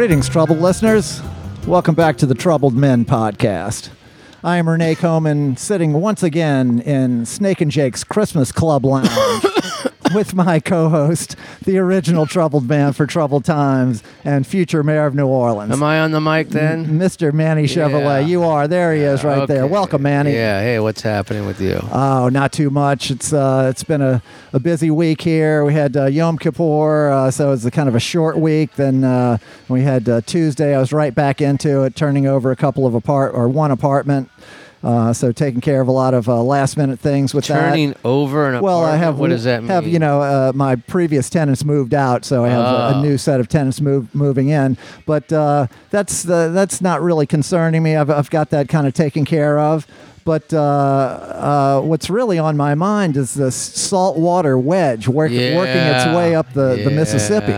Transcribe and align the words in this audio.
Greetings, 0.00 0.30
troubled 0.30 0.60
listeners. 0.60 1.20
Welcome 1.66 1.94
back 1.94 2.16
to 2.16 2.24
the 2.24 2.34
Troubled 2.34 2.74
Men 2.74 3.04
podcast. 3.04 3.90
I 4.42 4.56
am 4.56 4.66
Renee 4.66 4.94
Coman, 4.94 5.58
sitting 5.58 5.92
once 5.92 6.22
again 6.22 6.80
in 6.80 7.26
Snake 7.26 7.60
and 7.60 7.70
Jake's 7.70 8.02
Christmas 8.02 8.50
Club 8.50 8.86
Lounge 8.86 9.10
with 10.14 10.34
my 10.34 10.60
co-host, 10.60 11.36
the 11.64 11.78
original 11.78 12.26
troubled 12.26 12.68
man 12.68 12.92
for 12.92 13.06
troubled 13.06 13.44
times 13.44 14.02
and 14.24 14.46
future 14.46 14.82
mayor 14.82 15.06
of 15.06 15.14
New 15.14 15.26
Orleans, 15.26 15.72
Am 15.72 15.82
I 15.82 16.00
on 16.00 16.10
the 16.10 16.20
mic 16.20 16.48
then? 16.50 16.86
Mr. 16.98 17.32
Manny 17.32 17.64
Chevrolet. 17.64 18.20
Yeah. 18.22 18.26
You 18.26 18.42
are. 18.44 18.68
There 18.68 18.94
he 18.94 19.00
is, 19.02 19.24
right 19.24 19.46
there. 19.46 19.66
Welcome, 19.66 20.02
Manny. 20.02 20.32
Yeah. 20.32 20.60
Hey, 20.60 20.78
what's 20.80 21.02
happening 21.02 21.46
with 21.46 21.60
you? 21.60 21.80
Oh, 21.92 22.28
not 22.28 22.52
too 22.52 22.70
much. 22.70 23.10
It's 23.10 23.32
uh, 23.32 23.68
it's 23.70 23.84
been 23.84 24.02
a, 24.02 24.22
a 24.52 24.58
busy 24.60 24.90
week 24.90 25.20
here. 25.22 25.64
We 25.64 25.74
had 25.74 25.96
uh, 25.96 26.06
Yom 26.06 26.38
Kippur, 26.38 27.10
uh, 27.10 27.30
so 27.30 27.52
it's 27.52 27.64
a 27.64 27.70
kind 27.70 27.88
of 27.88 27.94
a 27.94 28.00
short 28.00 28.38
week. 28.38 28.74
Then 28.74 29.04
uh, 29.04 29.38
we 29.68 29.82
had 29.82 30.08
uh, 30.08 30.20
Tuesday. 30.22 30.74
I 30.74 30.78
was 30.78 30.92
right 30.92 31.14
back 31.14 31.40
into 31.40 31.82
it, 31.82 31.96
turning 31.96 32.26
over 32.26 32.50
a 32.50 32.56
couple 32.56 32.86
of 32.86 32.94
apart 32.94 33.34
or 33.34 33.48
one 33.48 33.70
apartment. 33.70 34.30
Uh, 34.82 35.12
so 35.12 35.30
taking 35.30 35.60
care 35.60 35.82
of 35.82 35.88
a 35.88 35.92
lot 35.92 36.14
of 36.14 36.26
uh, 36.26 36.42
last 36.42 36.78
minute 36.78 36.98
things 36.98 37.34
with 37.34 37.46
that. 37.48 37.68
Turning 37.70 37.94
over 38.02 38.48
an 38.50 38.62
Well, 38.62 38.82
I 38.82 38.96
have 38.96 39.18
What 39.18 39.28
does 39.28 39.44
that 39.44 39.60
mean? 39.62 39.68
have 39.70 39.86
you 39.86 39.98
know 39.98 40.22
uh, 40.22 40.52
my 40.54 40.76
previous 40.76 41.28
tenants 41.28 41.64
moved 41.66 41.92
out, 41.92 42.24
so 42.24 42.44
I 42.46 42.48
have 42.48 42.64
a, 42.64 42.78
a 42.78 42.94
Oh. 42.94 43.02
new 43.02 43.18
set 43.18 43.40
of 43.40 43.48
tenants 43.48 43.80
move, 43.82 44.14
moving 44.14 44.48
in. 44.48 44.78
But 45.04 45.30
uh, 45.32 45.66
that's 45.90 46.22
that's 46.22 46.80
not 46.80 47.02
really 47.02 47.26
concerning 47.26 47.82
me. 47.82 47.94
I've 47.94 48.08
I've 48.08 48.30
got 48.30 48.48
that 48.50 48.68
kind 48.70 48.86
of 48.86 48.94
taken 48.94 49.26
care 49.26 49.58
of. 49.58 49.86
But 50.24 50.52
uh, 50.52 50.58
uh, 50.60 51.80
what's 51.82 52.08
really 52.10 52.38
on 52.38 52.56
my 52.56 52.74
mind 52.74 53.16
is 53.16 53.34
this 53.34 53.54
saltwater 53.56 54.58
wedge 54.58 55.08
work, 55.08 55.30
working 55.30 55.76
its 55.76 56.06
way 56.14 56.34
up 56.34 56.52
the, 56.52 56.80
the 56.84 56.90
Mississippi. 56.90 57.52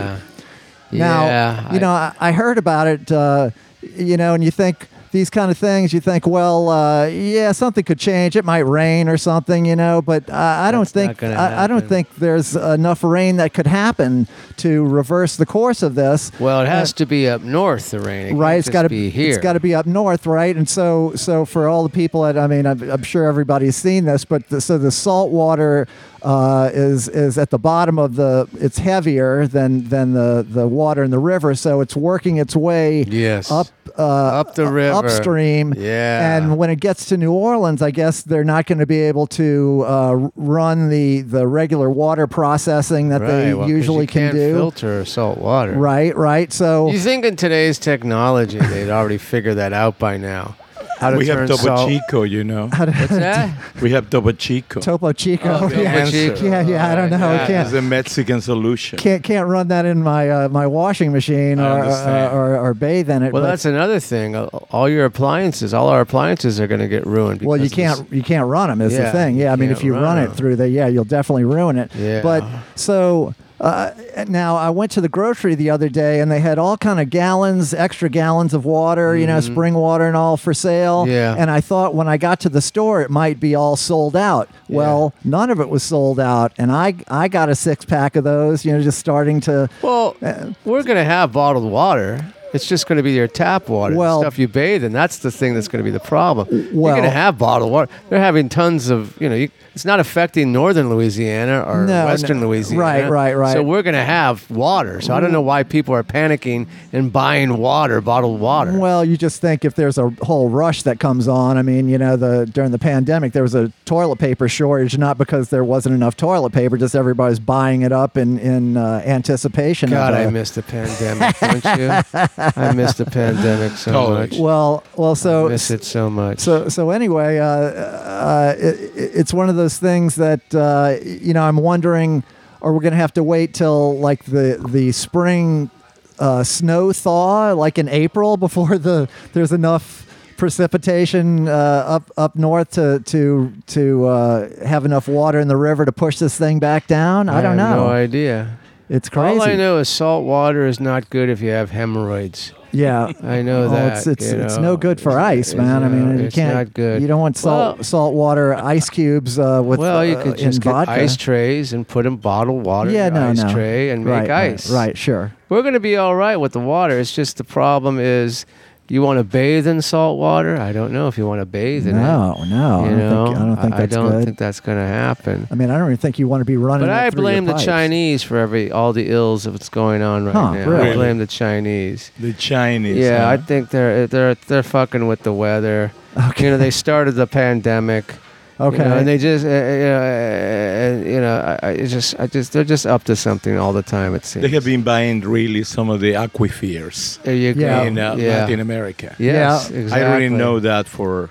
Now, 0.91 1.27
Yeah, 1.27 1.73
you 1.73 1.81
know, 1.81 1.91
I, 1.91 2.15
I 2.21 2.33
heard 2.33 2.59
about 2.59 2.87
it, 2.87 3.11
uh, 3.11 3.51
you 3.97 4.17
know, 4.17 4.35
and 4.35 4.45
you 4.45 4.51
think 4.51 4.89
these 5.13 5.31
kind 5.31 5.51
of 5.51 5.59
things, 5.59 5.93
you 5.93 6.01
think, 6.01 6.27
well, 6.27 6.69
uh, 6.69 7.07
yeah, 7.07 7.53
something 7.53 7.85
could 7.85 7.99
change. 7.99 8.35
It 8.35 8.45
might 8.45 8.61
rain 8.61 9.09
or 9.09 9.17
something, 9.17 9.65
you 9.65 9.77
know, 9.77 10.03
but 10.03 10.29
uh, 10.29 10.35
I 10.35 10.71
don't 10.73 10.91
That's 10.91 11.19
think 11.19 11.23
I, 11.23 11.65
I 11.65 11.67
don't 11.67 11.87
think 11.89 12.15
there's 12.17 12.57
enough 12.57 13.05
rain 13.05 13.37
that 13.37 13.55
could 13.55 13.67
happen 13.67 14.27
to 14.59 14.87
reverse 14.87 15.37
the 15.37 15.47
course 15.47 15.83
of 15.83 15.95
this. 15.95 16.33
Well, 16.41 16.63
it 16.63 16.69
has 16.69 16.93
to 16.95 17.07
be 17.07 17.29
up 17.29 17.43
north. 17.43 17.91
The 17.91 18.01
rain, 18.01 18.27
It 18.29 18.33
uh, 18.33 18.37
right, 18.37 18.55
it's 18.55 18.71
got 18.71 18.83
to 18.83 18.89
be 18.89 19.11
here. 19.11 19.31
It's 19.35 19.43
got 19.43 19.53
to 19.53 19.61
be 19.61 19.75
up 19.75 19.87
north, 19.87 20.27
right? 20.27 20.57
And 20.57 20.69
so, 20.69 21.13
so 21.15 21.45
for 21.45 21.69
all 21.69 21.83
the 21.83 21.91
people 21.95 22.23
that 22.23 22.39
I 22.39 22.47
mean, 22.47 22.67
I'm, 22.67 22.91
I'm 22.91 23.03
sure 23.03 23.27
everybody's 23.27 23.77
seen 23.77 24.07
this, 24.07 24.25
but 24.25 24.49
the, 24.49 24.61
so 24.61 24.79
the 24.79 24.91
salt 24.91 25.31
water 25.31 25.87
uh, 26.25 26.71
is 26.73 27.09
is 27.09 27.39
at 27.39 27.51
the 27.51 27.59
bottom 27.59 27.99
of 27.99 28.17
the. 28.17 28.49
It's 28.61 28.79
heavier 28.79 29.47
than 29.47 29.89
than 29.89 30.13
the 30.15 30.47
the 30.49 30.67
water 30.69 31.03
in 31.03 31.11
the 31.11 31.19
river, 31.19 31.55
so 31.55 31.81
it's 31.81 31.97
working 31.97 32.37
its 32.39 32.55
way 32.57 33.03
Yes. 33.05 33.51
up 33.51 33.67
uh, 33.99 34.03
Up 34.41 34.55
the 34.55 34.67
river. 34.67 34.97
upstream. 34.97 35.75
Yeah. 35.77 36.37
And 36.37 36.57
when 36.57 36.71
it 36.71 36.81
gets 36.81 37.07
to 37.07 37.17
New 37.17 37.33
Orleans, 37.33 37.83
I 37.83 37.91
guess 37.91 38.23
they're 38.23 38.45
not 38.45 38.67
going 38.67 38.79
to 38.79 38.87
be 38.87 39.01
able 39.01 39.27
to 39.29 39.85
uh, 39.87 40.13
run 40.37 40.89
the 40.89 41.21
the 41.23 41.47
regular 41.47 41.91
water 41.91 42.27
processing 42.27 43.11
that 43.11 43.21
right, 43.21 43.27
they 43.29 43.55
well, 43.55 43.69
usually 43.69 44.07
can 44.07 44.23
can't 44.31 44.35
do. 44.35 44.55
Filter 44.55 45.05
salt 45.05 45.39
water. 45.39 45.73
Right, 45.73 46.17
right. 46.17 46.53
So 46.53 46.91
You 46.91 46.99
think 46.99 47.25
in 47.25 47.37
today's 47.37 47.79
technology 47.79 48.59
they'd 48.59 48.91
already 48.91 49.19
figure 49.19 49.55
that 49.55 49.73
out 49.73 49.99
by 49.99 50.17
now? 50.17 50.57
How 51.03 51.11
to 51.11 51.19
We 51.19 51.27
have 51.27 51.39
turn 51.39 51.49
Topo 51.49 51.63
salt. 51.63 51.89
Chico, 51.91 52.23
you 52.23 52.45
know. 52.45 52.69
What's 52.69 53.09
that? 53.11 53.51
We 53.83 53.91
have 53.93 54.09
Topo 54.09 54.33
Chico. 54.33 54.81
Topo 54.81 55.13
Chico. 55.13 55.59
Oh, 55.63 55.69
yeah. 55.69 56.05
Chico. 56.09 56.45
yeah, 56.45 56.61
yeah. 56.63 56.91
I 56.91 56.95
don't 56.95 57.11
know. 57.11 57.19
Yeah. 57.19 57.47
Can't 57.47 57.67
It's 57.67 57.75
a 57.77 57.83
Mexican 57.83 58.41
solution. 58.41 58.99
can't 58.99 59.23
can't 59.25 59.49
run 59.49 59.69
that 59.69 59.85
in 59.85 60.03
my 60.03 60.31
uh, 60.31 60.49
my 60.49 60.67
washing 60.67 61.11
machine 61.13 61.59
I 61.59 61.63
or, 61.67 61.73
uh, 61.73 61.83
understand. 61.83 62.35
or 62.37 62.59
or 62.59 62.75
bathe 62.75 63.11
in 63.11 63.23
it. 63.25 63.33
Well, 63.33 63.43
but- 63.43 63.49
that's 63.49 63.65
another 63.65 64.01
thing. 64.01 64.37
Uh, 64.37 64.47
All 64.71 64.89
your 64.89 65.05
appliances, 65.05 65.75
all 65.75 65.89
our 65.89 66.01
appliances 66.01 66.61
are 66.61 66.67
going 66.69 66.81
to 66.81 66.89
get 66.89 67.05
ruined. 67.07 67.43
well, 67.43 67.57
you 67.57 67.69
because 67.69 67.99
of 68.01 68.07
can't 68.07 68.13
you 68.19 68.23
can't 68.23 68.47
run 68.49 68.69
them 68.71 68.81
is 68.81 68.93
the 68.97 69.03
Yeah, 69.03 69.13
thing. 69.13 69.37
you 69.37 69.43
Yeah, 69.45 69.53
I 69.53 69.57
mean, 69.57 69.71
if 69.71 69.79
can't 69.79 69.87
you 69.87 69.95
run, 69.95 70.03
run 70.05 70.19
it 70.19 70.31
'em. 70.31 70.35
through 70.35 70.57
the 70.57 70.69
yeah, 70.69 70.87
you'll 70.87 71.05
definitely 71.19 71.45
ruin 71.45 71.77
it. 71.79 71.91
Yeah. 71.97 72.23
But 72.23 72.45
so 72.77 73.35
uh, 73.63 73.93
now 74.27 74.57
I 74.57 74.71
went 74.71 74.91
to 74.93 75.01
the 75.01 75.09
grocery 75.09 75.55
the 75.55 75.71
other 75.71 75.89
day 75.89 76.21
and 76.21 76.31
they 76.31 76.41
had 76.41 76.59
all 76.59 76.77
kind 76.77 76.99
of 76.99 77.11
gallons, 77.11 77.73
extra 77.73 78.09
gallons 78.09 78.55
of 78.55 78.65
water, 78.65 79.17
you 79.17 79.25
know, 79.27 79.39
spring 79.39 79.75
water 79.75 80.05
and 80.05 80.17
all 80.17 80.37
for 80.37 80.53
sale. 80.53 81.05
Mm-hmm. 81.05 81.13
Yeah. 81.13 81.37
And 81.39 81.49
I 81.49 81.61
thought 81.61 81.95
when 81.95 82.09
I 82.09 82.17
got 82.17 82.41
to 82.41 82.49
the 82.49 82.61
store 82.61 83.03
it 83.03 83.11
might 83.11 83.39
be 83.39 83.55
all 83.55 83.77
sold 83.77 84.17
out. 84.17 84.49
Yeah. 84.67 84.79
Well, 84.79 85.15
none 85.23 85.49
of 85.49 85.61
it 85.61 85.69
was 85.69 85.85
sold 85.85 86.19
out, 86.19 86.53
and 86.59 86.73
I 86.73 86.95
I 87.07 87.29
got 87.29 87.49
a 87.49 87.55
six 87.55 87.85
pack 87.85 88.17
of 88.17 88.25
those. 88.25 88.65
You 88.65 88.73
know, 88.73 88.83
just 88.83 88.99
starting 88.99 89.41
to. 89.43 89.69
Well, 89.81 90.17
we're 90.65 90.83
going 90.83 90.97
to 90.97 91.05
have 91.05 91.33
bottled 91.33 91.71
water. 91.71 92.25
It's 92.53 92.67
just 92.67 92.87
going 92.87 92.97
to 92.99 93.03
be 93.03 93.13
your 93.13 93.29
tap 93.29 93.69
water, 93.69 93.95
the 93.95 93.99
Well- 93.99 94.21
stuff 94.21 94.39
you 94.39 94.49
bathe 94.49 94.85
in. 94.85 94.93
That's 94.93 95.19
the 95.19 95.31
thing 95.31 95.55
that's 95.55 95.69
going 95.69 95.83
to 95.83 95.85
be 95.85 95.91
the 95.91 96.01
problem. 96.01 96.49
You're 96.51 96.73
going 96.73 97.03
to 97.03 97.11
have 97.11 97.39
bottled 97.39 97.71
water. 97.73 97.91
They're 98.09 98.21
having 98.21 98.49
tons 98.49 98.91
of, 98.91 99.21
you 99.21 99.29
know, 99.29 99.35
you, 99.35 99.51
it's 99.75 99.85
not 99.85 100.01
affecting 100.01 100.53
northern 100.53 100.91
Louisiana 100.91 101.65
or 101.67 101.87
No, 101.87 102.05
western 102.07 102.41
no. 102.41 102.49
Louisiana. 102.49 102.81
Right, 102.83 103.09
right, 103.09 103.35
right. 103.35 103.53
So 103.55 103.63
we're 103.63 103.83
going 103.83 103.95
to 103.95 104.05
have 104.05 104.49
water. 104.51 105.01
So 105.01 105.15
I 105.15 105.21
don't 105.21 105.33
know 105.33 105.41
why 105.41 105.63
people 105.63 105.95
are 105.95 106.03
panicking 106.03 106.67
and 106.93 107.11
buying 107.13 107.57
water, 107.57 108.01
bottled 108.01 108.39
water. 108.41 108.79
Well, 108.79 109.05
you 109.05 109.17
just 109.17 109.41
think 109.41 109.65
if 109.65 109.75
there's 109.75 109.97
a 109.97 110.11
whole 110.23 110.49
rush 110.51 110.83
that 110.83 111.01
comes 111.01 111.29
on. 111.29 111.57
I 111.57 111.63
mean, 111.63 111.89
you 111.89 111.99
know, 111.99 112.17
the 112.17 112.47
during 112.47 112.71
the 112.71 112.79
pandemic 112.79 113.33
there 113.33 113.43
was 113.43 113.55
a 113.55 113.73
toilet 113.87 114.19
paper 114.19 114.49
shortage, 114.49 114.99
not 114.99 115.19
because 115.19 115.49
there 115.49 115.65
wasn't 115.65 115.95
enough 115.95 116.17
toilet 116.17 116.53
paper, 116.53 116.77
just 116.77 116.95
everybody's 116.95 117.41
buying 117.41 117.83
it 117.83 117.93
up 117.93 118.17
in 118.17 118.39
in 118.39 118.77
uh, 118.77 119.03
anticipation. 119.05 119.91
God, 119.91 120.15
I 120.15 120.27
uh, 120.27 120.31
miss 120.31 120.51
the 120.53 120.63
pandemic, 120.63 121.39
don't 121.41 121.65
you? 121.79 121.89
I 122.57 122.73
miss 122.73 122.95
the 122.95 123.05
pandemic 123.05 123.73
so 123.73 123.93
Totally. 123.93 124.21
much. 124.21 124.39
Well, 124.39 124.85
well, 124.97 125.15
so 125.15 125.47
I 125.47 125.51
miss 125.51 125.71
it 125.71 125.85
so 125.85 126.11
much. 126.11 126.41
So, 126.41 126.69
so 126.69 126.91
anyway, 126.91 127.39
uh, 127.39 127.47
uh, 127.47 128.55
it, 128.59 128.93
it's 128.95 129.33
one 129.33 129.49
of 129.49 129.57
those 129.57 129.79
things 129.79 130.17
that 130.17 130.55
uh, 130.55 130.97
you 131.05 131.33
know 131.35 131.43
I'm 131.43 131.57
wondering, 131.57 132.25
are 132.61 132.73
we 132.73 132.81
going 132.81 132.93
to 132.93 132.99
have 132.99 133.15
to 133.15 133.23
wait 133.23 133.55
till 133.55 133.99
like 133.99 134.25
the 134.25 134.65
the 134.69 134.93
spring 134.93 135.71
uh, 136.19 136.45
snow 136.45 136.93
thaw, 136.93 137.53
like 137.53 137.79
in 137.79 137.89
April, 137.89 138.37
before 138.37 138.79
the 138.79 139.09
there's 139.33 139.53
enough 139.53 140.07
precipitation 140.37 141.47
uh, 141.47 141.53
up 141.87 142.11
up 142.17 142.37
north 142.37 142.71
to 142.73 143.01
to 143.07 143.53
to 143.67 144.07
uh, 144.07 144.67
have 144.67 144.85
enough 144.85 145.07
water 145.07 145.39
in 145.39 145.49
the 145.49 145.57
river 145.57 145.85
to 145.85 145.93
push 145.93 146.19
this 146.19 146.37
thing 146.37 146.59
back 146.59 146.87
down? 146.87 147.29
I, 147.29 147.41
don't 147.43 147.59
have 147.59 147.77
know. 147.77 147.87
No 147.87 147.91
idea. 147.93 148.59
It's 148.93 149.09
crazy. 149.09 149.39
All 149.39 149.43
I 149.43 149.57
know 149.57 149.79
is 149.79 149.89
salt 149.89 150.25
water 150.25 150.67
is 150.67 150.79
not 150.79 151.11
good 151.11 151.29
if 151.29 151.41
you 151.41 151.51
have 151.51 151.71
hemorrhoids. 151.71 152.53
Yeah. 152.75 153.13
I 153.23 153.43
know 153.43 153.65
Oh, 153.65 153.69
that. 153.69 153.99
it's 153.99 154.07
it's, 154.07 154.33
you 154.33 154.39
it's 154.41 154.57
know. 154.57 154.63
no 154.63 154.77
good 154.79 154.99
for 155.01 155.11
It's- 155.11 155.25
ice, 155.25 155.49
it's, 155.49 155.55
man. 155.57 155.83
I 155.83 155.89
mean, 155.89 156.19
uh, 156.21 156.23
you 156.23 156.31
can't. 156.31 156.55
not 156.55 156.73
good. 156.73 157.03
You 157.03 157.09
don't 157.09 157.21
want 157.21 157.37
salt 157.37 157.77
Well- 157.77 157.85
salt 157.85 158.15
water 158.15 158.55
ice 158.55 158.89
cubes 158.89 159.39
uh, 159.39 159.61
with 159.63 159.79
well, 159.79 160.05
you 160.05 160.17
uh, 160.17 160.23
could 160.23 160.39
in 160.41 160.45
just 160.53 160.63
get 160.63 160.71
vodka. 160.73 160.93
ice 160.93 161.17
trays 161.17 161.73
and 161.75 161.87
put 161.87 162.07
in 162.07 162.17
bottled 162.17 162.65
water 162.65 162.91
yeah, 162.91 163.09
in 163.09 163.15
no, 163.15 163.29
ice 163.29 163.43
no. 163.43 163.53
tray 163.53 163.91
and 163.91 164.05
make 164.05 164.13
right, 164.13 164.29
right, 164.31 164.53
ice. 164.55 164.71
Right, 164.71 164.97
sure. 164.97 165.33
We're 165.51 165.61
going 165.63 165.75
to 165.75 165.81
be 165.81 165.97
all 165.97 166.17
right 166.17 166.37
with 166.37 166.53
the 166.53 166.61
water. 166.61 166.99
It's 166.99 167.13
just 167.13 167.37
the 167.37 167.45
problem 167.45 167.99
is 167.99 168.47
you 168.93 169.01
want 169.01 169.19
to 169.19 169.25
bathe 169.25 169.67
in 169.67 169.81
salt 169.81 170.19
water? 170.19 170.57
I 170.59 170.71
don't 170.73 170.93
know 170.93 171.09
if 171.09 171.17
you 171.17 171.27
want 171.27 171.41
to 171.41 171.47
bathe 171.47 171.87
in 171.87 171.97
it. 171.97 172.01
No, 172.03 172.45
no. 172.45 172.85
I 172.85 172.89
don't 172.91 172.99
know, 172.99 173.25
think, 173.27 173.37
I 173.39 173.45
don't 173.47 173.57
think 173.57 173.75
I 173.75 173.77
that's 173.79 173.95
don't 173.95 174.11
good. 174.11 174.25
think 174.25 174.39
that's 174.39 174.61
going 174.61 174.77
to 174.79 174.87
happen. 174.87 175.49
I 175.51 175.55
mean, 175.55 175.71
I 175.71 175.79
don't 175.79 175.87
even 175.89 175.97
think 175.97 176.19
you 176.19 176.29
want 176.29 176.43
to 176.43 176.45
be 176.45 176.59
running. 176.59 176.87
But 176.87 176.91
I 176.91 177.09
through 177.09 177.23
your 177.23 177.31
blame 177.31 177.45
the 177.47 177.53
pipes. 177.55 177.65
Chinese 177.65 178.23
for 178.23 178.37
every 178.37 178.71
all 178.71 178.93
the 178.93 179.09
ills 179.09 179.47
of 179.47 179.55
what's 179.55 179.71
going 179.71 180.03
on 180.03 180.27
right 180.27 180.35
Huh, 180.35 180.53
now. 180.55 180.69
really? 180.71 180.91
I 180.91 180.95
blame 180.95 181.17
the 181.19 181.27
Chinese. 181.27 182.11
The 182.21 182.35
Chinese. 182.35 182.99
Yeah, 182.99 183.29
I 183.31 183.39
think 183.39 183.71
they're 183.71 184.07
they're 184.07 184.35
they're 184.35 184.63
fucking 184.63 185.07
with 185.07 185.23
the 185.23 185.33
weather. 185.33 185.93
Okay. 186.29 186.45
You 186.45 186.51
know, 186.51 186.59
they 186.59 186.71
started 186.71 187.13
the 187.13 187.27
pandemic. 187.27 188.15
You 188.63 188.69
Okay. 188.69 188.85
know, 188.89 188.97
and 188.99 189.07
they 189.09 189.19
just, 189.19 189.45
uh, 189.45 189.49
you 189.49 189.89
know, 189.93 190.03
uh, 190.03 191.03
uh, 191.03 191.11
you 191.15 191.21
know, 191.21 191.59
I, 191.63 191.69
I 191.71 191.77
just, 191.87 192.15
I 192.21 192.27
just, 192.27 192.53
they're 192.53 192.65
just 192.75 192.87
up 192.87 193.03
to 193.05 193.17
something 193.17 193.59
all 193.59 193.73
the 193.73 193.83
time. 193.83 194.15
It 194.15 194.25
seems. 194.25 194.43
They 194.43 194.51
have 194.55 194.65
been 194.65 194.83
buying 194.83 195.21
really 195.21 195.65
some 195.65 195.91
of 195.91 196.01
the 196.01 196.13
aquifers 196.13 197.21
There 197.23 197.35
you 197.35 197.53
Yeah. 197.57 197.81
go. 197.81 197.87
in 197.89 197.99
uh, 197.99 198.15
yeah. 198.17 198.29
Latin 198.47 198.61
America. 198.61 199.15
Yes, 199.19 199.71
Yeah. 199.71 199.79
exactly. 199.81 200.03
I 200.07 200.09
already 200.09 200.29
know 200.29 200.61
that 200.61 200.87
for 200.87 201.31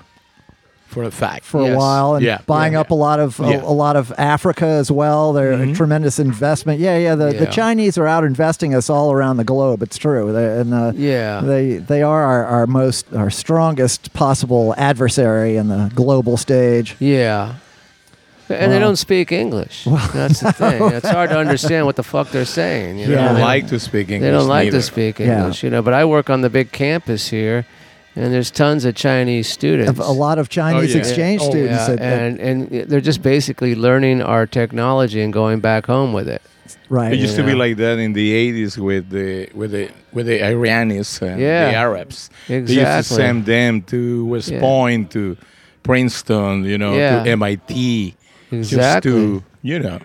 for 0.92 1.02
a 1.04 1.10
fact. 1.10 1.44
for 1.44 1.60
a 1.72 1.74
while 1.76 2.14
and 2.14 2.24
Yeah, 2.24 2.38
buying 2.46 2.74
yeah, 2.74 2.80
up 2.80 2.90
a 2.90 2.94
lot 2.94 3.18
of 3.18 3.40
a, 3.40 3.48
Yeah. 3.50 3.62
a 3.62 3.72
lot 3.84 3.96
of 3.96 4.12
Africa 4.18 4.66
as 4.66 4.90
well. 4.90 5.32
They're 5.32 5.52
a 5.52 5.58
Mhm. 5.66 5.74
tremendous 5.74 6.18
investment. 6.18 6.78
Yeah, 6.80 6.96
yeah. 6.98 7.14
The, 7.14 7.32
the 7.32 7.46
Chinese 7.46 7.96
are 7.98 8.06
out 8.06 8.24
investing 8.24 8.74
us 8.74 8.88
all 8.90 9.10
around 9.12 9.38
the 9.38 9.44
globe. 9.44 9.82
It's 9.82 9.98
true. 9.98 10.32
They, 10.32 10.60
and 10.60 10.72
uh, 10.74 10.92
Yeah. 10.94 11.40
they 11.40 11.76
they 11.78 12.02
are 12.02 12.22
our, 12.22 12.44
our 12.44 12.66
most 12.66 13.06
our 13.16 13.30
strongest 13.30 14.12
possible 14.12 14.74
adversary 14.76 15.56
in 15.56 15.68
the 15.68 15.90
global 15.94 16.36
stage. 16.36 16.96
Yeah. 16.98 17.54
And 18.50 18.70
they 18.70 18.78
don't 18.78 18.96
speak 18.96 19.32
English. 19.32 19.86
That's 20.12 20.40
the 20.40 20.52
thing. 20.62 20.82
It's 20.92 21.08
hard 21.08 21.30
to 21.30 21.38
understand 21.38 21.86
what 21.86 21.96
the 21.96 22.02
fuck 22.02 22.30
they're 22.32 22.44
saying. 22.44 22.98
You 22.98 23.06
They 23.06 23.14
know? 23.14 23.20
Yeah. 23.22 23.28
don't 23.32 23.40
like 23.40 23.66
to 23.68 23.80
speak 23.80 24.10
English. 24.10 24.28
They 24.28 24.36
don't 24.36 24.46
like 24.48 24.66
neither. 24.66 24.78
to 24.78 24.82
speak 24.82 25.18
Yeah. 25.20 25.38
English, 25.38 25.62
you 25.62 25.70
know. 25.70 25.80
But 25.80 25.94
I 25.94 26.04
work 26.04 26.28
on 26.28 26.42
the 26.42 26.50
big 26.50 26.70
campus 26.70 27.28
here, 27.30 27.64
and 28.16 28.32
there's 28.32 28.50
tons 28.50 28.84
of 28.84 28.94
Chinese 28.94 29.48
students. 29.48 29.98
A 29.98 30.12
lot 30.12 30.38
of 30.38 30.48
Chinese 30.48 30.92
yeah. 30.94 31.00
exchange 31.00 31.40
Oh, 31.42 31.50
students. 31.50 31.88
Yeah, 31.88 31.96
that- 31.96 31.98
that- 31.98 32.22
and 32.22 32.40
and 32.40 32.88
they're 32.90 33.00
just 33.00 33.22
basically 33.22 33.74
learning 33.74 34.22
our 34.22 34.46
technology 34.46 35.20
and 35.22 35.32
going 35.32 35.60
back 35.60 35.86
home 35.86 36.12
with 36.12 36.28
it. 36.28 36.42
right. 36.88 37.12
It 37.12 37.18
used 37.18 37.36
to 37.36 37.42
be 37.44 37.54
like 37.54 37.76
that 37.78 37.98
in 37.98 38.12
the 38.12 38.28
'80s 38.32 38.78
with 38.78 39.10
the 39.10 39.48
with 39.54 39.70
the 39.72 39.88
with 40.12 40.26
the 40.26 40.38
Iranians 40.44 41.20
and 41.22 41.40
Yeah. 41.40 41.70
the 41.70 41.76
Arabs. 41.76 42.30
Exactly. 42.48 42.74
They 42.76 42.96
used 42.96 43.08
to 43.08 43.14
send 43.14 43.46
them 43.46 43.82
to 43.92 44.26
West 44.26 44.50
Yeah. 44.50 44.60
Point, 44.60 45.10
to 45.12 45.36
Princeton, 45.82 46.64
you 46.64 46.78
know, 46.78 46.94
Yeah. 46.94 47.24
to 47.24 47.30
MIT, 47.30 48.14
just 48.52 49.02
to 49.02 49.42
you 49.62 49.78
know, 49.78 49.98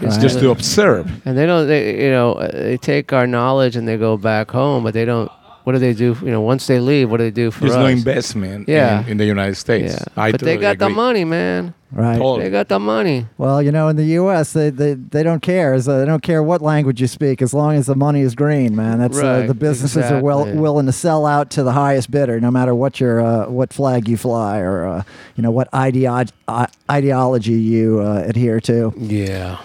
it's 0.00 0.14
Right. 0.16 0.20
just 0.22 0.38
to 0.40 0.50
observe. 0.50 1.06
And 1.24 1.36
they 1.38 1.46
don't, 1.46 1.66
they, 1.66 2.04
you 2.04 2.10
know, 2.10 2.32
uh, 2.32 2.50
they 2.52 2.76
take 2.76 3.12
our 3.12 3.26
knowledge 3.26 3.74
and 3.76 3.86
they 3.86 3.96
go 3.96 4.16
back 4.16 4.50
home, 4.50 4.82
but 4.84 4.92
they 4.94 5.04
don't. 5.04 5.30
What 5.68 5.72
do 5.74 5.80
they 5.80 5.92
do? 5.92 6.16
You 6.22 6.30
know, 6.30 6.40
once 6.40 6.66
they 6.66 6.80
leave, 6.80 7.10
what 7.10 7.18
do 7.18 7.24
they 7.24 7.30
do 7.30 7.50
for 7.50 7.60
There's 7.60 7.72
us? 7.74 7.78
no 7.78 7.84
investment 7.88 8.70
Yeah. 8.70 9.02
in, 9.02 9.08
in 9.10 9.16
the 9.18 9.26
United 9.26 9.56
States. 9.56 9.92
Yeah, 9.92 10.04
I 10.16 10.32
but 10.32 10.40
they 10.40 10.56
totally 10.56 10.62
got 10.62 10.78
the 10.78 10.88
money, 10.88 11.24
man. 11.26 11.74
right. 11.92 12.16
Totally. 12.16 12.44
They 12.44 12.50
got 12.50 12.68
the 12.68 12.78
money. 12.78 13.26
Well, 13.36 13.60
you 13.60 13.70
know, 13.70 13.88
in 13.88 13.96
the 13.96 14.06
U.S., 14.22 14.54
they 14.54 14.70
they, 14.70 14.94
they 14.94 15.22
don't 15.22 15.42
care. 15.42 15.78
So 15.82 15.98
they 16.00 16.06
don't 16.06 16.22
care 16.22 16.42
what 16.42 16.62
language 16.62 17.02
you 17.02 17.06
speak 17.06 17.42
as 17.42 17.52
long 17.52 17.74
as 17.76 17.84
the 17.84 17.94
money 17.94 18.22
is 18.22 18.34
green, 18.34 18.74
man. 18.74 18.98
That's 18.98 19.18
uh, 19.18 19.44
the 19.46 19.52
businesses 19.52 20.10
are 20.10 20.22
well 20.22 20.46
willing 20.56 20.86
to 20.86 20.92
sell 20.92 21.26
out 21.26 21.50
to 21.50 21.62
the 21.62 21.72
highest 21.72 22.10
bidder, 22.10 22.40
no 22.40 22.50
matter 22.50 22.74
what 22.74 22.98
your 22.98 23.20
uh, 23.20 23.50
what 23.50 23.70
flag 23.74 24.08
you 24.08 24.16
fly 24.16 24.60
or 24.60 24.86
uh, 24.86 25.02
you 25.36 25.42
know 25.42 25.50
what 25.50 25.70
ideo- 25.72 26.32
uh, 26.48 26.66
ideology 26.90 27.52
you 27.60 28.00
uh, 28.00 28.22
adhere 28.26 28.58
to. 28.60 28.94
Yeah. 28.96 29.58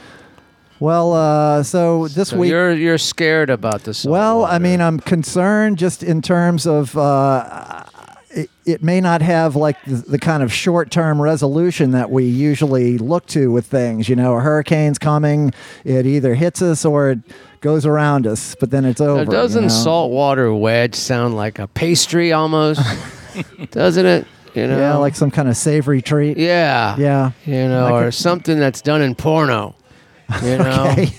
Well, 0.84 1.14
uh, 1.14 1.64
so 1.64 2.10
this 2.10 2.32
So 2.32 2.38
week. 2.38 2.50
you're 2.50 2.74
you're 2.74 2.98
scared 2.98 3.50
about 3.50 3.84
the 3.84 3.94
salt 3.94 4.12
Well, 4.12 4.44
I 4.44 4.60
mean, 4.60 4.82
I'm 4.82 5.00
concerned 5.00 5.78
just 5.78 6.04
in 6.04 6.22
terms 6.22 6.68
of 6.68 6.98
uh, 6.98 7.86
it, 8.32 8.50
it 8.66 8.84
may 8.84 9.00
not 9.00 9.22
have 9.22 9.56
like 9.56 9.82
the, 9.86 9.96
the 9.96 10.20
kind 10.20 10.44
of 10.44 10.52
short 10.52 10.92
term 10.92 11.22
resolution 11.22 11.92
that 11.92 12.12
we 12.12 12.26
usually 12.26 12.98
look 12.98 13.26
to 13.28 13.50
with 13.50 13.66
things. 13.66 14.10
You 14.10 14.18
know, 14.18 14.36
a 14.36 14.42
hurricane's 14.42 15.00
coming, 15.00 15.54
it 15.86 16.06
either 16.06 16.36
hits 16.36 16.62
us 16.62 16.84
or 16.84 17.12
it 17.12 17.20
goes 17.62 17.86
around 17.86 18.28
us, 18.28 18.54
but 18.60 18.70
then 18.70 18.84
it's 18.84 19.00
over. 19.00 19.24
Now, 19.24 19.32
doesn't 19.32 19.64
you 19.64 19.70
know? 19.70 19.74
saltwater 19.74 20.54
wedge 20.54 20.96
sound 20.96 21.38
like 21.38 21.60
a 21.60 21.68
pastry 21.70 22.34
almost? 22.34 22.82
doesn't 23.72 24.06
it? 24.06 24.28
You 24.54 24.68
know. 24.68 24.78
Yeah, 24.78 24.96
like 24.98 25.16
some 25.16 25.32
kind 25.32 25.48
of 25.48 25.56
savory 25.56 26.02
treat. 26.02 26.36
Yeah. 26.38 26.98
Yeah. 26.98 27.32
You 27.46 27.70
know, 27.70 27.88
or 27.96 28.04
could- 28.04 28.16
something 28.16 28.60
that's 28.60 28.82
done 28.82 29.02
in 29.02 29.16
porno. 29.16 29.76
You 30.42 30.58
know, 30.58 30.88
Okay. 30.98 31.14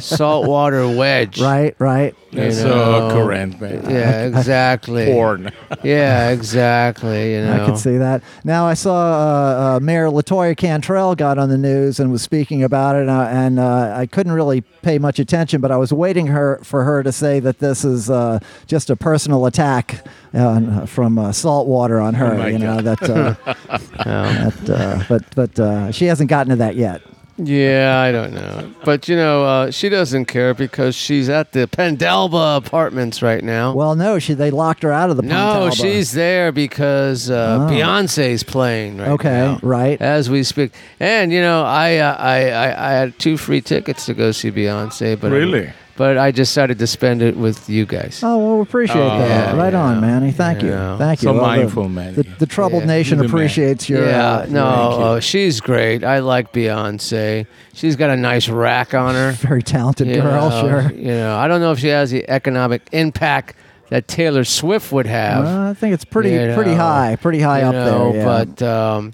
saltwater 0.00 0.88
wedge. 0.96 1.40
right, 1.40 1.74
right. 1.78 2.14
You 2.30 2.40
That's 2.40 2.62
know. 2.62 3.10
so 3.10 3.14
current, 3.14 3.60
man. 3.60 3.88
Yeah, 3.90 4.24
exactly. 4.26 5.06
Porn. 5.06 5.50
Yeah, 5.82 6.30
exactly. 6.30 7.34
You 7.34 7.42
know. 7.42 7.62
I 7.62 7.66
could 7.66 7.78
see 7.78 7.96
that. 7.98 8.22
Now 8.44 8.66
I 8.66 8.74
saw 8.74 8.94
uh, 8.94 9.76
uh, 9.76 9.80
Mayor 9.80 10.06
Latoya 10.08 10.56
Cantrell 10.56 11.14
got 11.14 11.38
on 11.38 11.48
the 11.48 11.58
news 11.58 12.00
and 12.00 12.10
was 12.10 12.22
speaking 12.22 12.62
about 12.62 12.96
it, 12.96 13.02
and, 13.02 13.10
I, 13.10 13.30
and 13.30 13.58
uh, 13.58 13.94
I 13.96 14.06
couldn't 14.06 14.32
really 14.32 14.62
pay 14.82 14.98
much 14.98 15.18
attention, 15.18 15.60
but 15.60 15.70
I 15.70 15.76
was 15.76 15.92
waiting 15.92 16.28
her 16.28 16.60
for 16.62 16.84
her 16.84 17.02
to 17.02 17.12
say 17.12 17.38
that 17.40 17.58
this 17.58 17.84
is 17.84 18.10
uh, 18.10 18.38
just 18.66 18.90
a 18.90 18.96
personal 18.96 19.46
attack 19.46 20.04
uh, 20.32 20.86
from 20.86 21.18
uh, 21.18 21.30
saltwater 21.32 22.00
on 22.00 22.14
her. 22.14 22.34
Oh 22.34 22.38
my 22.38 22.48
you 22.48 22.58
know 22.58 22.80
God. 22.80 22.84
that, 22.96 23.10
uh, 23.10 23.34
Yeah. 24.06 24.50
that 24.50 24.70
uh, 24.70 25.04
but 25.08 25.34
but 25.34 25.58
uh, 25.60 25.92
she 25.92 26.06
hasn't 26.06 26.30
gotten 26.30 26.50
to 26.50 26.56
that 26.56 26.74
yet. 26.76 27.02
Yeah, 27.36 28.00
I 28.00 28.12
don't 28.12 28.32
know. 28.32 28.72
But 28.84 29.08
you 29.08 29.16
know, 29.16 29.44
uh, 29.44 29.70
she 29.72 29.88
doesn't 29.88 30.26
care 30.26 30.54
because 30.54 30.94
she's 30.94 31.28
at 31.28 31.50
the 31.52 31.66
Pontalba 31.66 32.56
apartments 32.58 33.22
right 33.22 33.42
now. 33.42 33.74
Well, 33.74 33.96
no, 33.96 34.20
she 34.20 34.34
they 34.34 34.52
locked 34.52 34.84
her 34.84 34.92
out 34.92 35.10
of 35.10 35.16
the. 35.16 35.22
no, 35.24 35.34
Pontalba. 35.70 35.74
she's 35.80 36.12
there 36.12 36.52
because 36.52 37.30
uh, 37.30 37.66
Oh. 37.68 37.72
Beyonce's 37.72 38.42
playing 38.44 38.98
right 38.98 39.08
okay, 39.08 39.30
now. 39.30 39.58
right. 39.62 40.00
As 40.00 40.30
we 40.30 40.44
speak, 40.44 40.72
and 41.00 41.32
you 41.32 41.40
know, 41.40 41.64
I, 41.64 41.96
uh, 41.96 42.16
I 42.18 42.50
I 42.50 42.90
I 42.90 42.92
had 42.92 43.18
two 43.18 43.36
free 43.36 43.60
tickets 43.60 44.06
to 44.06 44.14
go 44.14 44.30
see 44.30 44.52
Beyonce, 44.52 45.18
but 45.20 45.32
Really? 45.32 45.72
But 45.96 46.18
I 46.18 46.30
decided 46.30 46.78
to 46.80 46.86
spend 46.86 47.22
it 47.22 47.36
with 47.36 47.68
you 47.70 47.86
guys. 47.86 48.20
Oh 48.22 48.38
well, 48.38 48.56
we 48.56 48.62
appreciate 48.62 48.96
Oh, 49.00 49.18
that. 49.18 49.54
yeah, 49.54 49.56
right 49.62 49.72
on. 49.74 50.00
Manny. 50.00 50.32
Thank 50.32 50.62
you, 50.62 50.70
Yeah. 50.70 50.98
thank 50.98 51.22
you. 51.22 51.26
So 51.28 51.32
Well, 51.34 51.42
the- 51.42 51.46
mindful, 51.46 51.88
man. 51.88 52.14
The, 52.14 52.22
the 52.40 52.46
troubled 52.46 52.82
Yeah. 52.82 52.88
nation 52.88 53.18
You're 53.18 53.28
the 53.28 53.32
man. 53.32 53.40
appreciates 53.40 53.88
your. 53.88 54.06
yeah, 54.06 54.32
uh, 54.34 54.46
no, 54.48 54.64
Thank 54.88 54.98
you. 55.00 55.04
uh, 55.06 55.20
she's 55.20 55.60
great. 55.60 56.02
I 56.04 56.18
like 56.18 56.52
Beyonce. 56.52 57.46
She's 57.74 57.96
got 57.96 58.10
a 58.10 58.16
nice 58.16 58.48
rack 58.48 58.94
on 58.94 59.14
her. 59.14 59.32
very 59.38 59.62
talented 59.62 60.08
You 60.08 60.20
girl. 60.22 60.50
know, 60.50 60.60
Sure. 60.60 60.92
You 60.92 61.12
know, 61.12 61.36
I 61.36 61.48
don't 61.48 61.60
know 61.60 61.72
if 61.72 61.78
she 61.78 61.88
has 61.88 62.10
the 62.10 62.28
economic 62.28 62.82
impact 62.92 63.54
that 63.90 64.08
Taylor 64.08 64.44
Swift 64.44 64.90
would 64.92 65.06
have. 65.06 65.44
Uh, 65.44 65.70
I 65.70 65.74
think 65.74 65.94
it's 65.94 66.04
pretty 66.04 66.30
You 66.30 66.52
pretty 66.54 66.70
know, 66.72 66.76
high, 66.78 67.16
pretty 67.20 67.40
high 67.40 67.60
you 67.60 67.66
up 67.66 67.74
know, 67.74 68.12
there. 68.12 68.20
Yeah. 68.22 68.44
But 68.56 68.62
um, 68.66 69.12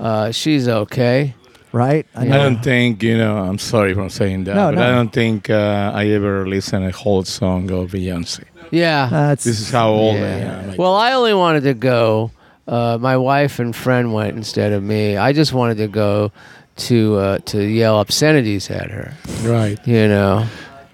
uh, 0.00 0.30
she's 0.32 0.68
okay. 0.68 1.34
Right? 1.72 2.06
I 2.14 2.22
I 2.22 2.38
don't 2.38 2.62
think 2.62 3.02
you 3.02 3.16
know. 3.16 3.38
I'm 3.38 3.58
sorry 3.58 3.94
for 3.94 4.08
saying 4.08 4.44
that, 4.44 4.54
No, 4.56 4.68
but 4.70 4.76
no. 4.76 4.88
I 4.88 4.90
don't 4.92 5.12
think 5.12 5.50
uh, 5.50 5.92
I 5.94 6.06
ever 6.08 6.46
listened 6.46 6.84
a 6.86 6.92
whole 6.92 7.24
song 7.24 7.70
of 7.70 7.92
Beyonce. 7.92 8.44
Yeah. 8.70 9.08
That's 9.10 9.44
This 9.44 9.60
is 9.60 9.70
how 9.70 9.90
old 9.90 10.16
I 10.16 10.18
am. 10.18 10.68
Like, 10.68 10.78
Well, 10.78 10.94
I 10.94 11.12
only 11.12 11.34
wanted 11.34 11.62
to 11.64 11.74
go. 11.74 12.30
Uh, 12.66 12.98
my 13.00 13.16
wife 13.16 13.58
and 13.60 13.74
friend 13.74 14.12
went 14.12 14.36
instead 14.36 14.72
of 14.72 14.82
me. 14.82 15.16
I 15.16 15.32
just 15.32 15.52
wanted 15.54 15.78
to 15.78 15.88
go 15.88 16.32
to 16.88 17.16
uh, 17.16 17.38
to 17.46 17.62
yell 17.62 17.98
obscenities 17.98 18.70
at 18.70 18.90
her. 18.90 19.14
right. 19.42 19.78
You 19.86 20.06
know, 20.08 20.46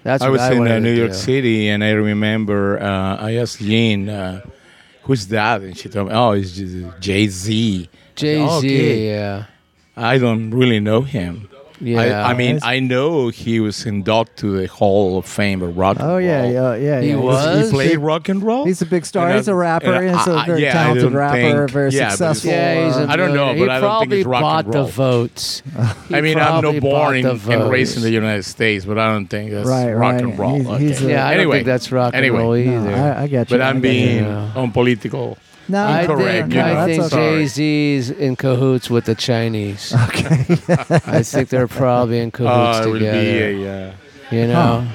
that's 0.03 0.21
what 0.21 0.27
I 0.27 0.29
what 0.29 0.39
was 0.39 0.41
I 0.41 0.53
in 0.53 0.61
uh, 0.61 0.67
to 0.75 0.79
New 0.79 0.93
York 0.93 1.11
do. 1.11 1.17
City, 1.17 1.67
and 1.67 1.83
I 1.83 1.91
remember 1.91 2.79
uh, 2.81 3.17
I 3.17 3.35
asked 3.35 3.59
Jean, 3.59 4.07
uh, 4.07 4.41
"Who's 5.03 5.27
that?" 5.27 5.61
And 5.61 5.77
she 5.77 5.89
told 5.89 6.07
me, 6.07 6.13
"Oh, 6.15 6.31
it's 6.31 6.53
Jay 6.99 7.27
Z." 7.27 7.89
Jay 8.15 8.47
Z. 8.61 9.07
Yeah. 9.07 9.45
I 9.97 10.17
don't 10.17 10.51
really 10.51 10.79
know 10.79 11.01
him. 11.01 11.49
Yeah. 11.81 11.99
I, 12.25 12.31
I 12.31 12.33
mean, 12.35 12.59
I 12.63 12.79
know 12.79 13.27
he 13.27 13.59
was 13.59 13.85
inducted 13.85 14.37
to 14.37 14.57
the 14.57 14.65
Hall 14.67 15.17
of 15.17 15.25
Fame 15.25 15.61
of 15.61 15.75
rock. 15.77 15.97
and 15.99 16.05
Roll. 16.07 16.15
Oh 16.15 16.17
yeah, 16.19 16.41
roll. 16.43 16.51
yeah, 16.51 16.75
yeah. 16.77 17.01
He 17.01 17.09
yeah. 17.09 17.15
was? 17.17 17.65
He 17.69 17.71
played 17.75 17.97
rock 17.97 18.29
and 18.29 18.41
roll. 18.41 18.63
He's 18.65 18.81
a 18.81 18.85
big 18.85 19.05
star. 19.05 19.27
And, 19.27 19.35
He's 19.35 19.49
a 19.49 19.55
rapper. 19.55 19.91
and 19.93 20.15
He's 20.17 20.25
a 20.27 20.43
very 20.45 20.61
yeah, 20.61 20.71
talented 20.71 21.03
don't 21.03 21.13
rapper. 21.13 21.35
think- 21.35 21.71
very 21.71 21.91
yeah, 21.91 22.09
successful. 22.09 22.49
Yeah, 22.51 22.87
he's 22.87 22.95
a 22.95 23.03
uh, 23.03 23.07
I 23.11 23.15
don't 23.17 23.33
know, 23.33 23.53
he 23.53 23.59
but 23.59 23.69
I 23.69 23.79
don't 23.81 23.99
think 23.99 23.99
probably 23.99 24.19
it's 24.19 24.25
rock 24.27 24.43
and 24.65 24.71
bought 24.71 24.85
the 24.85 24.91
votes. 24.91 25.63
I 26.11 26.21
mean, 26.21 26.39
I'm 26.39 26.61
no 26.61 26.79
born 26.79 27.17
in, 27.17 27.23
the 27.23 27.51
and 27.51 27.69
raised 27.69 27.97
in 27.97 28.03
the. 28.03 28.11
United 28.11 28.43
States, 28.43 28.85
but 28.85 28.97
I 28.97 29.11
don't 29.11 29.27
think 29.27 29.51
that's 29.51 29.67
Right, 29.67 29.91
rock 29.91 30.13
right. 30.13 30.23
and 30.23 30.39
roll. 30.39 30.55
He's- 30.55 30.67
okay. 30.69 30.87
he's 30.87 31.01
a- 31.03 31.09
Yeah, 31.09 31.27
I 31.27 31.31
don't 31.31 31.39
anyway, 31.41 31.57
think 31.57 31.65
that's 31.65 31.91
rock 31.91 32.13
and 32.13 32.23
anyway. 32.23 32.39
roll 32.39 32.51
no, 32.53 32.55
either. 32.87 32.95
I, 32.95 33.23
I 33.23 33.27
get 33.27 33.51
you. 33.51 33.57
But 33.57 33.61
I 33.61 33.69
I'm 33.69 33.81
being 33.81 34.23
Yeah. 34.23 34.53
unpolitical. 34.55 35.37
No, 35.67 35.85
I 35.87 36.05
think, 36.05 36.53
you 36.53 36.59
know, 36.59 36.77
I 36.79 36.85
think 36.85 37.03
okay. 37.03 37.15
Jay 37.15 37.45
Z's 37.47 38.09
in 38.11 38.35
cahoots 38.35 38.89
with 38.89 39.05
the 39.05 39.15
Chinese. 39.15 39.93
Okay. 40.09 40.45
I 41.07 41.23
think 41.23 41.49
they're 41.49 41.67
probably 41.67 42.19
in 42.19 42.31
cahoots 42.37 42.79
Uh, 42.79 42.83
it 42.83 42.91
will 42.91 42.99
together. 42.99 43.21
be 43.21 43.63
a 43.63 43.87
uh, 43.87 43.91
you 44.31 44.47
know? 44.47 44.87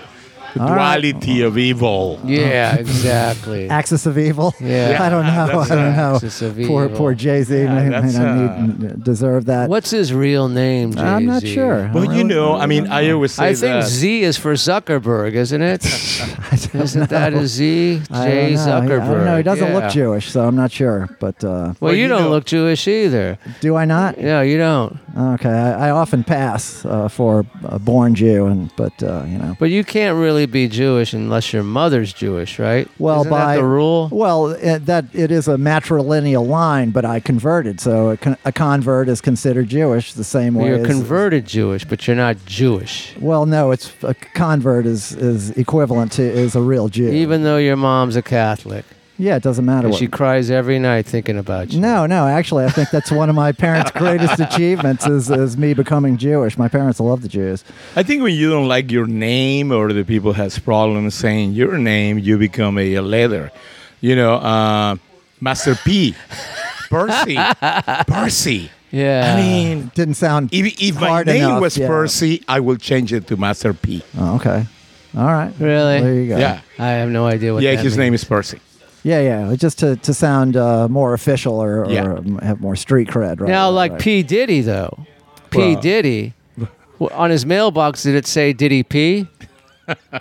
The 0.54 0.62
All 0.62 0.68
right. 0.74 1.00
duality 1.02 1.42
of 1.42 1.58
evil. 1.58 2.20
Yeah, 2.24 2.74
exactly. 2.76 3.68
Axis 3.80 4.06
of 4.06 4.18
evil. 4.18 4.54
Yeah. 4.60 4.98
I 5.00 5.08
don't 5.08 5.26
know. 5.26 5.46
that's 5.46 5.70
I 5.70 5.74
don't 5.74 5.96
know. 5.96 6.14
Axis 6.16 6.42
of 6.42 6.56
Poor 6.66 6.84
evil. 6.86 6.96
poor 6.96 7.14
Jay 7.14 7.42
Z 7.42 7.54
Yeah, 7.62 7.74
may, 7.74 7.88
may 7.88 8.00
that's, 8.00 8.14
not 8.14 8.26
uh, 8.26 8.60
need, 8.62 9.04
deserve 9.04 9.44
that. 9.46 9.68
What's 9.68 9.90
his 9.90 10.12
real 10.12 10.48
name, 10.48 10.92
Jay-Z? 10.92 11.02
I'm 11.04 11.26
not 11.26 11.46
sure. 11.46 11.90
Well, 11.94 12.02
I 12.08 12.12
you 12.12 12.22
really- 12.22 12.24
know, 12.24 12.54
I 12.54 12.66
mean, 12.66 12.86
I 12.88 13.10
always 13.10 13.32
say 13.32 13.48
I 13.48 13.54
think 13.54 13.60
that. 13.82 13.86
Z 13.86 14.22
is 14.22 14.36
for 14.36 14.52
Zuckerberg, 14.54 15.34
isn't 15.34 15.62
it? 15.62 15.84
I 15.86 16.56
don't 16.56 16.82
Isn't 16.82 17.10
that 17.10 17.32
know. 17.32 17.40
a 17.40 17.46
Z? 17.46 18.02
I 18.10 18.26
Jay 18.28 18.30
don't 18.30 18.42
know. 18.42 18.48
He- 18.48 18.54
Zuckerberg. 18.56 19.00
I 19.02 19.14
don't 19.14 19.24
know. 19.24 19.36
He 19.36 19.42
doesn't 19.42 19.68
Yeah. 19.68 19.74
look 19.78 19.90
Jewish, 19.92 20.30
so 20.30 20.46
I'm 20.46 20.56
not 20.56 20.70
sure. 20.72 21.08
But 21.20 21.42
uh, 21.44 21.48
Well, 21.48 21.76
Well, 21.80 21.94
you, 21.94 22.02
you 22.02 22.08
don't 22.08 22.22
know- 22.24 22.30
look 22.30 22.44
Jewish 22.44 22.86
either. 22.88 23.38
do 23.60 23.76
I 23.76 23.84
not? 23.84 24.18
No, 24.18 24.42
you 24.42 24.58
don't. 24.58 24.98
Okay, 25.16 25.48
I, 25.48 25.88
I 25.88 25.90
often 25.90 26.22
pass 26.24 26.84
uh, 26.84 27.08
for 27.08 27.44
a 27.64 27.78
born 27.78 28.14
Jew, 28.14 28.46
and 28.46 28.70
but 28.76 29.02
uh, 29.02 29.24
you 29.26 29.38
know. 29.38 29.56
But 29.58 29.70
you 29.70 29.82
can't 29.84 30.16
really 30.16 30.39
be 30.46 30.68
Jewish 30.68 31.12
unless 31.12 31.52
your 31.52 31.62
mother's 31.62 32.12
Jewish, 32.12 32.58
right? 32.58 32.88
Well, 32.98 33.20
Isn't 33.20 33.30
by 33.30 33.54
that 33.56 33.60
the 33.60 33.66
rule. 33.66 34.08
Well, 34.12 34.48
it, 34.50 34.86
that 34.86 35.06
it 35.12 35.30
is 35.30 35.48
a 35.48 35.56
matrilineal 35.56 36.46
line, 36.46 36.90
but 36.90 37.04
I 37.04 37.20
converted, 37.20 37.80
so 37.80 38.10
a, 38.10 38.16
con- 38.16 38.36
a 38.44 38.52
convert 38.52 39.08
is 39.08 39.20
considered 39.20 39.68
Jewish 39.68 40.12
the 40.14 40.24
same 40.24 40.54
way. 40.54 40.68
You're 40.68 40.80
as, 40.80 40.86
converted 40.86 41.46
Jewish, 41.46 41.84
but 41.84 42.06
you're 42.06 42.16
not 42.16 42.36
Jewish. 42.46 43.14
Well, 43.18 43.46
no, 43.46 43.70
it's 43.70 43.92
a 44.02 44.14
convert 44.14 44.86
is 44.86 45.12
is 45.12 45.50
equivalent 45.50 46.12
to 46.12 46.22
is 46.22 46.54
a 46.54 46.60
real 46.62 46.88
Jew. 46.88 47.10
Even 47.10 47.42
though 47.42 47.58
your 47.58 47.76
mom's 47.76 48.16
a 48.16 48.22
Catholic. 48.22 48.84
Yeah, 49.20 49.36
it 49.36 49.42
doesn't 49.42 49.64
matter. 49.64 49.86
And 49.86 49.92
What, 49.92 49.98
she 49.98 50.06
cries 50.08 50.50
every 50.50 50.78
night 50.78 51.06
thinking 51.06 51.38
about 51.38 51.72
you. 51.72 51.80
no, 51.80 52.06
no, 52.06 52.26
actually, 52.26 52.64
I 52.64 52.70
think 52.70 52.90
that's 52.90 53.10
one 53.10 53.28
of 53.28 53.34
my 53.36 53.52
parents' 53.52 53.90
greatest 53.92 54.40
achievements 54.46 55.06
is 55.06 55.30
is 55.30 55.56
me 55.56 55.74
becoming 55.74 56.16
Jewish. 56.16 56.56
My 56.58 56.68
parents 56.68 57.00
love 57.00 57.22
the 57.22 57.28
Jews. 57.28 57.64
I 57.96 58.02
think 58.02 58.22
when 58.22 58.34
you 58.34 58.50
don't 58.50 58.68
like 58.68 58.90
your 58.90 59.06
name 59.06 59.72
or 59.72 59.92
the 59.92 60.04
people 60.04 60.32
has 60.32 60.58
problems 60.58 61.14
saying 61.14 61.52
your 61.52 61.78
name, 61.78 62.18
you 62.18 62.38
become 62.38 62.78
a, 62.78 62.98
letter. 63.00 63.50
You 64.00 64.16
know, 64.16 64.34
uh, 64.34 64.96
Master 65.40 65.74
P, 65.74 66.14
Percy, 66.88 67.36
Percy. 68.06 68.70
Yeah. 68.90 69.34
I 69.36 69.40
mean, 69.40 69.90
Didn't 69.94 70.14
sound 70.14 70.48
if, 70.52 70.82
if 70.82 71.00
my 71.00 71.22
name 71.22 71.44
enough, 71.44 71.60
was 71.60 71.78
yeah. 71.78 71.86
Percy, 71.86 72.42
I 72.48 72.58
will 72.60 72.76
change 72.76 73.12
it 73.12 73.26
to 73.28 73.36
Master 73.36 73.72
P. 73.72 74.02
Oh, 74.18 74.36
okay. 74.36 74.66
All 75.16 75.24
right. 75.24 75.52
Really? 75.58 76.00
There 76.00 76.14
you 76.14 76.28
go. 76.28 76.38
Yeah, 76.38 76.60
I 76.78 76.88
have 77.02 77.08
no 77.10 77.26
idea 77.26 77.52
what 77.54 77.62
yeah. 77.62 77.76
that 77.76 77.82
His 77.84 77.92
means. 77.92 77.98
name 77.98 78.14
is 78.14 78.24
Percy. 78.24 78.58
Yeah, 79.02 79.20
yeah. 79.20 79.54
Just 79.56 79.78
to, 79.80 79.96
to 79.96 80.12
sound 80.14 80.56
uh, 80.56 80.86
more 80.88 81.14
official 81.14 81.54
or, 81.62 81.84
or 81.84 81.90
Yeah. 81.90 82.14
um, 82.14 82.38
have 82.38 82.60
more 82.60 82.76
street 82.76 83.08
cred, 83.08 83.40
right? 83.40 83.48
Now, 83.48 83.68
right, 83.68 83.74
like 83.74 83.92
right. 83.92 84.00
P. 84.00 84.22
Diddy, 84.22 84.60
though. 84.60 85.06
P. 85.50 85.58
Well- 85.58 85.80
Diddy, 85.80 86.34
w- 86.98 87.10
on 87.12 87.30
his 87.30 87.46
mailbox, 87.46 88.02
did 88.02 88.14
it 88.14 88.26
say 88.26 88.52
"Did 88.52 88.70
he 88.72 88.82
pee"? 88.82 89.26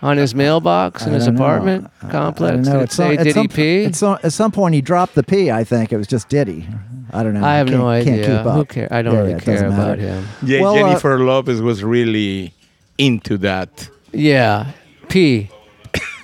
on 0.02 0.18
his 0.18 0.34
mailbox 0.34 1.06
in 1.06 1.12
I 1.12 1.16
his 1.16 1.26
don't 1.26 1.36
know. 1.36 1.44
apartment 1.44 1.92
I 2.02 2.10
complex, 2.10 2.56
don't 2.56 2.64
know. 2.66 2.72
did 2.72 2.78
At 2.80 2.84
it 2.84 2.92
some, 2.92 3.08
say 3.10 3.18
at 3.18 3.24
"Did 3.24 3.34
some, 3.36 3.42
he 3.44 3.48
pee"? 3.50 3.86
At 3.86 3.96
some, 3.96 4.18
at 4.24 4.34
some 4.34 4.52
point, 4.52 4.74
he 4.76 4.82
dropped 4.82 5.14
the 5.16 5.22
P. 5.24 5.52
I 5.52 5.64
think 5.64 5.92
it 5.94 5.98
was 5.98 6.08
just 6.08 6.28
Diddy. 6.30 6.68
I 7.12 7.22
don't 7.24 7.34
know. 7.36 7.44
I 7.46 7.56
have 7.58 7.68
no 7.68 7.80
Can't- 7.82 7.88
idea. 8.08 8.26
Can't 8.26 8.38
keep 8.40 8.46
up. 8.48 8.56
Who 8.56 8.66
care? 8.66 8.88
I 8.92 9.02
don't 9.02 9.14
Yeah, 9.14 9.20
really 9.20 9.32
yeah, 9.32 9.38
it 9.38 9.44
care 9.44 9.54
doesn't 9.56 9.68
about 9.68 10.00
matter. 10.00 10.02
him. 10.02 10.28
Yeah, 10.44 10.62
Well, 10.62 10.74
uh, 10.76 10.78
Jennifer 10.80 11.20
Lopez 11.20 11.62
was 11.62 11.84
really 11.84 12.54
into 12.98 13.38
that. 13.40 13.90
Yeah, 14.14 14.72
P. 15.10 15.50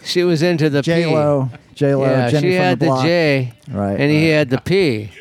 She 0.03 0.23
was 0.23 0.41
into 0.43 0.69
the 0.69 0.81
J 0.83 1.03
P. 1.05 1.13
Lo, 1.13 1.49
J 1.75 1.93
Lo, 1.95 2.05
Yeah, 2.05 2.29
Jenny 2.29 2.49
she 2.51 2.55
from 2.55 2.63
had 2.63 2.79
the 2.79 2.85
the, 2.85 2.89
block. 2.89 3.03
J, 3.05 3.53
Right. 3.71 3.99
and 3.99 4.11
he 4.11 4.27
had 4.29 4.49
the 4.49 4.59
P. 4.59 5.11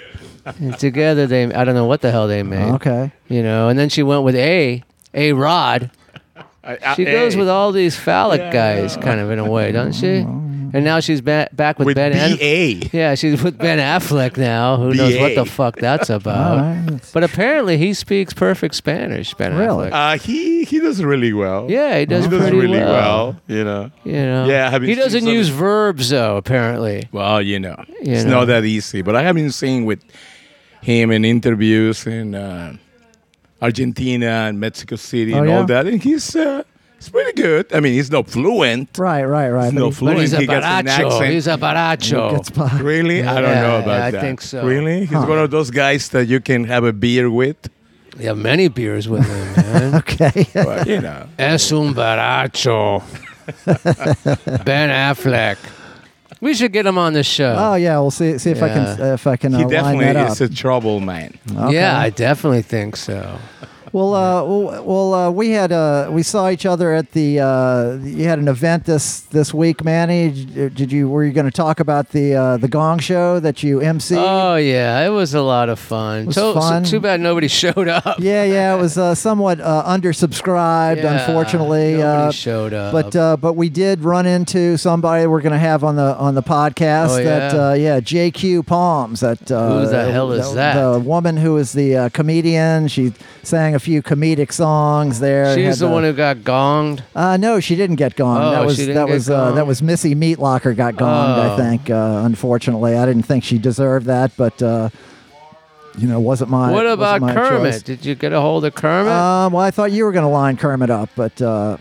And 0.47 0.79
together 0.79 1.27
they, 1.27 1.45
I 1.53 1.65
don't 1.65 1.75
know 1.75 1.87
what 1.87 2.01
the 2.01 2.11
hell 2.11 2.29
they 2.29 2.43
made. 2.43 2.73
Okay. 2.75 3.13
You 3.29 3.43
know, 3.43 3.69
and 3.69 3.79
then 3.79 3.89
she 3.89 4.03
went 4.03 4.23
with 4.25 4.35
A, 4.37 4.83
A 5.15 5.33
Rod. 5.33 5.91
She 6.97 7.05
goes 7.05 7.37
with 7.37 7.49
all 7.49 7.73
these 7.73 7.95
phallic 7.97 8.51
guys, 8.53 8.97
kind 8.97 9.21
of 9.21 9.31
in 9.31 9.39
a 9.39 9.49
way, 9.51 9.71
doesn't 9.73 9.93
she? 9.95 10.23
Mm-hmm. 10.25 10.44
And 10.75 10.85
now 10.85 10.99
she's 10.99 11.21
ba- 11.21 11.49
back 11.53 11.79
with, 11.79 11.87
with 11.87 11.95
Ben. 11.97 12.13
An- 12.13 12.37
BA. 12.37 12.89
yeah, 12.93 13.15
she's 13.15 13.41
with 13.43 13.57
Ben 13.57 13.79
Affleck 13.79 14.37
now. 14.37 14.77
Who 14.77 14.93
knows 14.93 15.17
what 15.17 15.37
the 15.37 15.45
fuck 15.45 15.77
that's 15.77 16.11
about? 16.19 16.59
All 16.59 16.59
right. 16.59 17.11
But 17.15 17.23
apparently 17.23 17.79
he 17.79 17.95
speaks 17.95 18.35
perfect 18.35 18.75
Spanish. 18.75 19.33
Ben 19.35 19.55
Really? 19.57 19.89
Affleck. 19.91 20.15
Uh, 20.15 20.19
he 20.19 20.65
he 20.65 20.81
does 20.81 21.03
really 21.03 21.33
well. 21.33 21.71
yeah, 21.71 22.01
he 22.01 22.07
does 22.07 22.25
he 22.25 22.31
does 22.31 22.51
really 22.51 22.69
well. 22.81 22.93
well. 22.93 23.41
You 23.47 23.63
know. 23.65 23.91
You 24.05 24.13
know. 24.15 24.47
Yeah, 24.47 24.69
have 24.69 24.83
you 24.83 24.89
he 24.89 24.95
doesn't 24.97 25.21
some- 25.23 25.33
use 25.33 25.49
verbs 25.49 26.11
though. 26.11 26.37
Apparently. 26.37 27.09
Well, 27.13 27.41
you 27.41 27.61
know, 27.61 27.77
You 28.03 28.13
it's 28.15 28.25
know. 28.25 28.41
not 28.41 28.45
that 28.47 28.65
easy. 28.65 29.01
But 29.03 29.15
I 29.15 29.23
have 29.23 29.37
been 29.37 29.53
seeing 29.53 29.85
with 29.87 30.03
him 30.83 31.13
in 31.13 31.25
interviews 31.25 32.05
in 32.07 32.35
uh, 32.35 32.77
Argentina 33.63 34.27
and 34.49 34.59
Mexico 34.61 34.97
City 34.97 35.33
Oh, 35.35 35.39
and 35.39 35.49
yeah? 35.49 35.57
all 35.59 35.65
that, 35.67 35.87
and 35.87 36.03
he's 36.03 36.35
uh, 36.37 36.63
he's 37.05 37.11
pretty 37.13 37.41
good. 37.41 37.73
I 37.75 37.81
mean, 37.81 37.93
he's 37.93 38.11
not 38.11 38.29
fluent. 38.29 38.97
Right, 38.99 39.25
right, 39.25 39.51
right. 39.51 39.65
He's 39.67 39.75
But 39.75 39.81
not 39.81 39.87
he- 39.87 39.93
fluent. 39.93 40.21
He's 40.21 40.33
a 40.33 40.41
he 40.41 40.47
gets 40.47 40.65
an 40.67 40.87
baracho. 40.87 41.07
accent. 41.13 41.33
He's 41.33 41.47
a 41.47 41.57
baracho. 41.57 42.83
Really? 42.83 43.23
I 43.23 43.41
don't 43.41 43.51
Yeah, 43.51 43.61
know 43.63 43.79
about 43.79 43.99
yeah, 43.99 44.05
I 44.07 44.11
that. 44.11 44.21
think 44.21 44.41
so. 44.41 44.65
Really? 44.67 45.01
He's 45.01 45.11
Huh. 45.11 45.27
one 45.27 45.39
of 45.39 45.51
those 45.51 45.71
guys 45.71 46.09
that 46.11 46.27
you 46.29 46.41
can 46.41 46.65
have 46.65 46.85
a 46.85 46.93
beer 46.93 47.31
with. 47.31 47.57
You 48.19 48.29
have 48.29 48.39
many 48.39 48.69
beers 48.69 49.09
with 49.09 49.25
him, 49.27 49.65
man. 49.73 49.95
Okay. 49.97 50.47
But, 50.55 50.87
you 50.87 51.01
know. 51.01 51.27
es 51.39 51.73
un 51.73 51.95
baracho. 51.95 53.03
ben 54.65 54.91
Affleck. 54.91 55.57
We 56.41 56.55
should 56.55 56.73
get 56.73 56.87
him 56.87 56.99
on 56.99 57.13
the 57.15 57.23
show. 57.23 57.57
oh 57.59 57.75
yeah, 57.75 57.99
we'll 57.99 58.11
see. 58.11 58.39
See 58.39 58.51
if 58.51 58.63
I 58.63 58.69
can 58.69 58.99
Yeah. 58.99 59.15
if 59.15 59.27
I 59.27 59.37
can 59.37 59.55
uh, 59.55 59.59
he 59.59 59.65
definitely 59.65 60.07
is 60.23 60.41
a 60.41 60.49
trouble 60.49 61.01
man. 61.01 61.35
Okay. 61.51 61.75
Yeah, 61.75 61.99
I 61.99 62.11
definitely 62.11 62.63
think 62.63 62.97
so. 62.97 63.39
Well, 63.95 64.13
uh, 64.13 64.43
well, 64.45 64.85
well 64.85 65.15
uh, 65.15 65.31
we 65.31 65.51
had 65.51 65.71
uh, 65.71 66.09
we 66.11 66.25
saw 66.25 66.51
each 66.51 66.67
other 66.67 66.93
at 66.93 67.13
the 67.13 67.39
uh, 67.39 67.93
you 68.03 68.25
had 68.25 68.41
an 68.41 68.49
event 68.49 68.87
this 68.87 69.21
this 69.21 69.55
week, 69.55 69.85
Manny. 69.85 70.31
Did 70.33 70.91
you 70.91 71.09
were 71.09 71.23
you 71.23 71.33
going 71.33 71.47
to 71.47 71.53
talk 71.53 71.79
about 71.79 72.09
the 72.09 72.35
uh, 72.35 72.57
the 72.57 72.67
Gong 72.67 72.99
Show 72.99 73.39
that 73.39 73.63
you 73.63 73.79
MC? 73.81 74.17
Oh 74.19 74.57
yeah, 74.57 75.07
it 75.07 75.11
was 75.11 75.33
a 75.35 75.43
lot 75.43 75.69
of 75.69 75.79
fun. 75.79 76.27
was 76.27 76.35
So- 76.35 76.59
so- 76.59 76.83
too 76.83 76.99
bad 76.99 77.21
nobody 77.21 77.47
showed 77.63 77.87
up. 77.87 78.17
yeah, 78.19 78.43
yeah, 78.43 78.75
it 78.75 78.81
was 78.81 78.99
uh, 78.99 79.15
somewhat 79.15 79.61
uh, 79.61 79.85
undersubscribed, 79.87 80.97
Yeah, 80.97 81.21
unfortunately. 81.29 81.93
nobody 81.93 82.03
uh, 82.03 82.31
showed 82.33 82.73
up. 82.75 82.93
but 82.93 83.15
uh, 83.15 83.37
but 83.37 83.53
we 83.53 83.69
did 83.69 84.01
run 84.03 84.27
into 84.27 84.77
somebody 84.77 85.29
we're 85.29 85.41
going 85.41 85.53
to 85.53 85.59
have 85.59 85.85
on 85.85 85.95
the 85.95 86.17
on 86.17 86.35
the 86.35 86.43
podcast. 86.43 87.11
Oh, 87.21 87.23
that 87.23 87.55
yeah? 87.55 87.69
uh, 87.69 87.73
yeah, 87.75 88.01
JQ 88.01 88.67
Palms. 88.67 89.21
That 89.21 89.53
uh, 89.53 89.83
Who 89.83 89.87
the 89.87 90.11
hell 90.11 90.33
is 90.33 90.49
the, 90.49 90.55
that? 90.57 90.83
The 90.83 90.99
woman 90.99 91.37
who 91.37 91.57
is 91.59 91.73
the 91.75 91.97
uh, 91.97 92.09
comedian. 92.09 92.89
She 92.89 93.13
sang 93.45 93.77
a 93.77 93.84
few 93.85 94.03
comedic 94.03 94.51
songs 94.53 95.21
there. 95.21 95.55
She's 95.55 95.79
the 95.79 95.89
one 95.89 96.03
who 96.03 96.13
got 96.13 96.39
gonged. 96.39 97.03
Uh, 97.15 97.37
no, 97.37 97.61
she 97.61 97.77
didn't 97.77 97.97
get 97.97 98.17
gonged. 98.17 98.43
Oh, 98.47 98.51
that 98.51 98.65
was 98.67 98.77
she 98.77 98.83
didn't 98.87 98.97
that 98.97 99.07
get 99.07 99.13
was 99.15 99.31
uh, 99.31 99.53
that 99.53 99.67
was 99.67 99.83
Missy 99.83 100.15
Meatlocker 100.15 100.75
got 100.75 100.95
gonged. 100.95 101.39
I 101.39 101.53
Oh. 101.53 101.57
think. 101.57 101.91
Uh, 101.91 102.23
unfortunately, 102.25 102.97
I 102.97 103.07
didn't 103.07 103.23
think 103.25 103.45
she 103.45 103.59
deserved 103.59 104.07
that, 104.07 104.33
but 104.37 104.61
uh, 104.63 104.89
you 105.99 106.09
know, 106.09 106.19
wasn't 106.19 106.51
my. 106.51 106.73
what 106.73 106.87
about 106.87 107.21
my 107.21 107.33
Kermit? 107.35 107.73
choice. 107.75 107.83
Did 107.83 108.05
you 108.05 108.15
get 108.17 108.33
a 108.33 108.41
hold 108.41 108.65
of 108.65 108.75
Kermit? 108.75 109.13
Um, 109.13 109.53
well, 109.53 109.63
I 109.65 109.71
thought 109.71 109.93
you 109.93 110.05
were 110.05 110.13
going 110.13 110.25
to 110.25 110.29
line 110.29 110.57
Kermit 110.57 110.91
up, 110.91 111.11
but 111.15 111.41
uh, 111.41 111.77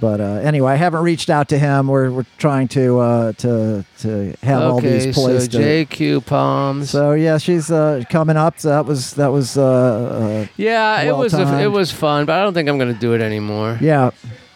but 0.00 0.20
uh, 0.20 0.24
anyway, 0.42 0.72
I 0.72 0.76
haven't 0.76 1.02
reached 1.02 1.30
out 1.30 1.48
to 1.50 1.58
him. 1.58 1.88
We're 1.88 2.10
we're 2.10 2.26
trying 2.38 2.68
to 2.68 2.98
uh, 3.00 3.32
to 3.32 3.84
to 4.00 4.34
have 4.42 4.62
all 4.62 4.80
these 4.80 5.14
so 5.14 5.22
placed. 5.22 5.52
to- 5.52 5.58
JQ 5.58 6.26
Palms. 6.26 6.90
so 6.90 7.12
yeah, 7.12 7.38
she's 7.38 7.70
uh, 7.70 8.04
coming 8.10 8.36
up. 8.36 8.58
So 8.60 8.68
that 8.68 8.84
was 8.86 9.14
that 9.14 9.28
was 9.32 9.56
uh, 9.56 9.64
uh, 9.64 10.46
yeah, 10.56 11.02
it 11.02 11.16
was 11.16 11.34
a, 11.34 11.60
it 11.62 11.72
was 11.72 11.90
fun, 11.92 12.26
but 12.26 12.38
I 12.38 12.42
don't 12.42 12.54
think 12.54 12.68
I'm 12.68 12.78
going 12.78 12.92
to 12.94 13.00
do 13.00 13.14
it 13.14 13.20
anymore. 13.20 13.78
yeah. 13.80 14.10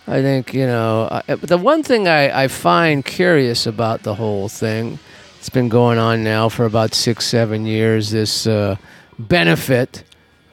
I 0.06 0.23
think 0.23 0.52
you 0.54 0.66
know 0.66 1.09
I, 1.11 1.35
the 1.37 1.56
one 1.59 1.82
thing 1.85 2.09
I, 2.09 2.44
I 2.44 2.49
find 2.49 3.04
curious 3.04 3.66
about 3.66 4.02
the 4.02 4.14
whole 4.16 4.49
thing. 4.49 4.99
It's 5.38 5.49
been 5.50 5.68
going 5.68 5.99
on 5.99 6.23
now 6.25 6.49
for 6.49 6.64
about 6.66 6.94
six, 6.94 7.26
seven 7.26 7.64
years. 7.64 8.11
This 8.11 8.47
uh, 8.47 8.76
benefit 9.18 10.04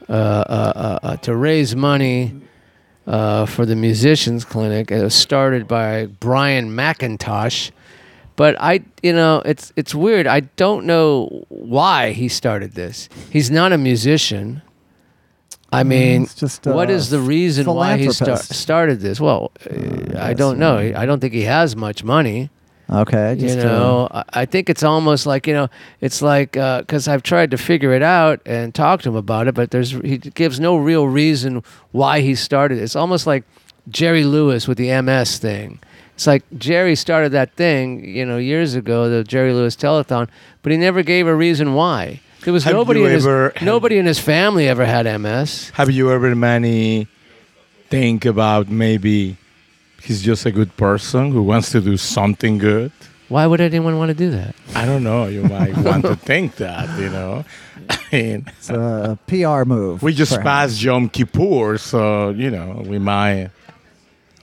uh, 0.10 0.12
uh, 0.14 0.74
uh, 0.76 1.00
uh, 1.04 1.18
to 1.18 1.36
raise 1.36 1.76
money 1.76 2.34
uh, 3.08 3.46
for 3.46 3.66
the 3.66 3.76
musicians 3.76 4.46
clinic. 4.46 4.92
It 4.92 5.02
was 5.02 5.16
started 5.16 5.68
by 5.68 6.06
Brian 6.06 6.70
McIntosh, 6.70 7.72
but 8.36 8.56
I, 8.60 8.82
you 9.02 9.14
know, 9.14 9.42
it's 9.46 9.74
it's 9.76 9.96
weird. 9.96 10.28
I 10.28 10.42
don't 10.42 10.86
know 10.86 11.46
why 11.50 12.12
he 12.12 12.28
started 12.28 12.74
this. 12.74 13.10
He's 13.32 13.50
not 13.50 13.72
a 13.72 13.78
musician. 13.78 14.62
I 15.72 15.84
mean, 15.84 16.24
it's 16.24 16.36
just, 16.36 16.66
what 16.66 16.90
uh, 16.90 16.94
is 16.94 17.10
the 17.10 17.20
reason 17.20 17.66
why 17.66 17.98
he 17.98 18.10
sta- 18.12 18.26
philanthropist. 18.26 18.54
started 18.60 19.00
this? 19.02 19.20
Well, 19.20 19.52
uh, 19.70 20.18
I 20.18 20.34
don't 20.34 20.60
know. 20.60 20.78
I 20.78 21.06
don't 21.06 21.20
think 21.20 21.34
he 21.34 21.44
has 21.44 21.76
much 21.76 22.04
money. 22.04 22.50
Okay. 22.90 23.34
You 23.34 23.40
Just, 23.48 23.60
uh, 23.60 23.64
know, 23.64 24.08
I 24.12 24.24
I 24.42 24.46
think 24.46 24.70
it's 24.70 24.84
almost 24.84 25.26
like 25.26 25.46
you 25.48 25.54
know, 25.54 25.70
it's 26.02 26.22
like 26.22 26.52
because 26.54 27.08
I've 27.08 27.24
tried 27.24 27.52
to 27.52 27.58
figure 27.58 27.94
it 27.94 28.02
out 28.04 28.40
and 28.46 28.74
talk 28.74 29.02
to 29.02 29.10
him 29.10 29.16
about 29.16 29.48
it, 29.48 29.56
but 29.56 29.72
there's 29.72 29.92
he 29.92 30.18
gives 30.18 30.60
no 30.60 30.78
real 30.78 31.08
reason 31.08 31.64
why 31.92 32.22
he 32.22 32.34
started. 32.36 32.78
it. 32.78 32.84
It's 32.84 32.96
almost 32.96 33.28
like 33.28 33.44
Jerry 33.90 34.24
Lewis 34.24 34.68
with 34.68 34.78
the 34.78 34.90
MS 35.02 35.38
thing. 35.38 35.80
It's 36.16 36.26
like 36.26 36.44
Jerry 36.58 36.96
started 36.96 37.32
that 37.34 37.54
thing, 37.56 38.04
you 38.04 38.26
know, 38.26 38.38
years 38.38 38.74
ago, 38.74 39.08
the 39.10 39.24
Jerry 39.24 39.54
Lewis 39.54 39.76
telethon, 39.76 40.28
but 40.64 40.72
he 40.72 40.78
never 40.78 41.04
gave 41.04 41.28
a 41.28 41.36
reason 41.36 41.74
why. 41.76 42.22
There 42.44 42.54
was 42.54 42.64
Have 42.64 42.74
nobody 42.74 43.02
you 43.02 43.06
in 43.08 43.12
his 43.12 43.28
ever- 43.28 43.52
have- 43.56 43.66
nobody 43.66 43.98
in 43.98 44.06
his 44.06 44.18
family 44.20 44.68
ever 44.68 44.86
had 44.86 45.06
MS. 45.06 45.72
Have 45.76 45.92
you 45.92 46.12
ever, 46.12 46.34
Manny, 46.36 47.08
think 47.90 48.26
about 48.26 48.70
maybe 48.70 49.38
he's 50.08 50.22
just 50.22 50.46
a 50.46 50.52
good 50.52 50.76
person 50.78 51.32
who 51.32 51.44
wants 51.44 51.72
to 51.72 51.82
do 51.82 51.98
something 51.98 52.58
good? 52.58 52.92
Why 53.30 53.46
would 53.46 53.60
anyone 53.60 53.98
want 53.98 54.08
to 54.10 54.16
do 54.16 54.32
that? 54.32 54.56
I 54.74 54.86
don't 54.86 55.04
know. 55.04 55.28
You 55.28 55.44
might 55.44 55.76
want 55.90 56.04
to 56.06 56.16
think 56.16 56.56
that, 56.58 56.88
you 57.00 57.10
know. 57.10 57.44
I 57.90 58.00
mean, 58.12 58.46
it's 58.58 58.70
a 58.70 59.18
PR 59.28 59.64
move. 59.66 60.02
we 60.02 60.14
just 60.14 60.40
passed 60.42 60.82
Yom 60.82 61.10
Kippur, 61.10 61.78
so, 61.78 62.30
you 62.30 62.50
know, 62.50 62.84
we 62.88 62.98
might 63.00 63.50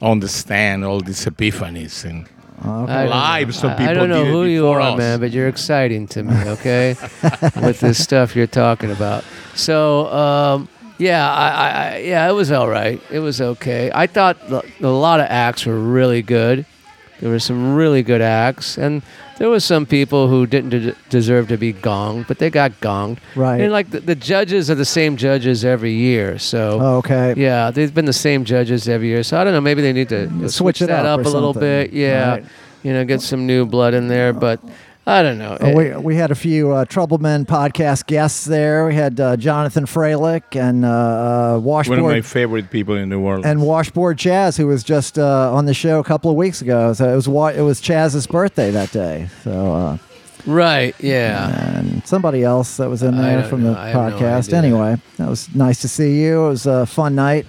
understand 0.02 0.84
all 0.84 1.00
these 1.00 1.24
epiphanies 1.24 2.04
and 2.04 2.28
Okay. 2.64 2.70
I 2.92 3.00
don't 3.02 3.10
know. 3.10 3.16
lives 3.16 3.64
of 3.64 3.70
I- 3.72 3.90
I 3.90 3.94
don't 3.94 4.08
know 4.08 4.24
who 4.24 4.44
you 4.44 4.68
are, 4.68 4.80
us. 4.80 4.96
man, 4.98 5.18
but 5.20 5.32
you're 5.32 5.48
exciting 5.48 6.06
to 6.08 6.22
me. 6.22 6.34
Okay, 6.54 6.94
with 7.62 7.80
this 7.80 8.02
stuff 8.02 8.34
you're 8.36 8.46
talking 8.46 8.90
about. 8.90 9.24
So, 9.54 10.06
um, 10.12 10.68
yeah, 10.98 11.30
I, 11.30 11.48
I, 11.48 11.98
yeah, 11.98 12.28
it 12.28 12.32
was 12.32 12.50
all 12.52 12.68
right. 12.68 13.00
It 13.10 13.18
was 13.20 13.40
okay. 13.40 13.90
I 13.94 14.06
thought 14.06 14.36
a 14.50 14.86
lot 14.88 15.20
of 15.20 15.26
acts 15.28 15.66
were 15.66 15.78
really 15.78 16.22
good. 16.22 16.66
There 17.20 17.30
were 17.30 17.38
some 17.38 17.74
really 17.74 18.02
good 18.02 18.20
acts, 18.20 18.76
and 18.76 19.02
there 19.38 19.48
was 19.48 19.64
some 19.64 19.86
people 19.86 20.28
who 20.28 20.46
didn't 20.46 20.70
de- 20.70 20.96
deserve 21.10 21.48
to 21.48 21.56
be 21.56 21.72
gonged, 21.72 22.26
but 22.26 22.38
they 22.38 22.50
got 22.50 22.72
gonged. 22.80 23.18
Right. 23.36 23.60
And 23.60 23.72
like 23.72 23.90
the, 23.90 24.00
the 24.00 24.14
judges 24.16 24.68
are 24.70 24.74
the 24.74 24.84
same 24.84 25.16
judges 25.16 25.64
every 25.64 25.92
year, 25.92 26.38
so. 26.38 26.78
Oh, 26.80 26.96
okay. 26.98 27.32
Yeah, 27.36 27.70
they've 27.70 27.94
been 27.94 28.04
the 28.04 28.12
same 28.12 28.44
judges 28.44 28.88
every 28.88 29.08
year, 29.08 29.22
so 29.22 29.40
I 29.40 29.44
don't 29.44 29.52
know. 29.52 29.60
Maybe 29.60 29.80
they 29.80 29.92
need 29.92 30.08
to 30.10 30.28
Switch 30.28 30.52
switch, 30.52 30.82
it 30.82 30.86
that 30.88 31.06
up 31.06 31.20
up, 31.20 31.26
a 31.26 31.28
little 31.28 31.54
bit. 31.54 31.92
Yeah, 31.92 32.30
Right. 32.30 32.44
you 32.82 32.92
know, 32.92 33.04
get 33.04 33.20
some 33.22 33.46
new 33.46 33.64
blood 33.64 33.94
in 33.94 34.08
there. 34.08 34.32
But 34.32 34.60
I 35.06 35.22
don't 35.22 35.36
know. 35.38 35.58
Uh, 35.60 35.72
we, 35.76 35.90
we 35.96 36.16
had 36.16 36.30
a 36.30 36.34
few 36.34 36.72
uh, 36.72 36.86
Troublemen 36.86 37.44
podcast 37.44 38.06
guests 38.06 38.46
there. 38.46 38.86
We 38.86 38.94
had 38.94 39.20
uh, 39.20 39.36
Jonathan 39.36 39.84
Freilich 39.84 40.56
and 40.56 40.82
uh, 40.84 40.88
uh, 40.88 41.58
one 41.58 41.82
of 41.82 41.88
my 41.88 41.96
Washboard 41.98 42.24
favorite 42.26 42.70
people 42.70 42.94
in 42.94 43.10
the 43.10 43.18
world. 43.18 43.44
and 43.44 43.60
Washboard 43.60 44.16
Chaz, 44.16 44.56
who 44.56 44.66
was 44.66 44.82
just 44.82 45.18
uh, 45.18 45.52
on 45.52 45.66
the 45.66 45.74
show 45.74 45.98
a 46.00 46.04
couple 46.04 46.30
of 46.30 46.36
weeks 46.38 46.62
ago. 46.62 46.94
So 46.94 47.12
it 47.12 47.16
was 47.16 47.28
wa- 47.28 47.48
it 47.48 47.60
was 47.60 47.82
Chaz's 47.82 48.26
birthday 48.26 48.70
that 48.70 48.92
day. 48.92 49.28
So 49.42 49.74
uh, 49.74 49.98
right. 50.46 50.94
Yeah. 51.00 51.76
and 51.78 52.06
somebody 52.06 52.42
else 52.42 52.78
that 52.78 52.88
was 52.88 53.02
in 53.02 53.16
there 53.18 53.42
from 53.44 53.62
know. 53.62 53.74
the 53.74 53.78
I 53.78 53.88
have 53.88 54.12
no 54.12 54.18
podcast. 54.18 54.54
anyway, 54.54 54.96
that 55.18 55.28
was 55.28 55.54
nice 55.54 55.82
to 55.82 55.88
see 55.88 56.22
you. 56.22 56.44
It 56.46 56.48
was 56.48 56.66
a 56.66 56.86
fun 56.86 57.14
night. 57.14 57.46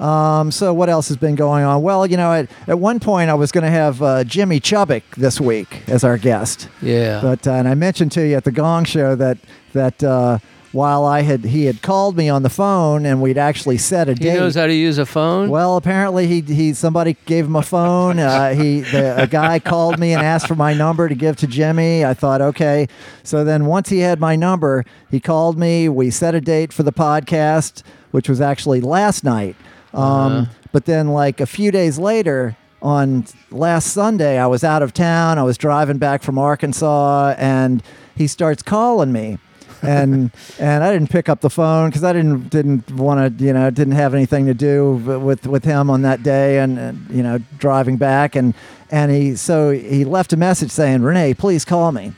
Um, 0.00 0.50
so 0.50 0.74
what 0.74 0.88
else 0.88 1.08
has 1.08 1.16
been 1.16 1.34
going 1.34 1.64
on? 1.64 1.82
Well, 1.82 2.06
you 2.06 2.16
know, 2.16 2.32
at, 2.32 2.50
at 2.66 2.78
one 2.78 2.98
point 2.98 3.30
I 3.30 3.34
was 3.34 3.52
going 3.52 3.64
to 3.64 3.70
have 3.70 4.02
uh, 4.02 4.24
Jimi 4.24 4.60
Chubbuck 4.60 5.02
this 5.16 5.40
week 5.40 5.82
as 5.88 6.02
our 6.02 6.18
guest. 6.18 6.68
Yeah. 6.80 7.20
But 7.20 7.46
uh, 7.46 7.52
and 7.52 7.68
I 7.68 7.74
mentioned 7.74 8.12
to 8.12 8.26
you 8.26 8.36
at 8.36 8.44
the 8.44 8.52
Gong 8.52 8.84
Show 8.84 9.14
that 9.16 9.38
that 9.74 10.02
uh, 10.02 10.38
while 10.72 11.04
I 11.04 11.20
had 11.20 11.44
he 11.44 11.66
had 11.66 11.82
called 11.82 12.16
me 12.16 12.28
on 12.28 12.42
the 12.42 12.50
phone 12.50 13.04
and 13.06 13.20
we'd 13.20 13.38
actually 13.38 13.78
set 13.78 14.08
a 14.08 14.12
He 14.12 14.20
date. 14.20 14.32
He 14.32 14.38
knows 14.38 14.54
how 14.54 14.66
to 14.66 14.74
use 14.74 14.98
a 14.98 15.06
phone. 15.06 15.50
Well, 15.50 15.76
apparently 15.76 16.26
he 16.26 16.40
he 16.40 16.72
somebody 16.72 17.16
gave 17.26 17.46
him 17.46 17.56
a 17.56 17.62
phone. 17.62 18.18
Uh, 18.18 18.54
he 18.54 18.80
the, 18.80 19.22
a 19.22 19.26
guy 19.26 19.58
called 19.58 19.98
me 19.98 20.12
and 20.12 20.22
asked 20.22 20.48
for 20.48 20.54
my 20.54 20.72
number 20.74 21.08
to 21.08 21.14
give 21.14 21.36
to 21.36 21.46
Jimi. 21.46 22.04
I 22.04 22.14
thought 22.14 22.40
okay. 22.40 22.88
So 23.22 23.44
then 23.44 23.66
once 23.66 23.90
he 23.90 24.00
had 24.00 24.18
my 24.18 24.34
number, 24.34 24.84
he 25.10 25.20
called 25.20 25.58
me. 25.58 25.88
We 25.88 26.10
set 26.10 26.34
a 26.34 26.40
date 26.40 26.72
for 26.72 26.82
the 26.82 26.92
podcast, 26.92 27.82
which 28.10 28.28
was 28.28 28.40
actually 28.40 28.80
last 28.80 29.22
night. 29.24 29.56
Um, 29.94 30.02
Uh-huh. 30.02 30.44
But 30.72 30.86
then 30.86 31.08
like 31.08 31.40
a 31.40 31.46
few 31.46 31.70
days 31.70 31.98
later. 31.98 32.56
On 32.80 33.24
last 33.52 33.92
Sunday, 33.92 34.40
I 34.40 34.48
was 34.48 34.64
out 34.64 34.82
of 34.82 34.92
town. 34.92 35.38
I 35.38 35.44
was 35.44 35.56
driving 35.56 35.98
back 35.98 36.20
from 36.20 36.36
Arkansas, 36.36 37.36
and 37.38 37.80
he 38.16 38.26
starts 38.26 38.60
calling 38.60 39.12
me 39.12 39.38
and 39.82 40.30
and 40.58 40.84
I 40.84 40.92
didn't 40.92 41.10
pick 41.10 41.28
up 41.28 41.40
the 41.40 41.50
phone 41.50 41.90
because 41.90 42.04
I 42.04 42.12
didn't 42.12 42.48
didn't 42.48 42.90
want 42.90 43.38
to 43.38 43.44
you 43.44 43.52
know 43.52 43.70
didn't 43.70 43.94
have 43.94 44.14
anything 44.14 44.46
to 44.46 44.54
do 44.54 44.94
with 44.94 45.46
with 45.46 45.64
him 45.64 45.90
on 45.90 46.02
that 46.02 46.22
day 46.22 46.58
and, 46.58 46.78
and 46.78 47.10
you 47.10 47.22
know 47.22 47.38
driving 47.58 47.96
back 47.96 48.34
and 48.36 48.54
and 48.90 49.10
he 49.10 49.36
so 49.36 49.70
he 49.70 50.04
left 50.04 50.32
a 50.32 50.36
message 50.36 50.70
saying 50.70 51.02
Renee 51.02 51.34
please 51.34 51.64
call 51.64 51.92
me. 51.92 52.12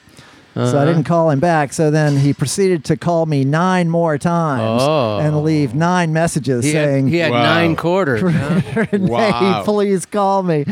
So 0.55 0.61
I 0.61 0.65
Uh-huh. 0.67 0.85
didn't 0.85 1.05
call 1.05 1.31
him 1.31 1.41
back. 1.41 1.73
So 1.73 1.91
then 1.91 2.19
he 2.19 2.33
proceeded 2.33 2.85
to 2.85 2.97
call 2.97 3.27
me 3.27 3.45
nine 3.45 3.91
more 3.91 4.17
times 4.19 4.83
Oh. 4.85 5.19
and 5.19 5.43
leave 5.43 5.75
nine 5.75 6.13
messages 6.13 6.65
he 6.65 6.71
saying 6.73 7.07
had, 7.09 7.13
he 7.13 7.19
had 7.19 7.33
Wow. 7.33 7.43
nine 7.43 7.75
quarters. 7.77 8.23
huh? 8.23 8.61
Renee, 8.93 9.11
Wow. 9.11 9.63
please 9.65 10.07
call 10.07 10.45
me. 10.45 10.65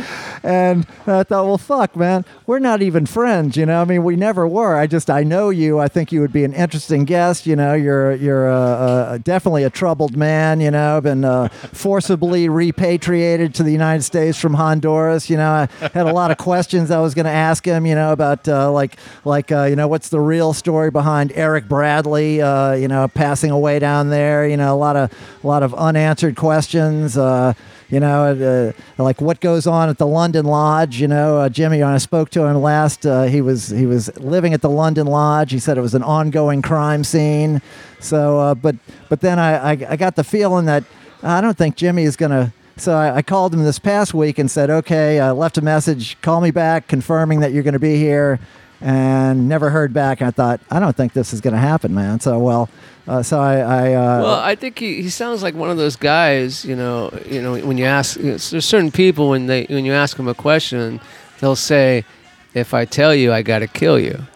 And 0.44 0.86
I 1.06 1.24
thought, 1.24 1.46
well, 1.46 1.58
fuck, 1.58 1.96
man, 1.96 2.24
we're 2.46 2.58
not 2.60 2.80
even 2.82 3.06
friends. 3.06 3.56
You 3.56 3.66
know, 3.66 3.80
I 3.82 3.84
mean, 3.84 4.04
we 4.04 4.14
never 4.16 4.46
were. 4.46 4.76
I 4.76 4.86
just, 4.86 5.10
I 5.10 5.22
know 5.24 5.50
you. 5.50 5.78
I 5.80 5.88
think 5.88 6.12
you 6.12 6.20
would 6.20 6.32
be 6.32 6.44
an 6.44 6.52
interesting 6.52 7.04
guest. 7.04 7.46
You 7.46 7.56
know, 7.56 7.74
you're 7.74 8.12
you're 8.12 8.50
uh, 8.52 8.56
uh, 8.56 9.18
definitely 9.18 9.64
a 9.64 9.70
troubled 9.70 10.16
man. 10.16 10.60
You 10.60 10.70
know, 10.70 11.00
been 11.00 11.24
uh, 11.24 11.48
forcibly 11.72 12.48
repatriated 12.48 13.54
to 13.54 13.62
the 13.62 13.72
United 13.72 14.02
States 14.02 14.38
from 14.38 14.54
Honduras. 14.54 15.28
You 15.30 15.36
know, 15.36 15.50
I 15.50 15.68
had 15.94 16.06
a 16.06 16.12
lot 16.12 16.30
of 16.30 16.38
questions 16.38 16.90
I 16.90 17.00
was 17.00 17.14
going 17.14 17.24
to 17.26 17.30
ask 17.32 17.64
him. 17.64 17.86
You 17.86 17.94
know, 17.94 18.12
about 18.12 18.46
uh, 18.48 18.70
like 18.70 18.96
like 19.24 19.50
uh, 19.52 19.62
you 19.72 19.76
know, 19.76 19.88
what's 19.88 20.10
the 20.10 20.20
real 20.20 20.52
story 20.52 20.90
behind 20.90 21.32
Eric 21.34 21.66
Bradley? 21.66 22.42
Uh, 22.42 22.74
you 22.74 22.88
know, 22.88 23.08
passing 23.08 23.50
away 23.50 23.78
down 23.78 24.10
there. 24.10 24.46
You 24.46 24.58
know, 24.58 24.74
a 24.74 24.76
lot 24.76 24.96
of 24.96 25.10
a 25.42 25.46
lot 25.46 25.62
of 25.62 25.72
unanswered 25.72 26.36
questions. 26.36 27.16
Uh, 27.16 27.54
you 27.88 27.98
know, 27.98 28.74
uh, 28.98 29.02
like 29.02 29.22
what 29.22 29.40
goes 29.40 29.66
on 29.66 29.88
at 29.88 29.96
the 29.96 30.06
London 30.06 30.44
Lodge. 30.44 31.00
You 31.00 31.08
know, 31.08 31.38
uh, 31.38 31.48
Jimi, 31.48 31.82
I 31.82 31.96
spoke 31.96 32.28
to 32.32 32.44
him 32.44 32.60
last, 32.60 33.06
uh, 33.06 33.22
he 33.22 33.40
was 33.40 33.68
he 33.68 33.86
was 33.86 34.14
living 34.18 34.52
at 34.52 34.60
the 34.60 34.68
London 34.68 35.06
Lodge. 35.06 35.52
He 35.52 35.58
said 35.58 35.78
it 35.78 35.80
was 35.80 35.94
an 35.94 36.02
ongoing 36.02 36.60
crime 36.60 37.02
scene. 37.02 37.62
So, 37.98 38.40
uh, 38.40 38.54
but 38.54 38.76
but 39.08 39.22
then 39.22 39.38
I, 39.38 39.70
I 39.70 39.70
I 39.88 39.96
got 39.96 40.16
the 40.16 40.24
feeling 40.24 40.66
that 40.66 40.84
I 41.22 41.40
don't 41.40 41.56
think 41.56 41.76
Jimi 41.76 42.02
is 42.02 42.16
gonna. 42.16 42.52
So 42.76 42.94
I, 42.94 43.16
I 43.16 43.22
called 43.22 43.54
him 43.54 43.64
this 43.64 43.78
past 43.78 44.12
week 44.12 44.38
and 44.38 44.50
said, 44.50 44.68
okay, 44.68 45.18
I 45.18 45.30
left 45.30 45.56
a 45.56 45.62
message, 45.62 46.20
call 46.20 46.42
me 46.42 46.50
back, 46.50 46.88
confirming 46.88 47.40
that 47.40 47.52
you're 47.52 47.62
going 47.62 47.74
to 47.74 47.78
be 47.78 47.96
here, 47.96 48.38
and 48.82 49.48
never 49.48 49.70
heard 49.70 49.92
back. 49.92 50.22
I 50.22 50.30
thought, 50.30 50.60
I 50.70 50.80
don't 50.80 50.96
think 50.96 51.12
this 51.12 51.32
is 51.32 51.40
going 51.40 51.54
to 51.54 51.60
happen, 51.60 51.94
man. 51.94 52.20
So 52.20 52.38
well, 52.38 52.68
uh, 53.06 53.22
so 53.22 53.40
I, 53.40 53.56
I 53.58 53.94
uh, 53.94 54.22
Well, 54.22 54.40
I 54.40 54.54
think 54.54 54.78
he, 54.78 55.02
he 55.02 55.10
sounds 55.10 55.42
like 55.42 55.54
one 55.54 55.70
of 55.70 55.76
those 55.76 55.96
guys. 55.96 56.64
You 56.64 56.76
know, 56.76 57.10
you 57.26 57.42
know 57.42 57.54
when 57.54 57.78
you 57.78 57.84
ask, 57.84 58.16
you 58.16 58.24
know, 58.24 58.36
there's 58.36 58.64
certain 58.64 58.90
people 58.90 59.30
when 59.30 59.46
they 59.46 59.64
when 59.64 59.84
you 59.84 59.92
ask 59.92 60.16
them 60.16 60.28
a 60.28 60.34
question, 60.34 61.00
they'll 61.40 61.56
say, 61.56 62.04
"If 62.54 62.74
I 62.74 62.84
tell 62.84 63.14
you, 63.14 63.32
I 63.32 63.42
got 63.42 63.60
to 63.60 63.66
kill 63.66 63.98
you." 63.98 64.26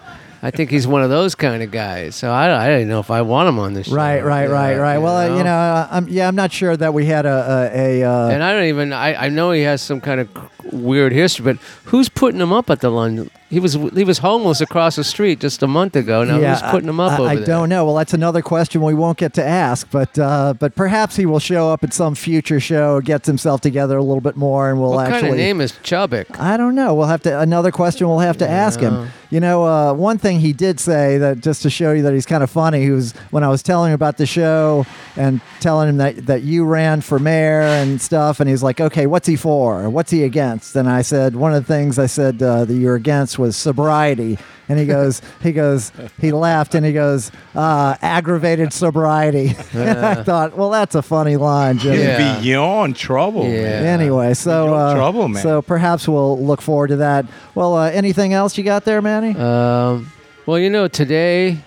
I 0.42 0.50
think 0.50 0.70
he's 0.70 0.86
one 0.86 1.02
of 1.02 1.10
those 1.10 1.34
kind 1.34 1.62
of 1.62 1.72
guys. 1.72 2.14
So 2.14 2.30
I, 2.30 2.66
I 2.66 2.68
don't 2.68 2.86
know 2.86 3.00
if 3.00 3.10
I 3.10 3.22
want 3.22 3.48
him 3.48 3.58
on 3.58 3.72
this 3.72 3.88
show. 3.88 3.94
Right, 3.94 4.22
right, 4.22 4.48
right, 4.48 4.72
Yeah, 4.72 4.76
right. 4.76 4.98
Well, 4.98 5.16
uh, 5.16 5.36
you 5.38 5.42
know, 5.42 5.56
uh, 5.56 5.88
I'm, 5.90 6.08
yeah, 6.08 6.28
I'm 6.28 6.36
not 6.36 6.52
sure 6.52 6.76
that 6.76 6.94
we 6.94 7.06
had 7.06 7.26
a 7.26 7.70
a, 7.74 8.02
a 8.02 8.08
uh, 8.08 8.28
And 8.28 8.44
I 8.44 8.52
don't 8.52 8.66
even. 8.66 8.92
I, 8.92 9.26
I 9.26 9.28
know 9.28 9.50
he 9.50 9.62
has 9.62 9.82
some 9.82 10.00
kind 10.00 10.20
of 10.20 10.28
weird 10.72 11.12
history, 11.12 11.44
but 11.44 11.56
who's 11.86 12.08
putting 12.08 12.40
him 12.40 12.52
up 12.52 12.70
at 12.70 12.80
the 12.80 12.90
London? 12.90 13.30
He 13.48 13.60
was 13.60 13.74
he 13.74 14.02
was 14.02 14.18
homeless 14.18 14.60
across 14.60 14.96
the 14.96 15.04
street 15.04 15.38
just 15.38 15.62
a 15.62 15.68
month 15.68 15.94
ago. 15.94 16.24
Now 16.24 16.38
yeah, 16.40 16.58
who's 16.58 16.70
putting 16.70 16.88
him 16.88 16.98
up 16.98 17.12
I, 17.12 17.22
over 17.22 17.28
I 17.30 17.36
there? 17.36 17.46
don't 17.46 17.68
know. 17.68 17.84
Well, 17.84 17.94
that's 17.94 18.12
another 18.12 18.42
question 18.42 18.82
we 18.82 18.92
won't 18.92 19.18
get 19.18 19.34
to 19.34 19.44
ask, 19.44 19.88
but 19.90 20.18
uh, 20.18 20.54
but 20.58 20.74
perhaps 20.74 21.14
he 21.14 21.26
will 21.26 21.38
show 21.38 21.70
up 21.72 21.84
at 21.84 21.92
some 21.94 22.16
future 22.16 22.58
show, 22.58 23.00
gets 23.00 23.26
himself 23.26 23.60
together 23.60 23.96
a 23.96 24.02
little 24.02 24.20
bit 24.20 24.36
more, 24.36 24.68
and 24.68 24.80
we'll 24.80 24.90
What 24.90 25.06
actually. 25.06 25.20
kind 25.20 25.32
of 25.34 25.38
name 25.38 25.60
is 25.60 25.72
Chubbuck? 25.84 26.38
I 26.40 26.56
don't 26.56 26.74
know. 26.74 26.94
We'll 26.94 27.06
have 27.06 27.22
to 27.22 27.38
another 27.38 27.70
question. 27.70 28.08
We'll 28.08 28.18
have 28.18 28.38
to 28.38 28.48
ask 28.48 28.80
him. 28.80 29.10
You 29.30 29.40
know, 29.40 29.64
uh, 29.64 29.92
one 29.92 30.18
thing 30.18 30.38
he 30.38 30.52
did 30.52 30.78
say 30.78 31.18
that 31.18 31.40
just 31.40 31.62
to 31.62 31.70
show 31.70 31.92
you 31.92 32.02
that 32.02 32.14
he's 32.14 32.26
kind 32.26 32.44
of 32.44 32.50
funny. 32.50 32.82
He 32.82 32.90
was 32.90 33.12
when 33.30 33.42
I 33.42 33.48
was 33.48 33.60
telling 33.62 33.90
him 33.90 33.94
about 33.94 34.18
the 34.18 34.26
show 34.26 34.86
and 35.16 35.40
telling 35.60 35.88
him 35.88 35.96
that 35.98 36.26
that 36.26 36.42
you 36.42 36.64
ran 36.64 37.00
for 37.00 37.18
mayor 37.20 37.62
and 37.62 38.00
stuff, 38.00 38.40
and 38.40 38.48
he's 38.48 38.62
like, 38.62 38.80
"Okay, 38.80 39.06
what's 39.06 39.26
he 39.28 39.36
for? 39.36 39.88
What's 39.90 40.10
he 40.10 40.24
against?" 40.24 40.74
And 40.76 40.88
I 40.88 41.02
said 41.02 41.36
one 41.36 41.54
of 41.54 41.64
the 41.64 41.72
things 41.72 41.98
I 41.98 42.06
said 42.06 42.42
uh, 42.42 42.64
that 42.64 42.74
you're 42.74 42.94
against 42.96 43.35
was 43.38 43.56
sobriety. 43.56 44.38
And 44.68 44.78
he 44.78 44.86
goes, 44.86 45.22
he 45.42 45.52
goes, 45.52 45.92
he 46.20 46.32
laughed 46.32 46.74
and 46.74 46.84
he 46.84 46.92
goes, 46.92 47.30
uh, 47.54 47.94
aggravated 48.02 48.72
sobriety. 48.72 49.54
and 49.72 49.98
I 49.98 50.22
thought, 50.24 50.56
well, 50.56 50.70
that's 50.70 50.94
a 50.96 51.02
funny 51.02 51.36
line, 51.36 51.78
Jimi. 51.78 51.92
He's 51.92 52.00
Yeah. 52.00 52.40
beyond 52.40 52.96
trouble. 52.96 53.44
Yeah. 53.44 53.80
man. 53.82 54.00
Anyway, 54.00 54.34
so 54.34 54.66
You're 54.66 54.74
uh, 54.74 54.94
trouble, 54.94 55.28
man. 55.28 55.42
so 55.42 55.62
perhaps 55.62 56.08
we'll 56.08 56.42
look 56.44 56.60
forward 56.60 56.88
to 56.88 56.96
that. 56.96 57.26
Well, 57.54 57.76
uh, 57.76 57.90
anything 57.90 58.32
else 58.34 58.58
you 58.58 58.64
got 58.64 58.84
there, 58.84 59.00
Manny? 59.00 59.36
Um, 59.38 60.10
well, 60.46 60.58
you 60.58 60.70
know, 60.70 60.88
today 60.88 61.58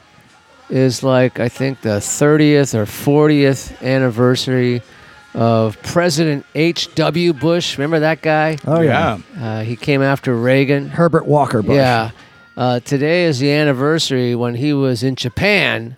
is 0.69 1.01
like 1.01 1.39
I 1.39 1.49
think 1.49 1.81
the 1.81 1.99
30th 1.99 2.75
or 2.75 2.85
40th 2.85 3.81
anniversary 3.81 4.81
of 5.33 5.81
President 5.83 6.45
H. 6.55 6.93
W. 6.95 7.33
Bush. 7.33 7.77
Remember 7.77 7.99
that 7.99 8.21
guy? 8.21 8.57
oh 8.65 8.81
yeah. 8.81 9.19
Uh, 9.39 9.61
he 9.63 9.75
came 9.75 10.01
after 10.01 10.35
Reagan. 10.35 10.89
Herbert 10.89 11.25
Walker 11.25 11.61
Bush. 11.61 11.75
Yeah. 11.75 12.11
Uh, 12.57 12.79
today 12.81 13.25
is 13.25 13.39
the 13.39 13.51
anniversary 13.51 14.35
when 14.35 14.55
he 14.55 14.73
was 14.73 15.01
in 15.03 15.15
Japan 15.15 15.95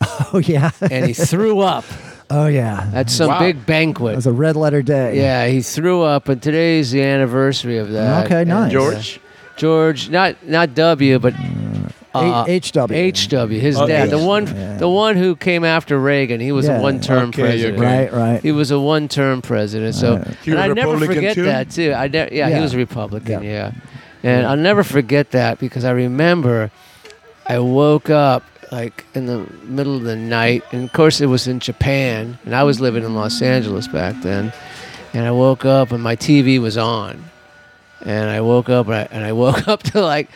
Oh 0.32 0.40
yeah. 0.42 0.70
and 0.80 1.04
he 1.06 1.12
threw 1.12 1.60
up 1.60 1.84
oh 2.30 2.46
yeah. 2.46 2.90
at 2.94 3.10
some 3.10 3.28
Wow. 3.28 3.40
big 3.40 3.66
banquet. 3.66 4.12
It 4.14 4.16
was 4.16 4.26
a 4.26 4.32
red 4.32 4.56
letter 4.56 4.80
day. 4.80 5.18
Yeah, 5.18 5.46
he 5.48 5.60
threw 5.60 6.02
up, 6.02 6.28
and 6.28 6.42
today's 6.42 6.90
the 6.92 7.02
anniversary 7.02 7.78
of 7.78 7.90
that. 7.90 8.26
Okay, 8.26 8.40
And, 8.42 8.48
nice. 8.50 8.68
uh, 8.68 8.72
George. 8.72 9.20
George, 9.56 10.08
not 10.08 10.46
not 10.46 10.74
W, 10.76 11.18
but 11.18 11.34
uh, 12.14 12.44
H- 12.48 12.72
HW. 12.74 12.92
HW, 12.92 13.60
his 13.60 13.76
Oh, 13.78 13.86
dad, 13.86 14.10
the 14.10 14.18
one, 14.18 14.46
Yeah. 14.46 14.76
the 14.78 14.88
one 14.88 15.16
who 15.16 15.36
came 15.36 15.64
after 15.64 15.98
Reagan. 15.98 16.40
He 16.40 16.52
was 16.52 16.66
Yeah. 16.66 16.78
a 16.78 16.82
one-term 16.82 17.28
Okay, 17.30 17.42
president. 17.42 17.78
okay. 17.78 17.86
Right, 18.08 18.12
right. 18.12 18.40
He 18.42 18.52
was 18.52 18.70
a 18.70 18.80
one-term 18.80 19.42
president. 19.42 19.94
So, 19.94 20.16
Right. 20.16 20.26
He 20.44 20.50
and 20.52 20.60
was 20.60 20.64
I 20.64 20.72
never 20.72 20.92
Republican 20.92 21.14
forget 21.14 21.34
too? 21.34 21.42
that 21.44 21.70
too. 21.70 21.92
I 21.92 22.08
ne- 22.08 22.28
yeah, 22.32 22.48
Yeah. 22.48 22.56
he 22.56 22.60
was 22.60 22.74
a 22.74 22.78
Republican. 22.78 23.42
Yeah. 23.42 23.72
Yeah, 24.22 24.38
and 24.38 24.46
I'll 24.46 24.56
never 24.56 24.82
forget 24.82 25.30
that 25.32 25.58
because 25.60 25.84
I 25.84 25.90
remember 25.92 26.70
I 27.46 27.58
woke 27.60 28.10
up 28.10 28.42
like 28.72 29.04
in 29.14 29.26
the 29.26 29.46
middle 29.64 29.96
of 29.96 30.02
the 30.02 30.16
night, 30.16 30.62
and 30.72 30.84
of 30.84 30.92
course 30.92 31.20
it 31.20 31.26
was 31.26 31.46
in 31.46 31.60
Japan, 31.60 32.36
and 32.44 32.54
I 32.54 32.64
was 32.64 32.80
living 32.80 33.04
in 33.04 33.14
Los 33.14 33.40
Angeles 33.40 33.86
back 33.86 34.20
then, 34.22 34.52
and 35.14 35.24
I 35.24 35.30
woke 35.30 35.64
up 35.64 35.92
and 35.92 36.02
my 36.02 36.16
TV 36.16 36.58
was 36.58 36.76
on, 36.76 37.24
and 38.04 38.28
I 38.28 38.40
woke 38.40 38.68
up 38.68 38.86
and 38.88 38.96
I, 38.96 39.08
and 39.12 39.24
I 39.24 39.32
woke 39.32 39.68
up 39.72 39.82
to 39.84 40.00
like 40.02 40.28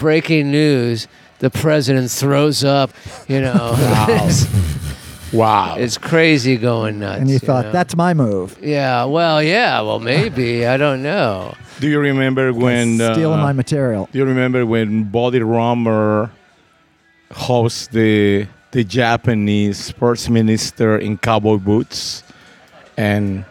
breaking 0.00 0.50
news. 0.50 1.06
The 1.38 1.50
president 1.50 2.10
throws 2.10 2.64
up, 2.64 2.90
you 3.28 3.40
know. 3.40 3.72
it's, 4.08 4.46
Wow. 5.32 5.76
it's 5.78 5.96
crazy 5.96 6.56
going 6.56 6.98
nuts. 6.98 7.20
and 7.20 7.30
you 7.30 7.38
thought 7.38 7.66
know? 7.66 7.72
that's 7.72 7.94
my 7.94 8.14
move. 8.14 8.58
Yeah, 8.60 9.04
well, 9.04 9.40
yeah, 9.40 9.80
well, 9.80 10.00
maybe 10.00 10.66
I 10.74 10.76
don't 10.76 11.04
know. 11.04 11.54
Do 11.78 11.88
you 11.88 12.00
remember 12.00 12.52
when 12.52 13.00
uh, 13.00 13.14
stealing 13.14 13.38
my 13.38 13.52
material. 13.52 14.08
Do 14.10 14.18
you 14.18 14.24
remember 14.24 14.66
when 14.66 15.04
Buddy 15.04 15.38
Roemer 15.40 16.32
hosts 17.30 17.86
the 17.86 18.48
the 18.72 18.82
Japanese 18.84 19.78
sports 19.78 20.28
minister 20.28 20.98
in 20.98 21.16
cowboy 21.16 21.58
boots 21.58 22.24
and 22.96 23.44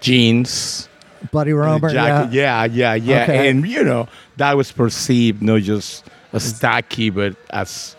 jeans? 0.00 0.88
Buddy 1.30 1.50
and 1.52 1.60
Roemer. 1.60 1.90
jacket? 1.90 2.32
Yeah. 2.32 2.64
yeah, 2.64 2.94
yeah, 2.94 2.94
yeah. 2.94 3.22
Okay. 3.24 3.48
And 3.50 3.66
you 3.66 3.82
know 3.84 4.08
that 4.36 4.56
was 4.56 4.72
perceived 4.72 5.42
not 5.42 5.62
just 5.62 6.04
as 6.32 6.58
tacky, 6.58 7.10
but 7.10 7.36
as 7.50 7.96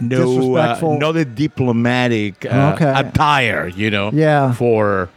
no, 0.00 0.56
uh, 0.56 0.78
not 1.00 1.16
a 1.16 1.24
diplomatic 1.24 2.46
uh, 2.46 2.72
Okay. 2.74 2.92
attire. 2.94 3.66
You 3.68 3.90
know, 3.90 4.10
Yeah. 4.12 4.52
for 4.52 5.08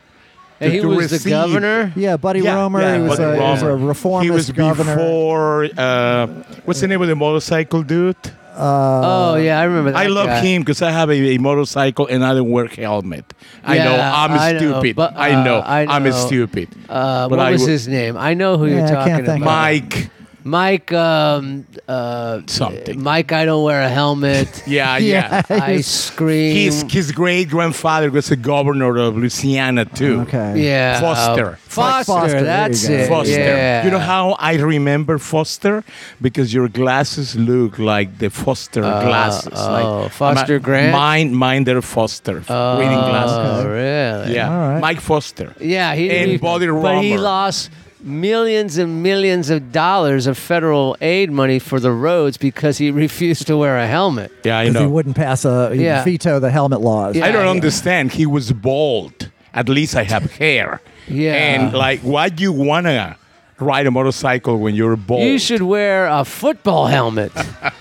to- 0.60 0.70
he 0.70 0.80
to 0.82 0.88
was 0.88 1.10
the 1.10 1.16
receive- 1.18 1.32
governor. 1.32 1.92
Yeah, 1.96 2.18
Buddy 2.18 2.42
Yeah, 2.42 2.56
Roemer. 2.56 2.82
yeah, 2.82 2.96
he, 2.98 3.02
was 3.04 3.18
Buddy 3.20 3.24
a, 3.24 3.36
he 3.36 3.40
was 3.52 3.62
a 3.62 3.68
Roemer. 3.68 3.88
reformist 3.88 4.26
He 4.26 4.32
was 4.32 4.52
governor. 4.52 4.96
before. 4.96 5.70
Uh, 5.78 6.28
what's 6.66 6.82
the 6.82 6.88
name 6.88 7.02
of 7.02 7.08
the 7.08 7.16
motorcycle 7.16 7.84
dude? 7.84 8.16
Oh 8.62 9.36
yeah, 9.36 9.60
I 9.60 9.64
remember 9.64 9.92
that. 9.92 9.98
I 9.98 10.08
love 10.08 10.28
guy. 10.28 10.42
him 10.42 10.62
because 10.62 10.82
I 10.82 10.92
have 10.92 11.10
a, 11.10 11.14
a 11.36 11.38
motorcycle 11.40 12.08
and 12.08 12.24
I 12.24 12.34
don't 12.34 12.50
wear 12.50 12.68
helmet. 12.68 13.26
I 13.64 13.78
know 13.78 13.96
I'm 13.96 14.32
I 14.32 14.52
know, 14.54 14.58
stupid. 14.60 14.96
but, 14.96 15.16
I 15.18 15.34
uh, 15.34 15.44
know 15.44 15.58
I 15.60 15.86
I'm 15.86 16.12
stupid. 16.12 16.70
Uh, 16.90 17.28
what 17.28 17.40
I 17.40 17.52
was 17.52 17.62
would- 17.62 17.70
his 17.70 17.88
name? 17.88 18.18
I 18.18 18.34
know 18.34 18.58
who 18.58 18.68
Yeah, 18.68 18.78
you're 18.80 18.88
talking 18.88 19.14
about. 19.20 19.36
of 19.38 19.42
Mike 19.42 20.10
Mike, 20.44 20.92
um, 20.94 21.66
uh, 21.88 22.42
Something. 22.48 23.04
Mike, 23.04 23.32
I 23.32 23.46
don't 23.46 23.64
wear 23.64 23.82
a 23.82 23.90
helmet. 23.90 24.64
Yeah, 24.68 24.98
Yeah. 24.98 25.42
yeah. 25.50 25.64
I 25.64 25.82
scream. 25.82 26.56
His 26.56 26.84
his 26.90 27.12
great 27.12 27.50
grandfather 27.50 28.10
was 28.12 28.32
a 28.32 28.36
governor 28.36 28.96
of 28.98 29.16
Louisiana 29.18 29.86
too. 29.86 30.22
Okay. 30.22 30.64
yeah, 30.66 31.00
Foster. 31.00 31.48
uh, 31.52 31.56
Foster, 31.68 32.14
Foster, 32.14 32.44
that's 32.44 32.88
you 32.90 32.96
it. 32.96 33.08
Foster. 33.10 33.32
Yeah. 33.32 33.86
You 33.86 33.92
know 33.92 34.00
how 34.00 34.36
I 34.40 34.56
remember 34.56 35.18
Foster? 35.18 35.84
Because 36.22 36.54
your 36.54 36.68
glasses 36.70 37.36
look 37.36 37.78
like 37.80 38.18
the 38.20 38.30
Foster 38.30 38.82
glasses. 38.82 39.54
oh, 39.56 39.72
like 40.04 40.12
Foster 40.12 40.58
mi- 40.60 40.64
Grant? 40.68 40.92
Mine, 40.92 41.34
mine, 41.36 41.64
they're 41.64 41.82
Foster 41.82 42.36
reading 42.36 43.00
Oh, 43.04 43.10
glasses. 43.12 43.66
really? 43.66 44.36
Yeah, 44.36 44.52
All 44.52 44.70
right. 44.70 44.80
Mike 44.82 45.00
Foster. 45.02 45.54
Yeah, 45.60 45.96
he 45.96 46.10
And 46.10 46.32
he- 46.32 46.38
Buddy 46.38 46.68
but 46.68 47.02
he 47.02 47.14
Roemer. 47.14 47.22
lost 47.24 47.70
millions 48.04 48.78
and 48.78 49.04
millions 49.04 49.50
of 49.50 49.72
dollars 49.72 50.28
of 50.28 50.38
federal 50.38 50.98
aid 51.02 51.32
money 51.32 51.60
for 51.60 51.80
the 51.80 51.92
roads 51.92 52.38
because 52.38 52.78
he 52.78 52.92
refused 53.06 53.48
to 53.48 53.58
wear 53.58 53.78
a 53.78 53.88
helmet. 53.88 54.32
Yeah, 54.44 54.60
I 54.60 54.70
know. 54.70 54.82
he 54.82 54.86
wouldn't 54.88 55.16
pass 55.16 55.46
a 55.46 55.70
he'd 55.74 55.82
Yeah. 55.82 56.04
veto 56.04 56.40
the 56.40 56.52
helmet 56.52 56.82
laws. 56.82 57.16
Yeah. 57.16 57.26
I 57.26 57.32
don't 57.32 57.46
yeah. 57.46 57.52
understand. 57.52 58.12
He 58.14 58.26
was 58.26 58.52
bald. 58.52 59.30
At 59.54 59.68
least 59.70 59.96
I 59.96 60.04
have 60.04 60.32
hair. 60.34 60.82
Yeah. 61.08 61.34
And 61.34 61.74
like, 61.74 62.00
why 62.02 62.30
do 62.30 62.42
you 62.44 62.54
wanna 62.54 63.18
ride 63.60 63.86
a 63.88 63.92
motorcycle 63.92 64.58
when 64.58 64.76
you're 64.76 64.96
bald? 64.96 65.24
You 65.24 65.40
should 65.40 65.62
wear 65.62 66.08
a 66.08 66.24
football 66.26 66.88
helmet. 66.88 67.32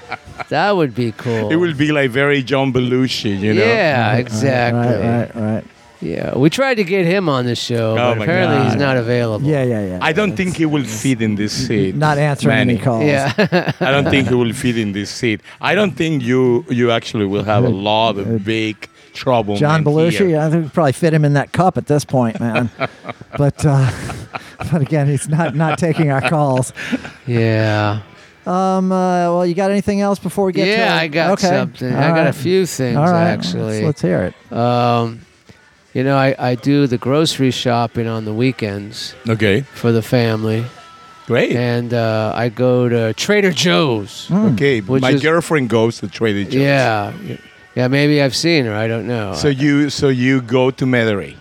that 0.49 0.77
would 0.77 0.95
be 0.95 1.13
cool. 1.13 1.51
It 1.51 1.57
would 1.57 1.79
be 1.79 1.93
like 1.93 2.11
very 2.11 2.43
John 2.43 2.73
Belushi, 2.73 3.39
you 3.39 3.55
know. 3.55 3.65
Yeah, 3.65 4.17
exactly. 4.17 4.81
Right, 4.81 5.35
right, 5.35 5.37
right. 5.37 5.65
Yeah, 6.03 6.37
we 6.37 6.49
tried 6.49 6.77
to 6.77 6.85
get 6.85 7.05
him 7.05 7.29
on 7.29 7.45
the 7.45 7.55
show, 7.55 7.93
Oh 7.93 7.97
but 7.97 8.19
my 8.19 8.25
apparently 8.25 8.57
God. 8.57 8.73
he's 8.73 8.81
not 8.81 8.97
available. 8.97 9.47
Yeah, 9.47 9.65
yeah, 9.65 9.85
yeah. 9.87 9.99
I 10.01 10.13
don't 10.13 10.35
think 10.35 10.57
he 10.57 10.65
will 10.65 10.85
fit 10.85 11.21
in 11.21 11.35
this 11.35 11.53
seat. 11.53 11.95
Not 11.95 12.17
answering 12.17 12.55
Manny. 12.55 12.75
any 12.75 12.83
calls. 12.83 13.05
Yeah. 13.05 13.33
I 13.81 13.91
don't 13.91 14.09
think 14.09 14.29
he 14.29 14.35
will 14.35 14.53
fit 14.55 14.79
in 14.79 14.93
this 14.93 15.11
seat. 15.11 15.43
I 15.61 15.75
don't 15.75 15.93
think 15.93 16.23
you 16.23 16.65
you 16.71 16.91
actually 16.91 17.27
will 17.27 17.45
have 17.45 17.65
a 17.65 17.69
lot 17.69 18.17
of 18.17 18.45
big 18.57 18.89
trouble. 19.13 19.57
John 19.57 19.85
Belushi, 19.85 20.29
here. 20.29 20.41
I 20.41 20.49
think 20.49 20.65
we 20.65 20.71
probably 20.71 20.93
fit 20.93 21.13
him 21.13 21.25
in 21.25 21.35
that 21.35 21.53
cup 21.53 21.77
at 21.77 21.87
this 21.87 22.05
point, 22.07 22.41
man. 22.41 22.71
but 23.37 23.65
uh, 23.67 23.91
but 24.73 24.81
again, 24.81 25.07
he's 25.07 25.29
not 25.29 25.55
not 25.55 25.79
taking 25.79 26.11
our 26.11 26.23
calls. 26.23 26.73
yeah. 27.27 28.01
Um. 28.47 28.91
Uh, 28.91 29.27
well, 29.35 29.45
you 29.47 29.55
got 29.55 29.71
anything 29.71 30.01
else 30.01 30.19
before 30.19 30.47
we 30.47 30.53
get 30.53 30.65
to? 30.65 30.71
Yeah, 30.71 30.97
I 30.97 31.09
got 31.09 31.33
okay. 31.33 31.49
something. 31.49 31.95
All 31.95 32.03
I 32.03 32.09
got 32.15 32.27
a 32.27 32.33
few 32.33 32.65
things 32.65 32.97
All 32.97 33.05
right. 33.05 33.27
actually. 33.27 33.83
Let's, 33.83 34.01
let's 34.01 34.01
hear 34.03 34.33
it. 34.51 34.53
Um, 34.57 35.21
you 35.95 36.05
know, 36.05 36.17
I, 36.17 36.35
I 36.39 36.55
do 36.55 36.87
the 36.87 36.99
grocery 36.99 37.51
shopping 37.51 38.07
on 38.07 38.25
the 38.25 38.33
weekends 38.35 39.15
Okay, 39.29 39.63
for 39.63 39.93
the 39.93 40.03
family, 40.03 40.65
great. 41.27 41.53
and 41.57 41.93
uh, 41.93 42.33
I 42.35 42.49
go 42.49 42.89
to 42.89 43.13
Trader 43.15 43.51
Joe's. 43.53 44.29
Hmm. 44.29 44.55
okay, 44.55 44.81
my 44.81 45.11
is- 45.11 45.23
girlfriend 45.23 45.69
goes 45.69 45.99
to 46.01 46.09
Trader 46.09 46.45
Joe's. 46.45 46.55
Yeah, 46.55 47.13
yeah. 47.75 47.89
Maybe 47.89 48.23
I've 48.23 48.37
seen 48.37 48.65
her. 48.67 48.75
I 48.75 48.87
don't 48.89 49.07
know. 49.07 49.35
So 49.35 49.49
you 49.49 49.91
so 49.91 50.09
you 50.09 50.41
go 50.43 50.71
to 50.71 50.85
Metairie. 50.87 51.37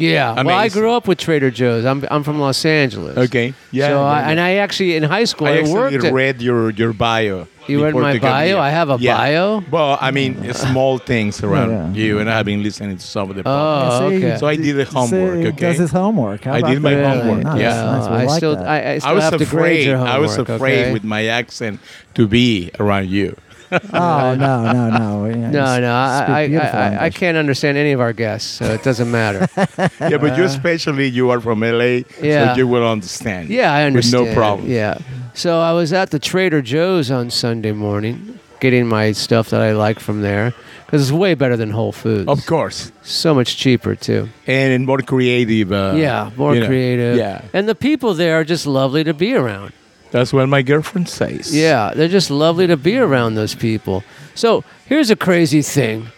Yeah. 0.00 0.42
Well, 0.42 0.56
I 0.56 0.68
grew 0.68 0.92
up 0.92 1.06
with 1.06 1.18
Trader 1.18 1.50
Joe's. 1.50 1.84
I'm 1.84 2.04
I'm 2.10 2.22
from 2.22 2.38
Los 2.40 2.64
Angeles. 2.64 3.16
Okay. 3.16 3.54
Yeah. 3.70 3.88
So 3.88 4.02
I, 4.02 4.20
yeah. 4.20 4.30
and 4.30 4.40
I 4.40 4.54
actually 4.56 4.96
in 4.96 5.02
high 5.02 5.24
school 5.24 5.46
I 5.46 5.50
I, 5.50 5.58
actually 5.58 5.74
worked. 5.74 6.04
At, 6.04 6.12
read 6.12 6.42
your 6.42 6.70
your 6.70 6.92
bio. 6.92 7.46
You 7.68 7.84
read 7.84 7.94
my 7.94 8.18
bio? 8.18 8.58
I 8.58 8.70
have 8.70 8.90
a 8.90 8.96
Yeah. 8.98 9.16
bio? 9.16 9.62
Well, 9.70 9.96
I 10.00 10.10
mean, 10.10 10.34
mm. 10.34 10.54
small 10.54 10.98
things 10.98 11.42
around 11.42 11.94
Yeah. 11.94 12.02
you, 12.02 12.18
and 12.18 12.28
I've 12.28 12.46
been 12.46 12.62
listening 12.62 12.96
to 12.96 13.02
some 13.06 13.30
of 13.30 13.36
the. 13.36 13.42
Oh, 13.42 13.52
podcasts. 13.52 14.00
Oh, 14.00 14.06
okay. 14.06 14.36
So 14.38 14.46
I 14.46 14.56
did 14.56 14.76
the 14.76 14.84
homework, 14.84 15.46
okay? 15.46 15.50
Does 15.50 15.78
his 15.78 15.90
homework? 15.92 16.44
How 16.44 16.54
I 16.54 16.62
did 16.62 16.82
my 16.82 16.94
that? 16.94 17.22
homework, 17.22 17.44
Nice, 17.44 17.60
yeah. 17.60 17.84
nice. 17.84 18.06
I 18.06 18.24
like 18.24 18.36
still 18.38 18.56
that. 18.56 18.66
I, 18.66 18.92
I 18.94 18.98
still 18.98 19.10
I 19.10 19.12
was 19.14 19.24
have 19.24 19.32
to 19.38 19.38
grade 19.38 19.48
afraid. 19.48 19.86
your 19.86 19.96
homework. 19.98 20.14
I 20.14 20.18
was 20.18 20.38
afraid 20.38 20.80
okay? 20.80 20.92
with 20.92 21.04
my 21.04 21.26
accent 21.26 21.80
to 22.14 22.26
be 22.26 22.70
around 22.80 23.08
you. 23.08 23.36
Oh 23.72 24.34
no, 24.34 24.72
no, 24.72 24.90
no. 24.90 25.24
Yeah, 25.26 25.50
No, 25.50 25.80
no, 25.80 25.92
I, 25.92 26.48
I, 26.50 26.56
I, 26.56 27.04
I 27.06 27.10
can't 27.10 27.36
understand 27.36 27.78
any 27.78 27.92
of 27.92 28.00
our 28.00 28.12
guests, 28.12 28.48
so 28.50 28.64
it 28.66 28.82
doesn't 28.82 29.10
matter. 29.10 29.48
yeah, 30.00 30.18
but 30.18 30.36
you 30.36 30.44
especially 30.44 31.06
you 31.08 31.30
are 31.30 31.40
from 31.40 31.60
LA, 31.60 32.02
Yeah. 32.20 32.52
so 32.54 32.58
you 32.58 32.66
will 32.68 32.86
understand. 32.88 33.48
yeah, 33.48 33.72
I 33.72 33.84
understand. 33.84 34.24
With 34.26 34.30
no 34.36 34.40
problem. 34.40 34.68
Yeah. 34.70 34.98
So 35.34 35.60
I 35.60 35.72
was 35.72 35.92
at 35.92 36.10
the 36.10 36.18
Trader 36.18 36.60
Joe's 36.62 37.10
on 37.10 37.30
Sunday 37.30 37.72
morning, 37.72 38.38
getting 38.60 38.86
my 38.88 39.12
stuff 39.12 39.50
that 39.50 39.60
I 39.62 39.72
like 39.72 40.00
from 40.00 40.22
there, 40.22 40.52
because 40.86 41.02
it's 41.02 41.12
way 41.12 41.34
better 41.34 41.56
than 41.56 41.70
Whole 41.70 41.92
Foods. 41.92 42.28
Of 42.28 42.44
course, 42.46 42.90
So 43.02 43.32
much 43.34 43.56
cheaper 43.56 43.94
too. 43.94 44.28
and 44.46 44.84
more 44.84 44.98
creative. 44.98 45.70
Uh, 45.72 45.94
yeah, 45.96 46.30
more 46.36 46.54
you 46.54 46.60
know, 46.62 46.66
creative. 46.66 47.16
Yeah, 47.16 47.42
And 47.52 47.68
the 47.68 47.74
people 47.76 48.14
there 48.14 48.40
are 48.40 48.44
just 48.44 48.66
lovely 48.66 49.04
to 49.04 49.14
be 49.14 49.34
around. 49.34 49.72
That's 50.10 50.32
what 50.32 50.48
my 50.48 50.62
girlfriend 50.62 51.08
says. 51.08 51.54
Yeah, 51.54 51.92
they're 51.94 52.08
just 52.08 52.30
lovely 52.30 52.66
to 52.66 52.76
be 52.76 52.98
around 52.98 53.34
those 53.34 53.54
people. 53.54 54.02
So 54.34 54.64
here's 54.86 55.10
a 55.10 55.16
crazy 55.16 55.62
thing. 55.62 56.08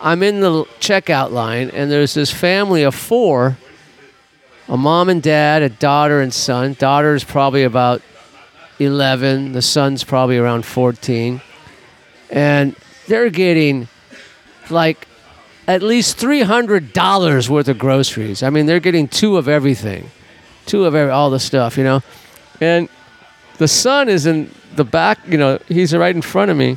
I'm 0.00 0.22
in 0.22 0.40
the 0.40 0.64
checkout 0.80 1.32
line, 1.32 1.70
and 1.70 1.90
there's 1.90 2.14
this 2.14 2.30
family 2.30 2.82
of 2.82 2.94
four 2.94 3.56
a 4.68 4.76
mom 4.76 5.08
and 5.08 5.22
dad, 5.22 5.62
a 5.62 5.70
daughter 5.70 6.20
and 6.20 6.32
son. 6.32 6.76
Daughter's 6.78 7.24
probably 7.24 7.64
about 7.64 8.02
11, 8.78 9.52
the 9.52 9.62
son's 9.62 10.04
probably 10.04 10.36
around 10.36 10.64
14. 10.64 11.40
And 12.30 12.76
they're 13.06 13.30
getting 13.30 13.88
like 14.68 15.08
at 15.66 15.82
least 15.82 16.18
$300 16.18 17.48
worth 17.48 17.68
of 17.68 17.78
groceries. 17.78 18.42
I 18.42 18.50
mean, 18.50 18.66
they're 18.66 18.80
getting 18.80 19.08
two 19.08 19.38
of 19.38 19.48
everything, 19.48 20.10
two 20.66 20.84
of 20.84 20.94
every, 20.94 21.10
all 21.10 21.30
the 21.30 21.40
stuff, 21.40 21.78
you 21.78 21.84
know? 21.84 22.02
And 22.60 22.90
the 23.58 23.68
son 23.68 24.08
is 24.08 24.26
in 24.26 24.50
the 24.76 24.84
back, 24.84 25.18
you 25.26 25.38
know, 25.38 25.58
he's 25.68 25.94
right 25.94 26.14
in 26.14 26.22
front 26.22 26.50
of 26.50 26.56
me. 26.56 26.76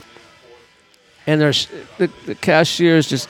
And 1.28 1.40
there's 1.40 1.68
the, 1.98 2.10
the 2.26 2.36
cashier 2.36 2.98
is 2.98 3.08
just, 3.08 3.30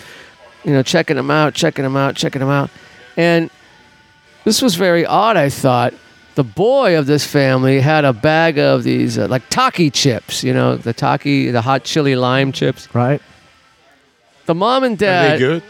you 0.63 0.71
know, 0.71 0.81
checking 0.83 1.17
them 1.17 1.29
out, 1.29 1.53
checking 1.53 1.83
them 1.83 1.97
out, 1.97 2.15
checking 2.15 2.39
them 2.39 2.49
out. 2.49 2.69
And 3.17 3.49
this 4.45 4.61
was 4.61 4.75
very 4.75 5.05
odd, 5.05 5.37
I 5.37 5.49
thought. 5.49 5.93
The 6.35 6.43
boy 6.45 6.97
of 6.97 7.05
this 7.07 7.25
family 7.27 7.81
had 7.81 8.05
a 8.05 8.13
bag 8.13 8.57
of 8.57 8.83
these, 8.83 9.17
uh, 9.17 9.27
like 9.27 9.43
Taki 9.49 9.89
chips, 9.89 10.43
you 10.43 10.53
know, 10.53 10.77
the 10.77 10.93
Taki, 10.93 11.51
the 11.51 11.61
hot 11.61 11.83
chili 11.83 12.15
lime 12.15 12.51
chips. 12.53 12.87
right. 12.95 13.21
The 14.45 14.55
mom 14.55 14.83
and 14.83 14.97
dad. 14.97 15.25
Are 15.25 15.29
they 15.29 15.29
dad, 15.33 15.39
good? 15.39 15.63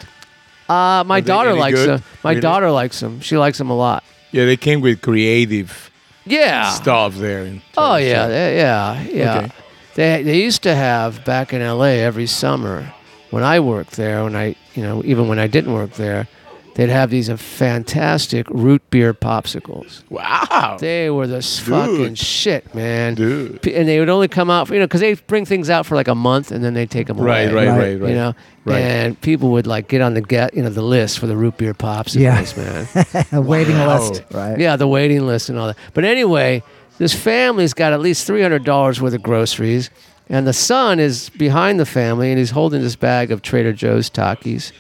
uh, 0.70 1.04
my 1.06 1.18
Are 1.18 1.22
they 1.22 1.28
daughter 1.28 1.50
any 1.50 1.60
likes 1.60 1.76
good? 1.76 1.90
them. 1.90 2.04
My 2.24 2.30
Really? 2.32 2.42
daughter 2.42 2.72
likes 2.72 3.00
them. 3.00 3.20
She 3.22 3.38
likes 3.38 3.58
them 3.58 3.70
a 3.70 3.76
lot. 3.76 4.04
Yeah, 4.32 4.46
they 4.46 4.56
came 4.58 4.80
with 4.82 5.02
creative 5.02 5.91
Yeah. 6.26 6.70
stuff 6.72 7.16
there. 7.16 7.60
Oh 7.78 7.96
yeah, 7.96 8.28
they- 8.28 8.58
yeah, 8.58 9.02
yeah. 9.02 9.38
Okay. 9.38 9.52
They 9.96 10.24
they 10.24 10.42
used 10.42 10.64
to 10.64 10.74
have 10.76 11.26
back 11.26 11.54
in 11.54 11.62
L.A. 11.62 12.00
every 12.02 12.28
summer 12.28 12.94
when 13.32 13.44
I 13.44 13.60
worked 13.60 13.92
there. 13.94 14.24
When 14.24 14.36
I 14.36 14.56
you 14.76 14.84
know 14.84 15.02
even 15.04 15.28
when 15.28 15.40
I 15.40 15.48
didn't 15.48 15.74
work 15.74 15.92
there, 15.94 16.28
they'd 16.76 16.90
have 16.90 17.10
these 17.10 17.30
uh, 17.30 17.38
fantastic 17.38 18.50
root 18.50 18.82
beer 18.90 19.14
popsicles. 19.14 20.04
Wow. 20.10 20.78
They 20.80 21.10
were 21.10 21.28
the 21.28 21.38
s- 21.38 21.60
fucking 21.60 22.16
shit, 22.16 22.74
man. 22.76 23.16
Dude. 23.16 23.62
P- 23.62 23.76
And 23.76 23.88
they 23.88 24.00
would 24.00 24.10
only 24.10 24.28
come 24.28 24.50
out, 24.50 24.68
for, 24.68 24.74
you 24.74 24.80
know, 24.80 24.86
because 24.88 25.02
they 25.02 25.14
bring 25.16 25.46
things 25.46 25.70
out 25.70 25.86
for 25.86 25.96
like 25.96 26.08
a 26.08 26.16
month 26.16 26.52
and 26.52 26.64
then 26.64 26.74
they 26.74 26.86
take 26.86 27.08
them 27.08 27.20
away. 27.20 27.48
Right, 27.48 27.54
right, 27.54 27.68
Right. 27.68 27.78
right, 27.78 28.02
right. 28.02 28.10
You 28.10 28.16
know, 28.16 28.36
Right. 28.64 28.80
and 28.82 29.20
people 29.22 29.50
would 29.52 29.66
like 29.68 29.88
get 29.88 30.02
on 30.02 30.14
the 30.14 30.22
get, 30.22 30.54
you 30.56 30.62
know, 30.62 30.70
the 30.70 30.82
list 30.84 31.20
for 31.20 31.28
the 31.28 31.36
root 31.36 31.58
beer 31.58 31.74
popsicles, 31.74 32.56
Yeah. 32.56 33.16
man. 33.16 33.26
A 33.32 33.42
waiting 33.54 33.78
Wow. 33.78 34.00
list, 34.00 34.24
right? 34.32 34.58
Yeah, 34.60 34.76
the 34.76 34.88
waiting 34.88 35.26
list 35.26 35.50
and 35.50 35.58
all 35.58 35.68
that. 35.68 35.78
But 35.94 36.06
anyway, 36.06 36.62
this 37.00 37.14
family's 37.14 37.74
got 37.74 37.92
at 37.94 38.00
least 38.02 38.28
three 38.28 38.42
hundred 38.44 38.64
dollars 38.64 39.02
worth 39.02 39.14
of 39.16 39.24
groceries, 39.24 39.90
and 40.30 40.46
the 40.46 40.54
son 40.54 41.00
is 41.00 41.30
behind 41.30 41.80
the 41.80 41.86
family 41.86 42.30
and 42.30 42.38
he's 42.38 42.52
holding 42.52 42.82
this 42.82 42.96
bag 42.96 43.32
of 43.32 43.42
Trader 43.42 43.74
Joe's 43.74 44.10
Takis. 44.10 44.72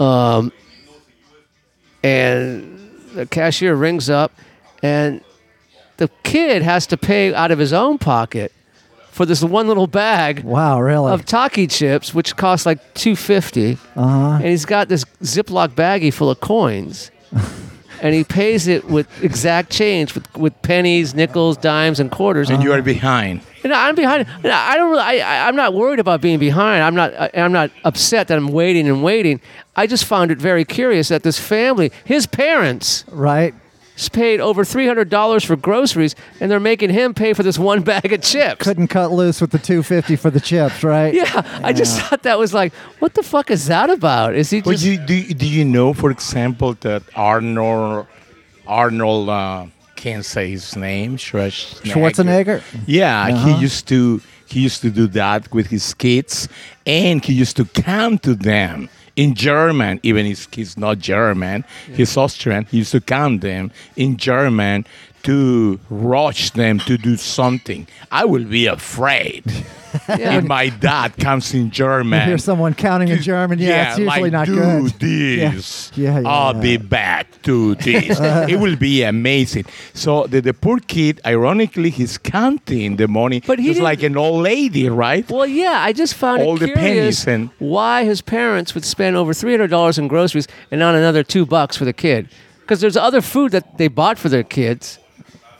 Um, 0.00 0.50
and 2.02 2.78
the 3.14 3.26
cashier 3.26 3.74
rings 3.74 4.08
up, 4.10 4.32
and 4.82 5.20
the 5.98 6.08
kid 6.22 6.62
has 6.62 6.86
to 6.88 6.96
pay 6.96 7.34
out 7.34 7.50
of 7.50 7.58
his 7.58 7.72
own 7.72 7.98
pocket 7.98 8.52
for 9.10 9.26
this 9.26 9.42
one 9.42 9.66
little 9.68 9.86
bag 9.88 10.42
Wow, 10.44 10.80
really? 10.80 11.12
of 11.12 11.24
Taki 11.26 11.66
chips, 11.66 12.14
which 12.14 12.36
cost 12.36 12.64
like 12.64 12.94
two 12.94 13.16
fifty 13.16 13.76
Uh 13.96 14.06
huh. 14.08 14.30
and 14.36 14.44
he's 14.46 14.64
got 14.64 14.88
this 14.88 15.04
Ziploc 15.22 15.68
baggie 15.70 16.12
full 16.14 16.30
of 16.30 16.40
coins. 16.40 17.10
and 18.00 18.14
he 18.14 18.24
pays 18.24 18.66
it 18.66 18.84
with 18.84 19.06
exact 19.22 19.70
change, 19.70 20.14
with, 20.14 20.36
with 20.36 20.60
pennies, 20.62 21.14
nickels, 21.14 21.56
dimes, 21.56 22.00
and 22.00 22.10
quarters. 22.10 22.50
And 22.50 22.62
you 22.62 22.72
are 22.72 22.82
behind. 22.82 23.42
And 23.62 23.72
I'm 23.72 23.94
behind. 23.94 24.26
and 24.42 24.46
I 24.52 24.76
don't. 24.76 24.90
Really, 24.90 25.02
I, 25.02 25.18
I, 25.44 25.48
I'm 25.48 25.56
not 25.56 25.74
worried 25.74 25.98
about 25.98 26.20
being 26.20 26.38
behind. 26.38 26.82
I'm 26.82 26.94
not. 26.94 27.12
I, 27.14 27.30
I'm 27.34 27.52
not 27.52 27.70
upset 27.84 28.28
that 28.28 28.38
I'm 28.38 28.48
waiting 28.48 28.88
and 28.88 29.02
waiting. 29.02 29.40
I 29.76 29.86
just 29.86 30.04
found 30.04 30.30
it 30.30 30.38
very 30.38 30.64
curious 30.64 31.08
that 31.08 31.22
this 31.22 31.38
family, 31.38 31.92
his 32.04 32.26
parents, 32.26 33.04
Right. 33.08 33.54
S- 34.00 34.08
paid 34.08 34.40
over 34.40 34.64
three 34.64 34.86
hundred 34.86 35.08
dollars 35.10 35.44
for 35.44 35.56
groceries, 35.56 36.14
and 36.40 36.50
they're 36.50 36.58
making 36.60 36.90
him 36.90 37.14
pay 37.14 37.32
for 37.34 37.42
this 37.42 37.58
one 37.58 37.82
bag 37.90 38.12
of 38.12 38.22
chips. 38.22 38.62
Couldn't 38.64 38.88
cut 38.88 39.12
loose 39.12 39.40
with 39.40 39.50
the 39.50 39.58
250 39.58 40.16
for 40.16 40.30
the 40.30 40.40
chips, 40.40 40.82
right? 40.82 41.12
yeah, 41.14 41.42
I 41.62 41.72
just 41.72 42.00
thought 42.00 42.22
that 42.24 42.38
was 42.38 42.52
like, 42.54 42.72
what 43.00 43.14
the 43.14 43.22
fuck 43.22 43.50
is 43.50 43.66
that 43.66 43.90
about? 43.90 44.34
Is 44.34 44.50
he 44.50 44.60
But 44.62 44.72
just? 44.72 44.84
you, 44.84 44.96
do, 44.98 45.34
do 45.34 45.46
you 45.48 45.64
know, 45.64 45.92
for 45.94 46.10
example, 46.10 46.74
that 46.80 47.02
Arnold 47.14 48.06
Arnold 48.66 49.28
uh, 49.28 49.66
can't 49.96 50.24
say 50.24 50.50
his 50.50 50.76
name. 50.76 51.16
Schwarzenegger. 51.16 51.92
Schwarzenegger? 51.92 52.62
Yeah, 52.86 53.26
Uh-huh. 53.28 53.46
he 53.56 53.60
used 53.60 53.86
to 53.88 54.20
he 54.46 54.60
used 54.60 54.80
to 54.82 54.90
do 54.90 55.06
that 55.08 55.52
with 55.52 55.68
his 55.68 55.94
kids, 55.94 56.48
and 56.84 57.24
he 57.24 57.32
used 57.34 57.56
to 57.56 57.64
count 57.66 58.22
to 58.24 58.34
them 58.34 58.88
in 59.20 59.34
German. 59.34 60.00
Even 60.02 60.24
if 60.24 60.48
he's 60.52 60.78
not 60.78 60.98
German, 60.98 61.64
he's 61.94 62.16
Austrian. 62.16 62.64
He 62.70 62.78
used 62.78 62.92
to 62.92 63.02
count 63.02 63.42
them 63.42 63.70
in 63.94 64.16
German 64.16 64.86
to 65.24 65.78
rush 65.90 66.50
them 66.50 66.78
to 66.80 66.96
do 66.96 67.16
something. 67.16 67.86
I 68.10 68.24
will 68.24 68.44
be 68.44 68.66
afraid 68.66 69.44
if 70.08 70.44
my 70.44 70.68
dad 70.68 71.16
comes 71.16 71.52
in 71.54 71.70
German. 71.70 72.20
You 72.20 72.26
hear 72.26 72.38
someone 72.38 72.74
counting 72.74 73.08
in 73.08 73.20
German. 73.32 73.58
Yeah, 73.58 73.90
it's 73.90 73.98
usually 73.98 74.30
like, 74.30 74.32
not 74.32 74.46
do 74.46 74.54
good. 74.54 74.92
this. 75.00 75.92
Yeah, 75.96 76.20
yeah, 76.20 76.28
I'll 76.28 76.54
yeah. 76.56 76.60
be 76.62 76.76
back 76.78 77.42
to 77.42 77.74
this. 77.76 78.18
it 78.48 78.58
will 78.58 78.76
be 78.76 79.02
amazing. 79.02 79.64
So 79.94 80.26
the, 80.26 80.40
the 80.40 80.54
poor 80.54 80.78
kid, 80.78 81.20
ironically, 81.26 81.90
he's 81.90 82.18
counting 82.18 82.96
the 82.96 83.08
money 83.08 83.40
But 83.46 83.58
he 83.58 83.66
just 83.66 83.74
didn't- 83.76 83.84
like 83.84 84.02
an 84.02 84.16
old 84.16 84.42
lady, 84.42 84.88
right? 84.88 85.28
Well, 85.30 85.46
yeah, 85.46 85.80
I 85.82 85.92
just 85.92 86.14
found 86.14 86.42
All 86.42 86.56
it 86.56 86.60
the 86.66 86.72
pennies 86.74 87.26
and- 87.26 87.50
why 87.58 88.04
his 88.04 88.20
parents 88.22 88.74
would 88.74 88.84
spend 88.84 89.16
over 89.16 89.34
three 89.34 89.52
hundred 89.52 89.70
dollars 89.70 89.98
in 89.98 90.08
groceries 90.08 90.48
and 90.70 90.78
not 90.78 90.94
another 90.94 91.22
two 91.22 91.44
bucks 91.44 91.76
for 91.76 91.84
the 91.84 91.92
kid. 91.92 92.28
Because 92.60 92.80
there's 92.80 92.96
other 92.96 93.20
food 93.20 93.50
that 93.50 93.78
they 93.78 93.88
bought 93.88 94.16
for 94.16 94.28
their 94.28 94.44
kids, 94.44 95.00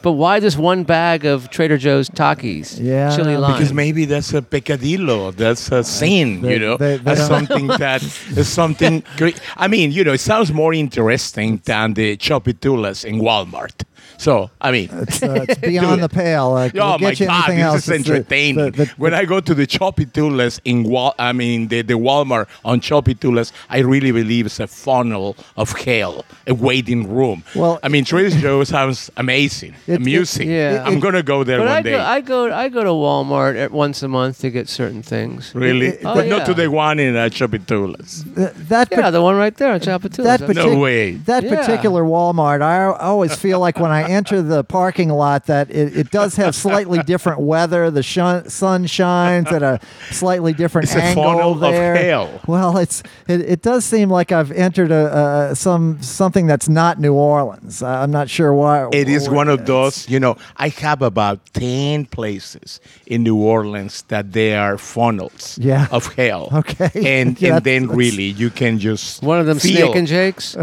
but 0.02 0.12
why 0.12 0.40
this 0.40 0.56
one 0.56 0.84
bag 0.84 1.24
of 1.24 1.50
Trader 1.50 1.76
Joe's 1.78 2.08
Takis? 2.10 2.78
Yeah, 2.80 3.14
chili 3.16 3.36
lime. 3.36 3.52
Because 3.52 3.72
maybe 3.72 4.04
that's 4.06 4.32
a 4.34 4.42
peccadillo. 4.42 5.30
That's 5.32 5.70
a 5.72 5.82
sin, 5.84 6.40
they- 6.42 6.52
you 6.54 6.58
know. 6.58 6.76
they- 6.76 6.96
they 6.96 7.02
that's 7.04 7.26
something 7.26 7.66
that 7.68 8.02
is 8.36 8.48
something 8.48 9.02
great. 9.16 9.40
I 9.56 9.68
mean, 9.68 9.92
you 9.92 10.04
know, 10.04 10.12
it 10.12 10.20
sounds 10.20 10.52
more 10.52 10.72
interesting 10.74 11.60
than 11.64 11.94
the 11.94 12.16
Tchoupitoulas 12.16 13.04
in 13.04 13.20
Walmart. 13.20 13.82
So, 14.20 14.50
I 14.60 14.70
mean, 14.70 14.90
It's, 14.92 15.22
uh, 15.22 15.46
it's 15.48 15.58
beyond 15.60 16.02
the 16.06 16.08
pale. 16.10 16.52
We'll 16.52 16.64
Oh 16.82 16.98
get 16.98 17.00
my 17.00 17.10
you 17.12 17.26
God, 17.26 17.48
anything 17.48 17.56
this 17.56 17.64
else. 17.64 17.76
is 17.76 17.88
It's 17.88 18.08
the- 18.08 18.14
entertaining. 18.16 18.64
the- 18.72 18.84
the- 18.84 18.90
when 18.98 19.14
I 19.14 19.24
go 19.24 19.40
to 19.40 19.54
the 19.54 19.66
Choppy 19.66 20.04
Tchoupitoulas 20.04 20.60
in 20.64 20.82
Wal, 20.84 21.14
I 21.18 21.32
mean 21.32 21.68
the, 21.68 21.80
the 21.82 21.94
Walmart 21.94 22.46
on 22.64 22.80
Tchoupitoulas, 22.82 23.50
I 23.70 23.78
really 23.78 24.12
believe 24.12 24.44
it's 24.46 24.60
a 24.60 24.66
funnel 24.66 25.36
of 25.56 25.72
hell, 25.72 26.24
a 26.46 26.52
waiting 26.52 27.08
room. 27.16 27.42
Well- 27.54 27.78
I 27.82 27.88
mean 27.88 28.04
Trader 28.04 28.28
Joe 28.44 28.62
sounds 28.76 29.10
amazing, 29.16 29.74
It- 29.86 29.92
it- 29.92 29.96
amusing. 29.96 30.50
yeah. 30.50 30.84
I'm 30.86 31.00
gonna 31.00 31.22
go 31.22 31.42
there 31.42 31.58
but 31.58 31.68
one 31.68 31.76
I 31.78 31.82
day. 31.82 31.90
go, 31.92 32.00
I 32.00 32.20
go, 32.20 32.52
I 32.52 32.68
go 32.68 32.82
to 32.84 32.90
Walmart 32.90 33.56
at 33.56 33.70
once 33.72 34.02
a 34.02 34.08
month 34.08 34.40
to 34.42 34.50
get 34.50 34.68
certain 34.68 35.02
things. 35.02 35.52
really, 35.54 35.86
it- 35.88 36.00
Oh, 36.04 36.14
but 36.14 36.26
yeah. 36.26 36.36
not 36.36 36.46
to 36.46 36.52
the 36.54 36.70
one 36.70 36.98
in 36.98 37.16
uh, 37.16 37.30
Tchoupitoulas. 37.30 38.22
th- 38.36 38.50
that 38.68 38.88
Yeah, 38.92 39.00
pa- 39.00 39.10
the 39.10 39.22
one 39.22 39.36
right 39.36 39.56
there, 39.56 39.78
Chapatula. 39.78 40.24
that 40.38 40.54
No 40.54 40.76
way. 40.78 41.12
That 41.24 41.42
Yeah. 41.44 41.56
particular 41.56 42.02
Walmart, 42.04 42.60
I 42.60 42.84
I 42.90 43.06
always 43.12 43.34
feel 43.34 43.58
like 43.60 43.78
when 43.80 43.90
I 43.90 44.02
enter 44.10 44.42
the 44.42 44.64
parking 44.64 45.08
lot 45.08 45.46
that 45.46 45.70
it, 45.70 45.96
it 45.96 46.10
does 46.10 46.36
have 46.36 46.54
slightly 46.54 47.02
different 47.12 47.40
weather. 47.40 47.90
The 47.90 48.02
shun, 48.02 48.48
sun 48.50 48.86
shines 48.86 49.46
at 49.48 49.62
a 49.62 49.80
slightly 50.10 50.52
different 50.52 50.88
It's 50.88 50.96
a 50.96 51.02
angle 51.02 51.52
of 51.54 51.60
there. 51.60 52.40
Well, 52.46 52.76
it's 52.78 53.02
it, 53.28 53.40
it 53.42 53.62
does 53.62 53.84
seem 53.84 54.10
like 54.10 54.32
I've 54.32 54.50
entered 54.52 54.90
a, 54.90 55.50
a 55.52 55.56
some 55.56 56.02
something 56.02 56.46
that's 56.46 56.68
not 56.68 56.98
New 56.98 57.14
Orleans. 57.14 57.82
I- 57.82 58.02
I'm 58.02 58.10
not 58.10 58.28
sure 58.28 58.52
why. 58.54 58.88
It 58.92 59.08
is 59.08 59.28
one 59.30 59.48
of 59.48 59.60
it's- 59.60 59.66
those, 59.68 60.08
you 60.08 60.18
know, 60.20 60.36
I 60.56 60.68
have 60.68 61.02
about 61.02 61.38
10 61.54 62.06
places 62.06 62.80
in 63.06 63.22
New 63.22 63.36
Orleans 63.36 64.02
that 64.08 64.32
they 64.32 64.54
are 64.56 64.76
funnels 64.78 65.58
Yeah. 65.60 65.86
of 65.90 66.12
hell. 66.14 66.48
Okay. 66.60 66.90
And, 67.20 67.40
Yeah, 67.40 67.56
and 67.56 67.64
then 67.64 67.86
really 67.88 68.24
you 68.24 68.50
can 68.50 68.78
just. 68.78 69.22
one 69.22 69.38
of 69.40 69.46
them 69.46 69.58
feel. 69.58 69.86
Snake 69.86 69.96
and 69.96 70.06
Jake's. 70.06 70.56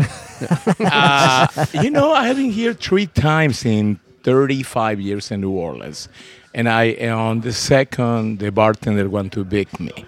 Uh, 0.79 1.47
you 1.73 1.89
know, 1.89 2.11
I 2.11 2.27
have 2.27 2.37
been 2.37 2.51
here 2.51 2.73
three 2.73 3.07
times 3.07 3.65
in 3.65 3.99
35 4.23 4.99
years 4.99 5.31
in 5.31 5.41
New 5.41 5.51
Orleans. 5.51 6.09
And 6.53 6.67
I, 6.67 6.93
on 7.09 7.41
the 7.41 7.53
second, 7.53 8.39
the 8.39 8.51
bartender 8.51 9.09
want 9.09 9.33
to 9.33 9.43
beat 9.43 9.79
me. 9.79 10.05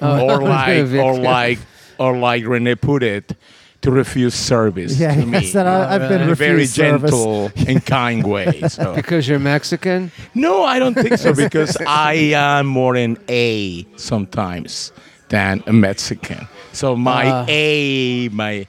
Oh, 0.00 0.30
or 0.30 0.42
like, 0.48 0.90
or 0.92 1.18
like, 1.18 1.58
or 1.98 2.16
like 2.16 2.46
Rene 2.46 2.74
put 2.76 3.02
it, 3.02 3.36
to 3.82 3.90
refuse 3.90 4.34
service 4.34 4.98
Yeah, 4.98 5.14
to 5.16 5.26
me. 5.26 5.50
that 5.50 5.66
I, 5.66 5.94
I've 5.96 6.08
been 6.08 6.22
in 6.22 6.30
a 6.30 6.34
very 6.36 6.66
service. 6.66 7.10
gentle 7.10 7.50
and 7.66 7.84
kind 7.84 8.24
way. 8.24 8.62
So. 8.68 8.94
Because 8.94 9.26
you're 9.28 9.40
Mexican. 9.40 10.12
No, 10.34 10.62
I 10.64 10.78
don't 10.78 10.94
think 10.94 11.18
so 11.18 11.34
because 11.46 11.76
I 11.86 12.14
am 12.34 12.66
more 12.66 12.94
an 12.94 13.18
A 13.28 13.84
sometimes 13.96 14.92
than 15.30 15.62
a 15.66 15.72
Mexican. 15.72 16.46
So 16.72 16.94
my 16.96 17.26
Ah. 17.28 17.44
A, 17.48 18.28
my 18.30 18.66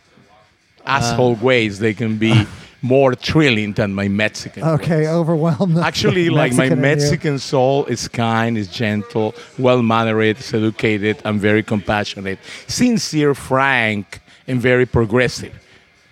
Uh, 0.86 0.90
asshole 1.00 1.36
ways, 1.36 1.80
they 1.80 1.94
can 1.94 2.18
be 2.18 2.46
more 2.82 3.16
thrilling 3.16 3.74
than 3.74 3.94
my 3.94 4.08
Mexican. 4.08 4.64
Okay, 4.64 4.98
ways. 4.98 5.08
overwhelmed. 5.08 5.78
Actually, 5.78 6.30
like 6.30 6.52
my 6.54 6.70
Mexican 6.70 6.78
you. 6.78 6.82
Mexican 6.82 7.40
soul 7.40 7.86
is 7.86 8.08
kind, 8.08 8.58
is 8.58 8.68
gentle, 8.68 9.34
well 9.58 9.82
mannered, 9.82 10.38
is 10.40 10.54
educated, 10.54 11.18
and 11.26 11.40
very 11.40 11.64
compassionate, 11.64 12.40
sincere, 12.68 13.34
frank, 13.34 14.20
and 14.48 14.60
very 14.62 14.86
progressive. 14.86 15.54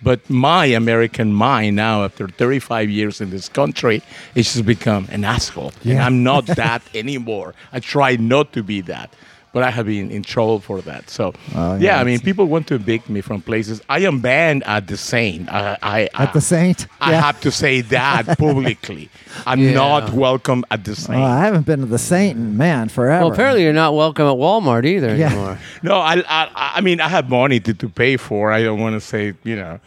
But 0.04 0.28
my 0.28 0.66
American 0.66 1.32
mind 1.32 1.76
now, 1.76 2.02
after 2.04 2.26
35 2.26 2.90
years 2.90 3.20
in 3.20 3.30
this 3.30 3.48
country, 3.48 4.02
it's 4.34 4.52
just 4.54 4.66
become 4.66 5.06
an 5.12 5.22
asshole. 5.24 5.72
And 5.84 5.92
Yeah. 5.92 6.06
I'm 6.06 6.24
not 6.24 6.46
that 6.56 6.82
anymore. 6.92 7.54
I 7.72 7.78
try 7.78 8.16
not 8.16 8.52
to 8.54 8.62
be 8.64 8.80
that. 8.82 9.14
But 9.52 9.62
I 9.64 9.70
have 9.70 9.84
been 9.84 10.10
in 10.10 10.22
trouble 10.22 10.60
for 10.60 10.80
that. 10.80 11.10
So, 11.10 11.34
Oh, 11.54 11.74
yeah, 11.74 11.78
yeah, 11.96 12.00
I 12.00 12.04
mean, 12.04 12.20
people 12.20 12.46
want 12.46 12.66
to 12.68 12.74
evict 12.76 13.10
me 13.10 13.20
from 13.20 13.42
places. 13.42 13.82
I 13.86 13.98
am 14.00 14.20
banned 14.20 14.62
at 14.64 14.86
the 14.86 14.96
Saint. 14.96 15.52
I, 15.52 15.76
I, 15.82 16.08
At 16.14 16.32
the 16.32 16.40
Saint. 16.40 16.86
I 17.02 17.10
Yeah. 17.10 17.20
have 17.20 17.38
to 17.42 17.50
say 17.50 17.82
that 17.82 18.38
publicly. 18.38 19.10
I'm 19.46 19.60
Yeah. 19.60 19.72
not 19.74 20.10
welcome 20.14 20.64
at 20.70 20.84
the 20.84 20.96
Saint. 20.96 21.18
Oh, 21.20 21.22
I 21.22 21.40
haven't 21.40 21.66
been 21.66 21.80
to 21.80 21.86
the 21.86 21.98
Saint 21.98 22.38
in 22.38 22.56
man 22.56 22.88
forever. 22.88 23.24
Well, 23.26 23.32
apparently 23.34 23.62
you're 23.62 23.74
not 23.74 23.94
welcome 23.94 24.26
at 24.26 24.36
Walmart 24.36 24.86
either 24.86 25.14
Yeah. 25.14 25.26
anymore. 25.32 25.58
no, 25.82 25.96
I, 25.96 26.22
I, 26.26 26.72
I 26.76 26.80
mean, 26.80 27.00
I 27.02 27.08
have 27.08 27.28
money 27.28 27.60
to, 27.60 27.74
to 27.74 27.88
pay 27.90 28.16
for. 28.16 28.52
I 28.52 28.62
don't 28.62 28.80
want 28.80 28.94
to 28.94 29.00
say, 29.00 29.34
you 29.44 29.56
know. 29.56 29.80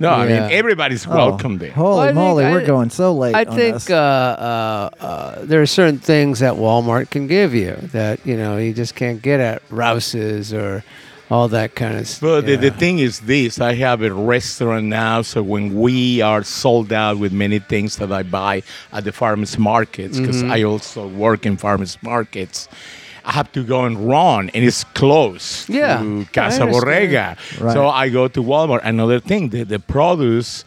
No, 0.00 0.08
I 0.08 0.26
Yeah. 0.26 0.40
mean, 0.48 0.52
everybody's 0.52 1.06
Oh, 1.06 1.10
welcome 1.14 1.58
there. 1.58 1.72
Holy 1.72 1.90
Well, 1.90 2.00
I 2.00 2.06
think- 2.06 2.14
moly, 2.16 2.44
I- 2.46 2.52
we're 2.52 2.64
going 2.66 2.88
so 2.90 3.12
late. 3.12 3.34
I 3.34 3.44
on 3.44 3.54
think 3.54 3.74
this. 3.74 3.90
uh, 3.90 3.94
uh, 3.94 5.04
uh, 5.04 5.34
there 5.42 5.60
are 5.60 5.66
certain 5.66 5.98
things 5.98 6.38
that 6.40 6.54
Walmart 6.54 7.10
can 7.10 7.26
give 7.26 7.54
you 7.54 7.76
that 7.92 8.18
you 8.24 8.36
know 8.36 8.56
you 8.56 8.72
just 8.72 8.94
can't 8.94 9.20
get 9.22 9.40
at 9.40 9.62
Rouse's 9.70 10.52
or 10.54 10.82
all 11.30 11.46
that 11.48 11.76
kind 11.76 11.96
of 11.98 12.08
stuff. 12.08 12.20
But 12.22 12.46
the, 12.46 12.56
the 12.56 12.70
thing 12.72 12.98
is 12.98 13.20
this 13.20 13.60
I 13.60 13.74
have 13.74 14.02
a 14.02 14.12
restaurant 14.12 14.86
now, 14.86 15.22
so 15.22 15.42
when 15.42 15.78
we 15.78 16.20
are 16.22 16.42
sold 16.42 16.92
out 16.92 17.18
with 17.18 17.30
many 17.32 17.58
things 17.60 17.96
that 17.96 18.10
I 18.10 18.22
buy 18.24 18.62
at 18.92 19.04
the 19.04 19.12
farmers 19.12 19.56
markets, 19.58 20.18
because 20.18 20.42
Mm-hmm. 20.42 20.50
I 20.50 20.62
also 20.64 21.06
work 21.06 21.44
in 21.46 21.56
farmers 21.56 21.98
markets, 22.02 22.68
I 23.24 23.32
have 23.32 23.50
to 23.52 23.64
go 23.64 23.84
and 23.84 24.08
run, 24.08 24.50
and 24.54 24.64
it's 24.64 24.84
close 24.84 25.68
Yeah, 25.68 25.98
to 25.98 26.26
Casa. 26.32 26.62
Borrega. 26.62 27.36
Right. 27.60 27.72
So 27.72 27.88
I 27.88 28.08
go 28.08 28.28
to 28.28 28.42
Walmart. 28.42 28.80
Another 28.84 29.20
thing, 29.20 29.50
the, 29.50 29.64
the 29.64 29.78
produce. 29.78 30.64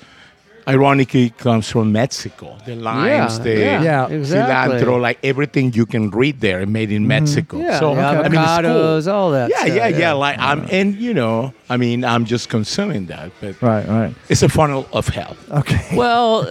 Ironically, 0.67 1.29
comes 1.31 1.69
from 1.69 1.91
Mexico. 1.91 2.57
The 2.65 2.75
limes, 2.75 3.39
the 3.39 3.57
yeah, 3.59 3.81
Yeah. 3.83 4.07
exactly. 4.07 4.79
cilantro, 4.79 5.01
like 5.01 5.19
everything 5.23 5.73
you 5.73 5.85
can 5.85 6.09
read 6.09 6.39
there, 6.39 6.65
made 6.65 6.91
in 6.91 7.01
mm-hmm. 7.01 7.07
Mexico. 7.09 7.57
Yeah, 7.57 7.79
so 7.79 7.95
the 7.95 8.01
I 8.01 8.29
mean, 8.29 8.41
it's 8.41 9.05
cool. 9.05 9.13
all 9.13 9.31
that. 9.31 9.49
Yeah, 9.49 9.65
stuff, 9.65 9.75
yeah, 9.75 9.87
yeah, 9.87 10.13
Like 10.13 10.39
I'm, 10.39 10.67
and 10.71 10.95
you 10.95 11.13
know, 11.13 11.53
I 11.69 11.77
mean, 11.77 12.05
I'm 12.05 12.25
just 12.25 12.49
consuming 12.49 13.07
that, 13.07 13.31
but 13.41 13.61
right, 13.61 13.87
right. 13.87 14.15
it's 14.29 14.43
a 14.43 14.49
funnel 14.49 14.87
of 14.93 15.07
hell. 15.07 15.35
Okay. 15.51 15.81
Well, 16.03 16.45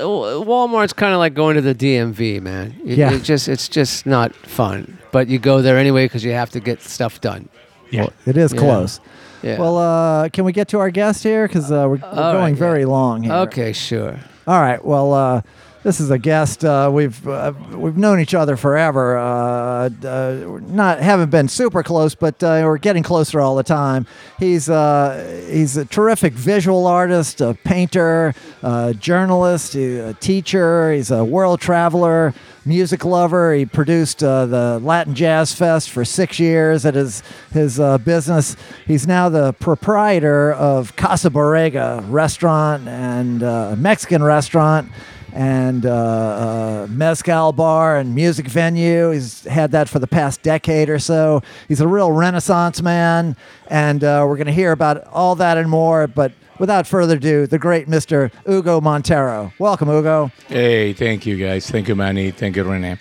Walmart's 0.44 0.92
kind 0.92 1.12
of 1.12 1.18
like 1.18 1.34
going 1.34 1.56
to 1.56 1.60
the 1.62 1.74
DMV, 1.74 2.40
man. 2.42 2.74
It, 2.84 2.98
Yeah. 2.98 3.12
it 3.12 3.22
just 3.22 3.48
it's 3.48 3.68
just 3.68 4.06
not 4.06 4.34
fun. 4.34 4.98
But 5.10 5.28
you 5.28 5.38
go 5.38 5.62
there 5.62 5.76
anyway 5.78 6.04
because 6.06 6.24
you 6.24 6.32
have 6.32 6.50
to 6.50 6.60
get 6.60 6.80
stuff 6.80 7.20
done. 7.20 7.48
Yeah. 7.90 8.02
Well, 8.02 8.12
it 8.26 8.36
is 8.36 8.52
Yeah. 8.52 8.60
close. 8.60 9.00
Yeah. 9.42 9.58
Well, 9.58 9.76
uh, 9.78 10.28
can 10.28 10.44
we 10.44 10.52
get 10.52 10.68
to 10.68 10.78
our 10.78 10.90
guest 10.90 11.22
here? 11.22 11.46
Because 11.46 11.70
uh, 11.70 11.86
we're, 11.88 11.96
we're 11.96 11.98
going 11.98 12.36
right, 12.36 12.56
very 12.56 12.84
long 12.84 13.22
here. 13.24 13.32
okay, 13.32 13.72
sure. 13.72 14.18
All 14.46 14.60
right. 14.60 14.84
Well, 14.84 15.12
uh, 15.12 15.42
this 15.82 16.00
is 16.00 16.10
a 16.10 16.18
guest. 16.18 16.64
Uh, 16.64 16.90
we've 16.92 17.26
uh, 17.26 17.52
we've 17.72 17.96
known 17.96 18.20
each 18.20 18.34
other 18.34 18.56
forever. 18.56 19.18
Uh, 19.18 19.90
uh, 20.04 20.60
not 20.62 21.00
haven't 21.00 21.30
been 21.30 21.48
super 21.48 21.82
close, 21.82 22.14
but 22.14 22.42
uh, 22.42 22.62
we're 22.64 22.78
getting 22.78 23.02
closer 23.02 23.40
all 23.40 23.56
the 23.56 23.64
time. 23.64 24.06
He's 24.38 24.68
uh, 24.70 25.44
he's 25.50 25.76
a 25.76 25.84
terrific 25.84 26.34
visual 26.34 26.86
artist, 26.86 27.40
a 27.40 27.54
painter, 27.64 28.34
a 28.62 28.94
journalist, 28.94 29.74
a 29.74 30.14
teacher. 30.14 30.92
He's 30.92 31.10
a 31.10 31.24
world 31.24 31.60
traveler, 31.60 32.32
music 32.64 33.04
lover. 33.04 33.52
He 33.52 33.66
produced 33.66 34.20
the 34.20 34.80
Latin 34.82 35.14
Jazz 35.14 35.52
Fest 35.52 35.90
for 35.90 36.04
six 36.04 36.38
years 36.38 36.86
at 36.86 36.94
his 36.94 37.22
his 37.52 37.78
business. 38.04 38.56
He's 38.86 39.06
now 39.08 39.28
the 39.28 39.52
proprietor 39.54 40.52
of 40.52 40.94
Casa 40.94 41.30
Borrega 41.30 42.04
restaurant 42.08 42.86
and 42.86 43.40
Mexican 43.82 44.22
restaurant 44.22 44.90
and 45.32 45.86
uh, 45.86 45.90
uh, 45.90 46.86
mezcal 46.90 47.52
bar 47.52 47.96
and 47.96 48.14
music 48.14 48.46
venue. 48.46 49.10
He's 49.10 49.44
had 49.44 49.70
that 49.72 49.88
for 49.88 49.98
the 49.98 50.06
past 50.06 50.42
decade 50.42 50.88
or 50.88 50.98
so. 50.98 51.42
He's 51.68 51.80
a 51.80 51.88
real 51.88 52.12
Renaissance 52.12 52.82
man, 52.82 53.36
and 53.68 54.04
uh, 54.04 54.24
we're 54.28 54.36
going 54.36 54.46
to 54.46 54.52
hear 54.52 54.72
about 54.72 55.06
all 55.08 55.34
that 55.36 55.56
and 55.56 55.68
more. 55.70 56.06
But 56.06 56.32
without 56.58 56.86
further 56.86 57.16
ado, 57.16 57.46
the 57.46 57.58
great 57.58 57.88
Mr. 57.88 58.30
Hugo 58.46 58.80
Montero. 58.80 59.52
Welcome, 59.58 59.88
Hugo. 59.88 60.30
Hey, 60.48 60.92
thank 60.92 61.26
you 61.26 61.36
guys. 61.36 61.70
Thank 61.70 61.88
you, 61.88 61.96
Manny. 61.96 62.30
Thank 62.30 62.56
you, 62.56 62.64
Rene. 62.64 62.98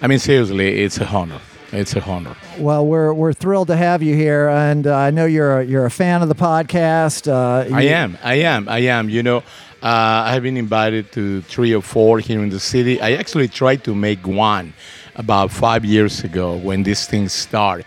I 0.00 0.06
mean, 0.06 0.18
seriously, 0.18 0.82
it's 0.82 0.98
a 0.98 1.06
honor. 1.06 1.40
It's 1.72 1.96
a 1.96 2.02
honor. 2.04 2.36
Well, 2.58 2.86
we're 2.86 3.12
we're 3.12 3.32
thrilled 3.32 3.66
to 3.66 3.76
have 3.76 4.00
you 4.00 4.14
here, 4.14 4.48
and 4.48 4.86
uh, 4.86 4.94
I 4.96 5.10
know 5.10 5.26
you're 5.26 5.60
a, 5.60 5.64
you're 5.64 5.86
a 5.86 5.90
fan 5.90 6.22
of 6.22 6.28
the 6.28 6.34
podcast. 6.36 7.26
Uh, 7.26 7.74
I 7.74 7.82
am. 7.82 8.16
I 8.22 8.34
am. 8.34 8.68
I 8.68 8.78
am. 8.78 9.08
You 9.08 9.24
know, 9.24 9.42
uh, 9.84 10.24
I 10.28 10.32
have 10.32 10.42
been 10.42 10.56
invited 10.56 11.12
to 11.12 11.42
three 11.42 11.74
or 11.74 11.82
four 11.82 12.18
here 12.18 12.42
in 12.42 12.48
the 12.48 12.60
city. 12.60 13.00
I 13.02 13.12
actually 13.12 13.48
tried 13.48 13.84
to 13.84 13.94
make 13.94 14.26
one 14.26 14.72
about 15.14 15.50
five 15.50 15.84
years 15.84 16.24
ago 16.24 16.56
when 16.56 16.82
this 16.84 17.06
thing 17.06 17.28
started. 17.28 17.86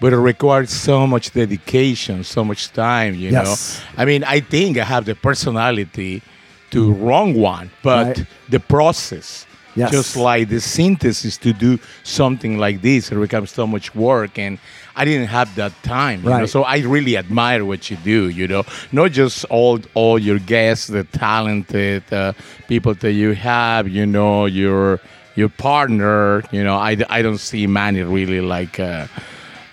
But 0.00 0.12
it 0.12 0.18
required 0.18 0.68
so 0.68 1.06
much 1.06 1.32
dedication, 1.32 2.24
so 2.24 2.44
much 2.44 2.72
time, 2.72 3.14
you 3.14 3.30
Yes. 3.30 3.44
know. 3.44 4.02
I 4.02 4.04
mean, 4.04 4.22
I 4.24 4.40
think 4.40 4.78
I 4.78 4.84
have 4.84 5.04
the 5.04 5.14
personality 5.14 6.22
to 6.70 6.92
run 6.92 7.34
one, 7.34 7.70
but 7.82 8.06
Right. 8.06 8.26
the 8.48 8.60
process, 8.60 9.46
Yes. 9.74 9.90
just 9.90 10.16
like 10.16 10.48
the 10.48 10.60
synthesis 10.60 11.36
to 11.38 11.52
do 11.52 11.78
something 12.02 12.58
like 12.58 12.82
this, 12.82 13.10
it 13.12 13.16
becomes 13.20 13.50
so 13.50 13.66
much 13.66 13.94
work. 13.94 14.38
And 14.38 14.58
I 14.94 15.04
didn't 15.04 15.28
have 15.28 15.54
that 15.56 15.72
time. 15.82 16.22
you 16.22 16.28
know. 16.40 16.46
So 16.46 16.62
I 16.64 16.78
really 16.78 17.16
admire 17.16 17.64
what 17.64 17.90
you 17.90 17.96
do. 18.04 18.28
You 18.28 18.46
know, 18.48 18.64
not 18.92 19.12
just 19.12 19.44
all 19.46 19.80
all 19.94 20.18
your 20.18 20.38
guests, 20.38 20.86
the 20.88 21.04
talented 21.04 22.02
uh, 22.12 22.32
people 22.68 22.94
that 22.94 23.12
you 23.12 23.32
have. 23.32 23.88
You 23.88 24.06
know, 24.06 24.46
your 24.46 25.00
your 25.34 25.48
partner. 25.48 26.42
You 26.52 26.62
know, 26.64 26.76
I, 26.76 26.96
I 27.08 27.22
don't 27.22 27.38
see 27.38 27.66
Manny 27.66 28.02
really 28.02 28.40
like. 28.40 28.78
Uh, 28.78 29.06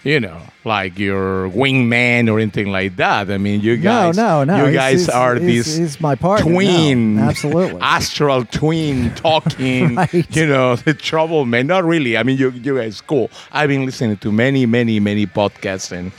you 0.04 0.20
know, 0.20 0.40
like 0.70 0.98
your 1.00 1.50
wingman 1.50 2.30
or 2.32 2.40
anything 2.40 2.70
like 2.72 2.96
that. 2.98 3.30
I 3.30 3.38
mean, 3.38 3.60
you 3.62 3.76
guys, 3.78 4.16
no, 4.16 4.44
no. 4.46 4.66
you 4.66 4.72
guys 4.72 5.00
he's- 5.06 5.10
are 5.10 5.36
he's- 5.36 5.66
these 5.66 5.76
he's 5.78 6.02
my 6.02 6.16
partner. 6.16 6.46
No, 6.50 6.54
twin, 6.56 7.20
absolutely. 7.20 7.82
astral 7.98 8.46
twin 8.46 9.14
talking. 9.16 9.96
Right. 10.00 10.36
You 10.36 10.46
know, 10.48 10.76
the 10.88 10.94
trouble 10.94 11.46
man. 11.46 11.68
Not 11.68 11.84
really. 11.84 12.16
I 12.18 12.24
mean, 12.24 12.38
you 12.38 12.52
you 12.52 12.78
guys 12.78 13.02
cool. 13.02 13.30
I've 13.52 13.68
been 13.70 13.86
listening 13.86 14.18
to 14.18 14.32
many, 14.32 14.66
many, 14.66 15.00
many 15.00 15.26
podcasts, 15.28 15.92
and 15.92 16.12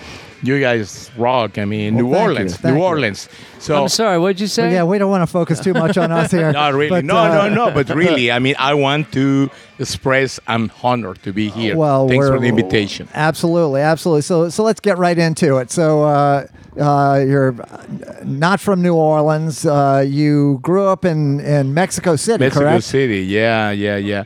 you 0.43 0.61
guys 0.61 1.11
rock. 1.17 1.59
I 1.59 1.65
mean, 1.65 1.95
Well, 1.95 2.05
New 2.05 2.11
thank 2.11 2.17
you, 2.17 2.23
Orleans, 2.23 2.65
New 2.65 2.77
you. 2.77 2.83
Orleans. 2.83 3.29
So 3.59 3.83
I'm 3.83 3.89
sorry. 3.89 4.19
What'd 4.19 4.41
you 4.41 4.47
say? 4.47 4.65
Well, 4.65 4.73
yeah, 4.73 4.85
we 4.85 4.99
don't 4.99 5.11
want 5.11 5.23
to 5.23 5.27
focus 5.27 5.61
too 5.61 5.75
much 5.75 5.99
on 5.99 6.11
us 6.11 6.31
here. 6.31 6.51
not 6.65 6.75
really. 6.75 6.89
but, 6.89 7.05
no, 7.05 7.17
uh, 7.17 7.49
no, 7.49 7.55
no. 7.67 7.71
But 7.71 7.89
really, 7.95 8.33
I 8.33 8.39
mean, 8.39 8.55
I 8.59 8.75
want 8.75 9.13
to 9.13 9.51
express 9.79 10.41
I'm 10.47 10.71
honored 10.83 11.23
to 11.23 11.33
be 11.33 11.51
here. 11.51 11.77
Well, 11.77 12.09
thanks 12.09 12.27
for 12.29 12.39
the 12.39 12.49
invitation. 12.49 13.09
Absolutely, 13.15 13.81
absolutely. 13.83 14.23
So, 14.23 14.49
so 14.49 14.63
let's 14.63 14.81
get 14.81 14.99
right 14.99 15.19
into 15.19 15.59
it. 15.59 15.71
So, 15.71 16.05
uh, 16.05 16.47
uh, 16.79 17.25
you're 17.27 17.55
not 18.25 18.61
from 18.61 18.83
New 18.83 18.95
Orleans. 18.95 19.67
Uh, 19.67 20.05
you 20.07 20.59
grew 20.63 20.87
up 20.87 21.05
in, 21.05 21.41
in 21.41 21.75
Mexico 21.75 22.17
City, 22.17 22.45
Mexico 22.45 22.65
correct? 22.65 22.85
City. 22.85 23.21
Yeah, 23.21 23.71
yeah, 23.71 23.97
yeah. 23.97 24.25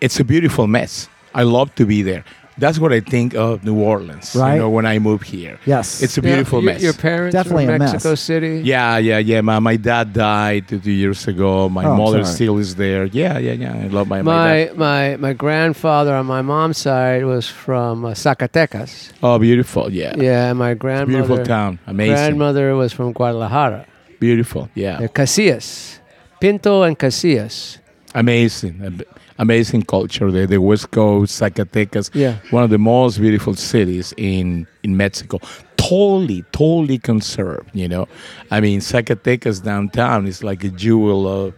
It's 0.00 0.20
a 0.20 0.24
beautiful 0.24 0.66
mess. 0.66 1.08
I 1.34 1.42
love 1.44 1.74
to 1.76 1.86
be 1.86 2.02
there. 2.02 2.24
That's 2.58 2.78
what 2.78 2.90
I 2.90 3.00
think 3.00 3.34
of 3.34 3.64
New 3.64 3.78
Orleans. 3.78 4.34
Right. 4.34 4.54
You 4.54 4.60
know, 4.60 4.70
when 4.70 4.86
I 4.86 4.98
move 4.98 5.20
here. 5.22 5.58
Yes. 5.66 6.02
It's 6.02 6.16
a 6.16 6.22
Yeah, 6.22 6.28
beautiful 6.36 6.62
your, 6.62 6.72
mess. 6.72 6.82
Your 6.82 6.94
parents 6.94 7.34
Definitely 7.34 7.66
were 7.66 7.72
a 7.72 7.74
in 7.74 7.78
mess. 7.80 7.92
Mexico 7.92 8.14
City. 8.14 8.62
yeah, 8.64 8.96
yeah, 8.96 9.18
yeah. 9.18 9.42
My, 9.42 9.58
my 9.58 9.76
dad 9.76 10.14
died 10.14 10.66
two, 10.68 10.80
two 10.80 10.90
years 10.90 11.28
ago. 11.28 11.68
My 11.68 11.84
Oh, 11.84 11.96
mother 11.96 12.24
sorry. 12.24 12.34
still 12.34 12.56
is 12.58 12.76
there. 12.76 13.04
Yeah, 13.04 13.36
yeah, 13.38 13.52
yeah. 13.52 13.74
I 13.84 13.88
love 13.88 14.08
my, 14.08 14.22
my 14.22 14.32
dad. 14.64 14.76
My 14.76 14.86
my 15.12 15.16
my 15.18 15.32
grandfather 15.34 16.14
on 16.14 16.24
my 16.24 16.40
mom's 16.40 16.78
side 16.78 17.26
was 17.26 17.46
from 17.46 18.04
uh, 18.06 18.12
Zacatecas. 18.14 19.12
Oh, 19.22 19.38
beautiful. 19.38 19.92
Yeah. 19.92 20.14
Yeah, 20.16 20.52
my 20.54 20.72
grandmother. 20.72 21.26
Beautiful 21.26 21.44
town. 21.44 21.78
Amazing. 21.86 22.14
Grandmother 22.14 22.74
was 22.74 22.90
from 22.92 23.12
Guadalajara. 23.12 23.84
Beautiful. 24.18 24.70
Yeah. 24.74 24.96
Uh, 24.96 25.08
Casillas, 25.08 25.98
Pinto 26.40 26.82
and 26.84 26.98
Casillas. 26.98 27.78
Amazing. 28.14 29.04
Am- 29.38 29.46
Amazing 29.46 29.82
culture 29.82 30.30
there. 30.30 30.46
The 30.46 30.58
West 30.60 30.90
Coast, 30.90 31.40
Zacatecas. 31.40 32.10
Yeah. 32.14 32.36
One 32.50 32.62
of 32.64 32.70
the 32.70 32.78
most 32.78 33.18
beautiful 33.20 33.54
cities 33.54 34.12
in, 34.16 34.66
in 34.82 34.96
Mexico. 34.96 35.38
Totally, 35.76 36.42
totally 36.52 36.98
conserved, 36.98 37.70
you 37.74 37.86
know. 37.88 38.08
I 38.50 38.60
mean, 38.60 38.80
Zacatecas 38.80 39.62
downtown 39.62 40.26
is 40.26 40.42
like 40.42 40.64
a 40.64 40.68
jewel 40.70 41.28
of. 41.28 41.54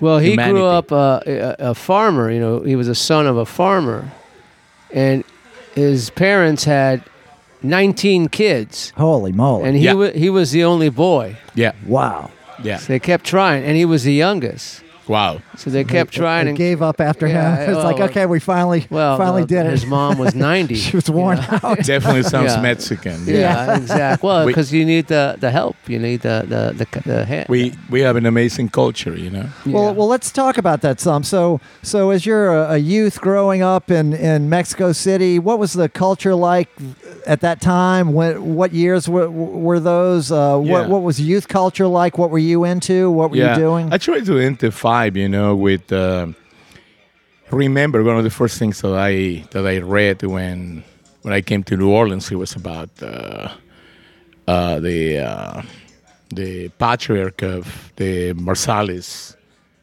Well, 0.00 0.18
he 0.18 0.30
Humanity. 0.30 0.54
grew 0.54 0.64
up 0.66 0.90
uh, 0.92 1.20
a, 1.26 1.56
a 1.70 1.74
farmer. 1.74 2.30
You 2.30 2.40
know, 2.40 2.60
he 2.60 2.74
was 2.76 2.88
a 2.88 2.94
son 2.94 3.26
of 3.26 3.36
a 3.36 3.44
farmer, 3.46 4.10
and 4.92 5.24
his 5.74 6.10
parents 6.10 6.64
had 6.64 7.02
19 7.62 8.28
kids, 8.28 8.92
Holy 8.96 9.32
moly! 9.32 9.64
and 9.68 9.76
he 9.76 9.84
Yeah. 9.84 9.92
wa 9.94 10.10
he 10.10 10.28
was 10.30 10.50
the 10.50 10.64
only 10.64 10.88
boy. 10.88 11.36
Yeah, 11.54 11.72
wow. 11.86 12.30
yeah. 12.62 12.78
So 12.78 12.86
they 12.88 12.98
kept 12.98 13.24
trying, 13.24 13.62
and 13.64 13.76
he 13.76 13.84
was 13.84 14.02
the 14.04 14.12
youngest. 14.14 14.82
Wow. 15.08 15.42
So 15.56 15.70
they 15.70 15.84
kept 15.84 16.12
trying 16.12 16.44
They 16.44 16.50
and 16.50 16.58
gave 16.58 16.82
up 16.82 17.00
after 17.00 17.26
Yeah, 17.26 17.56
him. 17.56 17.70
It's 17.70 17.78
oh, 17.78 17.82
like, 17.84 18.00
okay, 18.10 18.26
we 18.26 18.38
finally, 18.40 18.86
well, 18.90 19.16
finally 19.18 19.44
did 19.44 19.66
it. 19.66 19.70
His 19.70 19.86
mom 19.86 20.18
was 20.18 20.34
90. 20.52 20.74
she 20.76 20.96
was 20.96 21.10
worn 21.10 21.38
out. 21.38 21.78
Definitely 21.84 22.22
sounds 22.22 22.52
Yeah. 22.54 22.60
Mexican. 22.62 23.26
Yeah, 23.26 23.76
exactly. 23.76 24.26
Well, 24.26 24.46
We- 24.46 24.52
because 24.52 24.72
you 24.72 24.84
need 24.84 25.08
the, 25.08 25.36
the 25.38 25.50
help. 25.50 25.76
You 25.86 25.98
need 25.98 26.20
the 26.22 26.44
the 26.46 26.72
the, 26.84 27.00
the 27.02 27.24
hand. 27.24 27.46
We 27.48 27.74
we 27.90 28.00
have 28.00 28.16
an 28.16 28.26
amazing 28.26 28.68
culture, 28.70 29.16
you 29.16 29.30
know. 29.30 29.48
Well, 29.66 29.84
Yeah. 29.86 29.90
well, 29.92 30.08
let's 30.08 30.30
talk 30.30 30.56
about 30.58 30.80
that 30.82 31.00
some. 31.00 31.22
So, 31.24 31.60
so 31.82 32.10
as 32.10 32.24
you're 32.24 32.52
a, 32.54 32.74
a 32.74 32.78
youth 32.78 33.20
growing 33.20 33.62
up 33.62 33.90
in, 33.90 34.12
in 34.12 34.48
Mexico 34.48 34.92
City, 34.92 35.38
what 35.38 35.58
was 35.58 35.72
the 35.72 35.88
culture 35.88 36.34
like 36.34 36.68
at 37.26 37.40
that 37.40 37.60
time? 37.60 38.12
When, 38.12 38.54
what 38.54 38.72
years 38.72 39.08
were, 39.08 39.30
were 39.30 39.80
those? 39.80 40.30
Uh, 40.32 40.60
Yeah. 40.64 40.72
what, 40.72 40.88
what 40.88 41.02
was 41.02 41.20
youth 41.20 41.48
culture 41.48 41.86
like? 41.86 42.18
What 42.18 42.30
were 42.30 42.38
you 42.38 42.64
into? 42.64 43.10
What 43.10 43.30
were 43.30 43.36
you 43.36 43.54
doing? 43.54 43.92
I 43.92 43.98
tried 43.98 44.24
to 44.26 44.38
identify, 44.38 45.10
you 45.14 45.28
know, 45.28 45.54
with. 45.54 45.92
Uh, 45.92 46.28
remember 47.50 48.02
one 48.02 48.16
of 48.16 48.24
the 48.24 48.30
first 48.30 48.58
things 48.58 48.80
that 48.80 48.94
I 48.94 49.44
that 49.50 49.66
I 49.66 49.78
read 49.78 50.22
when 50.22 50.82
when 51.22 51.34
I 51.34 51.40
came 51.42 51.62
to 51.64 51.76
New 51.76 51.90
Orleans. 51.90 52.30
It 52.30 52.36
was 52.36 52.54
about 52.56 52.90
uh, 53.02 53.48
uh, 54.48 54.80
the 54.80 55.18
uh, 55.18 55.62
the 56.34 56.68
patriarch 56.78 57.42
of 57.42 57.92
the 57.96 58.32
Marsalis 58.34 59.36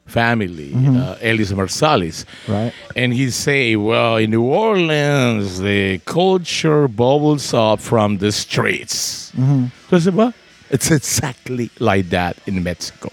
family, 0.09 0.73
uh, 0.73 1.15
Ellis 1.21 1.51
Marsalis. 1.51 2.25
Mm-hmm. 2.25 2.51
Right. 2.51 2.73
And 2.95 3.13
he 3.13 3.29
say, 3.29 3.75
well, 3.75 4.17
in 4.17 4.31
New 4.31 4.43
Orleans, 4.43 5.59
the 5.59 5.99
culture 5.99 6.87
bubbles 6.87 7.53
up 7.53 7.79
from 7.79 8.17
the 8.17 8.31
streets. 8.31 9.31
Mm-hmm. 9.31 9.97
So 9.97 10.27
I 10.27 10.33
it's 10.69 10.91
exactly 10.91 11.69
like 11.79 12.09
that 12.09 12.37
in 12.45 12.63
Mexico. 12.63 13.11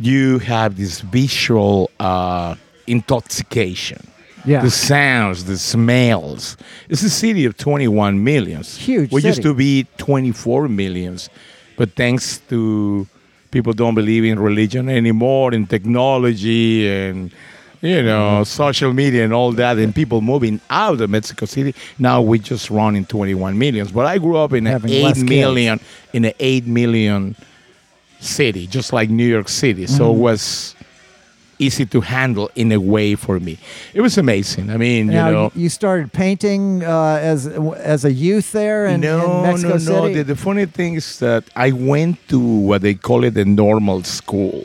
You 0.00 0.38
have 0.38 0.76
this 0.76 1.00
visual 1.00 1.90
uh, 1.98 2.54
intoxication. 2.86 4.06
Yeah. 4.44 4.62
The 4.62 4.70
sounds, 4.70 5.44
the 5.44 5.58
smells. 5.58 6.56
It's 6.88 7.02
a 7.02 7.10
city 7.10 7.44
of 7.44 7.56
21 7.56 8.22
millions. 8.22 8.76
Huge 8.78 9.12
We 9.12 9.22
used 9.22 9.42
to 9.42 9.52
be 9.52 9.86
24 9.98 10.68
millions. 10.68 11.28
But 11.76 11.94
thanks 11.94 12.38
to 12.48 13.06
people 13.50 13.72
don't 13.72 13.94
believe 13.94 14.24
in 14.24 14.38
religion 14.38 14.88
anymore, 14.88 15.54
in 15.54 15.66
technology 15.66 16.88
and 16.88 17.30
you 17.80 18.02
know, 18.02 18.42
social 18.42 18.92
media 18.92 19.22
and 19.24 19.32
all 19.32 19.52
that, 19.52 19.78
and 19.78 19.94
people 19.94 20.20
moving 20.20 20.60
out 20.68 21.00
of 21.00 21.08
Mexico 21.10 21.46
City. 21.46 21.72
Now 21.98 22.20
we 22.20 22.40
just 22.40 22.70
run 22.70 22.96
in 22.96 23.04
21 23.06 23.56
millions. 23.56 23.92
But 23.92 24.04
I 24.06 24.18
grew 24.18 24.36
up 24.36 24.52
in 24.52 24.66
an 24.66 24.72
Having 24.72 24.90
8 24.90 25.02
less 25.04 25.14
kids. 25.18 25.30
million, 25.30 25.80
in 26.12 26.24
an 26.24 26.32
8 26.40 26.66
million 26.66 27.36
city, 28.20 28.66
just 28.66 28.92
like 28.92 29.10
New 29.10 29.26
York 29.26 29.48
City. 29.48 29.86
So 29.86 30.06
Mm-hmm. 30.10 30.18
it 30.18 30.22
was 30.22 30.74
easy 31.58 31.86
to 31.86 32.00
handle 32.00 32.50
in 32.54 32.72
a 32.72 32.80
way 32.80 33.14
for 33.14 33.40
me. 33.40 33.58
It 33.94 34.00
was 34.00 34.18
amazing. 34.18 34.70
I 34.70 34.76
mean, 34.76 35.08
now, 35.08 35.28
you 35.28 35.34
know. 35.34 35.52
you 35.54 35.68
started 35.68 36.12
painting 36.12 36.84
uh, 36.84 37.18
as 37.20 37.46
as 37.46 38.04
a 38.04 38.12
youth 38.12 38.52
there 38.52 38.86
in, 38.86 39.00
no, 39.00 39.36
in 39.36 39.42
Mexico 39.42 39.68
no, 39.68 39.74
no. 39.74 40.02
City. 40.02 40.14
The, 40.14 40.24
the 40.24 40.36
funny 40.36 40.66
thing 40.66 40.94
is 40.94 41.18
that 41.18 41.44
I 41.56 41.72
went 41.72 42.16
to 42.28 42.38
what 42.40 42.82
they 42.82 42.94
call 42.94 43.24
it 43.24 43.36
a 43.36 43.44
normal 43.44 44.02
school. 44.04 44.64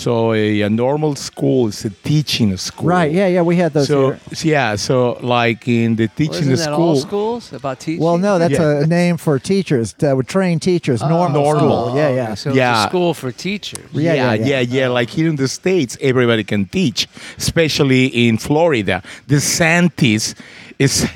So 0.00 0.32
a, 0.32 0.62
a 0.62 0.70
normal 0.70 1.14
school 1.14 1.68
is 1.68 1.84
a 1.84 1.90
teaching 1.90 2.56
school. 2.56 2.88
right? 2.88 3.12
Yeah, 3.12 3.26
yeah. 3.34 3.42
We 3.42 3.56
had 3.56 3.74
those. 3.74 3.86
So 3.88 4.12
here. 4.12 4.52
yeah, 4.52 4.76
so 4.76 5.18
like 5.20 5.68
in 5.68 5.96
the 5.96 6.06
Well, 6.06 6.16
teaching 6.16 6.50
isn't 6.50 6.70
that 6.70 6.72
all 6.72 6.96
schools 6.96 7.52
about 7.52 7.80
teaching? 7.80 8.02
Well, 8.02 8.16
no, 8.16 8.38
that's 8.38 8.54
Yeah. 8.58 8.84
a 8.84 8.86
name 8.86 9.18
for 9.18 9.38
teachers 9.38 9.92
that 9.98 10.16
would 10.16 10.26
train 10.26 10.58
teachers. 10.58 11.02
Oh, 11.02 11.08
normal, 11.08 11.42
Normal. 11.42 11.58
school. 11.86 11.96
Yeah, 11.98 12.06
okay, 12.06 12.16
yeah. 12.16 12.34
So 12.34 12.48
it's 12.50 12.56
Yeah. 12.56 12.84
a 12.86 12.88
school 12.88 13.12
for 13.12 13.30
teachers. 13.30 13.84
Yeah, 13.92 14.14
yeah, 14.14 14.32
yeah, 14.32 14.46
yeah, 14.46 14.60
yeah, 14.60 14.88
Like 14.88 15.10
here 15.10 15.28
in 15.28 15.36
the 15.36 15.48
states, 15.48 15.98
everybody 16.00 16.44
can 16.44 16.64
teach, 16.64 17.06
especially 17.36 18.06
in 18.06 18.38
Florida. 18.38 19.02
DeSantis 19.28 20.34
is 20.78 21.06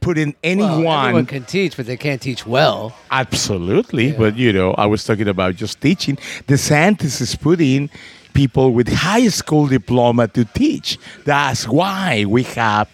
putting 0.00 0.28
Well, 0.28 0.52
anyone 0.52 1.04
everyone 1.06 1.26
can 1.26 1.44
teach, 1.44 1.76
but 1.78 1.86
they 1.86 1.96
can't 1.96 2.20
teach 2.20 2.46
well. 2.46 2.92
Absolutely, 3.10 4.08
Yeah. 4.08 4.18
but 4.18 4.36
you 4.36 4.52
know, 4.52 4.74
I 4.84 4.86
was 4.86 5.02
talking 5.04 5.28
about 5.28 5.56
just 5.56 5.80
teaching. 5.80 6.16
DeSantis 6.46 7.20
is 7.22 7.34
putting 7.36 7.88
people 8.38 8.72
with 8.72 8.88
high 8.88 9.26
school 9.26 9.66
diploma 9.66 10.28
to 10.28 10.44
teach. 10.44 10.96
That's 11.24 11.66
why 11.66 12.24
we 12.24 12.44
have 12.44 12.88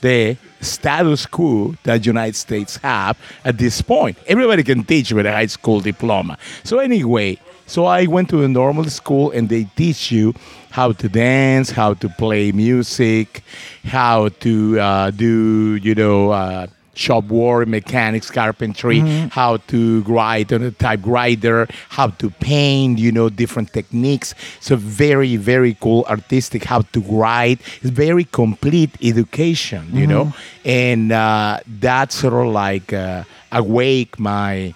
the 0.00 0.36
status 0.60 1.24
quo 1.24 1.76
that 1.84 2.04
United 2.04 2.34
States 2.34 2.78
have 2.78 3.16
at 3.44 3.58
this 3.58 3.80
point. 3.80 4.18
Everybody 4.26 4.64
can 4.64 4.82
teach 4.82 5.12
with 5.12 5.24
a 5.24 5.30
high 5.30 5.46
school 5.46 5.78
diploma. 5.78 6.36
So 6.64 6.80
anyway, 6.80 7.38
so 7.66 7.84
I 7.84 8.06
went 8.06 8.28
to 8.30 8.42
a 8.42 8.48
normal 8.48 8.86
school 8.86 9.30
and 9.30 9.48
they 9.48 9.64
teach 9.76 10.10
you 10.10 10.34
how 10.70 10.90
to 10.90 11.08
dance, 11.08 11.70
how 11.70 11.94
to 11.94 12.08
play 12.08 12.50
music, 12.50 13.44
how 13.84 14.30
to 14.40 14.80
uh, 14.80 15.10
do, 15.12 15.76
you 15.76 15.94
know, 15.94 16.32
uh, 16.32 16.66
shop 16.98 17.24
work, 17.24 17.68
mechanics, 17.68 18.30
carpentry, 18.30 19.00
how 19.30 19.58
to 19.68 20.02
write 20.02 20.52
on 20.52 20.62
a 20.62 20.70
typewriter, 20.72 21.68
how 21.90 22.08
to 22.08 22.30
paint, 22.30 22.98
you 22.98 23.12
know, 23.12 23.28
different 23.28 23.72
techniques. 23.72 24.34
So 24.60 24.76
very, 24.76 25.36
very 25.36 25.74
cool 25.80 26.04
artistic, 26.08 26.64
how 26.64 26.82
to 26.82 27.00
write. 27.00 27.60
It's 27.80 27.90
very 27.90 28.24
complete 28.24 28.90
education, 29.02 29.88
you 29.92 30.06
know, 30.06 30.32
and 30.64 31.12
uh, 31.12 31.60
that 31.80 32.12
sort 32.12 32.34
of 32.34 32.52
like 32.52 32.92
uh, 32.92 33.22
awake 33.52 34.18
my 34.18 34.74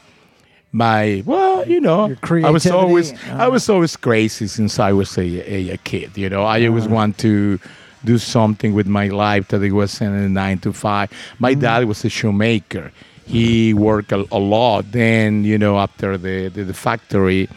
my 0.74 1.22
well 1.26 1.68
you 1.68 1.78
know 1.78 2.16
i 2.46 2.48
was 2.48 2.66
always 2.66 3.12
uh. 3.12 3.36
i 3.40 3.46
was 3.46 3.68
always 3.68 3.94
crazy 3.94 4.46
since 4.46 4.78
i 4.78 4.90
was 4.90 5.18
a, 5.18 5.20
a, 5.20 5.74
a 5.74 5.76
kid 5.76 6.16
you 6.16 6.30
know 6.30 6.44
i 6.44 6.64
always 6.64 6.88
want 6.88 7.18
to 7.18 7.60
do 8.04 8.18
something 8.18 8.74
with 8.74 8.86
my 8.86 9.08
life 9.08 9.48
that 9.48 9.62
it 9.62 9.72
wasn't 9.72 10.14
a 10.14 10.28
nine 10.28 10.58
to 10.58 10.72
five 10.72 11.10
my 11.38 11.52
mm-hmm. 11.52 11.60
dad 11.60 11.84
was 11.84 12.04
a 12.04 12.08
shoemaker 12.08 12.92
he 13.26 13.72
worked 13.72 14.12
a, 14.12 14.26
a 14.32 14.38
lot 14.38 14.90
then 14.92 15.44
you 15.44 15.58
know 15.58 15.78
after 15.78 16.18
the, 16.18 16.48
the, 16.48 16.64
the 16.64 16.74
factory 16.74 17.48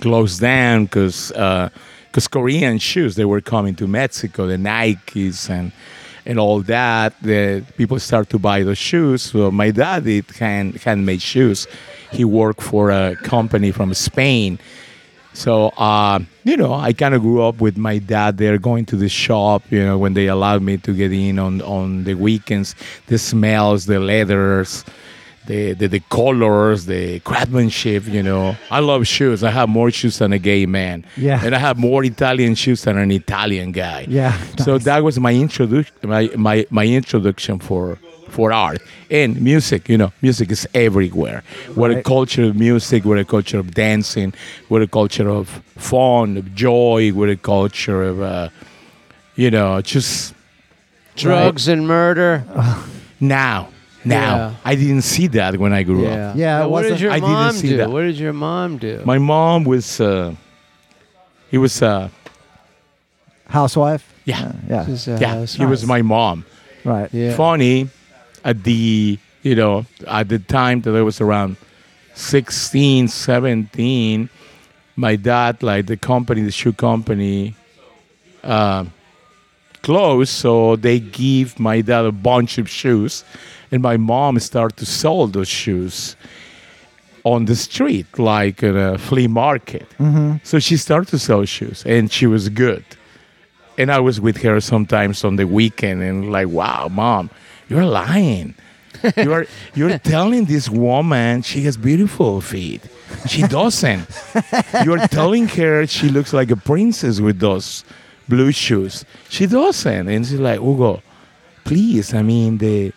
closed 0.00 0.40
down 0.40 0.84
because 0.84 1.28
because 1.28 2.26
uh, 2.26 2.30
Korean 2.30 2.78
shoes 2.78 3.16
they 3.16 3.24
were 3.24 3.40
coming 3.40 3.74
to 3.76 3.86
Mexico, 3.86 4.46
the 4.46 4.56
Nikes 4.56 5.50
and 5.50 5.72
and 6.24 6.38
all 6.38 6.60
that. 6.62 7.14
The 7.22 7.64
people 7.76 7.98
start 8.00 8.30
to 8.30 8.38
buy 8.38 8.62
those 8.62 8.78
shoes. 8.78 9.22
So 9.22 9.50
my 9.50 9.70
dad 9.70 10.04
did 10.04 10.30
hand 10.32 10.76
handmade 10.76 11.22
shoes. 11.22 11.66
He 12.12 12.24
worked 12.24 12.62
for 12.62 12.90
a 12.90 13.16
company 13.16 13.70
from 13.72 13.94
Spain. 13.94 14.58
So 15.36 15.68
uh, 15.76 16.18
you 16.44 16.56
know, 16.56 16.72
I 16.72 16.92
kind 16.92 17.14
of 17.14 17.20
grew 17.22 17.42
up 17.42 17.60
with 17.60 17.76
my 17.76 17.98
dad 17.98 18.38
there, 18.38 18.56
going 18.58 18.86
to 18.86 18.96
the 18.96 19.08
shop. 19.08 19.62
You 19.70 19.84
know, 19.84 19.98
when 19.98 20.14
they 20.14 20.26
allowed 20.26 20.62
me 20.62 20.78
to 20.78 20.94
get 20.94 21.12
in 21.12 21.38
on 21.38 21.60
on 21.62 22.04
the 22.04 22.14
weekends, 22.14 22.74
the 23.06 23.18
smells, 23.18 23.84
the 23.86 24.00
leathers, 24.00 24.84
the, 25.46 25.74
the 25.74 25.86
the 25.88 26.00
colors, 26.10 26.86
the 26.86 27.20
craftsmanship. 27.20 28.06
You 28.06 28.22
know, 28.22 28.56
I 28.70 28.80
love 28.80 29.06
shoes. 29.06 29.44
I 29.44 29.50
have 29.50 29.68
more 29.68 29.90
shoes 29.90 30.18
than 30.18 30.32
a 30.32 30.38
gay 30.38 30.64
man. 30.66 31.04
Yeah. 31.16 31.40
and 31.44 31.54
I 31.54 31.58
have 31.58 31.76
more 31.78 32.02
Italian 32.02 32.54
shoes 32.54 32.82
than 32.82 32.96
an 32.98 33.10
Italian 33.10 33.72
guy. 33.72 34.06
Yeah, 34.08 34.32
So 34.58 34.72
nice. 34.74 34.84
that 34.84 35.04
was 35.04 35.20
my 35.20 35.34
introduction. 35.34 35.94
My, 36.02 36.30
my 36.36 36.66
my 36.70 36.86
introduction 36.86 37.58
for 37.58 37.98
for 38.28 38.52
art 38.52 38.80
and 39.10 39.40
music. 39.40 39.88
You 39.88 39.98
know, 39.98 40.12
music 40.22 40.50
is 40.50 40.66
everywhere. 40.74 41.42
What 41.74 41.90
a 41.90 41.94
Right. 41.96 42.04
culture 42.04 42.44
of 42.44 42.56
music. 42.56 43.04
We're 43.04 43.18
a 43.18 43.24
culture 43.24 43.58
of 43.58 43.72
dancing. 43.74 44.32
We're 44.68 44.82
a 44.82 44.86
culture 44.88 45.28
of 45.28 45.48
fun, 45.76 46.36
of 46.36 46.54
joy. 46.54 47.12
We're 47.12 47.30
a 47.32 47.36
culture 47.36 48.02
of 48.02 48.20
uh, 48.20 48.48
you 49.36 49.50
know 49.50 49.80
just 49.80 50.34
Drugs 51.16 51.66
and 51.68 51.86
murder. 51.88 52.44
now. 53.20 53.68
Now, 54.04 54.36
Yeah. 54.36 54.54
I 54.64 54.74
didn't 54.76 55.02
see 55.02 55.26
that 55.28 55.56
when 55.56 55.72
I 55.72 55.82
grew 55.82 56.02
Yeah. 56.04 56.30
up. 56.30 56.36
Yeah, 56.36 56.56
it 56.58 56.60
Now, 56.60 56.68
what 56.68 56.82
did 56.82 56.90
wasn't- 56.92 57.00
your 57.00 57.10
I 57.12 57.14
didn't 57.20 57.32
mom 57.32 57.52
see 57.54 57.68
do? 57.70 57.76
that. 57.78 57.90
What 57.90 58.02
did 58.02 58.18
your 58.18 58.32
mom 58.34 58.76
do? 58.78 59.00
My 59.04 59.18
mom 59.18 59.64
was, 59.64 60.00
uh, 60.00 60.34
he 61.50 61.58
was, 61.58 61.82
uh, 61.82 62.08
housewife. 63.48 64.04
yeah, 64.24 64.52
yeah, 64.68 64.86
She's 64.86 65.06
yeah, 65.08 65.44
he 65.46 65.64
was 65.64 65.86
my 65.86 66.02
mom. 66.02 66.44
right. 66.84 67.08
Yeah. 67.12 67.34
Funny, 67.34 67.88
at 68.46 68.62
the, 68.62 69.18
you 69.42 69.54
know, 69.54 69.84
at 70.06 70.28
the 70.28 70.38
time 70.38 70.80
that 70.82 70.94
I 70.94 71.02
was 71.02 71.20
around 71.20 71.56
16, 72.14 73.08
17, 73.08 74.30
my 74.94 75.16
dad, 75.16 75.62
like 75.62 75.86
the 75.86 75.96
company, 75.96 76.40
the 76.42 76.52
shoe 76.52 76.72
company, 76.72 77.54
uh, 78.44 78.84
closed. 79.82 80.30
So 80.30 80.76
they 80.76 81.00
give 81.00 81.58
my 81.58 81.80
dad 81.80 82.04
a 82.06 82.12
bunch 82.12 82.56
of 82.58 82.70
shoes, 82.70 83.24
and 83.72 83.82
my 83.82 83.96
mom 83.96 84.38
started 84.38 84.76
to 84.78 84.86
sell 84.86 85.26
those 85.26 85.48
shoes 85.48 86.16
on 87.24 87.46
the 87.46 87.56
street, 87.56 88.06
like 88.18 88.62
at 88.62 88.76
a 88.76 88.96
flea 88.96 89.26
market. 89.26 89.86
So 90.44 90.60
she 90.60 90.76
started 90.76 91.08
to 91.10 91.18
sell 91.18 91.44
shoes, 91.44 91.82
and 91.84 92.10
she 92.12 92.26
was 92.26 92.48
good. 92.48 92.84
And 93.76 93.90
I 93.90 93.98
was 93.98 94.20
with 94.20 94.38
her 94.42 94.60
sometimes 94.60 95.24
on 95.24 95.34
the 95.36 95.46
weekend, 95.46 96.02
and 96.02 96.30
like, 96.30 96.48
wow, 96.48 96.88
mom, 96.88 97.28
you're 97.68 97.84
lying. 97.84 98.54
You 99.16 99.32
are 99.32 99.46
you're 99.74 99.98
telling 100.14 100.46
this 100.46 100.68
woman 100.68 101.42
she 101.42 101.62
has 101.62 101.76
beautiful 101.76 102.40
feet. 102.40 102.82
She 103.28 103.42
doesn't. 103.42 104.08
You're 104.84 105.06
telling 105.08 105.48
her 105.48 105.86
she 105.86 106.08
looks 106.08 106.32
like 106.32 106.50
a 106.50 106.56
princess 106.56 107.20
with 107.20 107.38
those 107.38 107.84
blue 108.28 108.52
shoes. 108.52 109.04
She 109.28 109.46
doesn't. 109.46 110.08
And 110.08 110.26
she's 110.26 110.40
like, 110.40 110.60
Hugo, 110.60 111.02
please. 111.64 112.14
I 112.14 112.22
mean 112.22 112.58
the 112.58 112.92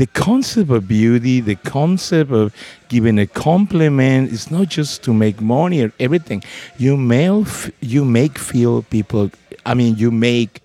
the 0.00 0.06
concept 0.06 0.70
of 0.70 0.88
beauty, 0.88 1.40
the 1.40 1.56
concept 1.56 2.30
of 2.32 2.54
giving 2.88 3.18
a 3.18 3.26
compliment 3.26 4.32
is 4.32 4.50
not 4.50 4.68
just 4.68 5.02
to 5.02 5.12
make 5.12 5.42
money 5.42 5.82
or 5.82 5.92
everything. 6.00 6.42
You 6.78 6.96
mail, 6.96 7.46
you 7.82 8.06
make 8.06 8.38
feel 8.38 8.80
people. 8.84 9.30
I 9.66 9.74
mean, 9.74 9.96
you 9.96 10.10
make 10.10 10.62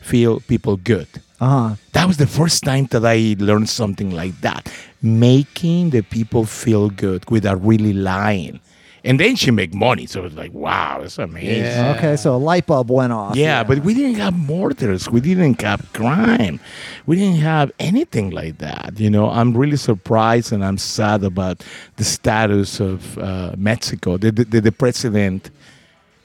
feel 0.00 0.40
people 0.40 0.78
good. 0.78 1.06
Uh 1.40 1.68
huh. 1.68 1.74
That 1.92 2.06
was 2.06 2.16
the 2.16 2.26
first 2.26 2.64
time 2.64 2.86
that 2.86 3.04
I 3.04 3.36
learned 3.38 3.68
something 3.68 4.10
like 4.10 4.40
that. 4.40 4.72
Making 5.02 5.90
the 5.90 6.02
people 6.02 6.44
feel 6.44 6.90
good 6.90 7.28
without 7.30 7.64
really 7.64 7.92
lying. 7.92 8.60
And 9.04 9.20
then 9.20 9.36
she 9.36 9.50
make 9.52 9.72
money. 9.72 10.06
So 10.06 10.24
it's 10.24 10.34
like, 10.34 10.52
wow, 10.52 11.00
it's 11.02 11.18
amazing. 11.18 11.62
Yeah. 11.62 11.94
Okay, 11.96 12.16
so 12.16 12.34
a 12.34 12.36
light 12.36 12.66
bulb 12.66 12.90
went 12.90 13.12
off. 13.12 13.36
Yeah, 13.36 13.62
but 13.62 13.78
we 13.78 13.94
didn't 13.94 14.16
have 14.16 14.36
mortars. 14.36 15.08
We 15.08 15.20
didn't 15.20 15.62
have 15.62 15.92
crime. 15.92 16.58
We 17.06 17.16
didn't 17.16 17.40
have 17.40 17.70
anything 17.78 18.30
like 18.30 18.58
that. 18.58 18.98
You 18.98 19.08
know, 19.08 19.30
I'm 19.30 19.56
really 19.56 19.76
surprised 19.76 20.52
and 20.52 20.64
I'm 20.64 20.78
sad 20.78 21.22
about 21.22 21.64
the 21.96 22.04
status 22.04 22.80
of 22.80 23.16
uh, 23.18 23.54
Mexico. 23.56 24.16
The, 24.18 24.32
the, 24.32 24.60
the 24.60 24.72
president, 24.72 25.50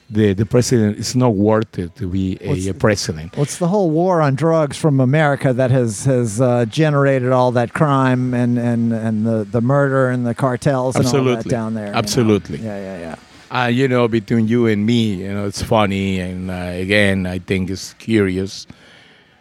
the, 0.10 0.34
the 0.34 0.46
president 0.46 0.98
is 0.98 1.16
not 1.16 1.34
worth 1.36 1.80
it 1.80 1.96
to 1.96 2.08
be 2.08 2.38
a, 2.42 2.70
a 2.70 2.74
president. 2.74 3.36
Well, 3.36 3.44
it's 3.44 3.58
the 3.58 3.68
whole 3.68 3.90
war 3.90 4.22
on 4.22 4.36
drugs 4.36 4.78
from 4.78 5.00
America 5.00 5.54
that 5.54 5.72
has 5.72 6.06
has 6.06 6.40
uh, 6.40 6.66
generated 6.66 7.32
all 7.32 7.52
that 7.54 7.74
crime 7.74 8.34
and, 8.34 8.60
and, 8.60 8.94
and 8.94 9.26
the, 9.26 9.44
the 9.44 9.62
murder 9.62 10.10
and 10.10 10.26
the 10.26 10.36
cartels 10.36 10.96
and 10.96 11.06
all 11.06 11.24
that 11.36 11.46
down 11.46 11.74
there. 11.74 11.88
you 11.88 11.92
know? 11.94 11.98
Absolutely. 11.98 12.60
Yeah, 12.60 12.78
yeah, 12.78 13.16
yeah. 13.52 13.64
uh, 13.64 13.68
you 13.68 13.88
know, 13.88 14.08
between 14.08 14.48
you 14.48 14.68
and 14.68 14.86
me, 14.86 15.14
you 15.16 15.34
know, 15.34 15.46
it's 15.46 15.62
funny. 15.62 16.20
And 16.20 16.50
uh, 16.52 16.72
again, 16.74 17.26
I 17.26 17.40
think 17.40 17.70
it's 17.70 17.94
curious. 17.94 18.68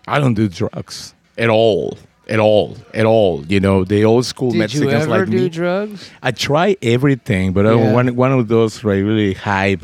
I 0.07 0.19
don't 0.19 0.35
do 0.35 0.49
drugs 0.49 1.15
at 1.39 1.49
all, 1.49 1.97
at 2.29 2.39
all, 2.39 2.77
at 2.93 3.07
all. 3.07 3.45
You 3.47 3.61
know, 3.61 3.85
the 3.85 4.05
old 4.05 4.27
school 4.27 4.51
Did 4.51 4.59
Mexicans 4.59 4.93
you 4.93 4.97
ever 4.99 5.07
like 5.07 5.31
do 5.31 5.37
me. 5.37 5.49
drugs? 5.49 6.11
I 6.23 6.33
try 6.33 6.77
everything, 6.83 7.53
but 7.53 7.67
I'm 7.67 7.93
one 7.93 8.15
one 8.17 8.33
of 8.33 8.49
those 8.49 8.83
like, 8.85 9.03
really 9.03 9.35
hype 9.35 9.83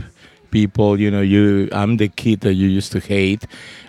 people. 0.50 0.98
You 1.00 1.10
know, 1.10 1.20
you 1.20 1.68
I'm 1.72 1.96
the 1.96 2.08
kid 2.08 2.40
that 2.40 2.54
you 2.54 2.68
used 2.68 2.92
to 2.92 3.00
hate 3.00 3.44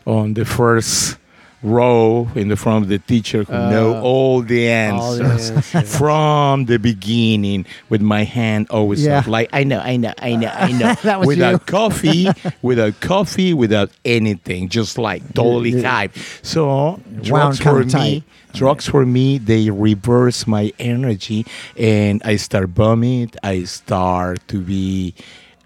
on 0.06 0.34
the 0.34 0.46
first 0.46 1.18
row 1.62 2.30
in 2.36 2.48
the 2.48 2.56
front 2.56 2.84
of 2.86 2.90
the 2.90 3.00
teacher 3.00 3.44
who 3.44 3.52
know 3.52 3.96
Uh, 3.96 4.02
all 4.02 4.42
the 4.42 4.72
All 4.90 5.16
the 5.16 5.24
answers 5.26 5.52
answers. 5.52 5.98
from 5.98 6.66
the 6.66 6.78
beginning 6.80 7.66
with 7.90 8.00
my 8.00 8.24
hand 8.24 8.68
always 8.70 9.04
Yeah. 9.04 9.20
up 9.20 9.28
like 9.28 9.50
I 9.52 9.66
know, 9.66 9.80
I 9.84 9.98
know, 9.98 10.14
I 10.22 10.36
know, 10.38 10.48
I 10.56 10.72
know. 10.72 10.94
That 11.04 11.20
was 11.20 11.28
without 11.28 11.66
coffee, 11.68 12.30
without 12.62 13.02
coffee, 13.02 13.54
without 13.54 13.92
anything, 14.06 14.70
just 14.70 14.98
like 14.98 15.22
totally 15.34 15.72
you- 15.72 15.84
hype. 15.84 16.16
So 16.44 17.02
drugs 17.22 17.60
for 17.60 17.84
tight. 17.84 18.24
me, 18.24 18.24
drugs 18.54 18.88
for 18.88 19.06
me, 19.06 19.38
they 19.38 19.70
reverse 19.70 20.48
my 20.48 20.72
energy, 20.80 21.46
and 21.76 22.22
I 22.24 22.38
start 22.38 22.70
vomit. 22.70 23.36
I 23.44 23.66
start 23.66 24.40
to 24.48 24.62
be 24.62 25.14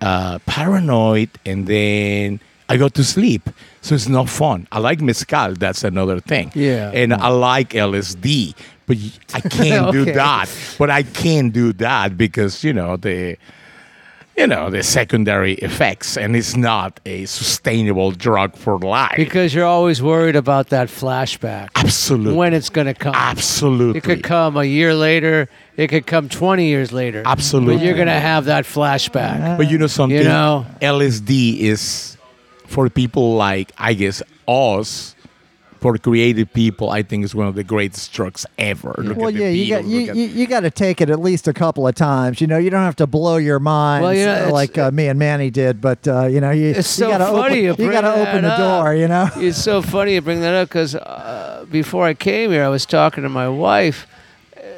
uh, 0.04 0.40
paranoid, 0.46 1.30
and 1.46 1.66
then 1.68 2.40
I 2.70 2.78
go 2.78 2.90
to 2.90 3.04
sleep. 3.04 3.50
So 3.82 3.96
it's 3.96 4.08
not 4.08 4.30
fun. 4.30 4.68
I 4.72 4.80
like 4.80 5.02
mezcal. 5.02 5.54
That's 5.54 5.84
another 5.84 6.20
thing. 6.20 6.52
Yeah. 6.56 6.92
And 6.94 7.14
I 7.14 7.30
like 7.30 7.70
LSD, 7.72 8.56
but 8.86 8.98
I 9.34 9.40
can't 9.60 9.92
do 9.92 10.06
that. 10.06 10.50
But 10.78 10.90
I 10.90 11.04
can't 11.04 11.52
do 11.54 11.74
that 11.74 12.18
because 12.18 12.64
you 12.64 12.74
know 12.74 12.98
the 12.98 13.38
you 14.38 14.48
know, 14.48 14.70
the 14.70 14.82
secondary 14.82 15.54
effects, 15.56 16.18
and 16.18 16.36
it's 16.36 16.56
not 16.56 17.00
a 17.06 17.26
sustainable 17.26 18.12
drug 18.12 18.56
for 18.56 18.80
life. 18.80 19.16
Because 19.16 19.54
you're 19.54 19.66
always 19.66 20.02
worried 20.02 20.36
about 20.36 20.70
that 20.70 20.88
flashback. 20.88 21.70
Absolutely. 21.76 22.36
When 22.36 22.54
it's 22.54 22.70
going 22.70 22.88
to 22.88 22.96
come. 22.96 23.14
Absolutely. 23.16 24.00
It 24.00 24.04
could 24.04 24.24
come 24.24 24.58
a 24.58 24.64
year 24.64 24.96
later. 24.96 25.50
It 25.78 25.88
could 25.88 26.08
come 26.08 26.30
20 26.30 26.66
years 26.66 26.92
later. 26.92 27.22
Absolutely. 27.26 27.78
But 27.78 27.86
you're 27.86 27.96
going 27.96 28.08
to 28.08 28.14
have 28.14 28.46
that 28.46 28.66
flashback. 28.66 29.58
But 29.58 29.70
you 29.70 29.78
know 29.78 29.88
something? 29.88 30.18
You 30.18 30.24
know? 30.24 30.66
LSD 30.82 31.60
is 31.60 32.18
for 32.68 32.90
people 32.90 33.36
like 33.36 33.72
I 33.78 33.94
guess 33.94 34.24
us. 34.48 35.16
For 35.84 35.98
creative 35.98 36.52
people, 36.54 36.90
I 36.90 37.04
think 37.04 37.26
is 37.26 37.36
one 37.36 37.46
of 37.46 37.56
the 37.56 37.64
greatest 37.66 38.14
drugs 38.14 38.46
ever. 38.58 38.96
Look 38.98 39.18
Well, 39.18 39.28
at 39.28 39.34
the 39.34 39.42
yeah, 39.42 39.50
you 39.50 39.70
got 39.70 39.84
you, 39.84 40.00
look 40.00 40.10
at- 40.12 40.16
you, 40.16 40.24
you 40.28 40.48
got 40.48 40.62
to 40.62 40.72
take 40.72 41.02
it 41.02 41.10
at 41.10 41.20
least 41.20 41.48
a 41.50 41.54
couple 41.54 41.86
of 41.86 41.94
times. 41.94 42.40
You 42.40 42.48
know, 42.48 42.58
you 42.58 42.70
don't 42.70 42.84
have 42.84 42.96
to 42.96 43.06
blow 43.06 43.36
your 43.36 43.60
mind 43.60 44.02
Well, 44.04 44.14
you 44.14 44.26
know, 44.26 44.50
like 44.54 44.78
uh, 44.78 44.92
me 44.92 45.10
and 45.10 45.20
Manny 45.20 45.50
did, 45.52 45.82
but 45.82 46.08
uh, 46.08 46.28
you 46.28 46.40
know, 46.40 46.52
you 46.52 46.68
It's 46.68 46.88
so 46.88 47.08
you 47.12 47.18
got 47.18 47.18
to 47.30 47.32
funny 47.34 47.64
you 47.64 47.70
open, 47.72 47.84
you 47.86 47.92
got 47.92 48.02
to 48.02 48.14
open 48.16 48.44
the 48.44 48.50
up. 48.54 48.58
door. 48.86 48.96
You 48.96 49.10
know, 49.10 49.30
It's 49.36 49.58
so 49.62 49.82
funny 49.82 50.14
you 50.14 50.22
bring 50.22 50.40
that 50.40 50.54
up 50.56 50.70
because 50.70 50.96
uh, 50.96 51.66
before 51.70 52.06
I 52.06 52.14
came 52.14 52.52
here, 52.52 52.64
I 52.64 52.70
was 52.70 52.86
talking 52.86 53.24
to 53.24 53.30
my 53.30 53.50
wife. 53.50 54.08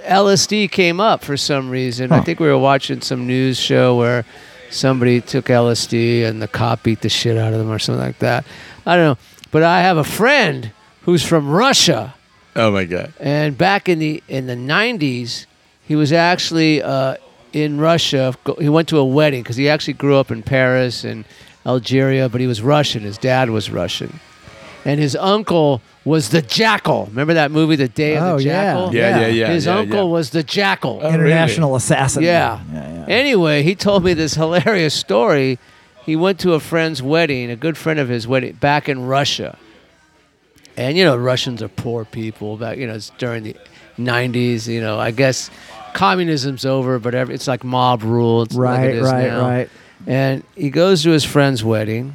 LSD 0.06 0.72
came 0.72 1.00
up 1.00 1.24
for 1.24 1.38
some 1.38 1.70
reason. 1.70 2.12
I 2.12 2.22
think 2.22 2.40
we 2.40 2.48
were 2.48 2.58
watching 2.58 3.02
some 3.02 3.28
news 3.28 3.60
show 3.60 3.96
where 3.96 4.26
somebody 4.72 5.22
took 5.22 5.46
LSD 5.46 6.24
and 6.26 6.42
the 6.42 6.48
cop 6.48 6.82
beat 6.84 7.02
the 7.02 7.10
shit 7.10 7.38
out 7.38 7.54
of 7.54 7.60
them 7.60 7.70
or 7.72 7.78
something 7.80 8.04
like 8.04 8.20
that. 8.20 8.46
I 8.88 8.96
don't 8.96 9.06
know. 9.06 9.18
But 9.52 9.64
I 9.64 9.82
have 9.82 9.98
a 9.98 10.04
friend 10.04 10.72
who's 11.06 11.24
from 11.24 11.50
Russia. 11.50 12.14
oh 12.56 12.72
my 12.72 12.86
god! 12.86 13.14
And 13.20 13.58
back 13.58 13.88
in 13.90 14.00
the 14.00 14.22
in 14.28 14.48
the 14.48 14.56
'90s, 14.56 15.46
he 15.88 15.96
was 15.96 16.12
actually 16.12 16.82
uh, 16.82 17.16
in 17.54 17.80
Russia. 17.80 18.34
He 18.60 18.70
went 18.70 18.88
to 18.90 18.98
a 18.98 19.06
wedding 19.06 19.44
because 19.44 19.56
he 19.56 19.70
actually 19.70 19.94
grew 19.94 20.16
up 20.18 20.32
in 20.32 20.44
Paris 20.44 21.04
and 21.04 21.26
Algeria, 21.66 22.30
but 22.30 22.42
he 22.42 22.48
was 22.48 22.62
Russian. 22.62 23.04
His 23.04 23.18
dad 23.18 23.50
was 23.50 23.70
Russian, 23.70 24.20
and 24.84 25.00
his 25.00 25.16
uncle 25.16 25.82
was 26.04 26.30
the 26.30 26.42
Jackal. 26.44 27.08
Remember 27.08 27.34
that 27.34 27.50
movie, 27.50 27.76
The 27.76 27.88
Day 27.88 28.16
of 28.16 28.24
Oh, 28.24 28.38
the 28.38 28.44
yeah. 28.44 28.74
Jackal? 28.76 28.94
Yeah, 28.96 29.20
yeah, 29.22 29.28
yeah. 29.28 29.48
His 29.48 29.66
yeah, 29.66 29.78
uncle 29.80 29.98
yeah. 30.06 30.12
was 30.18 30.30
the 30.30 30.44
Jackal. 30.44 31.00
Oh, 31.02 31.10
international 31.12 31.76
assassin. 31.76 32.22
Yeah. 32.22 32.60
yeah, 32.72 32.94
yeah. 32.94 33.06
Anyway, 33.08 33.64
he 33.64 33.74
told 33.74 34.04
me 34.04 34.14
this 34.14 34.36
hilarious 34.44 34.94
story. 34.94 35.58
He 36.06 36.16
went 36.16 36.40
to 36.42 36.54
a 36.54 36.60
friend's 36.60 37.02
wedding, 37.02 37.50
a 37.50 37.56
good 37.56 37.76
friend 37.76 38.00
of 38.00 38.08
his 38.08 38.28
wedding, 38.28 38.54
back 38.54 38.88
in 38.88 39.08
Russia. 39.08 39.58
And 40.78 40.98
you 40.98 41.06
know, 41.06 41.16
Russians 41.16 41.62
are 41.62 41.68
poor 41.68 42.06
people. 42.06 42.58
Back, 42.58 42.78
you 42.78 42.88
know, 42.88 42.96
it's 42.96 43.12
during 43.18 43.44
the 43.44 43.56
'90s. 43.98 44.68
You 44.68 44.82
know, 44.82 45.00
I 45.00 45.12
guess 45.12 45.50
communism's 45.94 46.66
over, 46.66 47.00
but 47.00 47.16
every, 47.16 47.36
it's 47.36 47.48
like 47.48 47.64
mob 47.64 48.04
rule. 48.04 48.44
It's 48.44 48.56
like 48.56 48.78
Right, 48.80 48.90
it 48.90 48.96
is 48.98 49.04
right, 49.12 49.28
now. 49.28 49.42
right. 49.42 49.70
And 50.08 50.44
he 50.56 50.70
goes 50.70 51.04
to 51.04 51.12
his 51.12 51.24
friend's 51.24 51.64
wedding, 51.64 52.14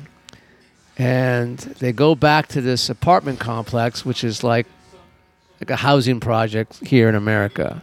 and 0.98 1.58
they 1.58 1.92
go 1.92 2.14
back 2.14 2.48
to 2.48 2.60
this 2.60 2.90
apartment 2.90 3.40
complex, 3.40 4.04
which 4.04 4.22
is 4.22 4.44
like 4.44 4.66
like 5.60 5.70
a 5.70 5.76
housing 5.76 6.20
project 6.20 6.78
here 6.86 7.08
in 7.08 7.14
America. 7.14 7.82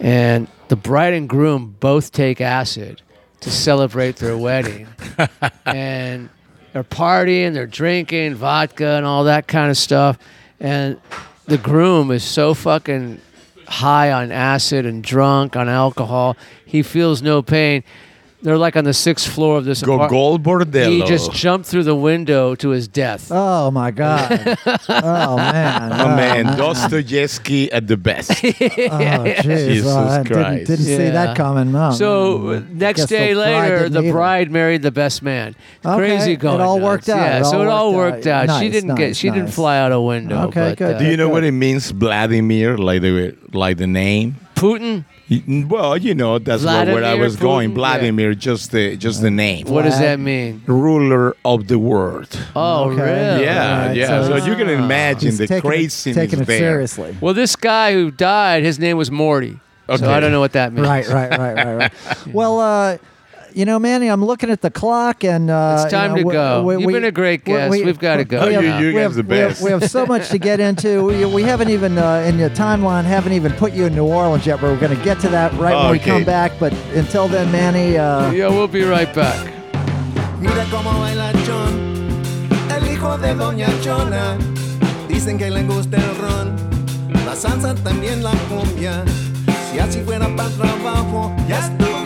And 0.00 0.48
the 0.68 0.76
bride 0.76 1.14
and 1.14 1.28
groom 1.28 1.76
both 1.78 2.12
take 2.12 2.40
acid 2.40 3.02
to 3.40 3.50
celebrate 3.50 4.16
their 4.16 4.36
wedding. 4.36 4.86
and 5.66 6.28
they're 6.72 6.84
partying, 6.84 7.52
they're 7.52 7.66
drinking 7.66 8.34
vodka 8.34 8.96
and 8.96 9.06
all 9.06 9.24
that 9.24 9.46
kind 9.46 9.70
of 9.70 9.76
stuff. 9.76 10.18
And 10.60 11.00
the 11.46 11.58
groom 11.58 12.10
is 12.10 12.24
so 12.24 12.54
fucking 12.54 13.20
high 13.66 14.12
on 14.12 14.30
acid 14.32 14.86
and 14.86 15.02
drunk 15.02 15.56
on 15.56 15.68
alcohol, 15.68 16.36
he 16.64 16.82
feels 16.82 17.22
no 17.22 17.42
pain. 17.42 17.84
They're 18.42 18.58
like 18.58 18.76
on 18.76 18.82
the 18.82 18.92
sixth 18.92 19.28
floor 19.32 19.56
of 19.58 19.64
this 19.64 19.82
Go 19.82 19.94
apart- 19.94 20.10
gold 20.10 20.42
bordello. 20.42 20.90
He 20.90 21.02
just 21.04 21.30
jumped 21.32 21.66
through 21.68 21.84
the 21.84 21.94
window 21.94 22.56
to 22.56 22.70
his 22.70 22.88
death. 22.88 23.28
Oh 23.30 23.70
my 23.70 23.92
God. 23.92 24.58
oh 24.88 25.36
man. 25.36 25.92
Oh 25.92 26.08
man, 26.16 26.56
Dostoevsky 26.58 27.70
at 27.70 27.86
the 27.86 27.96
best. 27.96 28.30
Oh 28.42 28.44
jeez. 28.44 29.42
Jesus 29.68 29.86
Well, 29.86 30.08
I 30.08 30.22
didn't, 30.22 30.32
Christ. 30.36 30.66
didn't 30.66 30.84
see 30.84 30.96
Yeah. 30.96 31.10
that 31.10 31.36
coming. 31.36 31.72
No. 31.72 31.92
So 31.92 32.48
uh, 32.48 32.62
next 32.70 33.02
Guess 33.02 33.08
the 33.10 33.16
day 33.16 33.34
bride 33.34 33.44
later, 33.62 33.78
didn't 33.78 33.92
the 33.92 33.98
either. 34.00 34.12
bride 34.12 34.50
married 34.50 34.82
the 34.82 34.90
best 34.90 35.22
man. 35.22 35.54
Okay, 35.84 35.96
Crazy 35.96 36.32
it 36.32 36.36
going. 36.40 36.60
all 36.60 36.78
nuts. 36.78 36.84
worked 36.84 37.08
out. 37.10 37.16
Yeah, 37.18 37.38
It 37.40 37.44
so 37.44 37.56
all 37.58 37.62
it 37.62 37.68
all 37.68 37.94
worked 37.94 38.14
worked 38.16 38.26
out. 38.26 38.48
out. 38.48 38.58
she 38.60 38.64
Nice, 38.68 38.72
didn't 38.72 38.94
get. 38.96 39.06
nice, 39.08 39.16
She 39.16 39.28
didn't 39.30 39.44
nice. 39.46 39.54
fly 39.54 39.78
out 39.78 39.92
a 39.92 40.00
window. 40.00 40.48
Okay, 40.48 40.70
but, 40.70 40.78
good. 40.78 40.94
uh, 40.96 40.98
Do 40.98 41.04
you 41.06 41.16
know 41.16 41.28
what 41.28 41.44
it 41.44 41.52
means, 41.52 41.90
Vladimir? 41.92 42.76
Like 42.76 43.02
the 43.02 43.36
like 43.52 43.76
the 43.78 43.86
name? 43.86 44.36
Putin. 44.56 45.04
Y- 45.46 45.64
Well, 45.68 45.96
you 45.96 46.14
know 46.14 46.38
that's 46.38 46.64
where, 46.64 46.84
where 46.86 46.96
I 46.96 47.00
Vladimir 47.00 47.24
was 47.24 47.36
going. 47.36 47.70
Putin? 47.70 47.74
Vladimir, 47.74 48.34
just 48.34 48.70
the 48.72 48.96
just 48.96 49.22
the 49.22 49.30
name. 49.30 49.66
What 49.66 49.82
does 49.82 49.98
that 49.98 50.18
mean? 50.20 50.62
Ruler 50.66 51.34
of 51.44 51.68
the 51.68 51.78
world. 51.78 52.28
Oh, 52.54 52.90
Okay. 52.90 53.02
really? 53.02 53.44
yeah, 53.44 53.80
Alright, 53.80 53.96
yeah. 53.96 54.06
so 54.26 54.38
So, 54.38 54.46
you 54.46 54.54
can 54.56 54.68
imagine 54.68 55.28
He's 55.30 55.38
the 55.38 55.46
taking 55.46 55.58
it, 55.70 55.74
craziness 55.74 56.16
taking 56.16 56.40
it 56.40 56.46
there. 56.46 56.58
seriously. 56.58 57.16
Well, 57.20 57.34
this 57.34 57.56
guy 57.56 57.92
who 57.94 58.10
died, 58.10 58.62
his 58.62 58.78
name 58.78 58.96
was 58.96 59.10
Morty. 59.10 59.58
Okay. 59.88 59.98
So 60.04 60.10
I 60.10 60.20
don't 60.20 60.32
know 60.32 60.40
what 60.40 60.52
that 60.52 60.72
means. 60.72 60.86
Right, 60.86 61.06
right, 61.08 61.30
right, 61.30 61.54
right, 61.56 61.74
right. 61.76 61.92
well, 62.32 62.60
uh, 62.60 62.98
you 63.54 63.64
know, 63.64 63.78
Manny, 63.78 64.08
I'm 64.08 64.24
looking 64.24 64.50
at 64.50 64.60
the 64.60 64.70
clock, 64.70 65.24
and 65.24 65.50
uh, 65.50 65.78
It's 65.82 65.90
time 65.92 66.16
you 66.16 66.16
know, 66.16 66.22
to 66.22 66.26
we- 66.28 66.32
go. 66.32 66.62
we- 66.62 66.74
You've 66.76 66.84
we- 66.86 66.92
been 66.94 67.04
a 67.04 67.10
great 67.12 67.42
we- 67.46 67.52
guest. 67.52 67.70
we- 67.70 67.84
We've 67.84 67.98
got 67.98 68.16
to 68.16 68.24
go. 68.24 68.38
Oh, 68.40 68.46
we 68.46 68.52
you- 68.52 68.60
have- 68.60 68.80
you 68.82 68.92
guys 68.92 69.02
have, 69.02 69.14
the 69.14 69.22
we 69.22 69.36
have- 69.38 69.48
best. 69.50 69.62
We 69.62 69.70
have, 69.70 69.84
so 69.90 70.06
much 70.06 70.28
to 70.30 70.38
get 70.38 70.60
into. 70.60 71.02
We, 71.06 71.24
we 71.26 71.42
haven't 71.42 71.70
even 71.70 71.98
uh, 71.98 72.24
in 72.26 72.38
your 72.38 72.50
timeline 72.50 73.04
haven't 73.04 73.32
even 73.34 73.52
put 73.52 73.72
you 73.72 73.86
in 73.86 73.94
New 73.94 74.04
Orleans 74.06 74.46
yet. 74.46 74.60
But 74.60 74.70
we're 74.70 74.80
going 74.80 74.96
to 74.96 75.04
get 75.04 75.20
to 75.20 75.28
that 75.30 75.52
right 75.54 75.74
when 75.76 75.90
we 75.92 75.98
Okay. 75.98 76.10
come 76.10 76.24
back. 76.24 76.52
But 76.60 76.72
until 76.94 77.28
then, 77.28 77.50
Manny, 77.52 77.98
uh, 77.98 78.30
Yeah, 78.32 78.48
we'll 78.48 78.68
be 78.68 78.84
right 78.84 79.12
back. 79.14 79.36
Mira 80.40 80.64
cómo 80.70 80.92
baila 81.00 81.32
Chon, 81.46 81.72
el 82.70 82.88
hijo 82.92 83.16
de 83.18 83.34
Doña 83.34 83.68
Chona. 83.82 84.36
Dicen 85.08 85.38
que 85.38 85.50
le 85.50 85.62
gusta 85.64 85.96
el 85.98 86.16
ron, 86.16 86.56
la 87.26 87.34
salsa 87.36 87.74
también 87.84 88.22
la 88.24 88.32
cumbia. 88.48 89.04
Si 89.70 89.78
así 89.78 90.00
fuera 90.00 90.26
para 90.36 90.48
trabajo, 90.50 91.32
ya 91.48 91.60
estuviera 91.60 92.01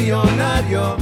millonario. 0.00 0.96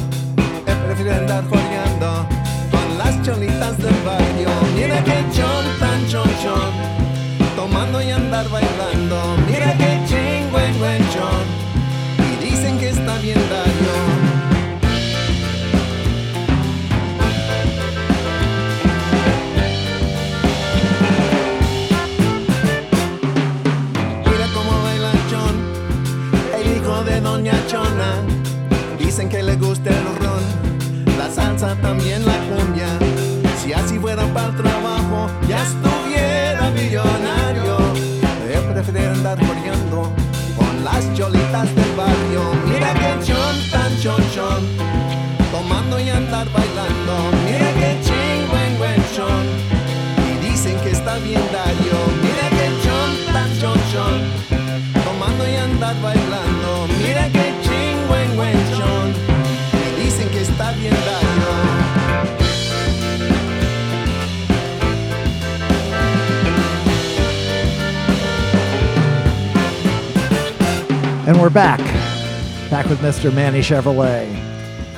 Él 0.67 0.79
prefiere 0.87 1.15
andar 1.15 1.45
joreando 1.49 2.27
con 2.71 2.99
las 2.99 3.23
cholitas 3.23 3.77
del 3.79 3.95
barrio. 4.05 4.49
Mira 4.75 5.03
que 5.05 5.17
chon 5.35 5.65
tan 5.79 6.07
chon 6.09 6.31
chon, 6.43 6.73
tomando 7.57 8.01
y 8.01 8.11
andar 8.11 8.49
bailando. 8.49 9.17
Mira 9.47 9.73
que 9.77 9.91
ching 10.09 10.51
buen 10.51 10.79
buen 10.79 11.03
chon, 11.13 11.45
y 12.27 12.45
dicen 12.45 12.79
que 12.79 12.89
está 12.91 13.19
bien 13.19 13.43
daño. 13.51 13.76
Gusta 29.59 29.91
el 29.91 30.05
ron, 30.21 31.17
la 31.19 31.31
salsa 31.31 31.75
también 31.81 32.25
la 32.25 32.39
cumbia. 32.49 32.89
Si 33.63 33.73
así 33.73 33.99
fuera 33.99 34.25
para 34.33 34.49
el 34.49 34.55
and 71.27 71.41
we're 71.41 71.51
back, 71.51 71.81
back 72.71 72.87
with 72.87 73.01
Mr. 73.01 73.35
Manny 73.35 73.59
Chevrolet. 73.61 74.29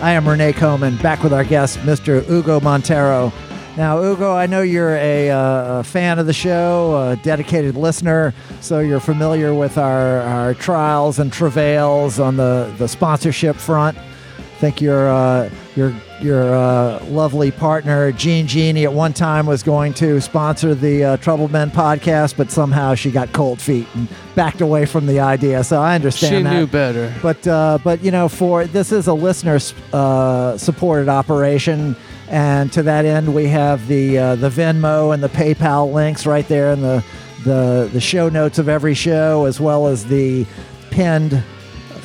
I 0.01 0.13
am 0.13 0.25
René 0.25 0.55
Coman, 0.55 0.97
back 0.99 1.23
with 1.23 1.33
our 1.33 1.43
guest, 1.43 1.79
Mr. 1.79 2.23
Hugo 2.25 2.61
Montero. 2.61 3.33
Now, 3.79 4.03
Hugo, 4.03 4.35
I 4.35 4.47
know 4.47 4.61
you're 4.61 4.97
a, 4.97 5.31
uh, 5.31 5.79
a 5.79 5.85
fan 5.85 6.19
of 6.19 6.27
the 6.27 6.35
show, 6.35 7.11
a 7.11 7.17
dedicated 7.17 7.77
listener, 7.77 8.35
so 8.61 8.81
you're 8.81 9.01
familiar 9.01 9.55
with 9.55 9.79
our, 9.79 10.21
our 10.21 10.53
trials 10.55 11.19
and 11.19 11.33
travails 11.33 12.21
on 12.21 12.37
the, 12.37 12.73
the 12.77 12.89
sponsorship 12.89 13.57
front 13.57 13.97
I 14.59 14.61
think 14.61 14.81
your 14.81 15.09
uh, 15.09 15.49
your 15.77 15.95
your 16.21 16.55
uh, 16.55 17.05
lovely 17.07 17.51
partner 17.51 18.11
Jean 18.13 18.47
Genie 18.47 18.85
at 18.85 18.93
one 18.93 19.13
time 19.13 19.47
was 19.47 19.63
going 19.63 19.95
to 19.95 20.21
sponsor 20.21 20.75
the 20.75 21.05
uh, 21.05 21.17
Troubled 21.19 21.53
Men 21.53 21.71
podcast, 21.71 22.37
but 22.37 22.51
somehow 22.51 22.95
she 22.95 23.11
got 23.11 23.33
cold 23.33 23.61
feet 23.61 23.87
and 23.95 24.09
backed 24.35 24.61
away 24.61 24.85
from 24.87 25.07
the 25.07 25.21
idea. 25.21 25.63
So 25.65 25.81
I 25.81 25.95
understand 25.95 26.31
She 26.35 26.43
that. 26.43 26.53
knew 26.53 26.67
better. 26.67 27.15
But 27.23 27.47
uh, 27.47 27.79
but 27.85 28.03
you 28.03 28.11
know, 28.11 28.29
for 28.29 28.67
this 28.67 28.91
is 28.93 29.07
a 29.07 29.15
listener 29.15 29.59
uh, 29.93 30.57
supported 30.59 31.09
operation, 31.09 31.95
and 32.29 32.73
to 32.73 32.83
that 32.83 33.05
end, 33.05 33.35
we 33.35 33.47
have 33.49 33.87
the 33.87 34.19
uh, 34.19 34.35
the 34.37 34.49
Venmo 34.51 35.15
and 35.15 35.23
the 35.23 35.29
PayPal 35.29 35.93
links 35.93 36.27
right 36.27 36.47
there 36.49 36.73
in 36.73 36.81
the 36.83 37.05
the 37.45 37.89
the 37.93 38.01
show 38.01 38.29
notes 38.29 38.59
of 38.59 38.69
every 38.69 38.95
show, 38.95 39.45
as 39.45 39.61
well 39.61 39.87
as 39.87 40.05
the 40.07 40.45
pinned 40.91 41.43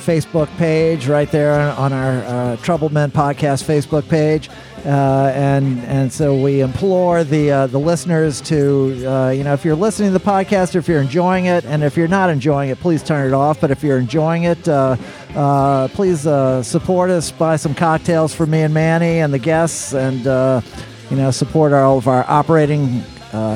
Facebook 0.03 0.55
page 0.57 1.07
right 1.07 1.31
there 1.31 1.53
on 1.53 1.93
our 1.93 2.23
uh, 2.23 2.57
Troubled 2.57 2.91
Men 2.91 3.09
podcast 3.09 3.63
Facebook 3.63 4.07
page. 4.09 4.49
Uh, 4.85 5.31
and 5.33 5.79
and 5.85 6.11
so 6.11 6.35
we 6.35 6.59
implore 6.59 7.23
the 7.23 7.49
uh, 7.49 7.67
the 7.67 7.79
listeners 7.79 8.41
to 8.41 9.01
uh, 9.07 9.29
you 9.29 9.41
know 9.41 9.53
if 9.53 9.63
you're 9.63 9.75
listening 9.75 10.11
to 10.11 10.17
the 10.17 10.25
podcast 10.25 10.75
or 10.75 10.79
if 10.79 10.89
you're 10.89 11.01
enjoying 11.01 11.45
it 11.45 11.63
and 11.63 11.83
if 11.83 11.95
you're 11.95 12.09
not 12.09 12.29
enjoying 12.29 12.69
it 12.69 12.77
please 12.81 13.01
turn 13.01 13.25
it 13.25 13.33
off. 13.33 13.61
But 13.61 13.71
if 13.71 13.81
you're 13.81 13.97
enjoying 13.97 14.43
it 14.43 14.67
uh, 14.67 14.97
uh, 15.35 15.87
please 15.89 16.27
uh, 16.27 16.61
support 16.63 17.09
us 17.09 17.31
buy 17.31 17.55
some 17.55 17.73
cocktails 17.73 18.35
for 18.35 18.45
me 18.45 18.63
and 18.63 18.73
Manny 18.73 19.19
and 19.19 19.33
the 19.33 19.39
guests 19.39 19.93
and 19.93 20.25
you 21.09 21.15
know 21.15 21.31
support 21.31 21.71
all 21.71 21.97
of 21.97 22.09
our 22.09 22.25
operating 22.29 23.03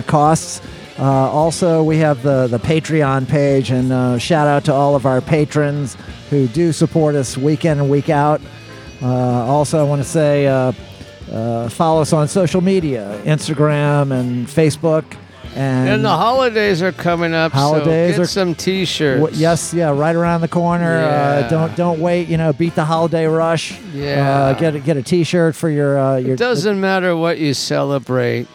costs. 0.07 0.61
Also, 0.97 1.83
we 1.83 1.97
have 1.97 2.23
the, 2.23 2.47
the 2.47 2.57
Patreon 2.57 3.27
page, 3.27 3.69
and 3.69 4.19
shout 4.21 4.47
out 4.47 4.63
to 4.65 4.73
all 4.73 4.95
of 4.95 5.05
our 5.05 5.21
patrons 5.21 5.95
who 6.29 6.47
do 6.47 6.71
support 6.71 7.15
us 7.15 7.37
week 7.37 7.65
in 7.65 7.79
and 7.79 7.89
week 7.89 8.09
out. 8.09 8.41
Uh, 9.01 9.07
also, 9.07 9.79
I 9.79 9.83
want 9.83 10.01
to 10.01 10.07
say 10.07 10.47
uh, 10.47 10.71
uh, 11.31 11.69
follow 11.69 12.01
us 12.01 12.13
on 12.13 12.27
social 12.27 12.61
media 12.61 13.19
Instagram 13.25 14.11
and 14.11 14.47
Facebook. 14.47 15.05
And, 15.55 15.89
And 15.89 16.05
the 16.05 16.09
holidays 16.09 16.83
are 16.83 16.91
coming 16.91 17.33
up. 17.33 17.51
Holidays 17.51 18.11
so 18.15 18.17
get 18.17 18.23
are- 18.23 18.27
some 18.27 18.53
T-shirts. 18.53 19.21
W- 19.21 19.39
yes, 19.41 19.73
yeah, 19.73 19.89
right 19.89 20.15
around 20.15 20.41
the 20.41 20.47
corner. 20.47 20.99
Yeah. 20.99 21.07
Uh, 21.45 21.49
don't 21.49 21.75
don't 21.75 21.99
wait. 21.99 22.27
You 22.27 22.37
know, 22.37 22.53
beat 22.53 22.75
the 22.75 22.85
holiday 22.85 23.25
rush. 23.25 23.79
Yeah. 23.93 24.29
Uh, 24.29 24.53
get 24.53 24.75
a, 24.75 24.79
get 24.79 24.97
a 24.97 25.01
T-shirt 25.01 25.55
for 25.55 25.69
your 25.69 25.97
uh, 25.97 26.17
your. 26.17 26.33
It 26.33 26.39
doesn't 26.39 26.79
matter 26.79 27.15
what 27.15 27.39
you 27.39 27.53
celebrate. 27.55 28.47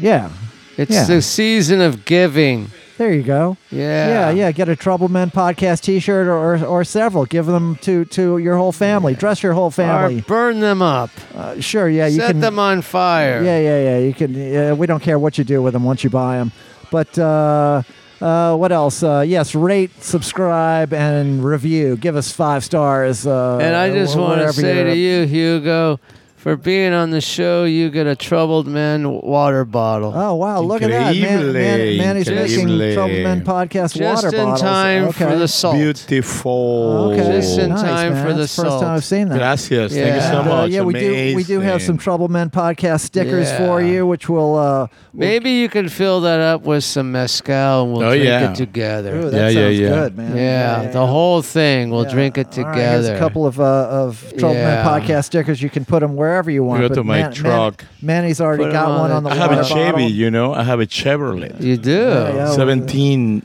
yeah. 0.00 0.30
It's 0.78 0.92
Yeah. 0.92 1.04
the 1.04 1.20
season 1.22 1.80
of 1.80 2.04
giving. 2.04 2.70
There 2.98 3.12
you 3.12 3.22
go. 3.22 3.56
Yeah. 3.70 4.08
Yeah, 4.08 4.30
yeah. 4.30 4.52
Get 4.52 4.68
a 4.68 4.74
Trouble 4.76 5.08
Men 5.08 5.30
podcast 5.30 5.82
T-shirt 5.82 6.26
or, 6.26 6.36
or, 6.56 6.64
or 6.66 6.84
several. 6.84 7.24
Give 7.26 7.46
them 7.46 7.76
to, 7.76 8.04
to 8.06 8.38
your 8.38 8.56
whole 8.56 8.72
family. 8.72 9.14
Dress 9.14 9.40
your 9.42 9.52
whole 9.54 9.66
Or 9.68 9.70
family. 9.70 10.20
burn 10.22 10.58
them 10.60 10.82
up. 10.82 11.10
Uh, 11.34 11.60
sure. 11.60 11.88
Yeah, 11.88 12.06
you 12.08 12.18
Set 12.20 12.32
can. 12.32 12.40
them 12.40 12.58
on 12.58 12.82
fire. 12.82 13.42
Yeah, 13.42 13.58
yeah, 13.60 13.82
yeah. 13.82 13.98
You 13.98 14.12
can. 14.12 14.34
Yeah, 14.34 14.72
we 14.72 14.86
don't 14.88 15.00
care 15.02 15.18
what 15.18 15.38
you 15.38 15.44
do 15.44 15.62
with 15.62 15.74
them 15.74 15.84
once 15.84 16.02
you 16.02 16.10
buy 16.10 16.38
them. 16.38 16.50
But 16.90 17.16
uh, 17.18 17.82
uh, 18.20 18.56
what 18.56 18.72
else? 18.72 19.02
Uh, 19.02 19.24
yes, 19.26 19.54
rate, 19.54 20.02
subscribe, 20.02 20.92
and 20.92 21.44
review. 21.44 21.96
Give 21.96 22.16
us 22.16 22.32
five 22.32 22.64
stars. 22.64 23.26
Uh, 23.28 23.58
And 23.58 23.76
I 23.76 23.92
just 23.92 24.16
want 24.16 24.40
to 24.40 24.52
say 24.52 24.82
to 24.82 24.96
you, 24.96 25.24
Hugo, 25.24 26.00
for 26.38 26.56
being 26.56 26.92
on 26.92 27.10
the 27.10 27.20
show, 27.20 27.64
you 27.64 27.90
get 27.90 28.06
a 28.06 28.14
Troubled 28.16 28.66
Men 28.66 29.10
water 29.10 29.64
bottle. 29.64 30.12
Oh 30.14 30.34
wow! 30.36 30.60
Look 30.60 30.82
at 30.82 30.90
that, 30.90 31.14
man, 31.16 31.52
man, 31.52 31.78
Increíble, 31.80 31.98
Manny's 31.98 32.30
making 32.30 32.68
increíble. 32.68 32.94
Trouble 32.94 33.22
Men 33.22 33.44
podcast 33.44 33.94
Just 33.96 34.24
water 34.24 34.36
in 34.36 34.44
bottles. 34.44 34.60
time 34.60 35.04
okay. 35.08 35.24
for 35.30 35.36
the 35.36 35.48
salt. 35.48 35.74
Beautiful. 35.76 37.12
Okay, 37.12 37.32
Just 37.40 37.58
in 37.58 37.70
nice, 37.70 37.82
time 37.82 38.12
man. 38.14 38.26
for 38.26 38.32
the 38.32 38.38
That's 38.40 38.56
the 38.56 38.62
first 38.62 38.70
salt. 38.72 38.82
time 38.82 38.94
I've 38.96 39.04
seen 39.04 39.28
that. 39.28 39.38
Gracias. 39.38 39.92
Thank 39.92 40.06
you 40.06 40.12
Yeah. 40.12 40.30
so 40.30 40.38
And, 40.40 40.48
uh, 40.48 40.56
much. 40.62 40.70
yeah, 40.70 40.82
we 40.82 40.92
do. 40.94 41.36
We 41.36 41.44
do 41.44 41.60
have 41.60 41.82
some 41.82 41.96
troubled 41.96 42.08
Trouble 42.08 42.28
Men 42.28 42.48
podcast 42.50 43.00
stickers 43.02 43.48
Yeah. 43.48 43.58
for 43.66 43.82
you, 43.82 44.06
which 44.06 44.28
will. 44.30 44.56
Uh, 44.56 44.86
Maybe 45.12 45.50
you 45.50 45.68
can 45.68 45.88
fill 45.90 46.22
that 46.22 46.40
up 46.40 46.62
with 46.62 46.84
some 46.84 47.12
mezcal 47.12 47.82
and 47.84 47.92
we'll 47.92 48.02
Oh, 48.02 48.10
drink 48.10 48.24
yeah. 48.24 48.50
it 48.50 48.54
together. 48.56 49.14
ooh, 49.16 49.30
that 49.30 49.36
Yeah, 49.36 49.48
yeah, 49.60 49.66
sounds 49.66 49.78
yeah. 49.80 49.88
good, 49.90 50.16
man. 50.16 50.36
yeah, 50.36 50.90
the 50.90 51.06
whole 51.06 51.42
thing. 51.42 51.90
We'll 51.90 52.04
Yeah. 52.04 52.10
drink 52.10 52.38
it 52.38 52.56
All 52.58 52.64
right, 52.64 52.74
here's 52.76 53.02
together. 53.02 53.14
a 53.16 53.18
couple 53.18 53.46
of 53.46 53.60
uh, 53.60 53.64
of 53.90 54.24
Trouble 54.38 54.54
Men 54.54 54.84
Yeah. 54.84 54.84
podcast 55.00 55.24
stickers. 55.24 55.60
You 55.60 55.68
can 55.70 55.84
put 55.84 56.00
them 56.00 56.16
wherever 56.28 56.50
you 56.50 56.62
want. 56.64 56.82
Go 56.82 56.88
but 56.88 56.94
to 56.96 57.04
my 57.04 57.20
Man- 57.22 57.32
truck. 57.32 57.82
Man, 58.02 58.22
Manny's 58.22 58.40
already 58.40 58.64
Put 58.64 58.68
'em 58.68 58.72
got 58.74 58.88
on 58.90 58.98
one 59.00 59.10
the- 59.10 59.16
on 59.16 59.22
the 59.24 59.30
I 59.30 59.34
have 59.36 59.50
water 59.50 59.60
a 59.62 59.64
Chevy, 59.64 59.90
bottle. 59.92 60.10
you 60.10 60.30
know. 60.30 60.54
I 60.54 60.62
have 60.62 60.80
a 60.80 60.86
Chevrolet. 60.86 61.60
you 61.60 61.76
do. 61.76 61.90
Yeah, 61.92 62.34
yeah. 62.34 62.50
17, 62.52 63.42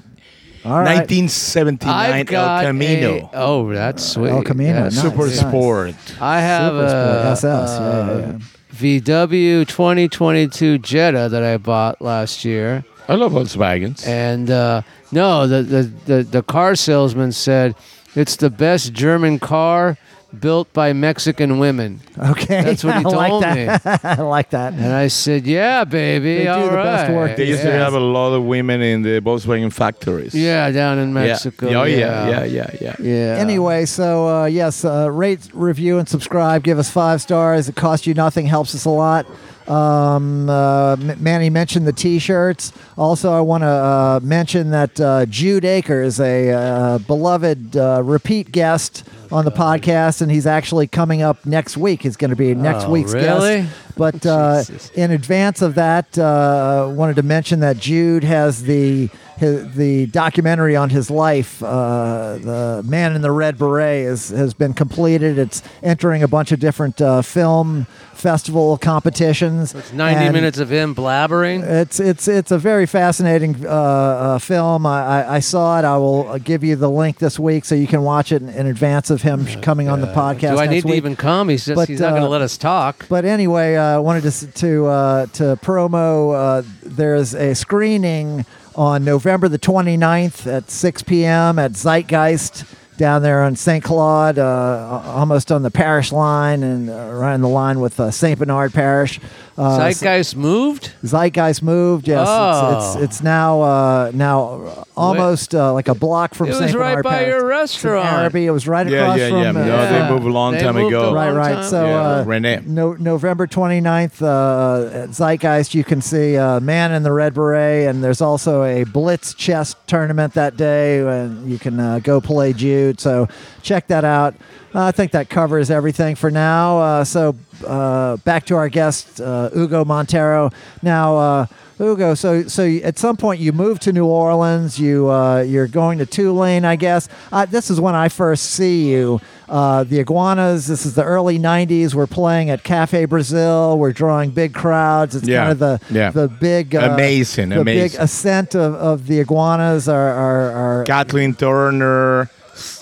All 0.65 0.71
right. 0.79 0.83
1979 0.95 2.11
I've 2.11 2.25
got 2.25 2.63
El 2.65 2.69
Camino. 2.71 3.29
A, 3.33 3.37
oh, 3.37 3.73
that's 3.73 4.03
sweet. 4.03 4.29
El 4.31 4.43
Camino, 4.43 4.73
Yeah, 4.73 4.83
nice. 4.83 5.01
Super 5.01 5.25
nice. 5.27 5.39
Sport. 5.39 5.95
I 6.21 6.39
have 6.41 6.73
Super 6.73 6.89
Sport, 6.89 7.25
a 7.25 7.29
SS. 7.29 7.69
Yeah, 7.79 7.79
yeah, 7.79 8.11
uh, 8.13 8.17
yeah. 8.19 8.37
VW 8.73 9.65
2022 9.67 10.77
Jetta 10.79 11.29
that 11.29 11.43
I 11.43 11.57
bought 11.57 12.01
last 12.01 12.43
year. 12.43 12.83
I 13.07 13.15
love 13.15 13.33
Volkswagens. 13.33 14.07
And 14.07 14.49
uh, 14.49 14.81
no, 15.11 15.45
the, 15.47 15.61
the, 15.61 15.83
the, 16.05 16.23
the 16.23 16.41
car 16.43 16.75
salesman 16.75 17.31
said 17.33 17.75
it's 18.15 18.35
the 18.37 18.49
best 18.49 18.93
German 18.93 19.39
car 19.39 19.97
built 20.39 20.71
by 20.73 20.93
Mexican 20.93 21.59
women. 21.59 21.99
Okay, 22.17 22.61
That's 22.63 22.83
what 22.83 22.97
he 22.97 23.05
I 23.05 23.09
like 23.09 23.29
told 23.29 23.43
that. 23.43 24.05
I 24.05 24.21
like 24.21 24.49
that. 24.51 24.73
And 24.73 24.91
I 24.93 25.07
said, 25.07 25.45
yeah, 25.45 25.83
baby. 25.83 26.37
They 26.37 26.43
do 26.43 26.49
all 26.49 26.65
the 26.69 26.75
best 26.75 27.11
work 27.13 27.37
they 27.37 27.47
used 27.47 27.61
to 27.61 27.71
have 27.71 27.93
a 27.93 27.99
lot 27.99 28.33
of 28.33 28.43
women 28.43 28.81
in 28.81 29.01
the 29.01 29.19
Volkswagen 29.21 29.71
factories. 29.71 30.33
Yeah, 30.33 30.69
down 30.71 30.99
in 30.99 31.09
Yeah. 31.09 31.13
Mexico. 31.13 31.67
Oh, 31.67 31.83
yeah, 31.83 32.27
yeah, 32.29 32.43
yeah, 32.45 32.75
yeah. 32.81 32.95
Yeah. 32.99 33.37
Anyway, 33.39 33.85
so 33.85 34.27
uh, 34.27 34.45
yes, 34.45 34.83
uh, 34.85 35.09
rate, 35.11 35.49
review, 35.53 35.97
and 35.99 36.07
subscribe. 36.07 36.63
Give 36.63 36.79
us 36.79 36.89
five 36.89 37.21
stars. 37.21 37.69
It 37.69 37.75
costs 37.75 38.07
you 38.07 38.13
nothing. 38.13 38.45
Helps 38.47 38.73
us 38.75 38.85
a 38.85 38.89
lot. 38.89 39.25
Um, 39.67 40.49
uh, 40.49 40.97
Manny 40.97 41.49
mentioned 41.49 41.87
the 41.87 41.93
T-shirts. 41.93 42.73
Also, 42.97 43.31
I 43.31 43.39
want 43.39 43.61
to 43.61 43.67
uh, 43.67 44.19
mention 44.21 44.71
that 44.71 44.99
uh, 44.99 45.25
Jude 45.27 45.63
Acers, 45.63 46.19
a 46.19 46.51
uh, 46.51 46.97
beloved 46.97 47.77
uh, 47.77 48.01
repeat 48.03 48.51
guest 48.51 49.05
on 49.33 49.45
the 49.45 49.51
podcast, 49.51 50.21
and 50.21 50.31
he's 50.31 50.45
actually 50.45 50.85
coming 50.85 51.23
up 51.23 51.43
next 51.45 51.75
week. 51.75 52.03
He's 52.03 52.15
going 52.15 52.29
to 52.29 52.35
be 52.35 52.53
next 52.53 52.85
Oh, 52.85 52.91
week's 52.91 53.13
really? 53.13 53.63
guest. 53.63 53.73
But 53.97 54.25
uh, 54.27 54.63
in 54.93 55.09
advance 55.11 55.61
of 55.63 55.75
that, 55.75 56.17
uh, 56.17 56.89
wanted 56.93 57.15
to 57.15 57.23
mention 57.23 57.59
that 57.61 57.77
Jude 57.77 58.23
has 58.23 58.63
the 58.63 59.09
his, 59.37 59.73
the 59.75 60.05
documentary 60.07 60.75
on 60.75 60.91
his 60.91 61.09
life, 61.09 61.61
uh, 61.63 62.37
the 62.37 62.83
Man 62.85 63.15
in 63.15 63.23
the 63.23 63.31
Red 63.31 63.57
Beret, 63.57 64.05
is, 64.05 64.29
has 64.29 64.53
been 64.53 64.75
completed. 64.75 65.39
It's 65.39 65.63
entering 65.81 66.21
a 66.21 66.27
bunch 66.27 66.51
of 66.51 66.59
different 66.59 67.01
uh, 67.01 67.23
film 67.23 67.87
festival 68.13 68.77
competitions. 68.77 69.73
It's 69.73 69.91
90 69.91 70.25
And 70.25 70.33
minutes 70.35 70.59
of 70.59 70.71
him 70.71 70.93
blabbering. 70.95 71.63
It's 71.63 71.99
it's 71.99 72.27
it's 72.27 72.51
a 72.51 72.59
very 72.59 72.85
fascinating 72.85 73.65
uh, 73.65 73.69
uh, 73.69 74.37
film. 74.39 74.85
I, 74.85 75.23
I, 75.23 75.35
I 75.35 75.39
saw 75.39 75.79
it. 75.79 75.83
I 75.83 75.97
will 75.97 76.37
give 76.37 76.63
you 76.63 76.75
the 76.75 76.89
link 76.89 77.17
this 77.17 77.39
week 77.39 77.65
so 77.65 77.73
you 77.73 77.87
can 77.87 78.03
watch 78.03 78.31
it 78.31 78.41
in, 78.43 78.49
in 78.49 78.67
advance 78.67 79.09
of 79.09 79.22
him 79.23 79.45
coming 79.61 79.89
on 79.89 80.01
the 80.01 80.07
podcast. 80.07 80.55
Do 80.55 80.59
I 80.59 80.67
next 80.67 80.85
need 80.85 80.91
to 80.91 80.95
even 80.95 81.15
come? 81.15 81.49
He's 81.49 81.65
just 81.65 81.75
But, 81.75 81.89
he's 81.89 81.99
not 81.99 82.11
going 82.11 82.21
to 82.21 82.27
uh, 82.27 82.31
let 82.31 82.41
us 82.41 82.57
talk. 82.57 83.07
But 83.09 83.25
anyway, 83.25 83.75
I 83.75 83.95
uh, 83.95 84.01
wanted 84.01 84.31
to 84.31 84.47
to 84.47 84.85
uh, 84.85 85.25
to 85.27 85.43
promo. 85.61 86.59
Uh, 86.59 86.67
there's 86.83 87.33
a 87.33 87.55
screening 87.55 88.45
on 88.75 89.03
November 89.03 89.47
the 89.47 89.59
29th 89.59 90.51
at 90.51 90.69
6 90.69 91.03
p.m. 91.03 91.59
at 91.59 91.73
Zeitgeist 91.73 92.65
down 92.97 93.21
there 93.21 93.43
on 93.43 93.55
St. 93.55 93.83
Claude, 93.83 94.37
uh, 94.37 95.01
almost 95.05 95.51
on 95.51 95.63
the 95.63 95.71
parish 95.71 96.11
line 96.11 96.63
and 96.63 96.89
uh, 96.89 97.11
right 97.13 97.33
on 97.33 97.41
the 97.41 97.47
line 97.47 97.79
with 97.79 97.99
uh, 97.99 98.11
St. 98.11 98.37
Bernard 98.37 98.73
Parish. 98.73 99.19
Uh, 99.55 99.77
Zeitgeist 99.77 100.35
moved? 100.35 100.91
Zeitgeist 101.03 101.61
moved. 101.61 102.07
Yes, 102.07 102.27
Oh. 102.27 102.75
it's, 102.77 102.95
it's 102.95 103.03
it's 103.03 103.23
now 103.23 103.61
uh, 103.61 104.11
now 104.13 104.85
almost 104.97 105.53
uh, 105.53 105.71
like 105.73 105.87
a 105.87 105.93
block 105.93 106.33
from 106.33 106.47
It 106.49 106.53
St. 106.53 106.63
was 106.65 106.75
right 106.75 106.89
Bernard 106.95 107.03
by 107.03 107.09
Parish. 107.19 107.27
your 107.27 107.45
restaurant. 107.47 108.07
Arabi. 108.07 108.45
It 108.47 108.51
was 108.51 108.67
right 108.67 108.87
Yeah, 108.87 109.01
across 109.03 109.17
yeah, 109.19 109.29
from. 109.29 109.41
yeah. 109.41 109.49
uh, 109.49 109.53
No, 109.53 109.65
Yeah. 109.67 110.07
they 110.07 110.13
moved 110.13 110.25
a 110.25 110.29
long 110.29 110.53
They 110.53 110.59
time 110.61 110.77
ago. 110.77 111.13
Right, 111.13 111.31
right. 111.31 111.53
time. 111.55 111.63
So 111.65 111.85
Yeah, 111.85 112.57
uh, 112.57 112.61
no, 112.65 112.93
November 112.93 113.45
29th 113.45 114.21
uh, 114.23 115.03
at 115.03 115.09
Zeitgeist, 115.09 115.75
you 115.75 115.83
can 115.83 116.01
see 116.01 116.35
uh, 116.35 116.59
Man 116.59 116.91
in 116.91 117.03
the 117.03 117.11
Red 117.11 117.35
Beret, 117.35 117.87
and 117.87 118.03
there's 118.03 118.21
also 118.21 118.63
a 118.63 118.85
Blitz 118.85 119.35
chess 119.35 119.75
tournament 119.85 120.33
that 120.33 120.57
day, 120.57 120.99
and 121.07 121.47
you 121.47 121.59
can 121.59 121.79
uh, 121.79 121.99
go 121.99 122.19
play 122.19 122.53
Jude. 122.53 122.99
So 122.99 123.27
check 123.61 123.85
that 123.89 124.03
out. 124.03 124.33
I 124.75 124.91
think 124.91 125.11
that 125.11 125.29
covers 125.29 125.69
everything 125.69 126.15
for 126.15 126.31
now. 126.31 126.79
Uh, 126.79 127.03
so 127.03 127.35
uh, 127.65 128.17
back 128.17 128.45
to 128.47 128.55
our 128.55 128.69
guest, 128.69 129.21
uh, 129.21 129.49
Hugo 129.51 129.85
Montero. 129.85 130.49
Now, 130.81 131.17
uh, 131.17 131.45
Hugo, 131.77 132.13
so 132.13 132.43
so 132.47 132.63
at 132.83 132.99
some 132.99 133.17
point 133.17 133.39
you 133.41 133.51
moved 133.51 133.81
to 133.83 133.91
New 133.93 134.05
Orleans. 134.05 134.79
You 134.79 135.09
uh, 135.09 135.41
you're 135.41 135.67
going 135.67 135.97
to 135.97 136.05
Tulane, 136.05 136.65
I 136.65 136.75
guess. 136.75 137.09
Uh, 137.31 137.45
this 137.45 137.69
is 137.71 137.79
when 137.81 137.95
I 137.95 138.09
first 138.09 138.51
see 138.51 138.91
you. 138.91 139.19
Uh, 139.49 139.83
the 139.83 139.99
Iguanas. 139.99 140.67
This 140.67 140.85
is 140.85 140.93
the 140.93 141.03
early 141.03 141.39
'90s. 141.39 141.93
We're 141.95 142.07
playing 142.07 142.51
at 142.51 142.63
Cafe 142.63 143.05
Brasil. 143.05 143.77
We're 143.79 143.91
drawing 143.91 144.29
big 144.31 144.53
crowds. 144.53 145.15
It's 145.15 145.27
Yeah, 145.27 145.39
kind 145.41 145.51
of 145.51 145.59
the 145.59 145.79
yeah. 145.93 146.11
the 146.11 146.27
big 146.27 146.75
uh, 146.75 146.91
Amazing, 146.93 147.49
the 147.49 147.63
big 147.63 147.77
amazing. 147.77 148.01
ascent 148.01 148.55
of, 148.55 148.75
of 148.75 149.07
the 149.07 149.19
Iguanas. 149.19 149.89
Are 149.89 150.09
are, 150.13 150.51
are 150.51 150.83
Kathleen 150.85 151.33
Turner, 151.33 152.29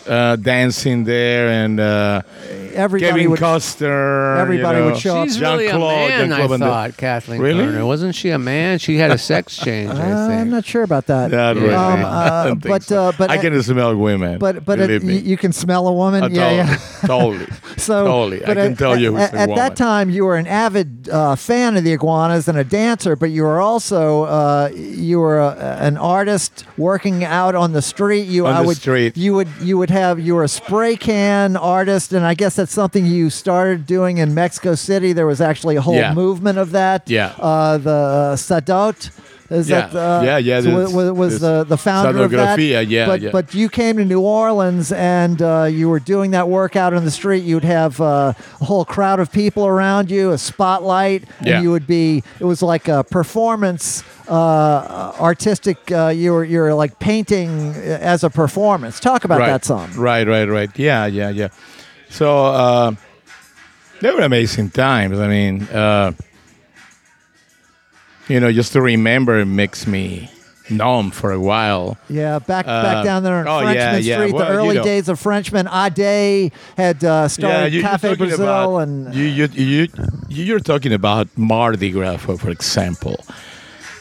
uh, 0.07 0.35
dancing 0.37 1.03
there, 1.03 1.47
and 1.49 1.79
uh, 1.79 2.21
Everybody 2.73 3.11
Kevin 3.23 3.29
would. 3.31 3.39
Costner. 3.39 4.37
everybody 4.39 4.79
you 4.79 4.85
would 4.85 4.97
show 4.97 5.17
up. 5.19 5.27
She's 5.27 5.35
Jean 5.37 5.43
really 5.51 5.67
a 5.67 5.71
Claude, 5.71 6.09
man, 6.09 6.19
Jean 6.29 6.31
I 6.31 6.35
Claude 6.37 6.49
Van 6.51 6.59
thought, 6.59 6.97
Kathleen 6.97 7.41
Really? 7.41 7.65
Turner. 7.65 7.85
Wasn't 7.85 8.15
she 8.15 8.29
a 8.29 8.39
man? 8.39 8.79
She 8.79 8.95
had 8.97 9.11
a 9.11 9.17
sex 9.17 9.57
change, 9.65 9.89
I 9.89 9.93
Uh, 10.11 10.27
think. 10.27 10.41
I'm 10.41 10.49
not 10.49 10.65
sure 10.65 10.83
about 10.83 11.07
that. 11.07 11.31
Not 11.31 11.55
Yeah. 11.57 11.61
really. 11.61 11.73
Um, 11.75 11.99
I 11.99 12.27
uh, 12.27 12.43
don't 12.45 12.61
think 12.61 12.71
but 12.71 12.83
so. 12.83 13.03
uh, 13.09 13.11
but 13.17 13.29
I 13.29 13.37
can 13.39 13.61
smell 13.61 13.95
women. 13.97 14.39
but 14.39 14.63
but 14.63 14.79
it, 14.79 14.87
believe 14.87 15.03
you, 15.03 15.09
me. 15.21 15.29
you 15.31 15.37
can 15.37 15.51
smell 15.51 15.87
a 15.87 15.93
woman. 15.93 16.23
Uh, 16.23 16.27
yeah, 16.31 16.77
totally, 17.05 17.39
yeah. 17.39 17.47
totally. 17.47 17.47
So 17.77 18.05
Totally. 18.05 18.43
I 18.43 18.47
but 18.47 18.57
can 18.57 18.71
at, 18.73 18.77
tell 18.77 18.99
you 18.99 19.17
at, 19.17 19.31
who's 19.31 19.39
a 19.39 19.41
at 19.43 19.55
that 19.55 19.75
time 19.75 20.09
you 20.11 20.23
were 20.25 20.35
an 20.37 20.45
avid 20.45 21.09
uh, 21.09 21.35
fan 21.35 21.75
of 21.77 21.83
the 21.83 21.93
iguanas 21.93 22.47
and 22.47 22.57
a 22.57 22.63
dancer, 22.63 23.15
but 23.15 23.31
you 23.31 23.41
were 23.43 23.59
also 23.59 24.23
uh, 24.23 24.69
you 24.75 25.19
were 25.19 25.39
a, 25.39 25.55
an 25.81 25.97
artist 25.97 26.63
working 26.77 27.23
out 27.23 27.55
on 27.55 27.73
the 27.73 27.81
street. 27.81 28.27
You 28.27 28.45
On 28.45 28.53
I 28.53 28.61
the 28.61 28.67
would 28.67 28.77
street. 28.77 29.17
you 29.17 29.33
would 29.33 29.47
you 29.61 29.77
would 29.79 29.89
have 29.91 30.19
you 30.19 30.35
were 30.35 30.43
a 30.43 30.47
spray 30.47 30.95
can 30.95 31.55
artist, 31.55 32.13
and 32.13 32.25
I 32.25 32.33
guess 32.33 32.55
that's 32.55 32.73
something 32.73 33.05
you 33.05 33.29
started 33.29 33.85
doing 33.85 34.17
in 34.17 34.33
Mexico 34.33 34.75
City. 34.75 35.13
There 35.13 35.27
was 35.27 35.41
actually 35.41 35.75
a 35.75 35.81
whole 35.81 35.95
Yeah. 35.95 36.13
movement 36.13 36.57
of 36.57 36.71
that. 36.71 37.09
Yeah. 37.09 37.33
uh, 37.39 37.77
the 37.77 37.91
uh, 37.91 38.35
Sadot. 38.35 39.11
Is 39.51 39.69
Yeah. 39.69 39.87
that 39.87 39.95
uh, 39.95 40.21
Yeah, 40.23 40.37
yeah, 40.37 40.61
so 40.61 40.89
was, 40.89 41.11
was 41.11 41.39
the 41.41 41.65
the 41.65 41.77
founder 41.77 42.23
of 42.23 42.31
that? 42.31 42.57
Yeah, 42.57 43.05
but 43.05 43.19
yeah. 43.21 43.29
but 43.31 43.53
you 43.53 43.67
came 43.67 43.97
to 43.97 44.05
New 44.05 44.21
Orleans 44.21 44.93
and 44.93 45.41
uh, 45.41 45.67
you 45.69 45.89
were 45.89 45.99
doing 45.99 46.31
that 46.31 46.47
workout 46.47 46.93
in 46.93 47.03
the 47.03 47.11
street. 47.11 47.43
You'd 47.43 47.65
have 47.65 47.99
uh, 47.99 48.33
a 48.61 48.65
whole 48.65 48.85
crowd 48.85 49.19
of 49.19 49.29
people 49.31 49.67
around 49.67 50.09
you, 50.09 50.31
a 50.31 50.37
spotlight, 50.37 51.23
and 51.39 51.47
Yeah. 51.47 51.61
you 51.61 51.69
would 51.71 51.85
be. 51.85 52.23
It 52.39 52.45
was 52.45 52.61
like 52.61 52.87
a 52.87 53.03
performance, 53.03 54.03
uh, 54.29 55.11
artistic. 55.19 55.91
Uh, 55.91 56.07
you 56.15 56.31
were 56.31 56.45
you're 56.45 56.73
like 56.73 56.97
painting 56.99 57.73
as 57.75 58.23
a 58.23 58.29
performance. 58.29 58.99
Talk 59.01 59.25
about 59.25 59.39
right. 59.39 59.47
that 59.47 59.65
song. 59.65 59.89
Right, 59.97 60.25
right, 60.27 60.47
right. 60.47 60.69
Yeah, 60.79 61.07
yeah, 61.07 61.29
yeah. 61.29 61.49
So 62.09 62.45
uh, 62.45 62.91
they 63.99 64.11
were 64.11 64.21
amazing 64.21 64.69
times. 64.69 65.19
I 65.19 65.27
mean, 65.27 65.63
uh, 65.63 66.13
you 68.31 68.39
know, 68.39 68.51
just 68.51 68.73
to 68.73 68.81
remember 68.81 69.39
it 69.39 69.45
makes 69.45 69.85
me 69.85 70.29
numb 70.69 71.11
for 71.11 71.31
a 71.31 71.39
while. 71.39 71.97
Yeah, 72.09 72.39
back 72.39 72.65
Uh, 72.67 72.81
back 72.83 73.03
down 73.05 73.23
there 73.23 73.35
on 73.35 73.47
oh, 73.47 73.59
Frenchmen 73.61 73.75
yeah, 73.75 73.97
yeah. 73.97 74.17
Street, 74.19 74.33
Well, 74.33 74.45
the 74.47 74.53
you 74.53 74.57
early 74.59 74.75
know. 74.75 74.83
days 74.83 75.09
of 75.09 75.19
Frenchmen. 75.19 75.67
Ade 75.67 76.51
had 76.77 77.03
uh, 77.03 77.27
started 77.27 77.73
you're 77.73 77.83
Cafe 77.83 78.15
Brasil, 78.15 78.43
about- 78.45 78.77
and 78.87 79.13
you, 79.13 79.25
you, 79.25 79.45
you, 79.53 79.87
you, 80.29 80.43
you're 80.45 80.59
talking 80.59 80.93
about 80.93 81.27
Mardi 81.37 81.91
Gras, 81.91 82.17
for, 82.17 82.37
for 82.37 82.49
example. 82.49 83.17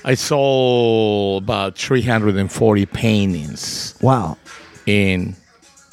I 0.04 0.14
saw 0.14 1.36
about 1.36 1.76
340 1.76 2.86
paintings 2.86 3.94
wow, 4.00 4.38
in 4.86 5.36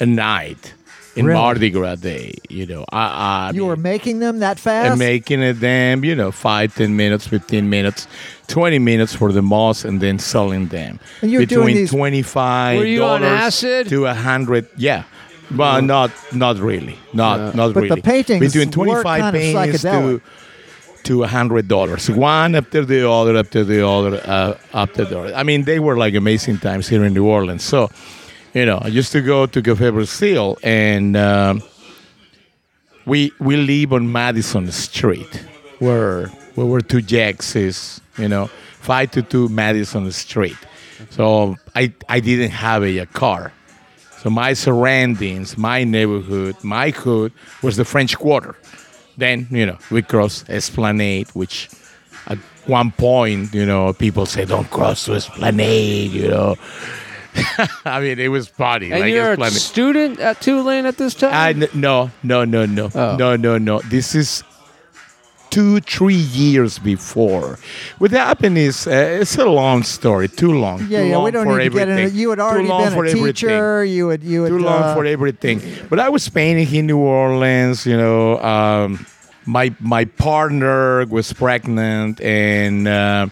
a 0.00 0.06
night 0.06 0.72
in 1.18 1.26
Really? 1.26 1.38
Mardi 1.40 1.70
Gras 1.70 1.96
Day. 1.96 2.34
You 2.48 2.66
know, 2.66 2.84
I, 2.92 3.48
I 3.48 3.50
you 3.54 3.60
mean, 3.60 3.68
were 3.68 3.76
making 3.76 4.18
them 4.20 4.38
that 4.40 4.58
fast. 4.58 4.90
and 4.90 4.98
making 4.98 5.42
it 5.42 5.54
them, 5.54 6.04
you 6.04 6.14
know, 6.14 6.30
five, 6.30 6.74
ten 6.74 6.96
minutes, 6.96 7.26
fifteen 7.26 7.68
minutes, 7.70 8.06
twenty 8.46 8.78
minutes 8.78 9.14
for 9.14 9.32
the 9.32 9.42
most, 9.42 9.84
and 9.84 10.00
then 10.00 10.18
selling 10.18 10.68
them 10.68 10.98
And 11.22 11.30
you're 11.30 11.44
doing 11.46 11.66
between 11.66 11.76
these- 11.76 11.90
twenty 11.90 12.22
five 12.22 12.78
Were 12.78 12.84
you 12.86 13.04
on 13.04 13.22
acid? 13.24 13.88
to 13.88 14.06
a 14.06 14.14
hundred. 14.14 14.68
Yeah, 14.76 15.02
but 15.50 15.80
not 15.82 16.10
not 16.32 16.58
really, 16.58 16.96
not 17.12 17.54
not 17.54 17.74
But 17.74 17.80
the 17.80 17.88
really. 17.88 18.02
paintings 18.02 18.40
between 18.52 18.68
were 18.68 18.72
twenty 18.72 19.02
five 19.02 19.20
kind 19.20 19.36
of 19.36 19.42
paintings 19.42 19.82
to 19.82 20.20
to 21.04 21.22
a 21.22 21.26
hundred 21.28 21.68
dollars, 21.68 22.10
one 22.10 22.54
after 22.54 22.84
the 22.84 23.08
other, 23.08 23.36
after 23.36 23.64
the 23.64 23.86
other, 23.86 24.20
uh, 24.26 24.54
after 24.74 25.04
the 25.04 25.18
other. 25.20 25.34
I 25.34 25.42
mean, 25.42 25.64
they 25.64 25.78
were 25.78 25.96
like 25.96 26.14
amazing 26.14 26.58
times 26.58 26.88
here 26.88 27.02
in 27.04 27.14
New 27.14 27.24
Orleans. 27.24 27.62
So, 27.62 27.88
you 28.54 28.66
know, 28.66 28.78
I 28.78 28.88
used 28.88 29.12
to 29.12 29.20
go 29.20 29.46
to 29.46 29.62
Cafe 29.62 29.90
Brasil 29.90 30.58
and. 30.62 31.16
Um, 31.16 31.62
we 33.08 33.32
we 33.40 33.56
live 33.56 33.94
on 33.94 34.12
Madison 34.12 34.70
Street, 34.70 35.44
where 35.78 36.26
where 36.54 36.66
were 36.66 36.82
two 36.82 37.00
jacks 37.00 37.56
is, 37.56 38.00
you 38.18 38.28
know, 38.28 38.46
five 38.80 39.10
to 39.12 39.22
two 39.22 39.48
Madison 39.48 40.12
Street. 40.12 40.58
So 41.10 41.56
I 41.74 41.92
I 42.08 42.20
didn't 42.20 42.50
have 42.50 42.84
a, 42.84 42.98
a 42.98 43.06
car. 43.06 43.52
So 44.18 44.30
my 44.30 44.52
surroundings, 44.52 45.56
my 45.56 45.84
neighborhood, 45.84 46.56
my 46.62 46.90
hood 46.90 47.32
was 47.62 47.76
the 47.76 47.84
French 47.84 48.16
Quarter. 48.18 48.54
Then 49.16 49.48
you 49.50 49.64
know 49.64 49.78
we 49.90 50.02
cross 50.02 50.44
Esplanade, 50.48 51.28
which 51.30 51.70
at 52.26 52.38
one 52.66 52.90
point 52.92 53.54
you 53.54 53.64
know 53.64 53.92
people 53.94 54.26
say 54.26 54.44
don't 54.44 54.70
cross 54.70 55.06
to 55.06 55.14
Esplanade, 55.14 56.10
you 56.10 56.28
know. 56.28 56.56
I 57.84 58.00
mean 58.00 58.18
it 58.18 58.28
was 58.28 58.48
funny. 58.48 58.90
and 58.92 59.00
like 59.00 59.12
you're 59.12 59.32
a 59.32 59.50
student 59.50 60.20
at 60.20 60.40
Tulane 60.40 60.86
at 60.86 60.96
this 60.96 61.14
time? 61.14 61.32
I, 61.34 61.50
n- 61.50 61.68
no, 61.74 62.10
no, 62.22 62.44
no, 62.44 62.66
no, 62.66 62.90
Oh. 62.94 63.16
no, 63.16 63.36
no, 63.36 63.58
no. 63.58 63.80
This 63.80 64.14
is 64.14 64.42
two, 65.50 65.80
three 65.80 66.14
years 66.14 66.78
before. 66.78 67.58
What 67.98 68.10
happened 68.10 68.58
is, 68.58 68.86
uh, 68.86 69.18
it's 69.20 69.36
a 69.38 69.46
long 69.46 69.82
story, 69.82 70.28
too 70.28 70.52
long. 70.52 70.80
Yeah, 70.88 71.00
too 71.00 71.08
yeah, 71.08 71.14
long 71.16 71.24
we 71.24 71.30
don't 71.30 71.46
for 71.46 71.58
need 71.58 71.72
to 71.72 71.78
get 71.78 71.88
into. 71.88 72.14
You 72.14 72.30
had 72.30 72.38
already 72.40 72.68
been 72.68 72.92
for 72.92 73.04
a 73.04 73.08
everything. 73.10 73.24
teacher. 73.32 73.84
You 73.84 74.06
would, 74.08 74.22
you 74.22 74.42
would. 74.42 74.48
Too 74.50 74.58
long 74.58 74.82
uh, 74.82 74.94
for 74.94 75.06
everything. 75.06 75.62
But 75.88 76.00
I 76.00 76.08
was 76.10 76.28
painting 76.28 76.72
in 76.74 76.86
New 76.86 76.98
Orleans. 76.98 77.86
You 77.86 77.96
know, 77.96 78.38
um, 78.40 79.06
my 79.46 79.74
my 79.80 80.04
partner 80.04 81.06
was 81.06 81.32
pregnant, 81.32 82.20
and 82.20 82.86
uh, 82.86 83.28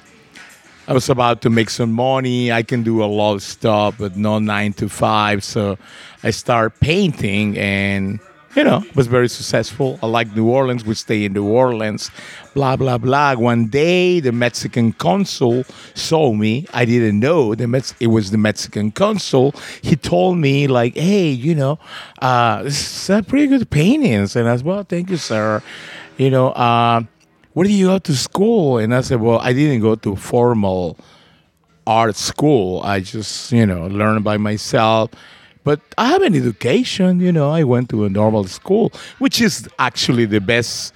I 0.88 0.92
was 0.92 1.08
about 1.08 1.42
to 1.42 1.50
make 1.50 1.70
some 1.70 1.92
money. 1.92 2.52
I 2.52 2.62
can 2.62 2.82
do 2.82 3.02
a 3.02 3.06
lot 3.06 3.34
of 3.34 3.42
stuff, 3.42 3.96
but 3.98 4.16
no 4.16 4.38
nine 4.38 4.72
to 4.74 4.88
five. 4.88 5.42
So 5.42 5.78
I 6.22 6.30
start 6.30 6.78
painting, 6.80 7.58
and 7.58 8.20
you 8.54 8.64
know, 8.64 8.82
was 8.94 9.06
very 9.06 9.28
successful. 9.28 9.98
I 10.02 10.06
like 10.06 10.34
New 10.34 10.48
Orleans. 10.48 10.84
We 10.84 10.94
stay 10.94 11.24
in 11.24 11.32
New 11.34 11.44
Orleans. 11.44 12.10
Blah 12.54 12.76
blah 12.76 12.98
blah. 12.98 13.34
One 13.34 13.66
day, 13.66 14.20
the 14.20 14.32
Mexican 14.32 14.92
consul 14.92 15.64
saw 15.94 16.32
me. 16.32 16.66
I 16.72 16.84
didn't 16.84 17.18
know 17.18 17.54
the 17.54 17.66
Mex- 17.66 17.94
it 18.00 18.06
was 18.06 18.30
the 18.30 18.38
Mexican 18.38 18.92
consul. 18.92 19.54
He 19.82 19.96
told 19.96 20.38
me 20.38 20.68
like, 20.68 20.94
"Hey, 20.96 21.28
you 21.30 21.54
know, 21.54 21.78
uh, 22.22 22.62
this 22.62 23.02
is 23.02 23.10
a 23.10 23.22
pretty 23.22 23.48
good 23.48 23.68
paintings." 23.70 24.36
And 24.36 24.48
I 24.48 24.56
said, 24.56 24.64
"Well, 24.64 24.84
thank 24.84 25.10
you, 25.10 25.16
sir." 25.16 25.62
You 26.16 26.30
know, 26.30 26.48
uh, 26.52 27.02
where 27.56 27.64
do 27.64 27.72
you 27.72 27.86
go 27.86 27.98
to 27.98 28.14
school? 28.14 28.76
And 28.76 28.94
I 28.94 29.00
said, 29.00 29.18
"Well, 29.18 29.38
I 29.38 29.54
didn't 29.54 29.80
go 29.80 29.94
to 29.94 30.14
formal." 30.14 30.98
art 31.86 32.16
school. 32.16 32.82
I 32.82 33.00
just, 33.00 33.52
you 33.52 33.64
know, 33.64 33.86
learned 33.86 34.24
by 34.24 34.36
myself. 34.36 35.10
But 35.64 35.80
I 35.96 36.06
have 36.08 36.22
an 36.22 36.34
education, 36.34 37.20
you 37.20 37.32
know, 37.32 37.50
I 37.50 37.64
went 37.64 37.90
to 37.90 38.04
a 38.04 38.08
normal 38.08 38.44
school, 38.44 38.92
which 39.18 39.40
is 39.40 39.68
actually 39.78 40.26
the 40.26 40.40
best 40.40 40.92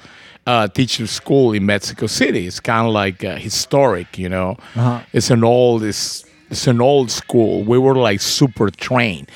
uh, 0.46 0.68
teacher 0.68 1.06
school 1.06 1.52
in 1.52 1.66
Mexico 1.66 2.06
City. 2.06 2.46
It's 2.46 2.60
kind 2.60 2.86
of 2.86 2.92
like 2.92 3.24
uh, 3.24 3.36
historic, 3.36 4.18
you 4.18 4.28
know. 4.28 4.56
Uh-huh. 4.74 5.00
It's 5.12 5.30
an 5.30 5.44
old, 5.44 5.82
it's, 5.82 6.24
it's 6.50 6.66
an 6.66 6.80
old 6.80 7.10
school. 7.10 7.64
We 7.64 7.78
were 7.78 7.96
like 7.96 8.20
super 8.20 8.70
trained. 8.70 9.30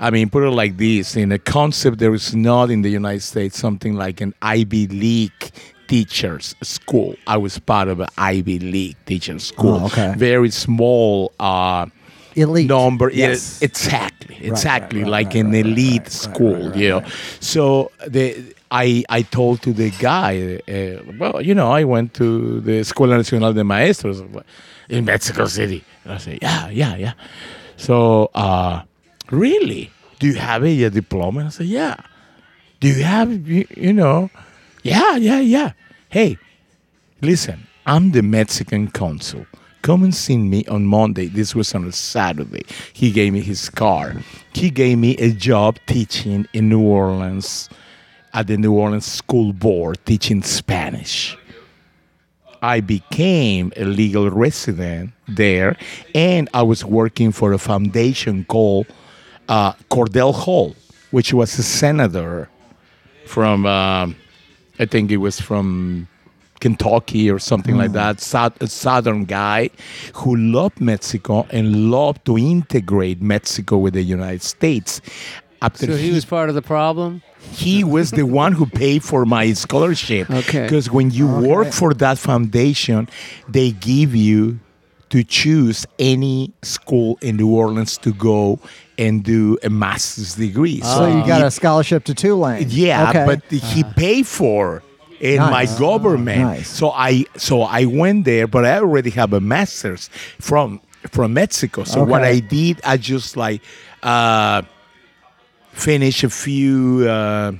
I 0.00 0.10
mean, 0.10 0.28
put 0.28 0.42
it 0.42 0.50
like 0.50 0.76
this: 0.76 1.16
in 1.16 1.30
a 1.32 1.38
concept, 1.38 1.98
there 1.98 2.12
is 2.12 2.34
not 2.34 2.68
in 2.68 2.82
the 2.82 2.90
United 2.90 3.22
States 3.22 3.56
something 3.56 3.94
like 3.94 4.20
an 4.20 4.34
Ivy 4.42 4.88
League 4.88 5.52
teachers 5.86 6.54
school. 6.62 7.16
I 7.26 7.36
was 7.36 7.58
part 7.58 7.88
of 7.88 8.00
an 8.00 8.08
Ivy 8.16 8.58
League 8.58 8.96
teachers 9.06 9.44
school. 9.44 9.80
Oh, 9.82 9.86
okay. 9.86 10.14
Very 10.16 10.50
small 10.50 11.32
uh, 11.38 11.86
elite 12.34 12.68
number. 12.68 13.10
Yes. 13.10 13.62
exactly, 13.62 14.38
exactly, 14.40 15.02
right, 15.02 15.10
like 15.10 15.26
right, 15.28 15.36
an 15.36 15.54
elite 15.54 16.02
right, 16.02 16.12
school. 16.12 16.68
right, 16.68 16.76
you 16.76 16.88
know. 16.88 17.00
right. 17.00 17.12
So 17.40 17.90
the 18.06 18.54
I 18.70 19.04
I 19.08 19.22
told 19.22 19.62
to 19.62 19.72
the 19.72 19.90
guy, 19.90 20.60
uh, 20.68 21.12
well, 21.18 21.40
you 21.40 21.54
know, 21.54 21.70
I 21.70 21.84
went 21.84 22.14
to 22.14 22.60
the 22.60 22.80
Escuela 22.80 23.16
Nacional 23.16 23.52
de 23.52 23.62
Maestros 23.62 24.22
in 24.88 25.04
Mexico 25.04 25.46
City. 25.46 25.84
And 26.04 26.12
I 26.12 26.18
said, 26.18 26.38
yeah, 26.42 26.68
yeah, 26.68 26.96
yeah. 26.96 27.12
So, 27.76 28.30
uh, 28.34 28.82
really, 29.30 29.90
do 30.18 30.26
you 30.26 30.34
have 30.34 30.64
a, 30.64 30.84
a 30.84 30.90
diploma? 30.90 31.40
And 31.40 31.48
I 31.48 31.50
said, 31.50 31.66
yeah. 31.66 31.96
Do 32.80 32.88
you 32.88 33.02
have, 33.02 33.48
you, 33.48 33.66
you 33.76 33.92
know, 33.92 34.30
yeah, 34.84 35.16
yeah, 35.16 35.40
yeah. 35.40 35.72
Hey, 36.10 36.38
listen, 37.22 37.66
I'm 37.86 38.12
the 38.12 38.22
Mexican 38.22 38.88
consul. 38.88 39.46
Come 39.82 40.04
and 40.04 40.14
see 40.14 40.36
me 40.36 40.64
on 40.66 40.86
Monday. 40.86 41.26
This 41.26 41.54
was 41.54 41.74
on 41.74 41.84
a 41.86 41.92
Saturday. 41.92 42.64
He 42.92 43.10
gave 43.10 43.32
me 43.32 43.40
his 43.40 43.68
car. 43.68 44.14
He 44.52 44.70
gave 44.70 44.98
me 44.98 45.16
a 45.16 45.32
job 45.32 45.78
teaching 45.86 46.46
in 46.52 46.68
New 46.68 46.82
Orleans 46.82 47.68
at 48.34 48.46
the 48.46 48.56
New 48.56 48.72
Orleans 48.72 49.06
School 49.06 49.52
Board, 49.52 49.98
teaching 50.04 50.42
Spanish. 50.42 51.36
I 52.62 52.80
became 52.80 53.72
a 53.76 53.84
legal 53.84 54.30
resident 54.30 55.12
there, 55.28 55.76
and 56.14 56.48
I 56.54 56.62
was 56.62 56.84
working 56.84 57.32
for 57.32 57.52
a 57.52 57.58
foundation 57.58 58.44
called 58.44 58.86
uh, 59.48 59.72
Cordell 59.90 60.34
Hull, 60.34 60.74
which 61.10 61.32
was 61.34 61.58
a 61.58 61.62
senator 61.62 62.48
from, 63.26 63.66
um, 63.66 64.16
I 64.78 64.86
think 64.86 65.10
it 65.10 65.18
was 65.18 65.40
from 65.40 66.08
Kentucky 66.60 67.30
or 67.30 67.38
something 67.38 67.76
like 67.76 67.90
hmm. 67.90 67.96
that, 67.96 68.20
South, 68.20 68.60
a 68.62 68.66
southern 68.66 69.24
guy 69.24 69.70
who 70.14 70.36
loved 70.36 70.80
Mexico 70.80 71.46
and 71.50 71.90
loved 71.90 72.24
to 72.26 72.38
integrate 72.38 73.20
Mexico 73.20 73.76
with 73.76 73.94
the 73.94 74.02
United 74.02 74.42
States. 74.42 75.00
after 75.60 75.86
So 75.86 75.96
he 75.96 76.10
was 76.10 76.24
part 76.24 76.48
of 76.48 76.54
the 76.54 76.62
problem. 76.62 77.22
he 77.52 77.84
was 77.84 78.10
the 78.10 78.24
one 78.24 78.52
who 78.52 78.66
paid 78.66 79.02
for 79.04 79.24
my 79.24 79.52
scholarship. 79.52 80.30
Okay. 80.30 80.62
Because 80.62 80.90
when 80.90 81.10
you 81.10 81.26
work 81.28 81.72
for 81.72 81.92
that 81.94 82.18
foundation, 82.18 83.08
they 83.48 83.72
give 83.72 84.14
you 84.14 84.58
to 85.10 85.22
choose 85.24 85.86
any 85.98 86.52
school 86.62 87.18
in 87.20 87.36
New 87.36 87.54
Orleans 87.54 87.98
to 87.98 88.12
go 88.12 88.58
and 88.98 89.22
do 89.24 89.58
a 89.62 89.70
master's 89.70 90.34
degree. 90.34 90.80
So 90.80 91.06
you 91.06 91.26
got 91.26 91.40
he- 91.40 91.46
a 91.46 91.50
scholarship 91.50 92.04
to 92.04 92.14
Tulane. 92.14 92.66
yeah, 92.70 93.10
Okay. 93.10 93.24
but 93.26 93.42
he 93.50 93.84
paid 93.84 94.26
for 94.26 94.82
in 95.20 95.36
Nice. 95.36 95.50
my 95.72 95.78
government. 95.78 96.40
Nice. 96.42 96.68
So 96.68 96.90
I 96.90 97.24
so 97.36 97.62
I 97.62 97.84
went 97.86 98.24
there, 98.24 98.46
but 98.46 98.64
I 98.64 98.78
already 98.78 99.10
have 99.10 99.32
a 99.32 99.40
master's 99.40 100.10
from 100.40 100.80
from 101.10 101.34
Mexico. 101.34 101.84
So 101.84 102.02
what 102.04 102.22
I 102.24 102.40
did, 102.40 102.80
I 102.84 102.96
just 102.96 103.36
like 103.36 103.60
uh, 104.02 104.62
finish 105.72 106.24
a 106.24 106.30
few. 106.30 107.06
Uh, 107.08 107.52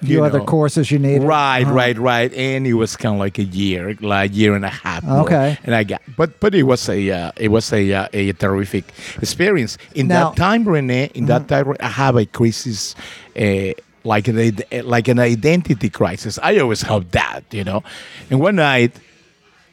few 0.00 0.18
you 0.18 0.24
other 0.24 0.38
know, 0.38 0.44
courses 0.44 0.90
you 0.90 0.98
needed. 0.98 1.22
Right, 1.22 1.62
Uh-huh. 1.64 1.72
right, 1.74 1.98
right, 1.98 2.32
and 2.34 2.66
it 2.66 2.74
was 2.74 2.96
kind 2.96 3.14
of 3.14 3.18
like 3.20 3.38
a 3.38 3.44
year, 3.44 3.94
like 4.00 4.34
year 4.34 4.54
and 4.54 4.64
a 4.64 4.68
half. 4.70 5.02
more. 5.04 5.20
Okay. 5.20 5.58
and 5.64 5.74
I 5.74 5.84
got, 5.84 6.00
but 6.16 6.38
but 6.40 6.54
it 6.54 6.64
was 6.64 6.88
a 6.88 7.10
uh, 7.10 7.32
it 7.36 7.48
was 7.48 7.72
a 7.72 7.92
uh, 7.92 8.08
a 8.12 8.32
terrific 8.32 8.84
experience. 9.22 9.78
In 9.94 10.08
Now- 10.08 10.30
that 10.30 10.36
time, 10.36 10.64
Rene, 10.68 11.10
in 11.14 11.26
that 11.26 11.48
time, 11.48 11.74
I 11.80 11.88
have 11.88 12.16
a 12.16 12.26
crisis, 12.26 12.94
uh, 13.38 13.72
like 14.04 14.28
an 14.28 14.38
id- 14.38 14.84
like 14.84 15.08
an 15.08 15.18
identity 15.18 15.90
crisis. 15.90 16.38
I 16.42 16.58
always 16.58 16.82
have 16.82 17.10
that, 17.12 17.42
you 17.50 17.64
know. 17.64 17.82
And 18.30 18.40
one 18.40 18.56
night, 18.56 18.92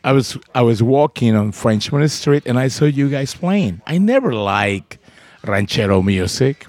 I 0.03 0.11
was 0.11 0.37
I 0.55 0.61
was 0.61 0.81
walking 0.81 1.35
on 1.35 1.51
Frenchmen 1.51 2.07
Street, 2.09 2.43
and 2.45 2.57
I 2.57 2.67
saw 2.69 2.85
you 2.85 3.09
guys 3.09 3.33
playing. 3.35 3.81
I 3.87 3.97
never 3.99 4.33
like 4.33 4.97
ranchero 5.45 6.01
music. 6.01 6.65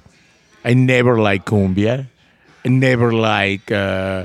I 0.64 0.74
never 0.74 1.18
like 1.20 1.44
cumbia. 1.44 2.07
I 2.65 2.69
never 2.69 3.12
like 3.12 3.71
uh, 3.71 4.25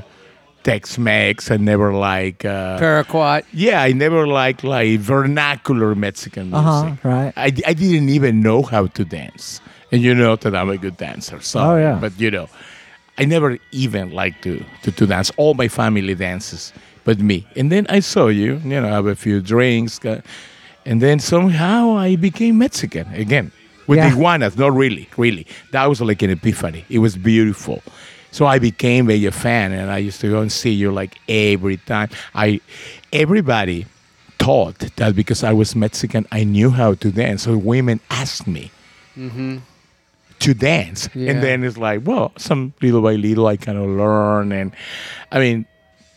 Tex-Mex. 0.62 1.50
I 1.50 1.56
never 1.56 1.92
like. 1.92 2.44
Uh, 2.44 2.78
Paraquat. 2.78 3.44
yeah, 3.52 3.82
I 3.82 3.92
never 3.92 4.26
like 4.26 4.62
like 4.64 5.00
vernacular 5.00 5.94
Mexican 5.94 6.50
music. 6.50 6.66
Uh-huh, 6.66 6.96
right. 7.02 7.32
I, 7.36 7.46
I 7.66 7.72
didn't 7.74 8.08
even 8.08 8.40
know 8.40 8.62
how 8.62 8.86
to 8.86 9.04
dance, 9.04 9.60
and 9.92 10.02
you 10.02 10.14
know 10.14 10.36
that 10.36 10.54
I'm 10.54 10.70
a 10.70 10.76
good 10.78 10.96
dancer. 10.96 11.40
So, 11.40 11.60
Oh, 11.60 11.76
yeah. 11.76 11.98
But 12.00 12.18
you 12.20 12.30
know, 12.30 12.48
I 13.18 13.24
never 13.24 13.58
even 13.72 14.10
like 14.12 14.40
to, 14.42 14.64
to 14.82 14.92
to 14.92 15.06
dance. 15.06 15.30
All 15.36 15.54
my 15.54 15.68
family 15.68 16.14
dances, 16.14 16.72
but 17.04 17.18
me. 17.20 17.46
And 17.56 17.70
then 17.72 17.86
I 17.88 18.00
saw 18.00 18.28
you. 18.28 18.60
You 18.64 18.80
know, 18.80 18.88
have 18.88 19.06
a 19.06 19.16
few 19.16 19.40
drinks, 19.40 20.02
uh, 20.04 20.20
and 20.86 21.00
then 21.02 21.18
somehow 21.20 21.96
I 21.96 22.16
became 22.16 22.58
Mexican 22.58 23.06
again 23.14 23.50
with 23.86 23.98
Yeah. 23.98 24.12
iguanas. 24.12 24.56
Not 24.56 24.72
really, 24.72 25.08
really. 25.16 25.46
That 25.72 25.86
was 25.88 26.00
like 26.00 26.22
an 26.22 26.30
epiphany. 26.30 26.84
It 26.88 26.98
was 27.00 27.16
beautiful. 27.16 27.82
So 28.30 28.46
I 28.46 28.58
became 28.58 29.10
a 29.10 29.30
fan, 29.30 29.72
and 29.72 29.90
I 29.90 29.98
used 29.98 30.20
to 30.20 30.30
go 30.30 30.40
and 30.40 30.50
see 30.52 30.70
you 30.70 30.92
like 30.92 31.18
every 31.28 31.78
time. 31.78 32.10
I, 32.34 32.60
everybody 33.12 33.86
thought 34.38 34.78
that 34.96 35.14
because 35.14 35.44
I 35.44 35.52
was 35.52 35.74
Mexican, 35.74 36.26
I 36.32 36.44
knew 36.44 36.70
how 36.70 36.94
to 36.94 37.10
dance. 37.10 37.42
So 37.42 37.56
women 37.56 38.00
asked 38.08 38.46
me 38.46 38.70
mm-hmm. 39.16 39.58
to 40.38 40.54
dance, 40.54 41.08
Yeah. 41.14 41.30
and 41.32 41.42
then 41.42 41.64
it's 41.64 41.76
like, 41.76 42.02
well, 42.04 42.32
some 42.38 42.72
little 42.80 43.02
by 43.02 43.14
little, 43.14 43.46
I 43.46 43.56
kind 43.56 43.78
of 43.78 43.86
learn, 43.88 44.52
and 44.52 44.72
I 45.32 45.38
mean, 45.40 45.66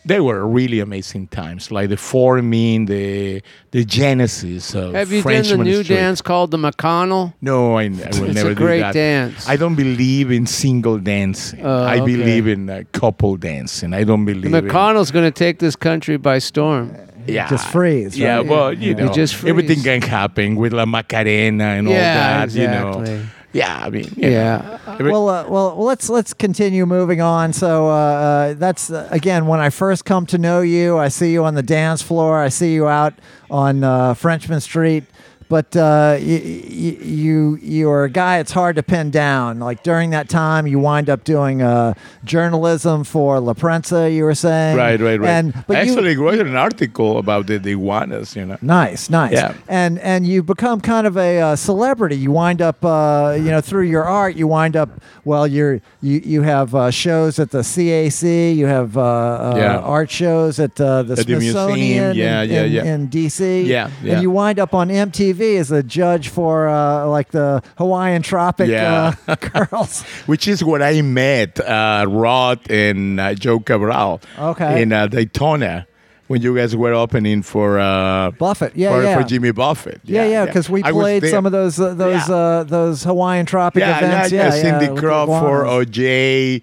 they 0.06 0.20
were 0.20 0.46
really 0.46 0.80
amazing 0.80 1.28
times, 1.28 1.70
like 1.70 1.88
the 1.88 1.96
forming, 1.96 2.86
the 2.86 3.42
the 3.70 3.84
genesis 3.84 4.74
of 4.74 4.92
Have 4.94 5.10
you 5.12 5.22
Frenchmen 5.22 5.58
done 5.58 5.66
the 5.66 5.70
new 5.72 5.82
Street. 5.84 5.96
dance 5.96 6.20
called 6.22 6.50
the 6.50 6.58
McConnell? 6.58 7.32
No, 7.40 7.78
I, 7.78 7.84
I 7.84 7.88
will 7.88 8.30
It's 8.30 8.42
a 8.42 8.54
great 8.54 8.92
dance. 8.92 9.48
I 9.48 9.56
don't 9.56 9.74
believe 9.74 10.30
in 10.30 10.46
single 10.46 10.98
dancing. 10.98 11.60
Oh, 11.64 11.82
I 11.84 11.96
okay. 11.96 12.04
believe 12.16 12.46
in 12.46 12.68
uh, 12.70 12.82
couple 12.92 13.36
dancing. 13.36 13.92
I 13.94 14.04
don't 14.04 14.24
believe 14.24 14.52
in 14.52 14.64
McConnell's 14.64 15.10
going 15.10 15.24
to 15.24 15.30
take 15.44 15.58
this 15.58 15.76
country 15.76 16.16
by 16.18 16.38
storm. 16.38 16.94
yeah, 17.26 17.48
Just 17.48 17.66
freeze, 17.68 18.16
Yeah, 18.18 18.40
well, 18.40 18.72
you 18.72 18.88
You 18.90 18.94
know, 18.96 19.12
just 19.12 19.42
everything 19.44 19.80
can 19.82 20.02
happen 20.02 20.56
with 20.56 20.72
La 20.74 20.84
Macarena 20.84 21.64
and 21.78 21.88
all 21.88 21.94
Yeah, 21.94 22.44
that. 22.46 22.52
You 22.54 22.64
exactly. 22.64 23.14
know, 23.14 23.22
yeah. 23.54 23.80
I 23.82 23.88
mean, 23.88 24.12
Yeah. 24.16 24.78
know. 24.98 25.10
Well, 25.10 25.28
uh, 25.30 25.48
well, 25.48 25.76
let's 25.82 26.10
let's 26.10 26.34
continue 26.34 26.84
moving 26.84 27.22
on. 27.22 27.52
So 27.54 27.88
uh, 27.88 27.92
uh, 27.92 28.54
that's 28.54 28.90
uh, 28.90 29.08
again 29.10 29.46
when 29.46 29.60
I 29.60 29.70
first 29.70 30.04
come 30.04 30.26
to 30.26 30.38
know 30.38 30.60
you. 30.60 30.98
I 30.98 31.08
see 31.08 31.32
you 31.32 31.44
on 31.44 31.54
the 31.54 31.62
dance 31.62 32.02
floor. 32.02 32.38
I 32.42 32.50
see 32.50 32.74
you 32.74 32.86
out 32.88 33.14
on 33.50 33.82
uh, 33.82 34.12
Frenchmen 34.14 34.60
Street. 34.60 35.04
But 35.48 35.76
uh, 35.76 36.16
you, 36.20 36.38
you 36.38 37.58
you 37.62 37.90
are 37.90 38.04
a 38.04 38.10
guy. 38.10 38.38
It's 38.38 38.52
hard 38.52 38.76
to 38.76 38.82
pin 38.82 39.10
down. 39.10 39.60
Like 39.60 39.82
during 39.82 40.10
that 40.10 40.28
time, 40.28 40.66
you 40.66 40.78
wind 40.78 41.08
up 41.10 41.24
doing 41.24 41.62
uh, 41.62 41.94
journalism 42.24 43.04
for 43.04 43.38
La 43.40 43.52
Prensa. 43.54 44.12
You 44.12 44.24
were 44.24 44.34
saying, 44.34 44.76
right, 44.76 45.00
right, 45.00 45.20
right. 45.20 45.28
And 45.28 45.52
but 45.66 45.76
I 45.76 45.82
you, 45.82 45.92
actually 45.92 46.16
wrote 46.16 46.40
an 46.40 46.56
article 46.56 47.18
about 47.18 47.46
the, 47.46 47.58
the 47.58 47.72
iguanas. 47.72 48.34
You 48.36 48.46
know. 48.46 48.58
Nice, 48.62 49.10
nice. 49.10 49.32
Yeah. 49.32 49.54
And 49.68 49.98
and 50.00 50.26
you 50.26 50.42
become 50.42 50.80
kind 50.80 51.06
of 51.06 51.16
a 51.16 51.40
uh, 51.40 51.56
celebrity. 51.56 52.16
You 52.16 52.30
wind 52.32 52.60
up, 52.62 52.84
uh, 52.84 53.34
you 53.36 53.50
know, 53.50 53.60
through 53.60 53.84
your 53.84 54.04
art, 54.04 54.36
you 54.36 54.46
wind 54.48 54.76
up. 54.76 54.88
Well, 55.24 55.46
you're 55.46 55.80
you 56.00 56.20
you 56.24 56.42
have 56.42 56.74
uh, 56.74 56.90
shows 56.90 57.38
at 57.38 57.50
the 57.50 57.60
CAC. 57.60 58.56
You 58.56 58.66
have 58.66 58.96
uh, 58.96 59.02
uh, 59.02 59.54
Yeah. 59.56 59.78
art 59.78 60.10
shows 60.10 60.58
at 60.58 60.80
uh, 60.80 61.02
the 61.02 61.12
At 61.14 61.26
the 61.26 61.32
museum. 61.36 61.52
Smithsonian 61.54 62.14
Yeah, 62.16 62.42
in, 62.42 62.50
yeah, 62.50 62.62
in, 62.64 62.72
yeah. 62.72 62.84
in 62.84 63.08
DC. 63.08 63.66
Yeah, 63.66 63.90
yeah. 64.02 64.14
And 64.14 64.22
you 64.22 64.30
wind 64.30 64.58
up 64.58 64.74
on 64.74 64.88
MTV 64.88 65.33
as 65.40 65.70
a 65.70 65.82
judge 65.82 66.28
for 66.28 66.68
uh, 66.68 67.06
like 67.06 67.30
the 67.30 67.62
Hawaiian 67.78 68.22
Tropic 68.22 68.68
Yeah. 68.68 69.14
uh, 69.28 69.34
girls. 69.68 70.02
Which 70.26 70.48
is 70.48 70.62
what 70.64 70.82
I 70.82 71.00
met 71.02 71.60
uh, 71.60 72.06
Rod 72.08 72.70
and 72.70 73.20
uh, 73.20 73.34
Joe 73.34 73.60
Cabral 73.60 74.20
Okay. 74.38 74.82
in 74.82 74.92
uh, 74.92 75.06
Daytona 75.06 75.86
when 76.26 76.40
you 76.40 76.56
guys 76.56 76.74
were 76.74 76.94
opening 76.94 77.42
for 77.42 77.78
uh, 77.78 78.30
Buffett, 78.32 78.74
yeah, 78.74 78.92
for, 78.96 79.02
yeah. 79.02 79.20
for 79.20 79.28
Jimmy 79.28 79.50
Buffett. 79.52 80.00
Yeah, 80.04 80.24
yeah, 80.26 80.46
because 80.46 80.70
we 80.70 80.82
played 80.82 81.26
some 81.26 81.44
of 81.44 81.52
those 81.52 81.78
uh, 81.78 81.92
those 81.94 82.28
Yeah. 82.28 82.34
uh, 82.34 82.62
those 82.64 83.04
Hawaiian 83.04 83.44
Tropic 83.46 83.80
yeah, 83.80 83.98
events. 83.98 84.32
Yeah, 84.32 84.48
yeah, 84.48 84.54
yeah, 84.54 84.62
Cindy 84.62 84.86
the 84.94 85.00
Crawford. 85.00 85.66
OJ, 85.66 86.62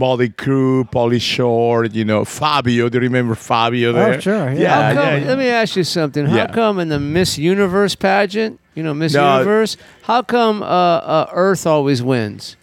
Mötley 0.00 0.34
Crüe, 0.34 0.84
Pauly 0.90 1.20
Shore, 1.20 1.84
you 1.84 2.04
know, 2.04 2.24
Fabio. 2.24 2.88
Do 2.88 2.96
you 2.98 3.02
remember 3.02 3.34
Fabio 3.34 3.92
there? 3.92 4.20
sure, 4.20 4.50
yeah. 4.52 4.58
Yeah, 4.58 4.94
come, 4.94 5.04
yeah, 5.04 5.16
yeah. 5.16 5.26
Let 5.28 5.38
me 5.38 5.48
ask 5.48 5.76
you 5.76 5.84
something. 5.84 6.26
How 6.26 6.36
Yeah. 6.36 6.46
come 6.52 6.78
in 6.80 6.88
the 6.88 6.98
Miss 6.98 7.36
Universe 7.38 7.94
pageant, 7.94 8.58
you 8.74 8.82
know, 8.82 8.94
Miss 8.94 9.12
No. 9.14 9.34
Universe, 9.38 9.76
how 10.02 10.22
come 10.22 10.62
uh, 10.62 10.66
uh, 10.66 11.26
Earth 11.32 11.66
always 11.66 12.02
wins? 12.02 12.56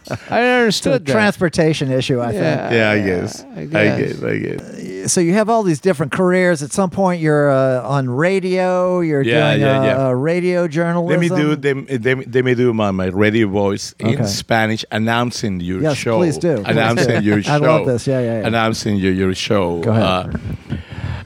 It's 0.00 0.10
a 0.30 0.34
understood 0.34 1.06
that. 1.06 1.12
transportation 1.12 1.90
issue, 1.90 2.20
I 2.20 2.32
think. 2.32 2.42
Yeah, 2.42 2.72
Yeah, 2.72 2.90
I 2.90 3.00
guess. 3.06 3.44
I 3.44 3.60
I 3.60 3.64
guess. 3.66 3.98
guess. 4.18 4.22
I 4.22 4.38
guess. 4.38 5.12
so 5.12 5.20
you 5.20 5.32
have 5.34 5.48
all 5.48 5.62
these 5.62 5.80
different 5.80 6.12
careers. 6.12 6.62
At 6.62 6.72
some 6.72 6.90
point, 6.90 7.20
you're 7.20 7.50
uh, 7.50 7.82
on 7.82 8.08
radio. 8.10 9.00
You're 9.00 9.22
Yeah, 9.22 9.50
doing 9.50 9.60
yeah, 9.62 9.80
uh, 9.80 9.84
yeah. 9.84 10.06
uh, 10.08 10.12
radio 10.12 10.68
journalism. 10.68 11.20
Let 11.20 11.20
me 11.20 11.28
do 11.28 11.56
them. 11.56 11.86
Let 11.90 12.18
me, 12.18 12.24
let 12.26 12.44
me 12.44 12.54
do 12.54 12.72
my, 12.74 12.90
my 12.90 13.06
radio 13.06 13.48
voice 13.48 13.94
in 13.98 14.08
Okay. 14.14 14.24
Spanish, 14.26 14.84
announcing 14.90 15.60
your 15.60 15.80
Yes, 15.82 15.96
show. 15.96 16.18
please 16.18 16.38
do. 16.38 16.56
Please 16.56 16.66
Announcing 16.68 17.20
do. 17.20 17.26
your 17.26 17.42
show. 17.42 17.52
I 17.54 17.56
love 17.58 17.86
this. 17.86 18.06
Yeah, 18.06 18.20
yeah, 18.20 18.40
yeah. 18.40 18.46
Announcing 18.46 18.96
your, 18.96 19.12
your 19.12 19.34
show. 19.34 19.80
Go 19.80 19.90
ahead. 19.90 20.02
Uh, 20.02 20.38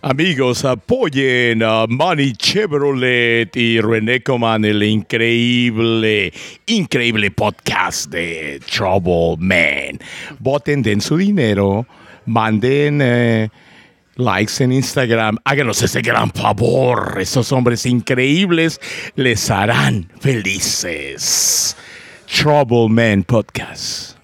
amigos, 0.03 0.65
apoyen 0.65 1.63
a 1.63 1.87
Manny 1.89 2.33
Chevrolet 2.33 3.57
y 3.57 3.81
René 3.81 4.23
Coman 4.23 4.65
el 4.65 4.83
increíble, 4.83 6.33
increíble 6.67 7.31
podcast 7.31 8.11
de 8.11 8.61
Trouble 8.71 9.37
Man. 9.39 9.99
Voten, 10.39 10.83
den 10.83 11.01
su 11.01 11.17
dinero, 11.17 11.87
manden. 12.27 13.01
eh, 13.03 13.49
likes 14.17 14.63
en 14.63 14.73
Instagram. 14.73 15.39
Háganos 15.45 15.83
ese 15.83 16.03
gran 16.03 16.31
favor. 16.31 17.19
Esos 17.21 17.51
hombres 17.53 17.87
increíbles 17.87 18.81
les 19.17 19.51
harán 19.51 20.11
felices. 20.21 21.77
Trouble 22.27 22.89
Man 22.89 23.25
Podcast. 23.25 24.22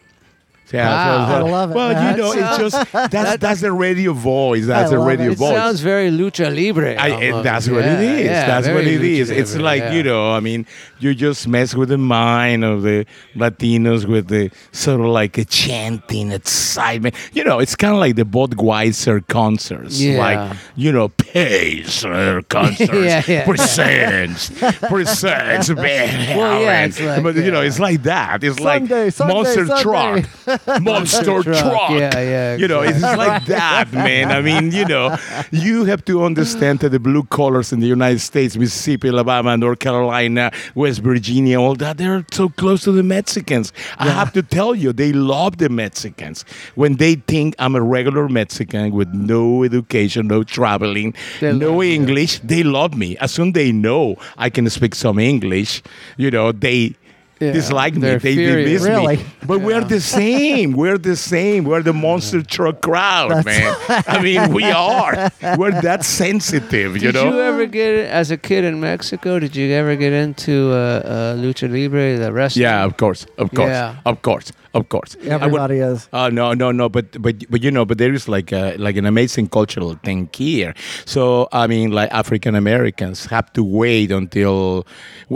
Yeah, 0.73 0.89
Wow. 0.89 1.27
so- 1.27 1.33
so- 1.33 1.35
uh, 1.35 1.39
I 1.49 1.51
love 1.51 1.71
it. 1.71 1.75
Well, 1.75 1.89
That 1.91 2.17
you 2.17 2.23
know, 2.23 2.33
it's 2.33 2.59
just 2.75 2.93
that's 3.11 3.37
that's 3.39 3.61
the 3.63 3.73
radio 3.73 4.13
voice. 4.13 4.67
That's 4.67 4.91
I 4.91 4.95
the 4.95 4.99
love 4.99 5.09
radio 5.09 5.27
it. 5.27 5.33
It 5.33 5.39
voice. 5.39 5.55
sounds 5.57 5.81
very 5.81 6.11
lucha 6.11 6.55
libre. 6.55 6.95
I, 6.97 7.09
it- 7.09 7.31
almost. 7.31 7.45
that's 7.45 7.69
what 7.69 7.85
it 7.85 8.01
Yeah, 8.03 8.13
is. 8.13 8.25
yeah, 8.27 8.47
that's 8.47 8.69
what 8.69 8.85
it 8.87 9.03
is. 9.03 9.31
lucha 9.31 9.37
It's 9.39 9.57
like 9.57 9.81
yeah. 9.83 9.93
you 9.93 10.03
know. 10.03 10.33
I 10.33 10.41
mean, 10.41 10.67
you 10.99 11.15
just 11.15 11.49
mess 11.49 11.75
with 11.75 11.89
the 11.91 11.99
mind 11.99 12.65
of 12.65 12.83
the 12.83 13.07
Latinos 13.37 14.05
with 14.05 14.29
the 14.29 14.51
sort 14.73 15.01
of 15.01 15.07
like 15.07 15.39
a 15.39 15.45
chanting 15.45 16.33
excitement. 16.33 17.15
You 17.33 17.45
know, 17.45 17.59
it's 17.61 17.75
kind 17.77 17.95
of 17.95 18.01
like 18.01 18.17
the 18.17 18.25
Budweiser 18.25 19.27
concerts. 19.27 20.01
Yeah. 20.01 20.19
Like 20.19 20.57
you 20.77 20.93
know, 20.93 21.09
Pacer 21.09 22.43
concerts 22.43 22.91
Yeah, 22.93 23.23
yeah. 23.27 23.45
presents 23.45 24.51
presents 24.89 25.69
Van 25.69 26.37
Well, 26.39 26.61
yeah, 26.63 26.89
like- 27.15 27.23
but 27.23 27.37
you 27.37 27.51
know, 27.51 27.63
it's 27.63 27.79
like 27.79 28.03
that. 28.05 28.43
It's 28.45 28.61
Sunday, 28.61 29.05
like 29.05 29.13
Sunday, 29.15 29.35
Monster 29.35 29.67
Sunday. 29.67 29.83
Truck. 29.83 30.58
monster 30.81 31.43
truck. 31.43 31.45
truck. 31.45 31.91
Yeah, 31.91 32.21
yeah, 32.21 32.57
You 32.57 32.69
know, 32.69 32.83
it's 32.83 33.03
like 33.03 33.45
that, 33.47 33.93
man. 33.93 34.31
I 34.31 34.41
mean, 34.41 34.73
you 34.73 34.85
know, 34.85 35.17
you 35.51 35.85
have 35.85 36.05
to 36.07 36.25
understand 36.25 36.81
that 36.81 36.91
the 36.91 37.01
blue 37.01 37.25
collars 37.25 37.73
in 37.73 37.81
the 37.81 37.87
United 37.87 38.21
States, 38.21 38.57
Mississippi, 38.57 39.09
Alabama, 39.09 39.57
North 39.57 39.79
Carolina, 39.79 40.51
West 40.75 41.01
Virginia, 41.01 41.61
all 41.61 41.75
that, 41.77 41.99
they're 41.99 42.25
so 42.33 42.49
close 42.49 42.83
to 42.85 42.93
the 42.93 43.03
Mexicans. 43.03 43.73
I 43.99 44.09
have 44.11 44.33
to 44.33 44.43
tell 44.43 44.75
you, 44.75 44.93
they 44.93 45.13
love 45.13 45.59
the 45.59 45.69
Mexicans. 45.69 46.45
When 46.75 46.97
they 46.97 47.17
think 47.17 47.55
I'm 47.59 47.75
a 47.75 47.83
regular 47.83 48.29
Mexican 48.29 48.93
with 48.93 49.09
no 49.15 49.65
education, 49.65 50.29
no 50.29 50.43
traveling, 50.45 51.15
They 51.41 51.53
no 51.53 51.81
you. 51.81 51.93
English, 51.95 52.41
they 52.41 52.63
love 52.63 52.97
me. 52.97 53.17
As 53.19 53.33
soon 53.33 53.49
as 53.49 53.55
they 53.55 53.73
know 53.73 54.17
I 54.37 54.51
can 54.51 54.69
speak 54.71 54.95
some 54.95 55.19
English, 55.19 55.83
you 56.17 56.31
know, 56.31 56.53
they 56.53 56.95
Yeah, 57.41 57.53
dislike 57.53 57.95
me. 57.95 58.17
They, 58.17 58.35
they 58.35 58.65
miss 58.65 58.83
Really? 58.85 59.17
me. 59.19 59.25
But 59.47 59.61
we're 59.61 59.85
the 59.85 60.01
same. 60.01 60.73
We're 60.73 60.99
the 60.99 61.15
same. 61.35 61.65
We're 61.65 61.83
the 61.83 61.93
monster 61.93 62.43
truck 62.43 62.81
crowd, 62.83 63.45
man. 63.45 63.77
I 63.89 64.21
mean, 64.23 64.53
we 64.53 64.65
are. 64.65 65.31
We're 65.57 65.81
that 65.83 66.05
sensitive, 66.23 66.95
you 66.95 67.01
Did 67.01 67.15
know. 67.15 67.25
Did 67.25 67.35
you 67.35 67.41
ever 67.41 67.67
get, 67.67 67.95
as 68.11 68.31
a 68.31 68.37
kid 68.37 68.65
in 68.65 68.81
Mexico, 68.81 69.39
did 69.39 69.55
you 69.55 69.73
ever 69.73 69.95
get 69.97 70.13
into 70.13 70.73
uh, 70.73 70.75
uh, 70.75 71.37
lucha 71.37 71.71
libre, 71.71 72.19
the 72.19 72.33
wrestling? 72.33 72.63
yeah, 72.63 72.85
of 72.85 72.97
course, 72.97 73.25
of 73.39 73.51
course, 73.55 73.71
Yeah. 73.71 73.97
of 74.05 74.21
course, 74.23 74.51
of 74.79 74.89
course. 74.95 75.13
I 75.17 75.25
would- 75.25 75.33
Everybody 75.43 75.79
is. 75.93 76.09
Uh, 76.13 76.29
no, 76.39 76.47
no, 76.63 76.69
no, 76.81 76.89
but 76.97 77.07
but 77.25 77.35
but 77.53 77.61
you 77.65 77.71
know, 77.77 77.85
but 77.85 77.97
there 78.03 78.15
is 78.19 78.25
like 78.37 78.51
a, 78.53 78.63
like 78.87 78.97
an 79.03 79.07
amazing 79.15 79.47
cultural 79.59 79.93
thing 80.07 80.21
here. 80.33 80.73
So 81.15 81.49
I 81.53 81.67
mean, 81.73 81.91
like 81.99 82.11
African 82.23 82.55
Americans 82.55 83.19
have 83.35 83.53
to 83.59 83.63
wait 83.65 84.11
until 84.21 84.87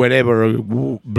whatever 0.00 0.36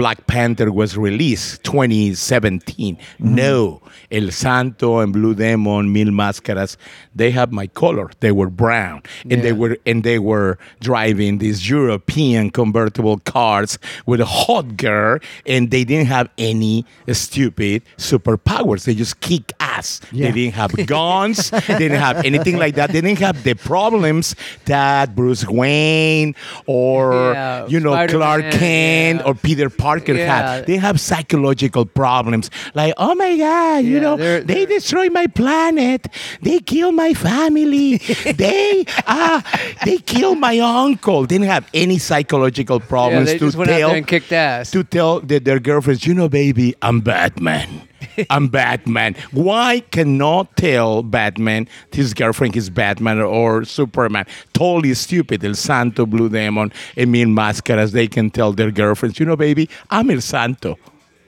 Black 0.02 0.26
Panther 0.26 0.70
was 0.80 0.96
released, 1.08 1.62
2017. 1.64 2.98
No, 3.18 3.80
El 4.10 4.30
Santo 4.30 4.98
and 4.98 5.12
Blue 5.12 5.34
Demon, 5.34 5.92
Mil 5.92 6.08
Máscaras, 6.08 6.76
they 7.14 7.30
have 7.30 7.52
my 7.52 7.66
color. 7.66 8.10
They 8.20 8.32
were 8.32 8.50
brown, 8.50 9.02
and 9.30 9.42
they 9.42 9.52
were 9.52 9.76
and 9.86 10.02
they 10.02 10.18
were 10.18 10.58
driving 10.80 11.38
these 11.38 11.68
European 11.68 12.50
convertible 12.50 13.18
cars 13.18 13.78
with 14.06 14.20
a 14.20 14.24
hot 14.26 14.76
girl, 14.76 15.18
and 15.46 15.70
they 15.70 15.84
didn't 15.84 16.06
have 16.08 16.28
any 16.38 16.84
stupid 17.12 17.82
superpowers. 18.18 18.84
They 18.84 18.94
just 18.94 19.20
kick 19.20 19.52
ass. 19.60 20.00
Yeah. 20.12 20.26
They 20.26 20.32
didn't 20.32 20.54
have 20.54 20.72
guns. 20.86 21.50
they 21.50 21.78
didn't 21.78 21.98
have 22.00 22.24
anything 22.24 22.56
like 22.58 22.74
that. 22.76 22.90
They 22.92 23.00
didn't 23.00 23.18
have 23.20 23.42
the 23.42 23.54
problems 23.54 24.34
that 24.66 25.14
Bruce 25.14 25.46
Wayne 25.46 26.34
or 26.66 27.32
Yeah, 27.32 27.66
you 27.66 27.80
know 27.80 27.90
Clark 27.90 28.10
Spider-Man, 28.10 28.52
Kent 28.52 29.20
yeah. 29.20 29.26
or 29.26 29.34
Peter 29.34 29.70
Parker 29.70 30.14
Yeah. 30.14 30.34
had. 30.56 30.66
They 30.66 30.76
have 30.76 31.00
psychological 31.00 31.86
problems. 31.86 32.50
Like, 32.74 32.94
oh 32.96 33.14
my 33.14 33.36
God, 33.36 33.84
you 33.84 34.00
know, 34.00 34.16
they're- 34.16 34.40
they 34.40 34.64
they're- 34.64 34.78
destroy 34.78 35.08
my 35.10 35.26
planet. 35.26 36.08
They 36.42 36.58
kill 36.60 36.92
my 36.92 37.14
family. 37.14 37.96
they 38.42 38.84
ah, 39.06 39.42
they 39.84 39.98
kill 39.98 40.34
my 40.34 40.58
uncle. 40.58 41.22
They 41.22 41.38
didn't 41.38 41.48
have 41.50 41.68
any 41.74 41.98
psychological 41.98 42.78
Yeah, 42.80 42.86
problems 42.88 43.26
they 43.28 43.38
to 43.38 43.44
just 43.46 43.56
went 43.56 43.70
out 43.70 43.78
tell 43.78 43.88
there 43.90 43.98
and 43.98 44.06
kicked 44.06 44.32
ass. 44.32 44.70
to 44.72 44.84
tell 44.84 45.20
the, 45.20 45.38
their 45.40 45.58
girlfriends, 45.60 46.06
you 46.06 46.14
know, 46.14 46.28
baby, 46.28 46.74
I'm 46.82 47.00
Batman. 47.00 47.82
I'm 48.30 48.48
Batman. 48.48 49.14
Why 49.32 49.80
cannot 49.90 50.56
tell 50.56 51.02
Batman 51.02 51.68
his 51.92 52.14
girlfriend 52.14 52.56
is 52.56 52.70
Batman 52.70 53.20
or 53.20 53.64
Superman? 53.64 54.26
Totally 54.52 54.94
stupid. 54.94 55.44
El 55.44 55.54
Santo, 55.54 56.06
Blue 56.06 56.28
Demon, 56.28 56.72
Mil 56.96 57.28
Máscaras, 57.28 57.92
they 57.92 58.06
can 58.08 58.30
tell 58.30 58.52
their 58.52 58.70
girlfriends, 58.70 59.18
you 59.18 59.26
know, 59.26 59.36
baby, 59.36 59.68
I'm 59.90 60.10
El 60.10 60.20
Santo. 60.20 60.78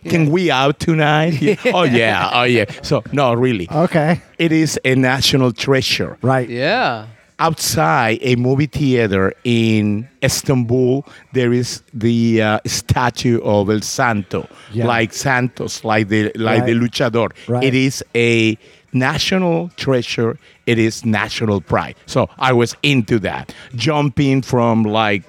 Can 0.04 0.30
we 0.30 0.50
out 0.52 0.78
tonight? 0.78 1.40
Yeah. 1.42 1.56
Oh 1.74 1.82
yeah, 1.82 2.30
oh 2.32 2.44
yeah. 2.44 2.66
So 2.82 3.02
no, 3.12 3.34
really, 3.34 3.68
Okay. 3.70 4.20
it 4.38 4.52
is 4.52 4.78
a 4.84 4.94
national 4.94 5.52
treasure 5.52 6.16
Right. 6.22 6.48
yeah. 6.48 7.06
Outside 7.38 8.18
a 8.22 8.34
movie 8.36 8.66
theater 8.66 9.32
in 9.44 10.08
Istanbul, 10.24 11.04
there 11.32 11.52
is 11.52 11.82
the 11.92 12.40
uh, 12.42 12.60
statue 12.66 13.40
of 13.42 13.68
El 13.70 13.80
Santo, 13.82 14.48
Yeah. 14.72 14.86
like 14.86 15.12
Santos, 15.12 15.84
like 15.84 16.08
the 16.08 16.32
like 16.34 16.64
the 16.64 16.72
luchador. 16.74 17.30
Right. 17.48 17.64
It 17.64 17.74
is 17.74 18.02
a 18.14 18.56
national 18.92 19.70
treasure. 19.76 20.38
It 20.66 20.78
is 20.78 21.04
national 21.04 21.60
pride. 21.60 21.96
So 22.06 22.28
I 22.38 22.52
was 22.52 22.74
into 22.82 23.18
that, 23.20 23.54
jumping 23.74 24.42
from 24.42 24.82
like 24.84 25.22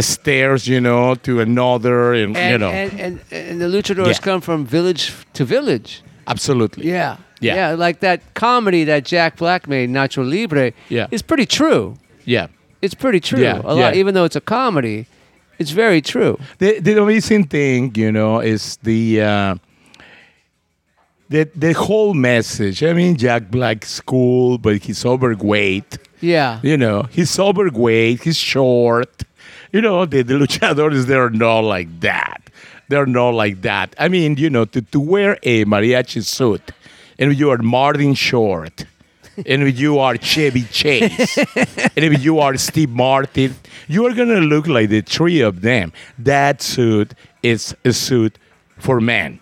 stairs, 0.00 0.68
you 0.68 0.80
know, 0.80 1.14
to 1.16 1.40
another, 1.40 2.12
and, 2.14 2.36
And, 2.36 2.52
you 2.52 2.58
know, 2.58 2.70
and, 2.70 3.00
and, 3.00 3.20
and 3.32 3.60
the 3.60 3.66
luchadors 3.66 4.06
Yeah. 4.06 4.18
come 4.20 4.40
from 4.40 4.64
village 4.64 5.12
to 5.34 5.44
village. 5.44 6.02
absolutely. 6.28 6.86
Yeah. 6.88 7.16
Yeah. 7.40 7.72
like 7.74 8.00
that 8.00 8.20
comedy 8.34 8.84
that 8.84 9.04
Jack 9.04 9.36
Black 9.36 9.68
made, 9.68 9.90
Nacho 9.90 10.28
Libre, 10.28 10.72
Yeah. 10.88 11.06
is 11.10 11.22
pretty 11.22 11.46
true. 11.46 11.96
yeah. 12.24 12.48
It's 12.80 12.94
pretty 12.94 13.18
true. 13.18 13.40
Yeah, 13.42 13.60
a 13.64 13.74
lot, 13.74 13.96
even 13.96 14.14
though 14.14 14.22
it's 14.24 14.36
a 14.36 14.40
comedy, 14.40 15.06
it's 15.58 15.72
very 15.72 16.00
true. 16.00 16.38
The, 16.58 16.78
the 16.78 17.02
amazing 17.02 17.46
thing, 17.48 17.92
you 17.96 18.12
know, 18.12 18.38
is 18.38 18.76
the 18.84 19.20
uh, 19.20 19.54
the 21.28 21.48
the 21.54 21.72
whole 21.72 22.14
message. 22.14 22.82
I 22.82 22.92
mean, 22.92 23.16
Jack 23.16 23.50
Black's 23.50 24.00
cool, 24.00 24.58
but 24.58 24.76
he's 24.84 25.04
overweight. 25.04 25.98
Yeah. 26.20 26.60
You 26.62 26.76
know, 26.76 27.02
he's 27.10 27.38
overweight. 27.38 28.22
He's 28.22 28.36
short. 28.36 29.22
You 29.72 29.80
know, 29.82 30.06
the, 30.06 30.22
the 30.22 30.34
luchadores 30.34 31.06
they're 31.06 31.30
not 31.30 31.60
like 31.60 31.88
that. 32.00 32.42
They're 32.88 33.06
not 33.06 33.30
like 33.30 33.60
that. 33.62 33.94
I 33.98 34.08
mean, 34.08 34.36
you 34.38 34.48
know, 34.48 34.64
to, 34.66 34.80
to 34.80 35.00
wear 35.00 35.36
a 35.42 35.64
mariachi 35.66 36.24
suit, 36.24 36.62
and 37.18 37.32
if 37.32 37.38
you 37.38 37.50
are 37.50 37.58
Martin 37.58 38.14
Short. 38.14 38.84
and 39.46 39.62
if 39.62 39.78
you 39.78 39.98
are 40.00 40.16
Chevy 40.16 40.62
Chase, 40.64 41.38
and 41.38 42.04
if 42.04 42.24
you 42.24 42.40
are 42.40 42.56
Steve 42.56 42.90
Martin, 42.90 43.54
you 43.86 44.04
are 44.06 44.12
gonna 44.12 44.40
look 44.40 44.66
like 44.66 44.88
the 44.88 45.00
three 45.00 45.40
of 45.40 45.60
them. 45.60 45.92
That 46.18 46.60
suit 46.60 47.14
is 47.42 47.74
a 47.84 47.92
suit 47.92 48.36
for 48.78 49.00
men, 49.00 49.38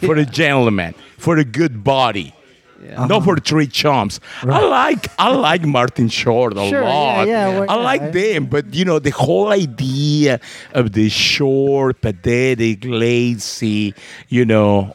for 0.00 0.16
a 0.16 0.26
gentleman, 0.26 0.94
for 1.16 1.38
a 1.38 1.44
good 1.44 1.82
body. 1.82 2.34
Not 2.80 3.24
for 3.24 3.36
three 3.38 3.66
chumps. 3.66 4.20
I 4.42 4.60
like 4.64 5.08
I 5.18 5.30
like 5.32 5.62
Martin 5.64 6.08
Short 6.08 6.52
a 6.56 6.68
Sure, 6.68 6.82
yeah, 6.82 6.88
lot. 6.94 7.26
yeah, 7.26 7.58
well, 7.60 7.70
I 7.70 7.74
like 7.74 8.12
them, 8.12 8.46
but 8.46 8.72
you 8.74 8.84
know 8.84 8.98
the 9.00 9.10
whole 9.10 9.48
idea 9.50 10.38
of 10.74 10.92
the 10.92 11.08
short, 11.08 12.00
pathetic, 12.02 12.84
lazy, 12.84 13.94
you 14.28 14.44
know, 14.44 14.94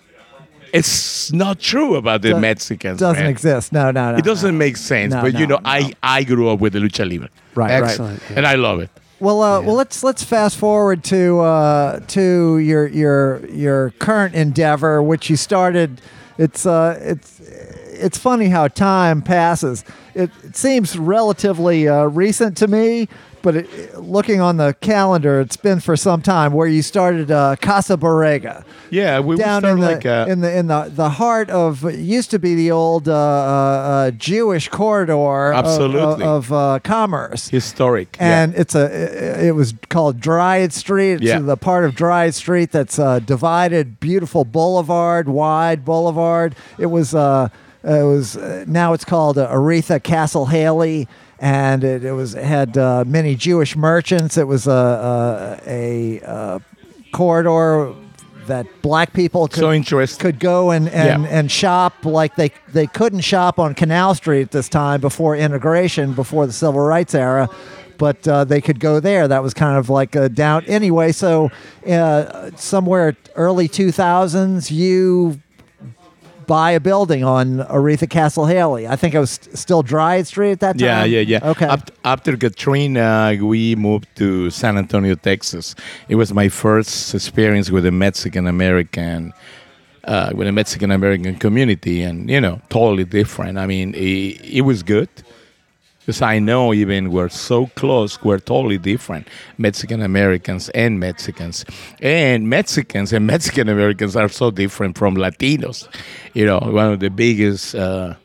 it's 0.74 1.32
not 1.32 1.60
true 1.60 1.96
about 1.96 2.22
the 2.24 2.30
Do- 2.34 2.40
Mexicans. 2.40 3.00
Doesn't 3.00 3.22
man. 3.24 3.30
exist. 3.32 3.72
No, 3.72 3.92
no, 3.92 4.12
no. 4.12 4.18
It 4.18 4.26
doesn't 4.26 4.58
make 4.58 4.76
sense, 4.78 5.14
No, 5.14 5.22
but 5.22 5.34
you 5.34 5.48
no, 5.48 5.56
know, 5.56 5.62
I 5.64 5.80
no. 5.82 5.90
I 6.04 6.24
grew 6.24 6.50
up 6.50 6.60
with 6.60 6.74
the 6.74 6.80
lucha 6.80 7.10
libre, 7.10 7.30
Right, 7.56 7.72
Excellent. 7.72 8.20
right. 8.30 8.38
And 8.38 8.46
I 8.48 8.56
love 8.56 8.80
it. 8.82 8.90
Well, 9.20 9.42
uh, 9.42 9.62
well, 9.62 9.76
let's 9.76 10.04
let's 10.04 10.24
fast 10.24 10.58
forward 10.58 11.04
to 11.06 11.40
uh, 11.40 12.00
to 12.08 12.58
your 12.58 12.88
your 12.88 13.46
your 13.50 13.92
current 14.00 14.36
endeavor, 14.36 15.02
which 15.02 15.30
you 15.30 15.38
started. 15.38 16.02
It's 16.38 16.66
uh, 16.66 17.00
it's 17.02 17.40
it's 17.40 18.18
funny 18.18 18.50
how 18.50 18.68
time 18.68 19.22
passes. 19.22 19.86
It, 20.16 20.30
it 20.44 20.56
seems 20.58 20.98
relatively 20.98 21.88
uh, 21.88 22.06
recent 22.08 22.58
to 22.58 22.68
me, 22.68 23.08
but 23.44 23.56
it, 23.58 24.00
looking 24.00 24.42
on 24.42 24.58
the 24.58 24.74
calendar, 24.82 25.40
it's 25.40 25.56
been 25.58 25.80
for 25.80 25.96
some 25.96 26.22
time. 26.24 26.52
Where 26.54 26.66
you 26.68 26.82
started 26.82 27.30
uh, 27.30 27.56
Casa 27.62 27.96
Borrega 27.98 28.64
Yeah, 28.90 29.20
we 29.20 29.36
were 29.36 29.38
down 29.44 29.64
in 29.66 29.80
the 29.80 29.86
like 29.92 30.06
uh, 30.08 30.26
in 30.28 30.42
the 30.42 30.58
in 30.58 30.66
the 30.68 30.90
the 30.90 31.10
heart 31.10 31.52
of 31.52 31.86
it 31.86 32.00
used 32.00 32.32
to 32.32 32.40
be 32.40 32.56
the 32.56 32.72
old 32.72 33.08
uh, 33.08 33.14
uh, 33.14 33.16
uh, 33.16 34.12
Jewish 34.12 34.70
corridor 34.70 35.52
of- 35.54 35.66
Absolutely. 35.66 36.24
of, 36.26 36.50
of 36.50 36.54
uh, 36.54 36.80
commerce 36.84 37.50
historic. 37.50 38.18
yeah. 38.20 38.44
and 38.44 38.56
it's 38.56 38.74
a 38.74 39.46
it 39.48 39.52
was 39.54 39.76
called 39.90 40.20
Dryades 40.20 40.74
Street. 40.74 41.14
It's 41.16 41.24
Yeah. 41.24 41.40
the 41.40 41.58
part 41.58 41.86
of 41.86 41.94
Dryades 41.96 42.36
Street 42.36 42.72
that's 42.72 42.96
divided, 43.26 44.00
beautiful 44.00 44.46
boulevard, 44.46 45.28
wide 45.28 45.84
boulevard. 45.86 46.56
It 46.80 46.88
was 46.88 47.14
uh, 47.14 47.50
it 47.84 48.04
was 48.04 48.38
uh, 48.38 48.66
now 48.68 48.94
it's 48.94 49.06
called 49.06 49.38
uh, 49.38 49.50
Oretha 49.50 50.02
Castle 50.02 50.46
Haley, 50.46 51.08
and 51.40 51.84
it, 51.84 52.04
it 52.06 52.14
was 52.14 52.36
it 52.36 52.44
had 52.44 52.78
uh, 52.78 53.04
many 53.06 53.36
Jewish 53.36 53.76
merchants. 53.76 54.38
It 54.38 54.48
was 54.48 54.68
a 54.68 55.60
a, 55.68 56.20
a, 56.22 56.26
uh 56.26 56.60
corridor 57.12 57.94
that 58.48 58.66
black 58.82 59.14
people 59.14 59.48
could 59.48 59.86
so 59.86 60.18
could 60.18 60.40
go 60.40 60.72
and 60.72 60.90
and, 60.90 61.24
Yeah. 61.24 61.30
and 61.30 61.52
shop 61.52 61.94
like 62.04 62.36
they 62.36 62.52
they 62.74 62.88
couldn't 62.88 63.22
shop 63.22 63.60
on 63.60 63.74
Canal 63.74 64.16
Street 64.16 64.42
at 64.44 64.52
this 64.52 64.68
time 64.70 65.00
before 65.00 65.36
integration, 65.36 66.14
before 66.14 66.46
the 66.46 66.54
civil 66.54 66.82
rights 66.82 67.16
era. 67.16 67.50
But 68.00 68.28
uh, 68.28 68.44
they 68.44 68.60
could 68.60 68.80
go 68.80 69.00
there. 69.00 69.28
That 69.28 69.44
was 69.44 69.54
kind 69.54 69.78
of 69.78 69.88
like 69.90 70.16
a 70.16 70.28
down 70.28 70.66
anyway. 70.66 71.12
So 71.12 71.52
uh, 71.88 72.50
somewhere 72.58 73.16
early 73.36 73.68
two 73.68 73.92
thousands, 73.92 74.72
you 74.72 75.40
buy 76.48 76.72
a 76.72 76.80
building 76.80 77.24
on 77.24 77.58
Oretha 77.60 78.10
Castle 78.10 78.46
Haley. 78.46 78.88
I 78.88 78.96
think 78.96 79.14
it 79.14 79.20
was 79.20 79.32
st- 79.32 79.58
still 79.58 79.84
Dryades 79.84 80.28
Street 80.28 80.52
at 80.52 80.60
that 80.62 80.80
time. 80.80 80.88
Yeah, 80.88 81.04
yeah, 81.06 81.20
yeah. 81.20 81.50
Okay. 81.52 81.66
Aft- 81.66 81.92
After 82.04 82.38
Katrina, 82.38 83.38
we 83.42 83.76
moved 83.76 84.08
to 84.18 84.50
San 84.50 84.78
Antonio, 84.78 85.16
Texas. 85.16 85.76
It 86.10 86.16
was 86.16 86.34
my 86.34 86.50
first 86.50 87.14
experience 87.16 87.70
with 87.72 87.86
a 87.86 87.92
Mexican 87.92 88.48
American 88.48 89.34
uh, 90.06 90.32
with 90.36 90.48
a 90.48 90.52
Mexican 90.52 90.92
American 90.92 91.36
community, 91.36 92.02
and 92.04 92.30
you 92.30 92.42
know, 92.42 92.60
totally 92.70 93.06
different. 93.06 93.58
I 93.58 93.66
mean, 93.68 93.94
it, 93.96 94.42
it 94.60 94.62
was 94.62 94.84
good 94.84 95.10
because 96.06 96.22
I 96.22 96.40
know 96.40 96.74
even 96.74 97.12
we're 97.12 97.30
so 97.30 97.68
close, 97.76 98.22
we're 98.24 98.40
totally 98.40 98.78
different, 98.78 99.28
Mexican 99.58 100.02
Americans 100.02 100.70
and 100.70 101.00
Mexicans, 101.00 101.64
and 102.02 102.50
Mexicans 102.50 103.14
and 103.14 103.26
Mexican 103.34 103.70
Americans 103.70 104.16
are 104.16 104.30
so 104.30 104.52
different 104.52 104.98
from 104.98 105.16
Latinos. 105.16 105.88
You 106.34 106.46
know, 106.46 106.60
one 106.60 106.92
of 106.92 107.00
the 107.00 107.10
biggest. 107.10 107.76
Uh, 107.76 108.16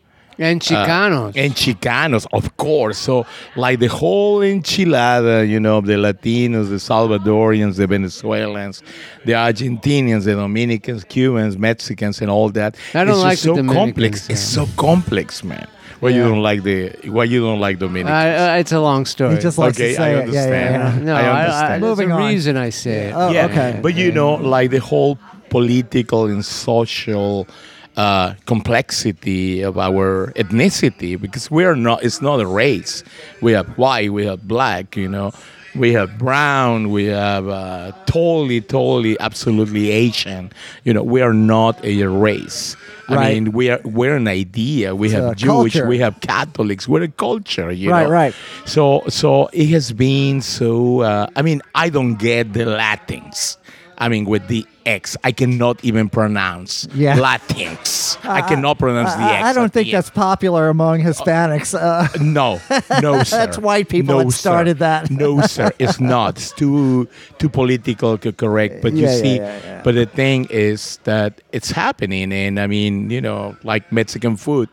And 0.40 0.60
Chicanos. 0.62 1.32
and 1.36 1.52
Chicanos, 1.54 2.24
of 2.32 2.56
course. 2.56 2.96
So, 2.96 3.26
like 3.56 3.80
the 3.80 3.88
whole 3.88 4.38
enchilada, 4.38 5.42
you 5.48 5.58
know, 5.58 5.80
the 5.80 5.94
Latinos, 5.94 6.68
the 6.68 6.78
Salvadorians, 6.78 7.74
the 7.76 7.88
Venezuelans, 7.88 8.82
the 9.24 9.32
Argentinians, 9.32 10.22
the 10.26 10.34
Dominicans, 10.34 11.02
Cubans, 11.04 11.58
Mexicans, 11.58 12.20
and 12.20 12.30
all 12.30 12.50
that. 12.50 12.76
I 12.94 13.02
don't 13.02 13.14
it's 13.14 13.24
like 13.24 13.38
so 13.38 13.54
complex. 13.64 14.30
It's 14.30 14.40
so 14.40 14.68
complex, 14.76 15.42
man. 15.42 15.66
Why 16.00 16.10
you 16.10 16.22
don't 16.22 16.42
like 16.42 16.62
the? 16.62 16.90
Why 17.06 17.24
you 17.24 17.40
don't 17.40 17.60
like 17.60 17.78
Dominicans? 17.78 18.12
I, 18.12 18.54
uh, 18.56 18.60
it's 18.60 18.72
a 18.72 18.80
long 18.80 19.04
story. 19.04 19.34
He 19.34 19.40
just 19.40 19.58
likes 19.58 19.76
Okay, 19.76 19.90
to 19.90 19.96
say 19.96 20.02
I 20.02 20.22
it. 20.22 20.28
Yeah, 20.28 20.46
yeah, 20.46 20.84
understand. 20.84 20.98
yeah. 20.98 21.04
no, 21.04 21.14
I 21.14 21.20
I, 21.20 21.24
I, 21.24 21.68
there's 21.70 21.80
Moving 21.80 22.10
a 22.12 22.14
on. 22.16 22.28
reason 22.28 22.56
I 22.56 22.70
say 22.70 23.08
it. 23.08 23.12
Oh, 23.16 23.30
yeah, 23.30 23.46
okay. 23.46 23.80
But 23.82 23.94
you 23.96 24.12
know, 24.12 24.34
like 24.34 24.70
the 24.70 24.78
whole 24.78 25.18
political 25.50 26.26
and 26.26 26.44
social 26.44 27.48
uh, 27.96 28.34
complexity 28.46 29.62
of 29.62 29.76
our 29.78 30.32
ethnicity, 30.36 31.20
because 31.20 31.50
we 31.50 31.64
are 31.64 31.74
not. 31.74 32.04
It's 32.04 32.22
not 32.22 32.40
a 32.40 32.46
race. 32.46 33.02
We 33.42 33.52
have 33.52 33.66
white, 33.76 34.12
we 34.12 34.24
have 34.26 34.46
black. 34.46 34.96
You 34.96 35.08
know, 35.08 35.32
we 35.78 35.92
have 35.92 36.18
brown, 36.18 36.90
we 36.90 37.04
have 37.06 37.48
uh, 37.48 37.92
totally, 38.06 38.60
totally, 38.60 39.18
absolutely 39.20 39.90
Asian. 39.90 40.50
You 40.84 40.92
know, 40.94 41.02
we 41.02 41.22
are 41.22 41.32
not 41.32 41.82
a 41.84 42.04
race. 42.04 42.76
I 43.10 43.32
mean, 43.32 43.52
we 43.52 43.70
are 43.70 43.80
we're 43.84 44.16
an 44.16 44.28
idea. 44.28 44.94
We 44.94 45.08
have 45.12 45.24
a 45.32 45.34
Jewish, 45.34 45.72
culture. 45.72 45.88
we 45.88 45.98
have 45.98 46.20
Catholics. 46.20 46.86
We're 46.86 47.04
a 47.04 47.08
culture. 47.08 47.72
You 47.72 47.90
Right, 47.90 48.02
know? 48.04 48.10
right. 48.10 48.34
So 48.66 49.04
so 49.08 49.46
it 49.54 49.68
has 49.70 49.92
been 49.92 50.42
so. 50.42 51.00
Uh, 51.00 51.26
I 51.34 51.40
mean, 51.40 51.62
I 51.74 51.88
don't 51.88 52.16
get 52.16 52.52
the 52.52 52.66
Latins. 52.66 53.56
I 54.00 54.08
mean, 54.08 54.24
with 54.26 54.46
the 54.46 54.64
X, 54.86 55.16
I 55.24 55.32
cannot 55.32 55.84
even 55.84 56.08
pronounce 56.08 56.86
Yeah. 56.94 57.16
Latins. 57.18 58.16
I 58.22 58.42
cannot 58.42 58.78
pronounce 58.78 59.12
the 59.14 59.22
X. 59.22 59.44
I 59.44 59.52
don't 59.52 59.72
think 59.72 59.90
that's 59.90 60.08
popular 60.10 60.68
among 60.68 61.00
Hispanics. 61.02 61.74
Uh, 61.74 62.06
end. 62.14 62.32
No, 62.32 62.60
no, 63.02 63.22
sir. 63.24 63.36
That's 63.38 63.58
white 63.58 63.88
people 63.88 64.18
no, 64.18 64.24
that 64.24 64.32
started 64.32 64.76
sir. 64.78 64.84
that. 64.86 65.10
no, 65.10 65.40
sir. 65.42 65.70
It's 65.80 65.98
not. 66.00 66.36
It's 66.38 66.52
too 66.52 67.08
too 67.38 67.48
political 67.48 68.16
co- 68.18 68.32
correct. 68.32 68.82
But 68.82 68.92
you 68.92 69.06
Yeah, 69.06 69.16
see, 69.20 69.36
yeah. 69.36 69.82
but 69.82 69.94
the 69.96 70.06
thing 70.06 70.46
is 70.50 70.98
that 71.04 71.40
it's 71.52 71.70
happening, 71.72 72.32
and 72.32 72.60
I 72.60 72.66
mean, 72.68 73.10
you 73.10 73.20
know, 73.20 73.56
like 73.64 73.90
Mexican 73.92 74.36
food 74.36 74.68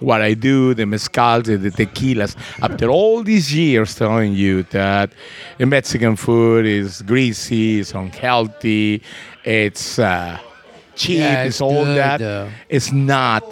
what 0.00 0.20
I 0.22 0.34
do, 0.34 0.74
the 0.74 0.84
mezcals, 0.84 1.44
the, 1.44 1.56
the 1.56 1.70
tequilas. 1.70 2.36
After 2.62 2.88
all 2.88 3.22
these 3.22 3.54
years 3.54 3.94
telling 3.94 4.32
you 4.32 4.64
that 4.64 5.12
the 5.58 5.66
Mexican 5.66 6.16
food 6.16 6.66
is 6.66 7.02
greasy, 7.02 7.80
it's 7.80 7.92
unhealthy, 7.94 9.02
it's 9.44 9.98
uh, 9.98 10.38
cheap, 10.96 11.18
Yeah, 11.18 11.42
it's, 11.44 11.56
it's 11.56 11.60
all 11.60 11.84
good, 11.84 11.96
that. 11.98 12.18
though. 12.20 12.50
It's 12.68 12.92
not. 12.92 13.44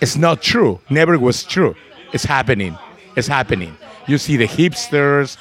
It's 0.00 0.16
not 0.16 0.42
true. 0.42 0.78
Never 0.90 1.18
was 1.18 1.42
true. 1.42 1.74
It's 2.12 2.24
happening. 2.24 2.76
It's 3.16 3.26
happening. 3.28 3.76
You 4.06 4.18
see 4.18 4.36
the 4.36 4.46
hipsters. 4.46 5.36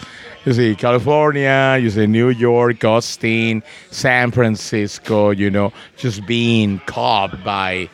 You 0.45 0.53
see 0.53 0.75
California. 0.75 1.77
You 1.81 1.89
see 1.89 2.07
New 2.07 2.29
York, 2.29 2.83
Austin, 2.85 3.63
San 3.91 4.31
Francisco. 4.31 5.31
You 5.31 5.49
know, 5.51 5.73
just 5.97 6.25
being 6.25 6.79
caught 6.85 7.43
by 7.43 7.89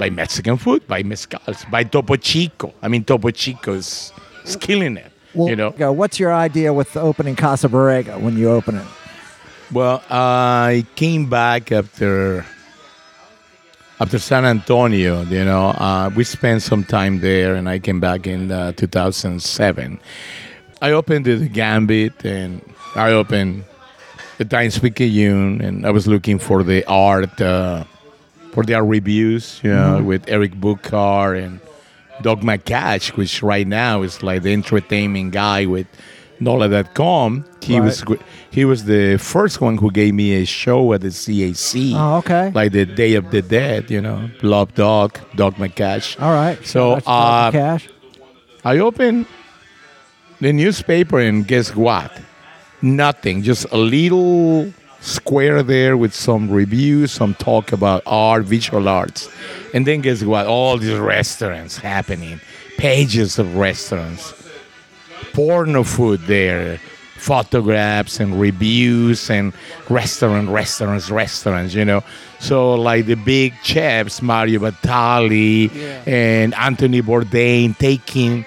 by 0.00 0.08
Mexican 0.08 0.56
food, 0.56 0.88
by 0.88 1.02
mezcals, 1.02 1.70
by 1.70 1.84
Topo 1.84 2.16
Chico. 2.16 2.72
I 2.80 2.88
mean, 2.88 3.04
Topo 3.04 3.30
Chico 3.30 3.74
is, 3.74 4.12
is 4.44 4.56
killing 4.56 4.96
it. 4.96 5.12
well, 5.34 5.48
you 5.50 5.56
know. 5.56 5.70
what's 5.92 6.18
your 6.18 6.32
idea 6.32 6.72
with 6.72 6.96
opening 6.96 7.36
Casa 7.36 7.68
Borrega 7.68 8.18
when 8.18 8.38
you 8.38 8.50
open 8.50 8.76
it? 8.76 8.86
Well, 9.70 10.02
I 10.08 10.86
came 10.96 11.28
back 11.28 11.70
after 11.70 12.46
after 14.00 14.18
San 14.18 14.46
Antonio. 14.46 15.22
You 15.24 15.44
know, 15.44 15.66
uh, 15.68 16.10
we 16.16 16.24
spent 16.24 16.62
some 16.62 16.82
time 16.82 17.20
there, 17.20 17.54
and 17.54 17.68
I 17.68 17.78
came 17.78 18.00
back 18.00 18.26
in 18.26 18.50
uh, 18.50 18.72
2007. 18.72 20.00
I 20.80 20.92
opened 20.92 21.26
the 21.26 21.46
Gambit, 21.46 22.24
and 22.24 22.62
I 22.96 23.12
opened 23.12 23.64
the 24.38 24.46
Times 24.46 24.78
Picayune, 24.78 25.60
and 25.60 25.86
I 25.86 25.90
was 25.90 26.08
looking 26.08 26.38
for 26.38 26.64
the 26.64 26.84
art, 26.86 27.38
uh, 27.40 27.84
for 28.52 28.64
their 28.64 28.84
reviews, 28.84 29.60
you 29.62 29.70
know, 29.72 30.02
with 30.02 30.24
Eric 30.28 30.52
Bookhardt 30.54 31.42
and 31.44 31.60
Doug 32.22 32.42
MacCash, 32.42 33.16
which 33.16 33.42
right 33.42 33.66
now 33.66 34.02
is 34.02 34.22
like 34.22 34.42
the 34.42 34.52
entertainment 34.52 35.32
guy 35.32 35.66
with 35.66 35.86
NOLA.com. 36.40 37.44
He 37.62 37.78
Right. 37.78 37.84
was 37.84 38.04
he 38.50 38.64
was 38.64 38.84
the 38.84 39.16
first 39.18 39.60
one 39.60 39.76
who 39.78 39.90
gave 39.90 40.14
me 40.14 40.32
a 40.42 40.44
show 40.44 40.92
at 40.94 41.02
the 41.02 41.08
CAC. 41.12 41.92
Oh, 41.94 42.16
okay. 42.18 42.50
Like 42.54 42.72
the 42.72 42.84
Day 42.86 43.14
of 43.14 43.30
the 43.30 43.42
Dead, 43.42 43.90
you 43.90 44.00
know, 44.00 44.28
Love 44.42 44.74
Dog, 44.74 45.18
Doug 45.36 45.54
MacCash. 45.56 46.20
All 46.20 46.32
right. 46.32 46.58
So, 46.66 46.94
uh, 47.06 47.50
Cash. 47.52 47.88
I 48.64 48.78
opened 48.78 49.26
the 50.40 50.52
newspaper 50.52 51.18
and 51.20 51.46
guess 51.46 51.74
what? 51.76 52.10
Nothing. 52.82 53.42
Just 53.42 53.66
a 53.72 53.76
little 53.76 54.72
square 55.00 55.62
there 55.62 55.96
with 55.96 56.14
some 56.14 56.50
reviews, 56.50 57.12
some 57.12 57.34
talk 57.34 57.72
about 57.72 58.02
art, 58.06 58.44
visual 58.44 58.88
arts. 58.88 59.28
And 59.74 59.86
then 59.86 60.00
guess 60.00 60.22
what? 60.22 60.46
All 60.46 60.76
these 60.78 60.98
restaurants 60.98 61.78
happening. 61.78 62.40
Pages 62.76 63.38
of 63.38 63.56
restaurants. 63.56 64.34
Porno 65.32 65.82
food 65.82 66.20
there. 66.26 66.78
Photographs 67.16 68.18
and 68.18 68.40
reviews 68.40 69.28
and 69.28 69.52
restaurant, 69.90 70.48
restaurants, 70.48 71.10
restaurants, 71.10 71.74
you 71.74 71.84
know. 71.84 72.02
So 72.38 72.74
like 72.74 73.04
the 73.04 73.14
big 73.14 73.52
chefs, 73.62 74.22
Mario 74.22 74.60
Batali 74.60 75.70
Yeah. 75.74 76.02
and 76.06 76.54
Anthony 76.54 77.02
Bourdain 77.02 77.76
taking 77.76 78.46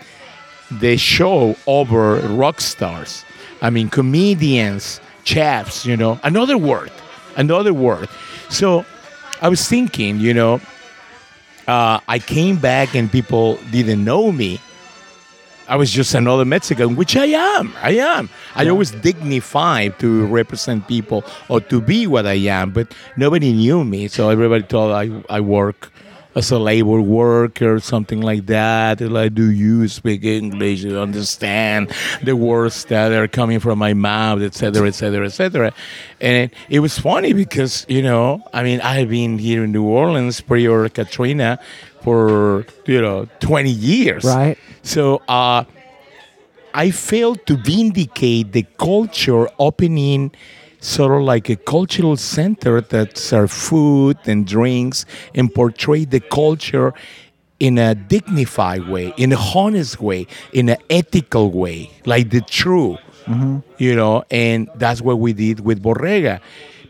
the 0.72 0.98
show 0.98 1.56
over 1.68 2.16
rock 2.36 2.62
stars. 2.62 3.24
I 3.62 3.70
mean, 3.70 3.90
comedians, 3.90 5.00
chefs, 5.24 5.86
you 5.86 5.98
know, 5.98 6.20
another 6.24 6.58
word, 6.58 6.92
another 7.36 7.74
word. 7.74 8.10
So 8.50 8.86
I 9.42 9.50
was 9.50 9.68
thinking, 9.68 10.20
you 10.20 10.34
know, 10.34 10.62
uh, 11.68 12.00
I 12.08 12.20
came 12.20 12.58
back 12.58 12.96
and 12.96 13.12
people 13.12 13.58
didn't 13.72 14.04
know 14.04 14.32
me. 14.32 14.60
I 15.68 15.78
was 15.78 15.90
just 15.90 16.14
another 16.14 16.44
Mexican, 16.44 16.98
which 16.98 17.16
I 17.16 17.28
am. 17.28 17.74
I 17.82 17.92
am. 17.92 18.30
I 18.54 18.68
always 18.68 18.92
dignify 18.92 19.88
to 20.00 20.26
represent 20.26 20.90
people 20.90 21.24
or 21.48 21.62
to 21.62 21.80
be 21.80 22.06
what 22.06 22.26
I 22.26 22.34
am, 22.34 22.72
but 22.72 22.94
nobody 23.16 23.54
knew 23.54 23.86
me. 23.86 24.10
So 24.10 24.30
everybody 24.30 24.64
thought 24.64 24.92
I, 24.92 25.10
I 25.30 25.40
work 25.40 25.93
as 26.36 26.52
a 26.52 26.60
labor 26.60 27.02
worker, 27.02 27.80
something 27.80 28.22
like 28.22 28.46
that. 28.48 29.02
Like, 29.02 29.34
do 29.34 29.50
you 29.52 29.88
speak 29.88 30.24
English? 30.24 30.82
Do 30.82 30.90
you 30.90 31.00
understand 31.00 31.92
the 32.24 32.36
words 32.36 32.86
that 32.86 33.12
are 33.12 33.28
coming 33.28 33.60
from 33.60 33.80
my 33.80 33.94
mouth, 33.94 34.42
etc., 34.42 34.88
etc., 34.88 34.88
et 34.88 34.92
cetera, 34.92 35.26
et 35.26 35.30
cetera? 35.30 35.74
And 36.20 36.52
it 36.70 36.80
was 36.80 36.98
funny 36.98 37.34
because, 37.34 37.86
you 37.88 38.02
know, 38.02 38.44
I 38.54 38.64
mean, 38.64 38.82
I've 38.82 39.10
been 39.10 39.38
here 39.38 39.64
in 39.64 39.72
New 39.72 39.86
Orleans 39.86 40.42
prior 40.42 40.90
Katrina 40.90 41.60
for, 42.02 42.66
you 42.86 43.02
know, 43.02 43.28
20 43.40 43.70
years. 43.70 44.24
Right. 44.24 44.58
So 44.82 45.22
uh, 45.28 45.64
I 46.74 46.92
failed 46.92 47.46
to 47.46 47.56
vindicate 47.58 48.52
the 48.52 48.64
culture 48.78 49.48
opening 49.60 50.32
sort 50.84 51.14
of 51.16 51.22
like 51.24 51.50
a 51.50 51.56
cultural 51.56 52.18
center 52.18 52.82
that 52.82 53.18
serve 53.18 53.52
food 53.52 54.18
and 54.26 54.46
drinks 54.46 55.06
and 55.34 55.54
portray 55.54 56.04
the 56.04 56.20
culture 56.20 56.94
in 57.60 57.78
a 57.78 57.96
dignified 57.96 58.88
way, 58.90 59.14
in 59.16 59.32
a 59.32 59.38
honest 59.38 60.02
way, 60.02 60.28
in 60.52 60.68
an 60.68 60.78
ethical 60.90 61.50
way, 61.52 61.90
like 62.06 62.30
the 62.30 62.42
true, 62.42 62.98
mm-hmm. 63.26 63.60
you 63.78 63.96
know, 63.96 64.24
and 64.30 64.70
that's 64.76 65.02
what 65.02 65.20
we 65.20 65.32
did 65.32 65.62
with 65.62 65.82
Borrega. 65.82 66.42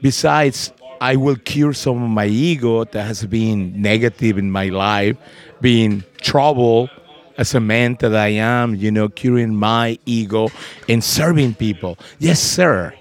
Besides, 0.01 0.73
I 0.99 1.15
will 1.15 1.35
cure 1.35 1.73
some 1.73 2.01
of 2.01 2.09
my 2.09 2.26
ego 2.26 2.85
that 2.85 3.03
has 3.03 3.23
been 3.26 3.80
negative 3.80 4.39
in 4.39 4.49
my 4.49 4.69
life, 4.69 5.18
being 5.61 6.03
trouble 6.22 6.89
as 7.38 7.53
a 7.53 7.59
man 7.59 7.97
that 7.99 8.15
I 8.15 8.30
am, 8.30 8.73
you 8.73 8.89
know, 8.89 9.09
curing 9.09 9.55
my 9.55 9.99
ego 10.05 10.49
and 10.89 11.03
serving 11.03 11.55
people. 11.55 11.97
Yes, 12.18 12.41
sir. 12.41 12.93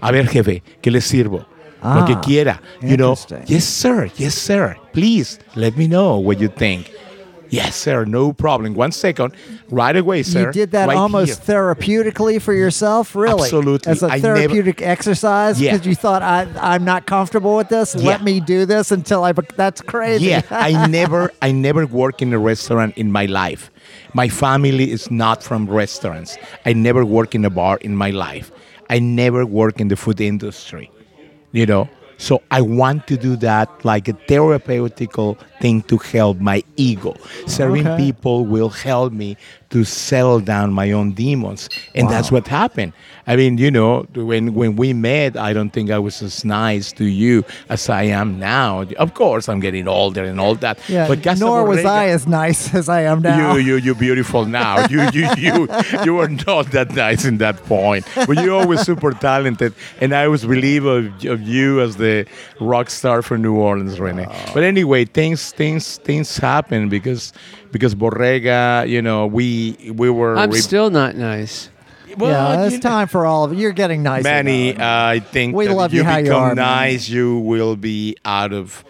A 0.00 0.12
ver, 0.12 0.26
jefe, 0.26 0.62
¿qué 0.82 0.90
le 0.90 1.00
sirvo? 1.00 1.44
Lo 1.82 2.04
que 2.04 2.14
Ah, 2.14 2.20
quiera. 2.24 2.60
You 2.82 2.96
know, 2.96 3.16
yes, 3.46 3.64
sir. 3.64 4.10
Yes, 4.16 4.34
sir. 4.34 4.76
Please 4.92 5.38
let 5.54 5.76
me 5.76 5.86
know 5.86 6.18
what 6.18 6.40
you 6.40 6.48
think. 6.48 6.90
Yes, 7.50 7.76
sir. 7.76 8.04
No 8.04 8.32
problem. 8.34 8.74
One 8.74 8.92
second. 8.92 9.32
Right 9.70 9.96
away, 9.96 10.22
sir. 10.22 10.46
You 10.46 10.52
did 10.52 10.72
that 10.72 10.88
Right 10.88 10.98
almost 10.98 11.46
here. 11.46 11.56
therapeutically 11.56 12.42
for 12.42 12.52
yourself, 12.52 13.14
really? 13.16 13.40
Absolutely. 13.44 13.90
As 13.90 14.02
a 14.02 14.06
I 14.06 14.18
never- 14.18 14.36
therapeutic 14.36 14.82
exercise 14.82 15.58
Yeah. 15.58 15.72
because 15.72 15.86
you 15.86 15.94
thought 15.94 16.20
I 16.22 16.46
I'm 16.60 16.84
not 16.84 17.06
comfortable 17.06 17.56
with 17.56 17.68
this. 17.70 17.94
Let 17.94 18.22
me 18.22 18.40
do 18.40 18.66
this 18.66 18.90
until 18.92 19.24
I. 19.24 19.32
That's 19.56 19.80
crazy. 19.80 20.26
Yeah, 20.26 20.42
I 20.50 20.86
never, 20.88 21.30
I 21.40 21.52
never 21.52 21.86
work 21.86 22.20
in 22.20 22.32
a 22.34 22.38
restaurant 22.38 22.92
in 22.98 23.10
my 23.12 23.24
life. 23.26 23.70
My 24.12 24.28
family 24.28 24.90
is 24.90 25.10
not 25.10 25.42
from 25.42 25.70
restaurants. 25.70 26.36
I 26.66 26.74
never 26.74 27.02
work 27.04 27.34
in 27.34 27.44
a 27.46 27.50
bar 27.50 27.78
in 27.80 27.94
my 27.96 28.10
life. 28.10 28.50
I 28.90 28.98
never 28.98 29.44
work 29.46 29.80
in 29.80 29.88
the 29.88 29.96
food 29.96 30.20
industry. 30.20 30.90
You 31.52 31.66
know, 31.66 31.88
so 32.18 32.42
I 32.50 32.60
want 32.60 33.06
to 33.06 33.16
do 33.16 33.36
that 33.36 33.68
like 33.84 34.08
a 34.08 34.12
therapeutical 34.12 35.38
thing 35.60 35.82
to 35.82 35.96
help 35.98 36.38
my 36.40 36.62
ego. 36.76 37.14
Serving 37.46 37.86
Okay. 37.86 37.96
people 37.96 38.44
will 38.44 38.68
help 38.68 39.12
me 39.12 39.36
to 39.70 39.84
settle 39.84 40.40
down 40.40 40.72
my 40.72 40.92
own 40.92 41.12
demons, 41.12 41.68
and 41.94 42.08
that's 42.08 42.32
what 42.32 42.48
happened. 42.48 42.92
I 43.26 43.36
mean, 43.36 43.58
you 43.58 43.70
know, 43.70 44.06
when 44.14 44.54
when 44.54 44.76
we 44.76 44.94
met, 44.94 45.36
I 45.36 45.52
don't 45.52 45.70
think 45.70 45.90
I 45.90 45.98
was 45.98 46.22
as 46.22 46.44
nice 46.44 46.92
to 46.92 47.04
you 47.04 47.44
as 47.68 47.90
I 47.90 48.04
am 48.04 48.38
now. 48.38 48.84
Of 48.98 49.12
course, 49.12 49.46
I'm 49.48 49.60
getting 49.60 49.86
older 49.86 50.24
and 50.24 50.40
all 50.40 50.54
that. 50.56 50.78
Yeah. 50.88 51.06
but 51.06 51.22
Casa 51.22 51.44
nor 51.44 51.64
was 51.64 51.80
Borrega- 51.80 51.86
I 51.86 52.08
as 52.08 52.26
nice 52.26 52.74
as 52.74 52.88
I 52.88 53.02
am 53.02 53.20
now. 53.20 53.56
you, 53.56 53.60
you, 53.60 53.76
you're 53.76 53.94
beautiful 53.94 54.44
now. 54.46 54.86
You, 54.88 55.02
you, 55.12 55.28
you, 55.36 55.68
you 56.04 56.14
were 56.14 56.28
not 56.46 56.70
that 56.72 56.94
nice 56.94 57.26
in 57.26 57.36
that 57.38 57.56
point, 57.64 58.06
but 58.14 58.36
you're 58.42 58.58
always 58.58 58.80
super 58.80 59.12
talented, 59.12 59.74
and 60.00 60.14
I 60.14 60.24
always 60.24 60.44
believe 60.46 60.86
of, 60.86 61.04
of 61.26 61.42
you 61.42 61.82
as 61.82 61.96
the 61.96 62.26
rock 62.58 62.88
star 62.88 63.20
for 63.20 63.36
New 63.36 63.56
Orleans, 63.56 63.98
René. 63.98 64.26
But 64.54 64.62
anyway, 64.62 65.04
things, 65.04 65.52
things, 65.52 65.98
things 65.98 66.38
happen 66.38 66.88
because 66.88 67.32
because 67.72 67.94
Borrega, 67.94 68.88
you 68.88 69.02
know, 69.02 69.26
we 69.26 69.92
we 69.94 70.10
were. 70.10 70.36
I'm 70.36 70.50
re- 70.50 70.60
still 70.60 70.90
not 70.90 71.16
nice. 71.16 71.70
Well, 72.16 72.30
yeah, 72.30 72.64
it's 72.66 72.82
know- 72.82 72.90
time 72.90 73.08
for 73.08 73.26
all 73.26 73.44
of 73.44 73.52
it. 73.52 73.58
You're 73.58 73.72
getting 73.72 74.02
nice. 74.02 74.24
Manny, 74.24 74.74
uh, 74.74 74.84
I 74.84 75.20
think 75.20 75.54
We 75.54 75.66
that 75.66 75.74
love 75.74 75.92
you 75.92 75.98
you 76.00 76.04
how 76.04 76.16
you 76.18 76.24
become 76.24 76.42
are, 76.42 76.54
man. 76.54 76.56
nice, 76.56 77.08
you 77.08 77.38
will 77.38 77.76
be 77.76 78.16
out 78.24 78.52
of 78.52 78.84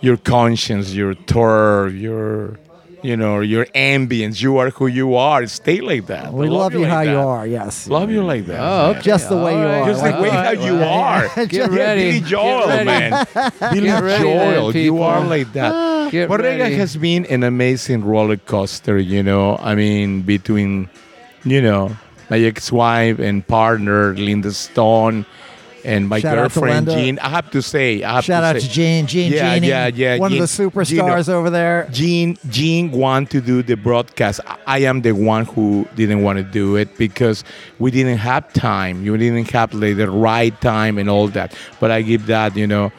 your 0.00 0.16
conscience, 0.16 0.92
your 0.92 1.14
terror, 1.14 1.88
your 1.88 2.58
you 3.02 3.16
know, 3.18 3.40
your 3.40 3.66
ambience. 3.66 4.40
You 4.40 4.56
are 4.58 4.70
who 4.70 4.86
you 4.86 5.14
are. 5.14 5.46
Stay 5.46 5.80
like 5.82 6.06
that. 6.06 6.32
we 6.32 6.46
I 6.46 6.48
love 6.50 6.72
you 6.72 6.80
like 6.80 6.88
how 6.90 7.00
you 7.02 7.18
are. 7.18 7.46
Yes. 7.46 7.86
Love 7.86 8.10
you 8.10 8.24
like 8.24 8.46
that. 8.46 8.58
Oh, 8.58 8.90
okay. 8.92 9.02
Just 9.02 9.28
the 9.28 9.36
way 9.36 9.52
you 9.52 9.58
are. 9.58 9.80
right. 9.80 9.86
Just 9.86 10.02
like 10.02 10.14
All 10.14 10.22
way 10.22 10.30
how 10.30 10.50
you 10.52 10.76
are. 10.82 11.28
Get 11.36 11.48
Get 11.50 11.70
ready. 11.70 12.02
Billy 12.12 12.20
Joel, 12.22 12.66
man. 12.84 13.26
Billy 13.72 13.88
Get 13.88 14.20
Joel, 14.22 14.74
you 14.74 15.02
are 15.02 15.22
like 15.24 15.52
that. 15.52 15.72
Get 16.14 16.30
Borrega 16.30 16.60
ready. 16.60 16.76
has 16.76 16.96
been 16.96 17.26
an 17.26 17.42
amazing 17.42 18.04
roller 18.04 18.36
coaster, 18.36 18.98
you 18.98 19.22
know. 19.22 19.56
I 19.60 19.74
mean, 19.74 20.22
between, 20.22 20.88
you 21.44 21.60
know, 21.60 21.90
my 22.30 22.38
ex-wife 22.38 23.18
and 23.18 23.46
partner 23.46 24.14
Linda 24.14 24.52
Stone, 24.52 25.26
and 25.84 26.08
my 26.08 26.18
Shout 26.20 26.36
girlfriend 26.36 26.86
Jean. 26.88 27.18
I 27.18 27.28
have 27.28 27.50
to 27.50 27.60
say, 27.60 28.02
I 28.02 28.14
have 28.14 28.24
Shout 28.24 28.42
to 28.42 28.46
out 28.46 28.54
say, 28.56 28.66
to 28.66 28.72
Jean, 28.72 29.06
Jean, 29.06 29.30
Yeah, 29.32 29.54
Genie, 29.54 29.68
yeah, 29.68 29.86
yeah, 29.88 30.16
One 30.16 30.30
Jean- 30.30 30.42
of 30.42 30.48
the 30.48 30.62
superstars 30.62 31.26
Gino. 31.26 31.38
over 31.38 31.50
there. 31.50 31.88
Jean, 31.92 32.38
Jean 32.48 32.90
want 32.90 33.28
to 33.32 33.40
do 33.42 33.62
the 33.62 33.74
broadcast. 33.76 34.40
I- 34.46 34.56
I 34.66 34.78
am 34.90 35.02
the 35.02 35.12
one 35.12 35.44
who 35.44 35.86
didn't 35.94 36.22
want 36.22 36.38
to 36.38 36.42
do 36.44 36.76
it 36.76 36.96
because 36.96 37.44
we 37.78 37.90
didn't 37.90 38.16
have 38.16 38.50
time. 38.54 39.04
You 39.04 39.14
didn't 39.18 39.50
have 39.50 39.74
like, 39.74 39.96
the 39.98 40.08
right 40.10 40.58
time 40.62 40.96
and 40.96 41.10
all 41.10 41.28
that. 41.38 41.52
But 41.80 41.90
I 41.90 42.00
give 42.00 42.24
that, 42.28 42.56
you 42.56 42.66
know. 42.66 42.90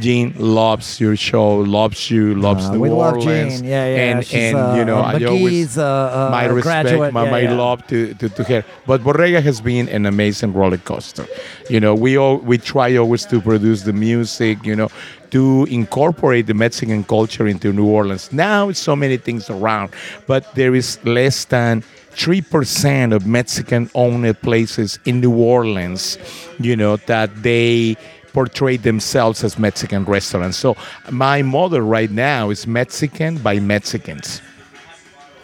Jean 0.00 0.34
loves 0.38 1.00
your 1.00 1.16
show, 1.16 1.56
loves 1.58 2.10
you, 2.10 2.34
loves 2.34 2.64
Uh, 2.66 2.72
New 2.72 2.80
we 2.80 2.88
love 2.90 3.14
Orleans. 3.14 3.60
Jean. 3.60 3.64
Yeah, 3.68 3.86
yeah. 3.86 3.96
And, 4.16 4.24
She's, 4.26 4.34
and 4.42 4.56
uh, 4.56 4.74
you 4.76 4.84
know, 4.84 4.98
I 4.98 5.22
always 5.24 5.76
uh, 5.78 5.84
uh, 5.84 6.28
my 6.30 6.44
respect, 6.46 6.88
graduate. 6.88 7.12
my, 7.12 7.24
Yeah, 7.24 7.30
my 7.30 7.40
yeah. 7.40 7.52
love 7.54 7.86
to, 7.88 8.14
to, 8.14 8.28
to 8.28 8.44
her. 8.44 8.64
But 8.86 9.02
Borrega 9.02 9.42
has 9.42 9.60
been 9.60 9.88
an 9.88 10.06
amazing 10.06 10.52
roller 10.52 10.78
coaster. 10.78 11.26
You 11.68 11.80
know, 11.80 11.94
we 11.94 12.16
all 12.16 12.38
we 12.38 12.58
try 12.58 12.96
always 12.96 13.24
to 13.26 13.40
produce 13.40 13.82
the 13.82 13.92
music, 13.92 14.64
you 14.64 14.74
know, 14.76 14.88
to 15.30 15.66
incorporate 15.70 16.46
the 16.46 16.54
Mexican 16.54 17.04
culture 17.04 17.46
into 17.46 17.72
New 17.72 17.86
Orleans. 17.86 18.32
Now 18.32 18.72
so 18.72 18.96
many 18.96 19.16
things 19.18 19.50
around, 19.50 19.90
but 20.26 20.54
there 20.54 20.74
is 20.74 20.98
less 21.04 21.44
than 21.44 21.82
three 22.10 22.40
percent 22.40 23.12
of 23.12 23.26
Mexican 23.26 23.90
owned 23.94 24.40
places 24.40 24.98
in 25.04 25.20
New 25.20 25.36
Orleans, 25.36 26.18
you 26.58 26.74
know, 26.74 26.96
that 27.06 27.42
they 27.42 27.96
portray 28.38 28.76
themselves 28.76 29.42
as 29.42 29.58
Mexican 29.58 30.04
restaurants. 30.04 30.56
So 30.56 30.76
my 31.10 31.42
model 31.42 31.80
right 31.80 32.08
now 32.08 32.50
is 32.50 32.68
Mexican 32.68 33.38
by 33.38 33.58
Mexicans. 33.58 34.40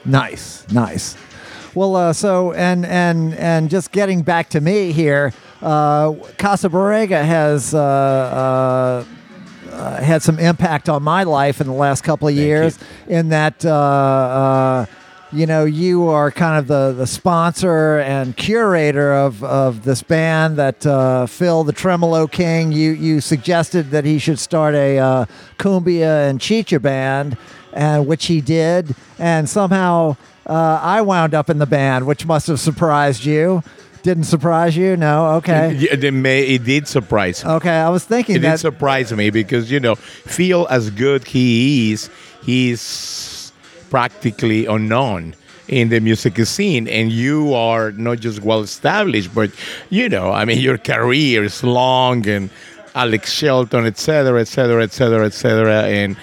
Nice, 0.04 0.64
nice. 0.70 1.16
Well, 1.74 1.96
uh, 1.96 2.12
so 2.12 2.52
and 2.52 2.86
and 2.86 3.34
and 3.34 3.68
just 3.68 3.90
getting 3.90 4.22
back 4.22 4.48
to 4.50 4.60
me 4.60 4.92
here, 4.92 5.32
uh, 5.60 6.12
Casa 6.38 6.68
Borrega 6.68 7.24
has 7.24 7.74
uh, 7.74 7.80
uh, 7.80 9.04
uh, 9.72 10.00
had 10.00 10.22
some 10.22 10.38
impact 10.38 10.88
on 10.88 11.02
my 11.02 11.24
life 11.24 11.60
in 11.60 11.66
the 11.66 11.78
last 11.86 12.04
couple 12.04 12.28
of 12.28 12.34
years. 12.36 12.78
In 13.08 13.30
that, 13.30 13.64
uh, 13.64 13.74
uh, 13.74 14.86
you 15.34 15.46
know, 15.46 15.64
you 15.64 16.08
are 16.08 16.30
kind 16.30 16.58
of 16.58 16.66
the 16.68 16.92
the 16.92 17.06
sponsor 17.06 17.98
and 17.98 18.36
curator 18.36 19.12
of 19.12 19.42
of 19.42 19.84
this 19.84 20.02
band 20.02 20.56
that 20.56 20.86
uh, 20.86 21.26
Phil, 21.26 21.64
the 21.64 21.72
Tremolo 21.72 22.26
King. 22.26 22.72
You 22.72 22.92
you 22.92 23.20
suggested 23.20 23.90
that 23.90 24.04
he 24.04 24.18
should 24.18 24.38
start 24.38 24.74
a 24.74 24.98
uh, 24.98 25.26
cumbia 25.58 26.28
and 26.28 26.40
chicha 26.40 26.78
band, 26.80 27.36
and 27.72 28.06
which 28.06 28.26
he 28.26 28.40
did, 28.40 28.94
and 29.18 29.48
somehow. 29.48 30.16
Uh, 30.46 30.78
I 30.82 31.00
wound 31.00 31.32
up 31.32 31.48
in 31.48 31.56
the 31.56 31.64
band, 31.64 32.06
which 32.06 32.26
must 32.26 32.48
have 32.48 32.60
surprised 32.60 33.24
you. 33.24 33.62
Didn't 34.02 34.24
surprise 34.24 34.76
you? 34.76 34.94
No. 34.94 35.36
Okay. 35.36 35.72
Yeah, 35.72 35.96
they 35.96 36.10
may, 36.10 36.42
it 36.42 36.64
did 36.64 36.86
surprise 36.86 37.42
me. 37.42 37.50
Okay. 37.52 37.70
I 37.70 37.88
was 37.88 38.04
thinking 38.04 38.36
It 38.36 38.40
did 38.40 38.58
surprise 38.58 39.10
me 39.14 39.30
because 39.30 39.70
you 39.70 39.80
know, 39.80 39.94
Phil 39.94 40.66
as 40.68 40.90
good 40.90 41.24
he 41.24 41.92
is, 41.92 42.10
he's 42.42 42.82
practically 43.94 44.66
unknown 44.66 45.36
in 45.68 45.88
the 45.88 46.00
music 46.00 46.36
scene, 46.46 46.88
and 46.88 47.12
you 47.12 47.54
are 47.54 47.92
not 47.92 48.18
just 48.18 48.42
well 48.42 48.60
established, 48.60 49.32
but 49.32 49.52
you 49.88 50.08
know, 50.08 50.32
I 50.32 50.44
mean, 50.44 50.58
your 50.58 50.78
career 50.78 51.44
is 51.44 51.62
long, 51.62 52.26
and 52.26 52.50
Alex 52.96 53.32
Shelton, 53.32 53.86
etc., 53.86 54.40
etc., 54.40 54.82
etc., 54.82 55.26
etc., 55.26 55.84
and 55.84 56.16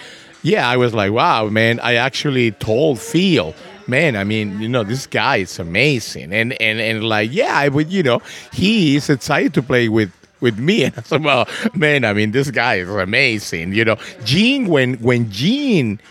yeah, 0.43 0.67
I 0.67 0.75
was 0.75 0.93
like, 0.93 1.13
wow, 1.13 1.47
man, 1.47 1.79
I 1.79 1.93
actually 1.95 2.51
told 2.51 2.99
Phil. 2.99 3.55
Man, 3.87 4.17
I 4.17 4.25
mean, 4.25 4.59
you 4.59 4.67
know, 4.67 4.83
this 4.83 5.07
guy 5.07 5.37
is 5.37 5.57
amazing, 5.57 6.33
and 6.33 6.51
and 6.61 6.81
and 6.81 7.05
like, 7.05 7.31
yeah, 7.31 7.55
I 7.55 7.69
would, 7.69 7.89
you 7.89 8.03
know, 8.03 8.21
he 8.51 8.97
is 8.97 9.09
excited 9.09 9.53
to 9.53 9.63
play 9.63 9.87
with 9.87 10.11
with 10.41 10.59
me. 10.59 10.83
And 10.87 10.93
I 10.97 11.01
said, 11.03 11.23
well, 11.23 11.47
man, 11.73 12.03
I 12.03 12.11
mean, 12.11 12.31
this 12.31 12.51
guy 12.51 12.75
is 12.83 12.89
amazing. 12.89 13.71
You 13.71 13.85
know, 13.85 13.97
Jean, 14.25 14.67
when 14.67 14.95
when 14.95 15.31
Jean, 15.31 16.01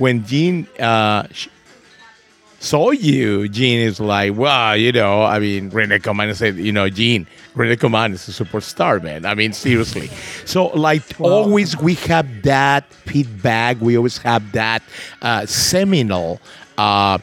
when 0.00 0.24
Jean 0.24 0.66
uh, 0.78 1.28
saw 2.58 2.90
you, 2.90 3.48
Jean 3.48 3.80
is 3.80 4.00
like, 4.00 4.34
wow, 4.34 4.72
you 4.72 4.92
know, 4.92 5.22
I 5.22 5.38
mean, 5.38 5.70
René 5.70 6.02
Coman 6.02 6.34
said, 6.34 6.56
you 6.56 6.72
know, 6.72 6.88
Jean, 6.88 7.26
René 7.54 7.78
Coman 7.78 8.14
is 8.14 8.26
a 8.26 8.44
superstar, 8.44 9.02
man. 9.02 9.26
I 9.26 9.34
mean, 9.34 9.52
seriously. 9.52 10.08
So, 10.46 10.68
like, 10.68 11.02
always 11.20 11.76
we 11.76 11.94
have 11.94 12.42
that 12.42 12.90
feedback. 12.92 13.78
We 13.80 13.96
always 13.98 14.16
have 14.18 14.52
that 14.52 14.82
uh, 15.20 15.44
seminal 15.44 16.40
uh, 16.78 17.18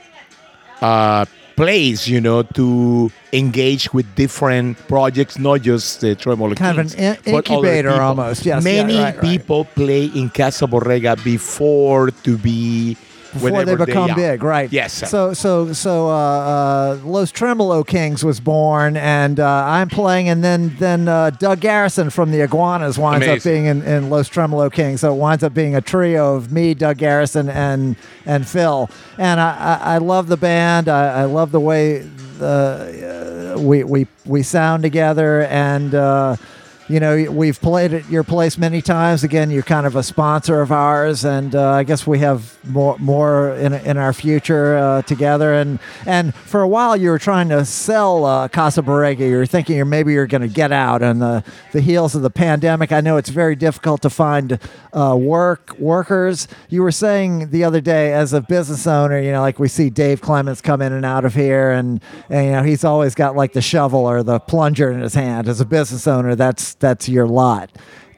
uh, 0.80 1.26
place, 1.57 2.07
you 2.07 2.21
know, 2.21 2.43
to 2.43 3.11
engage 3.34 3.91
with 3.91 4.05
different 4.15 4.77
projects, 4.88 5.38
not 5.38 5.61
just 5.61 6.03
uh, 6.03 6.09
the 6.09 6.15
Tremolo 6.15 6.55
Kind 6.55 6.79
of 6.79 6.93
an 6.93 7.17
in- 7.25 7.35
incubator 7.35 7.91
almost. 7.99 8.45
Yes, 8.45 8.63
yeah, 8.63 8.71
Many 8.84 8.95
right, 8.97 9.15
right. 9.15 9.21
people 9.21 9.65
play 9.65 10.05
in 10.05 10.29
Casa 10.29 10.67
Borrega 10.67 11.21
before 11.23 12.11
to 12.11 12.38
be 12.38 12.95
before 13.34 13.66
they 13.66 13.76
become 13.76 14.16
big, 14.16 14.44
right? 14.44 14.72
Yes. 14.72 14.94
sir. 14.94 15.06
So, 15.06 15.34
so, 15.34 15.74
so, 15.74 16.10
uh, 16.10 16.14
uh, 16.14 16.99
Los 17.04 17.32
Tremolo 17.32 17.84
Kings 17.84 18.24
was 18.24 18.40
born, 18.40 18.98
and 18.98 19.40
uh, 19.40 19.66
I'm 19.66 19.90
playing, 19.90 20.30
and 20.30 20.44
then, 20.44 20.76
then 20.78 21.08
uh, 21.08 21.32
Doug 21.32 21.60
Garrison 21.60 22.10
from 22.10 22.32
the 22.32 22.41
Iguanas 22.41 22.98
winds 22.98 23.28
up 23.28 23.44
being 23.44 23.66
in, 23.66 23.82
in 23.84 24.10
Los 24.10 24.28
Tremolo 24.30 24.70
Kings. 24.70 25.02
So 25.02 25.14
it 25.14 25.18
winds 25.18 25.44
up 25.44 25.54
being 25.54 25.76
a 25.76 25.82
trio 25.82 26.36
of 26.36 26.52
me, 26.52 26.74
Doug 26.74 26.98
Garrison, 26.98 27.49
and 27.49 27.95
and 28.26 28.48
Phil. 28.48 28.90
And 29.18 29.40
I, 29.40 29.80
I, 29.82 29.95
I 29.95 29.98
love 29.99 30.28
the 30.28 30.38
band. 30.38 30.90
I, 30.90 31.22
I 31.22 31.24
love 31.26 31.52
the 31.52 31.60
way 31.60 31.99
the 31.99 33.56
uh, 33.56 33.60
we 33.60 33.84
we 33.84 34.08
we 34.26 34.44
sound 34.44 34.84
together, 34.84 35.44
and. 35.44 36.40
You 36.89 37.01
know, 37.01 37.30
we've 37.30 37.59
played 37.59 37.93
at 37.93 38.09
your 38.09 38.23
place 38.23 38.57
many 38.57 38.81
times. 38.81 39.22
Again, 39.22 39.51
you're 39.51 39.61
kind 39.61 39.85
of 39.85 39.97
a 39.97 40.03
sponsor 40.03 40.61
of 40.61 40.72
ours, 40.72 41.26
and 41.26 41.53
uh, 41.53 41.72
I 41.72 41.84
guess 41.84 42.07
we 42.07 42.19
have 42.19 42.57
more 42.65 42.97
more 42.97 43.49
in 43.55 43.73
in 43.73 43.97
our 43.97 44.14
future 44.14 44.77
uh, 44.77 45.01
together. 45.01 45.53
And 45.53 45.80
and 46.05 46.34
for 46.34 46.61
a 46.61 46.68
while, 46.68 46.95
you 46.95 47.09
were 47.09 47.19
trying 47.19 47.49
to 47.49 47.65
sell 47.65 48.23
uh, 48.23 48.47
Casa 48.47 48.81
Borrega. 48.81 49.19
You 49.19 49.35
were 49.35 49.45
thinking 49.45 49.76
you're 49.76 49.84
maybe 49.84 50.14
you're 50.14 50.27
going 50.27 50.43
to 50.43 50.47
get 50.47 50.72
out 50.72 51.01
on 51.01 51.19
the 51.19 51.43
the 51.73 51.81
heels 51.81 52.15
of 52.15 52.22
the 52.22 52.30
pandemic. 52.30 52.93
I 52.93 53.01
know 53.01 53.18
it's 53.18 53.31
very 53.31 53.57
difficult 53.57 54.01
to 54.03 54.09
find 54.09 54.57
uh, 54.93 55.18
work 55.19 55.77
workers. 55.77 56.47
You 56.69 56.84
were 56.84 56.93
saying 56.93 57.49
the 57.49 57.65
other 57.65 57.81
day, 57.81 58.14
as 58.14 58.31
a 58.31 58.39
business 58.39 58.88
owner, 58.88 59.19
you 59.19 59.34
know, 59.34 59.41
like 59.41 59.59
we 59.59 59.68
see 59.68 59.89
Dave 59.89 60.22
Clements 60.22 60.61
come 60.61 60.81
in 60.81 60.93
and 60.93 61.05
out 61.05 61.26
of 61.26 61.35
here, 61.35 61.72
and, 61.72 62.01
and 62.30 62.45
you 62.45 62.51
know 62.53 62.64
he's 62.64 62.85
always 62.85 63.14
got 63.14 63.35
like 63.35 63.51
the 63.51 63.61
shovel 63.61 64.05
or 64.05 64.23
the 64.23 64.39
plunger 64.39 64.89
in 64.89 65.01
his 65.01 65.15
hand. 65.15 65.49
As 65.49 65.59
a 65.59 65.65
business 65.65 66.07
owner, 66.07 66.34
that's 66.34 66.77
that's 66.80 67.08
your 67.10 67.28
lot. 67.28 67.70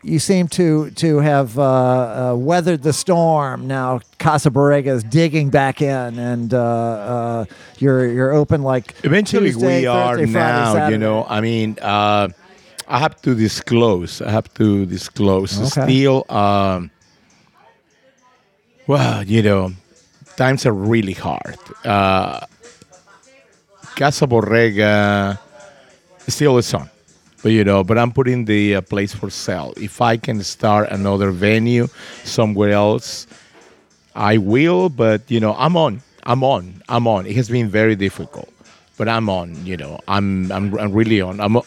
You 0.02 0.19
seem 0.19 0.48
to 0.49 0.91
to 0.91 1.19
have 1.19 1.60
uh, 1.60 1.64
uh, 1.64 2.36
weathered 2.36 2.84
the 2.84 2.94
storm. 2.94 3.68
Now 3.68 3.99
Casa 4.18 4.49
Borrega 4.49 4.88
is 4.88 5.03
digging 5.03 5.49
back 5.49 5.81
in, 5.81 6.18
and 6.18 6.53
uh, 6.53 6.60
uh, 6.60 7.45
you're 7.80 8.07
you're 8.07 8.31
open 8.34 8.64
like 8.64 8.95
Eventually, 9.03 9.52
Tuesday, 9.52 9.81
we 9.81 9.88
are 9.88 10.18
Thursday, 10.18 10.34
now. 10.34 10.88
You 10.88 10.98
know, 10.98 11.26
I 11.27 11.41
mean, 11.41 11.77
uh, 11.81 12.30
I 12.88 12.99
have 12.99 13.22
to 13.23 13.36
disclose. 13.36 14.22
I 14.22 14.31
have 14.31 14.53
to 14.53 14.86
disclose. 14.86 15.60
Okay. 15.60 15.84
Still, 15.84 16.26
um, 16.30 16.91
well, 18.88 19.23
you 19.23 19.44
know, 19.44 19.72
times 20.38 20.65
are 20.65 20.73
really 20.73 21.14
hard. 21.14 21.60
Uh, 21.84 22.40
Casa 23.98 24.26
Borrega 24.26 25.38
still 26.27 26.57
is 26.57 26.73
on, 26.73 26.90
but 27.41 27.51
you 27.51 27.63
know, 27.63 27.83
but 27.83 27.97
I'm 27.97 28.11
putting 28.11 28.45
the 28.45 28.75
uh, 28.75 28.81
place 28.81 29.13
for 29.13 29.29
sale. 29.29 29.73
If 29.77 30.01
I 30.01 30.17
can 30.17 30.43
start 30.43 30.89
another 30.89 31.31
venue 31.31 31.87
somewhere 32.23 32.71
else, 32.71 33.27
I 34.15 34.37
will. 34.37 34.89
But 34.89 35.29
you 35.31 35.39
know, 35.39 35.55
I'm 35.57 35.77
on. 35.77 36.01
I'm 36.23 36.43
on. 36.43 36.83
I'm 36.89 37.07
on. 37.07 37.25
It 37.25 37.35
has 37.35 37.49
been 37.49 37.69
very 37.69 37.95
difficult, 37.95 38.49
but 38.97 39.07
I'm 39.07 39.29
on. 39.29 39.65
You 39.65 39.77
know, 39.77 39.99
I'm. 40.07 40.51
I'm. 40.51 40.77
I'm 40.77 40.91
really 40.91 41.21
on. 41.21 41.39
I'm 41.39 41.57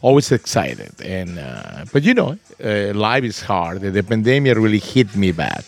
always 0.00 0.30
excited, 0.30 0.92
and 1.02 1.38
uh, 1.38 1.84
but 1.92 2.04
you 2.04 2.14
know, 2.14 2.38
uh, 2.62 2.92
life 2.94 3.24
is 3.24 3.42
hard. 3.42 3.80
The, 3.80 4.02
pandemic 4.02 4.56
really 4.56 4.78
hit 4.78 5.16
me 5.16 5.32
bad. 5.32 5.64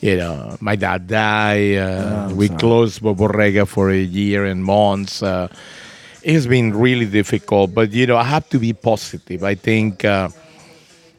You 0.00 0.16
know, 0.16 0.56
my 0.60 0.76
dad 0.76 1.08
died. 1.08 1.76
Uh, 1.76 2.30
we 2.34 2.48
closed 2.50 3.00
Borrega 3.00 3.66
for 3.66 3.90
a 3.90 3.98
year 3.98 4.44
and 4.44 4.62
months. 4.62 5.22
Uh, 5.22 5.48
it 6.26 6.34
has 6.34 6.46
been 6.48 6.74
really 6.74 7.06
difficult, 7.06 7.72
but 7.72 7.92
you 7.92 8.04
know, 8.04 8.16
I 8.16 8.24
have 8.24 8.48
to 8.50 8.58
be 8.58 8.72
positive. 8.72 9.44
I 9.44 9.54
think. 9.54 10.04
Uh, 10.04 10.28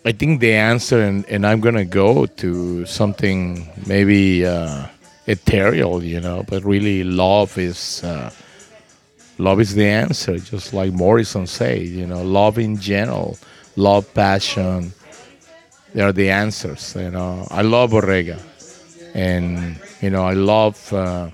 I 0.05 0.13
think 0.13 0.39
the 0.39 0.53
answer, 0.53 1.01
and, 1.01 1.25
and 1.27 1.45
I'm 1.45 1.59
gonna 1.59 1.83
go 1.83 2.25
to 2.25 2.85
something 2.85 3.67
maybe 3.85 4.45
uh, 4.45 4.85
ethereal, 5.25 6.01
you 6.01 6.21
know, 6.21 6.45
but 6.47 6.63
really 6.63 7.03
love 7.03 7.57
is 7.57 8.01
uh, 8.05 8.31
love 9.37 9.59
is 9.59 9.75
the 9.75 9.85
answer. 9.85 10.37
Just 10.39 10.73
like 10.73 10.93
Morrison 10.93 11.45
said, 11.45 11.81
you 11.81 12.07
know, 12.07 12.23
love 12.23 12.57
in 12.57 12.77
general, 12.79 13.37
love, 13.75 14.13
passion, 14.13 14.93
they 15.93 16.01
are 16.01 16.13
the 16.13 16.29
answers. 16.29 16.95
You 16.95 17.11
know, 17.11 17.45
I 17.51 17.63
love 17.63 17.91
Borrega, 17.91 18.39
and 19.13 19.77
you 20.01 20.09
know, 20.09 20.23
I 20.23 20.35
love 20.35 20.93
uh, 20.93 21.31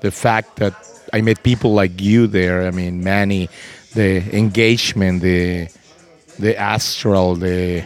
the 0.00 0.10
fact 0.10 0.56
that 0.56 0.74
I 1.12 1.20
met 1.20 1.42
people 1.42 1.74
like 1.74 2.00
you 2.00 2.26
there. 2.26 2.66
I 2.66 2.70
mean, 2.70 3.02
Manny, 3.02 3.48
the 3.94 4.22
engagement, 4.36 5.22
the 5.22 5.68
the 6.38 6.56
astral, 6.56 7.34
the 7.34 7.84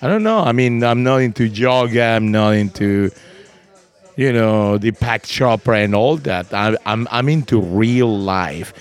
I 0.00 0.08
don't 0.08 0.22
know. 0.22 0.40
I 0.40 0.52
mean, 0.52 0.82
I'm 0.82 1.02
not 1.02 1.18
into 1.18 1.44
yoga. 1.44 2.02
I'm 2.02 2.32
not 2.32 2.54
into, 2.54 3.10
you 4.16 4.32
know, 4.32 4.76
the 4.78 4.90
pack 4.90 5.24
chopper 5.24 5.74
and 5.74 5.94
all 5.94 6.16
that. 6.18 6.52
I, 6.52 6.76
I'm 6.86 7.06
I'm 7.10 7.28
into 7.28 7.60
real 7.60 8.18
life. 8.18 8.72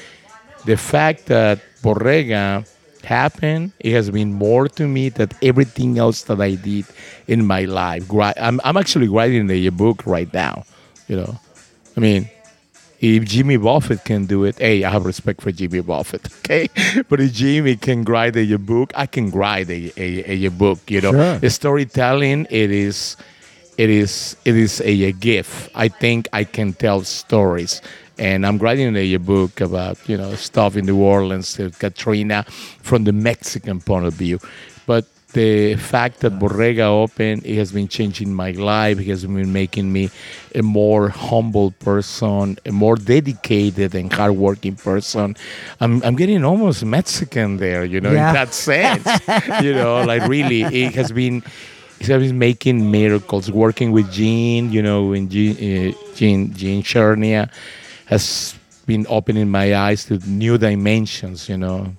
The 0.65 0.77
fact 0.77 1.27
that 1.27 1.59
Borrega 1.83 2.67
happened, 3.03 3.71
it 3.79 3.93
has 3.93 4.09
been 4.09 4.33
more 4.33 4.67
to 4.67 4.87
me 4.87 5.09
than 5.09 5.29
everything 5.41 5.97
else 5.97 6.23
that 6.23 6.39
I 6.39 6.55
did 6.55 6.85
in 7.27 7.45
my 7.45 7.65
life. 7.65 8.09
I'm 8.11 8.59
I'm 8.63 8.77
actually 8.77 9.07
writing 9.07 9.49
a 9.49 9.69
book 9.69 10.05
right 10.05 10.31
now. 10.33 10.65
You 11.07 11.17
know, 11.17 11.39
I 11.97 11.99
mean, 11.99 12.29
if 13.01 13.25
Jimmy 13.25 13.57
Buffett 13.57 14.05
can 14.05 14.27
do 14.27 14.43
it, 14.45 14.59
hey, 14.59 14.83
I 14.83 14.91
have 14.91 15.05
respect 15.05 15.41
for 15.41 15.51
Jimmy 15.51 15.81
Buffett, 15.81 16.27
okay? 16.39 16.69
But 17.09 17.19
if 17.19 17.33
Jimmy 17.33 17.75
can 17.75 18.03
write 18.03 18.37
a, 18.37 18.57
book, 18.57 18.91
I 18.95 19.07
can 19.07 19.31
write 19.31 19.69
a, 19.69 19.91
a, 19.97 20.45
a 20.45 20.49
book. 20.51 20.79
You 20.87 21.01
know, 21.01 21.11
Sure. 21.11 21.39
the 21.39 21.49
storytelling 21.49 22.45
it 22.51 22.69
is, 22.69 23.17
it 23.77 23.89
is, 23.89 24.37
it 24.45 24.55
is 24.55 24.81
a, 24.81 25.03
a 25.05 25.11
gift. 25.13 25.71
I 25.73 25.87
think 25.87 26.27
I 26.31 26.43
can 26.43 26.73
tell 26.73 27.01
stories, 27.01 27.81
and 28.19 28.45
I'm 28.45 28.59
writing 28.59 28.95
a, 28.95 29.17
book 29.17 29.59
about 29.61 29.97
you 30.07 30.15
know 30.15 30.35
stuff 30.35 30.77
in 30.77 30.85
New 30.85 31.01
Orleans, 31.01 31.59
uh, 31.59 31.71
Katrina, 31.79 32.43
from 32.83 33.05
the 33.05 33.13
Mexican 33.13 33.81
point 33.81 34.05
of 34.05 34.13
view, 34.13 34.39
but. 34.85 35.05
The 35.33 35.75
fact 35.75 36.19
that 36.21 36.33
Borrega 36.39 36.87
opened, 37.03 37.45
it 37.45 37.55
has 37.55 37.71
been 37.71 37.87
changing 37.87 38.33
my 38.33 38.51
life. 38.51 38.99
It 38.99 39.07
has 39.07 39.23
been 39.25 39.53
making 39.53 39.91
me 39.93 40.09
a 40.53 40.61
more 40.61 41.07
humble 41.07 41.71
person, 41.71 42.57
a 42.65 42.71
more 42.73 42.97
dedicated 42.97 43.95
and 43.95 44.11
hardworking 44.11 44.75
person. 44.75 45.37
I'm, 45.79 46.03
I'm 46.03 46.17
getting 46.17 46.43
almost 46.43 46.83
Mexican 46.83 47.57
there, 47.57 47.85
you 47.85 48.01
know, 48.01 48.11
Yeah. 48.11 48.29
in 48.29 48.33
that 48.35 48.53
sense. 48.53 49.07
you 49.63 49.73
know, 49.73 50.03
like 50.03 50.27
really, 50.27 50.63
it 50.63 50.95
has 50.95 51.11
been. 51.13 51.43
It 52.01 52.07
has 52.07 52.23
been 52.23 52.39
making 52.39 52.89
miracles. 52.89 53.51
Working 53.51 53.91
with 53.91 54.11
Jean, 54.11 54.71
you 54.71 54.81
know, 54.81 55.13
and 55.13 55.29
Jean, 55.29 55.53
uh, 55.53 55.93
Jean, 56.15 56.51
Jean 56.51 56.81
Czernia 56.81 57.47
has 58.07 58.55
been 58.87 59.05
opening 59.07 59.49
my 59.51 59.75
eyes 59.75 60.05
to 60.05 60.17
new 60.27 60.57
dimensions. 60.57 61.47
You 61.47 61.57
know, 61.57 61.93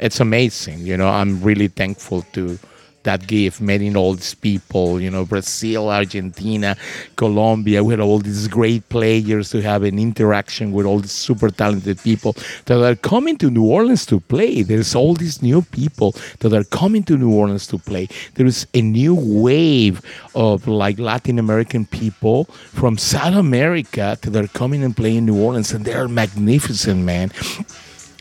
it's 0.00 0.18
amazing. 0.18 0.80
You 0.80 0.96
know, 0.96 1.08
I'm 1.08 1.40
really 1.40 1.68
thankful 1.68 2.22
to 2.32 2.58
that 3.04 3.26
gift, 3.26 3.60
meeting 3.60 3.96
all 3.96 4.14
these 4.14 4.34
people. 4.34 5.00
You 5.00 5.10
know, 5.10 5.24
Brazil, 5.24 5.88
Argentina, 5.88 6.76
Colombia. 7.16 7.82
We 7.84 7.92
had 7.92 8.00
all 8.00 8.18
these 8.18 8.48
great 8.48 8.88
players 8.88 9.50
to 9.50 9.62
have 9.62 9.82
an 9.82 9.98
interaction 9.98 10.72
with 10.72 10.86
all 10.86 10.98
these 11.00 11.12
super 11.12 11.50
talented 11.50 12.00
people 12.00 12.34
that 12.66 12.82
are 12.82 12.96
coming 12.96 13.36
to 13.38 13.50
New 13.50 13.64
Orleans 13.64 14.04
to 14.06 14.20
play. 14.20 14.62
There's 14.62 14.94
all 14.94 15.14
these 15.14 15.42
new 15.42 15.62
people 15.62 16.14
that 16.40 16.52
are 16.52 16.64
coming 16.64 17.02
to 17.04 17.16
New 17.16 17.32
Orleans 17.32 17.66
to 17.68 17.78
play. 17.78 18.08
There 18.34 18.46
is 18.46 18.66
a 18.74 18.82
new 18.82 19.14
wave 19.14 20.02
of 20.34 20.66
like 20.66 20.98
Latin 20.98 21.38
American 21.38 21.86
people 21.86 22.44
from 22.44 22.98
South 22.98 23.34
America 23.34 24.18
that 24.22 24.44
are 24.44 24.48
coming 24.48 24.82
and 24.82 24.96
playing 24.96 25.26
New 25.26 25.40
Orleans, 25.40 25.72
and 25.72 25.84
they 25.84 25.94
are 25.94 26.08
magnificent, 26.08 27.04
man. 27.04 27.30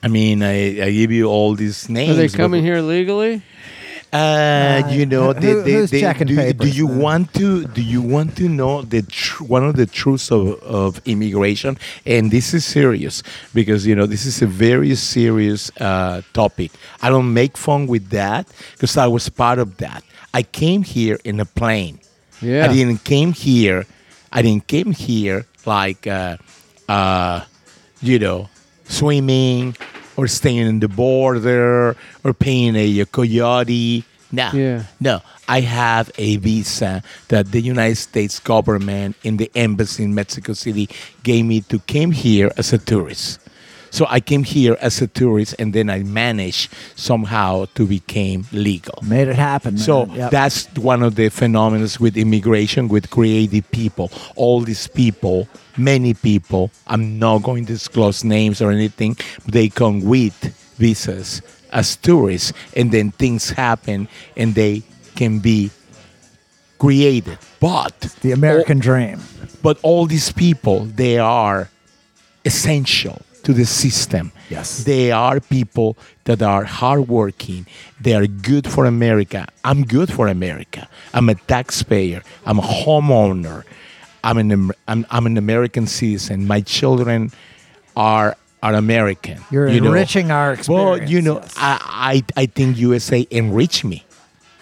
I 0.03 0.10
mean, 0.10 0.43
I, 0.43 0.84
I 0.84 0.91
give 0.91 1.11
you 1.11 1.27
all 1.27 1.55
these 1.55 1.89
names. 1.89 2.11
Are 2.11 2.15
they 2.15 2.27
coming 2.27 2.61
here 2.61 2.81
legally? 2.81 3.41
Uh, 4.14 4.84
you 4.90 5.06
know, 5.06 5.34
who- 5.34 5.40
they, 5.40 5.53
they, 5.64 5.72
who's 5.73 5.91
they- 5.91 5.99
checking 6.02 6.27
do, 6.27 6.53
do 6.53 6.68
you 6.69 6.88
man? 6.88 6.99
want 6.99 7.34
to? 7.34 7.65
Do 7.65 7.81
you 7.81 8.02
want 8.02 8.35
to 8.38 8.48
know 8.48 8.81
the 8.84 9.02
tr- 9.02 9.44
one 9.44 9.64
of 9.64 9.76
the 9.76 9.85
truths 9.85 10.31
of, 10.31 10.61
of 10.61 11.02
immigration? 11.06 11.77
And 12.06 12.30
this 12.31 12.53
is 12.53 12.64
serious 12.64 13.23
because 13.53 13.85
you 13.88 13.95
know 13.95 14.06
this 14.06 14.26
is 14.26 14.41
a 14.41 14.48
very 14.48 14.94
serious 14.95 15.72
uh, 15.81 16.22
topic. 16.34 16.72
I 17.02 17.10
don't 17.10 17.34
make 17.34 17.57
fun 17.57 17.88
with 17.88 18.10
that 18.11 18.48
because 18.73 18.95
I 18.98 19.07
was 19.07 19.27
part 19.30 19.57
of 19.60 19.77
that. 19.77 20.03
I 20.34 20.44
came 20.44 20.84
here 20.84 21.18
in 21.23 21.40
a 21.40 21.45
plane. 21.45 21.99
Yeah. 22.41 22.65
I 22.65 22.73
didn't 22.73 23.03
came 23.03 23.34
here. 23.34 23.85
I 24.31 24.41
didn't 24.41 24.68
came 24.68 24.91
here 24.91 25.45
like, 25.65 26.07
uh, 26.07 26.38
uh, 26.90 27.41
you 28.02 28.19
know, 28.19 28.49
swimming 28.85 29.76
or 30.18 30.27
staying 30.27 30.68
in 30.68 30.80
the 30.80 30.88
border 30.88 31.95
or 32.23 32.34
paying 32.34 32.76
a, 32.76 32.99
a 33.02 33.06
coyote. 33.06 34.03
No, 34.31 34.49
Yeah. 34.53 34.84
no. 34.99 35.22
I 35.48 35.60
have 35.61 36.11
a 36.18 36.38
visa 36.38 37.03
that 37.27 37.52
the 37.52 37.61
United 37.61 37.98
States 37.98 38.40
government 38.40 39.15
in 39.23 39.38
the 39.38 39.52
embassy 39.56 40.03
in 40.03 40.15
Mexico 40.15 40.53
City 40.53 40.90
gave 41.23 41.45
me 41.45 41.61
to 41.61 41.77
came 41.80 42.11
here 42.11 42.52
as 42.57 42.73
a 42.73 42.77
tourist. 42.80 43.40
So 43.91 44.07
I 44.10 44.22
came 44.22 44.44
here 44.44 44.76
as 44.81 45.03
a 45.03 45.07
tourist, 45.07 45.53
and 45.60 45.72
then 45.72 45.88
I 45.91 46.02
managed 46.02 46.73
somehow 46.95 47.65
to 47.76 47.85
become 47.85 48.45
legal. 48.52 48.98
Made 49.03 49.27
it 49.27 49.35
happen. 49.35 49.76
man. 49.76 49.84
So 49.84 50.06
Yep. 50.07 50.31
that's 50.31 50.65
one 50.77 51.03
of 51.03 51.14
the 51.14 51.30
phenomena 51.30 51.88
with 51.99 52.18
immigration, 52.18 52.88
with 52.88 53.11
creative 53.11 53.69
people. 53.69 54.10
All 54.35 54.61
these 54.61 54.88
people, 54.88 55.48
many 55.78 56.14
people, 56.14 56.72
I'm 56.88 57.20
not 57.20 57.44
going 57.44 57.66
to 57.66 57.74
disclose 57.74 58.24
names 58.24 58.62
or 58.62 58.72
anything, 58.72 59.18
they 59.45 59.70
come 59.70 60.02
with 60.02 60.36
visas 60.78 61.41
as 61.72 61.95
tourists, 61.95 62.54
and 62.76 62.91
then 62.91 63.12
things 63.12 63.50
happen 63.50 64.08
and 64.38 64.54
they 64.54 64.84
can 65.16 65.40
be 65.40 65.72
created. 66.80 67.38
But 67.60 68.00
the 68.22 68.32
American 68.32 68.80
dream. 68.80 69.20
but 69.62 69.80
all 69.82 70.06
these 70.06 70.32
people, 70.32 70.86
they 70.86 71.18
are 71.18 71.70
essential. 72.45 73.22
to 73.44 73.54
the 73.54 73.66
system. 73.66 74.32
Yes. 74.50 74.86
They 74.86 75.12
are 75.12 75.40
people 75.41 75.98
that 76.24 76.41
are 76.41 76.64
hardworking. 76.64 77.68
They 78.00 78.14
are 78.14 78.26
good 78.26 78.66
for 78.66 78.86
America. 78.86 79.48
I'm 79.64 79.84
good 79.84 80.10
for 80.12 80.28
America. 80.28 80.88
I'm 81.14 81.28
a 81.28 81.36
taxpayer. 81.36 82.24
I'm 82.45 82.60
a 82.60 82.62
homeowner. 82.62 83.64
I'm 84.24 84.38
an 84.38 84.72
I'm, 84.88 85.06
I'm 85.10 85.26
an 85.26 85.38
American 85.38 85.88
citizen. 85.88 86.48
My 86.48 86.62
children 86.62 87.32
are 87.95 88.36
are 88.62 88.74
American. 88.74 89.40
You're 89.52 89.68
you 89.68 89.82
know. 89.82 89.88
enriching 89.88 90.32
our 90.32 90.54
experience. 90.54 90.70
Well, 91.00 91.10
you 91.10 91.22
know, 91.22 91.40
yes. 91.41 91.54
I, 91.58 92.24
I 92.38 92.41
I 92.44 92.45
think 92.45 92.78
USA 92.78 93.28
enriched 93.32 93.84
me 93.84 94.06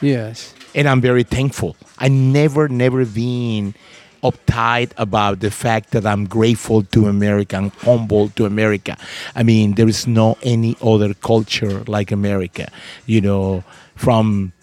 Yes. 0.01 0.55
and 0.73 0.87
I'm 0.89 1.01
very 1.01 1.23
thankful. 1.23 1.75
I 1.99 2.07
never, 2.07 2.67
never 2.67 3.05
been 3.05 3.75
uptight 4.23 4.91
about 4.97 5.39
the 5.39 5.51
fact 5.51 5.91
that 5.91 6.05
I'm 6.05 6.25
grateful 6.25 6.83
to 6.83 7.07
America, 7.07 7.57
I'm 7.57 7.69
humble 7.81 8.29
to 8.29 8.45
America. 8.45 8.97
I 9.35 9.43
mean, 9.43 9.75
there 9.75 9.87
is 9.87 10.07
no 10.07 10.37
any 10.43 10.75
other 10.81 11.13
culture 11.13 11.83
like 11.85 12.11
America, 12.11 12.71
you 13.05 13.21
know, 13.21 13.63
from 13.95 14.53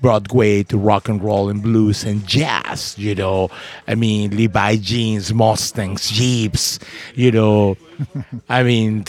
Broadway 0.00 0.62
to 0.64 0.78
rock 0.78 1.08
and 1.08 1.22
roll 1.22 1.48
and 1.48 1.62
blues 1.62 2.04
and 2.04 2.26
jazz, 2.26 2.96
you 2.98 3.14
know. 3.14 3.50
I 3.86 3.94
mean, 3.94 4.36
Levi 4.36 4.76
jeans, 4.76 5.32
Mustangs, 5.34 6.10
Jeeps, 6.10 6.78
you 7.14 7.30
know. 7.32 7.76
I 8.48 8.62
mean, 8.62 9.04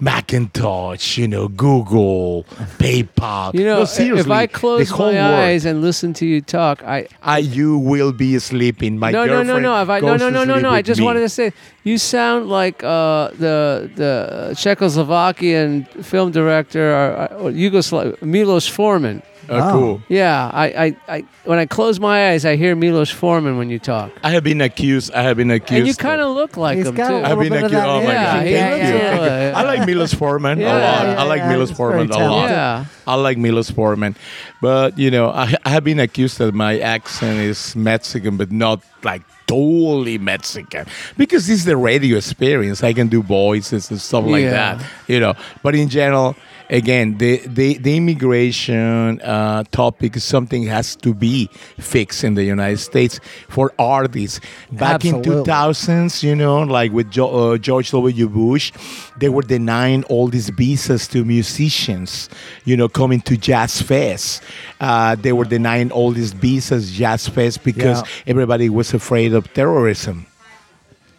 Macintosh, 0.00 1.18
you 1.18 1.26
know, 1.26 1.48
Google, 1.48 2.44
PayPal. 2.78 3.52
You 3.54 3.64
know, 3.64 3.78
No, 3.78 4.16
if 4.16 4.30
I 4.30 4.46
close 4.46 4.90
my 4.90 4.98
world. 4.98 5.16
eyes 5.16 5.64
and 5.64 5.82
listen 5.82 6.12
to 6.14 6.26
you 6.26 6.40
talk, 6.40 6.82
I 6.84 7.08
I, 7.22 7.38
you 7.38 7.78
will 7.78 8.12
be 8.12 8.38
sleeping. 8.38 8.98
My 8.98 9.10
no, 9.10 9.24
no, 9.24 9.42
girlfriend 9.42 9.62
no, 9.62 9.74
no. 9.74 9.82
If 9.82 9.88
I, 9.88 10.00
no, 10.00 10.16
no, 10.16 10.30
no, 10.30 10.44
no, 10.44 10.58
no. 10.60 10.70
I 10.70 10.82
just 10.82 11.00
me. 11.00 11.06
wanted 11.06 11.20
to 11.20 11.28
say 11.28 11.52
you 11.82 11.98
sound 11.98 12.48
like 12.48 12.84
uh, 12.84 13.30
the 13.38 13.90
the 13.96 14.50
Czechoslovakian 14.54 15.86
film 16.04 16.30
director 16.30 16.92
or, 16.94 17.32
or 17.34 17.50
Yugoslav 17.50 18.22
Milos 18.22 18.68
Forman. 18.68 19.22
Oh, 19.50 19.58
Wow. 19.58 19.72
cool. 19.72 20.02
Yeah, 20.08 20.50
I, 20.52 20.66
I, 20.66 20.96
I, 21.16 21.24
when 21.44 21.58
I 21.58 21.66
close 21.66 21.98
my 21.98 22.30
eyes, 22.30 22.44
I 22.44 22.56
hear 22.56 22.76
Milos 22.76 23.10
Forman 23.10 23.56
when 23.56 23.70
you 23.70 23.78
talk, 23.78 24.10
I 24.22 24.30
have 24.30 24.44
been 24.44 24.60
accused. 24.60 25.12
I 25.14 25.22
have 25.22 25.36
been 25.38 25.50
accused. 25.50 25.78
and 25.78 25.86
you 25.88 25.94
kind 25.94 26.20
of 26.20 26.34
look 26.34 26.56
like 26.56 26.76
He's 26.78 26.86
him 26.88 26.94
got 26.94 27.06
a 27.06 27.08
too. 27.08 27.14
little 27.14 27.30
I've 27.32 27.38
been 27.38 27.48
bit 27.52 27.58
of 27.64 27.64
accused. 27.64 27.82
that 27.82 27.88
Oh 27.88 28.02
my 28.02 28.12
Yeah, 28.12 28.24
god! 28.34 28.46
he 28.46 28.52
Thank 28.52 28.72
looks 28.72 28.88
you. 28.88 28.96
a 28.96 29.20
little- 29.22 29.56
I 29.56 29.62
like 29.62 29.86
Milos 29.86 30.14
Forman 30.14 30.60
Yeah, 30.60 30.66
a 30.66 30.74
lot. 30.78 31.06
yeah, 31.06 31.20
I 31.20 31.24
like 31.24 31.38
yeah, 31.40 31.48
Milos 31.48 31.68
he's 31.70 31.78
very 31.78 31.90
Forman 31.92 32.10
a 32.10 32.12
lot. 32.12 32.18
talented. 32.18 32.50
Yeah. 32.50 32.84
I 33.06 33.14
like 33.14 33.38
Milos 33.38 33.70
Forman, 33.70 34.16
but 34.60 34.98
you 34.98 35.10
know, 35.10 35.30
I, 35.30 35.54
I 35.64 35.70
have 35.70 35.84
been 35.84 35.98
accused 36.00 36.38
that 36.38 36.52
my 36.54 36.78
accent 36.80 37.38
is 37.40 37.74
Mexican, 37.74 38.36
but 38.36 38.52
not 38.52 38.82
like 39.02 39.22
totally 39.46 40.18
Mexican 40.18 40.84
because 41.16 41.46
this 41.46 41.60
is 41.60 41.64
the 41.64 41.76
radio 41.76 42.18
experience. 42.18 42.84
I 42.84 42.92
can 42.92 43.08
do 43.08 43.22
voices 43.22 43.90
and 43.90 43.98
stuff 44.00 44.24
like 44.26 44.42
Yeah. 44.42 44.50
that, 44.74 44.84
you 45.06 45.18
know. 45.20 45.34
But 45.62 45.74
in 45.74 45.88
general, 45.88 46.36
again, 46.70 47.18
the 47.18 47.38
the, 47.46 47.78
the 47.78 47.96
immigration 47.96 49.20
uh, 49.22 49.64
topic 49.70 50.16
is 50.16 50.24
something 50.24 50.64
has 50.64 50.96
to 50.96 51.14
be 51.14 51.48
fixed 51.78 52.24
in 52.24 52.34
the 52.34 52.44
United 52.44 52.78
States 52.78 53.20
for 53.48 53.72
artists. 53.78 54.40
Back 54.72 55.04
in 55.04 55.22
2000s, 55.22 56.22
you 56.22 56.34
know, 56.36 56.60
like 56.62 56.92
with 56.92 57.10
jo- 57.10 57.52
uh, 57.52 57.58
George 57.58 57.90
W. 57.90 58.28
Bush, 58.28 58.72
they 59.18 59.28
were 59.28 59.42
denying 59.42 60.04
all 60.04 60.28
these 60.28 60.50
visas 60.50 61.08
to 61.08 61.24
musicians, 61.24 62.28
you 62.64 62.76
know, 62.76 62.88
coming 62.88 63.20
to 63.22 63.36
Jazz 63.36 63.80
Fest. 63.82 64.42
Uh, 64.80 65.14
they 65.14 65.32
were 65.32 65.44
denying 65.44 65.90
all 65.90 66.10
these 66.12 66.32
visas, 66.32 66.92
Jazz 66.92 67.28
Fest, 67.28 67.64
because 67.64 68.02
Yeah. 68.02 68.08
everybody 68.32 68.68
was 68.68 68.94
afraid 68.94 69.32
of 69.34 69.52
terrorism. 69.54 70.26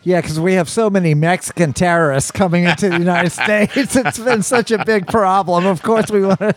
Yeah, 0.09 0.21
because 0.21 0.39
we 0.39 0.53
have 0.55 0.67
so 0.67 0.89
many 0.89 1.13
Mexican 1.13 1.71
terrorists 1.71 2.31
coming 2.31 2.63
into 2.63 2.89
the 2.89 2.97
United 2.97 3.29
States. 3.43 3.95
It's 3.95 4.17
been 4.17 4.41
such 4.41 4.71
a 4.71 4.83
big 4.83 5.05
problem. 5.05 5.67
Of 5.67 5.83
course, 5.83 6.09
we 6.09 6.21
want 6.25 6.39
to 6.39 6.55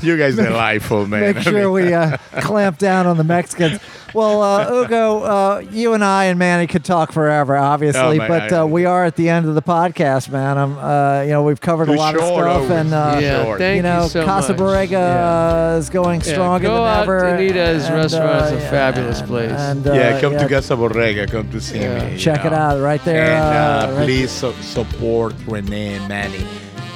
You 0.00 0.16
guys 0.16 0.38
are 0.38 0.44
delightful, 0.48 1.06
man. 1.06 1.34
make 1.34 1.44
sure 1.44 1.70
we 1.70 1.92
uh, 1.92 2.16
clamp 2.40 2.78
down 2.78 3.06
on 3.06 3.18
the 3.18 3.24
Mexicans. 3.24 3.80
Well, 4.14 4.40
uh, 4.40 4.72
Hugo, 4.82 5.18
uh, 5.24 5.58
you 5.70 5.92
and 5.92 6.02
I 6.02 6.24
and 6.26 6.38
Manny 6.38 6.66
could 6.66 6.86
talk 6.86 7.12
forever, 7.12 7.54
obviously, 7.54 8.00
Oh, 8.00 8.14
man, 8.16 8.28
but 8.28 8.50
I- 8.50 8.60
uh, 8.60 8.64
we 8.64 8.86
are 8.86 9.04
at 9.04 9.16
the 9.16 9.28
end 9.28 9.46
of 9.46 9.54
the 9.54 9.60
podcast, 9.60 10.30
man. 10.30 10.56
I'm, 10.56 10.78
uh, 10.78 11.20
you 11.22 11.30
know, 11.32 11.42
we've 11.42 11.60
covered 11.60 11.90
a 11.90 11.92
Too 11.92 11.98
lot 11.98 12.14
of 12.14 12.22
stuff, 12.22 12.30
Owen. 12.62 12.72
and 12.72 12.94
uh, 12.94 13.18
yeah, 13.20 13.44
Sure. 13.44 13.58
thank 13.58 13.76
you 13.76 13.82
know, 13.82 14.06
so 14.08 14.24
Casa 14.24 14.52
much. 14.54 14.60
Borrega 14.62 14.90
Yeah. 14.92 15.74
uh, 15.74 15.76
is 15.78 15.90
going 15.90 16.20
Yeah, 16.22 16.32
stronger 16.32 16.68
go 16.68 16.74
than 16.76 16.82
out 16.86 17.02
ever. 17.02 17.20
to 17.20 17.26
Anita's 17.26 17.84
and, 17.84 17.94
restaurant. 17.94 18.44
is 18.46 18.52
a 18.52 18.54
yeah, 18.54 18.70
fabulous 18.70 19.18
and- 19.20 19.28
place. 19.28 19.50
And, 19.50 19.86
uh, 19.86 19.92
yeah, 19.92 20.18
come 20.20 20.32
yeah, 20.32 20.38
to 20.38 20.48
Casa 20.48 20.76
Borrega. 20.76 21.30
Come 21.30 21.50
to 21.50 21.60
see 21.60 21.80
Yeah. 21.80 22.06
me. 22.06 22.12
you 22.12 22.18
Check 22.18 22.46
it 22.46 22.52
know. 22.52 22.56
out 22.56 22.80
right 22.86 23.04
there. 23.04 23.26
And 23.36 23.44
uh, 23.44 23.92
uh, 23.92 23.96
right- 23.96 24.04
please 24.06 24.30
su- 24.30 24.52
support 24.62 25.34
René 25.46 25.96
and 25.98 26.08
Manny. 26.08 26.44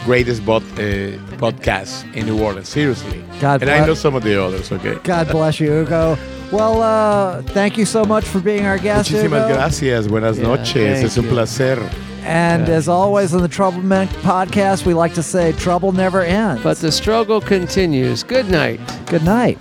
Greatest 0.07 0.45
bot, 0.47 0.63
uh, 0.63 1.19
podcast 1.37 2.05
in 2.15 2.25
New 2.27 2.41
Orleans, 2.43 2.69
Seriously. 2.69 3.23
God 3.41 3.61
and 3.63 3.71
I 3.71 3.85
know 3.87 3.95
some 3.95 4.15
of 4.15 4.23
the 4.23 4.43
others, 4.43 4.73
okay? 4.73 4.97
God 5.05 5.29
bless 5.29 5.61
you, 5.61 5.71
Hugo. 5.71 6.17
Well, 6.51 6.81
uh, 6.83 7.43
thank 7.53 7.77
you 7.77 7.85
so 7.85 8.05
much 8.05 8.25
for 8.25 8.41
being 8.41 8.65
our 8.67 8.79
guest, 8.79 9.11
Muchísimas 9.11 9.43
Hugo. 9.47 9.55
gracias. 9.55 10.09
Buenas 10.09 10.39
Yeah, 10.39 10.47
noches. 10.49 10.73
thank 10.75 11.05
Es 11.07 11.19
un 11.19 11.25
you. 11.25 11.31
placer. 11.31 11.79
And 12.25 12.67
Yeah. 12.67 12.75
as 12.77 12.89
always 12.89 13.35
on 13.35 13.43
the 13.43 13.49
Trouble 13.49 13.83
Men 13.83 14.09
podcast, 14.23 14.85
we 14.87 14.95
like 14.95 15.15
to 15.15 15.23
say 15.23 15.53
trouble 15.53 15.93
never 15.93 16.23
ends. 16.23 16.63
But 16.63 16.79
the 16.81 16.91
struggle 16.93 17.41
continues. 17.41 18.23
Good 18.25 18.49
night. 18.51 18.81
good 19.07 19.23
night. 19.25 19.59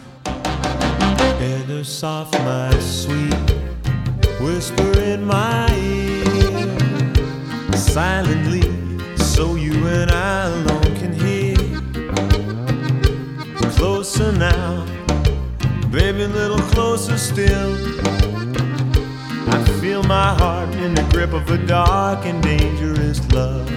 Heather 1.40 1.84
soft, 1.84 2.34
my 2.40 2.72
sweet, 2.80 3.34
whisper 4.42 4.92
in 5.02 5.24
my 5.26 5.68
ear, 5.76 5.79
silently, 8.00 8.64
so 9.18 9.56
you 9.56 9.74
and 9.88 10.10
I 10.10 10.46
alone 10.46 10.92
can 11.02 11.12
hear. 11.12 11.58
Closer 13.72 14.32
now, 14.32 14.86
baby, 15.92 16.26
little 16.28 16.64
closer 16.74 17.18
still. 17.18 17.74
I 19.54 19.58
feel 19.82 20.02
my 20.04 20.34
heart 20.42 20.74
in 20.76 20.94
the 20.94 21.06
grip 21.12 21.34
of 21.34 21.52
a 21.52 21.58
dark 21.68 22.26
and 22.26 22.42
dangerous 22.42 23.20
love. 23.34 23.68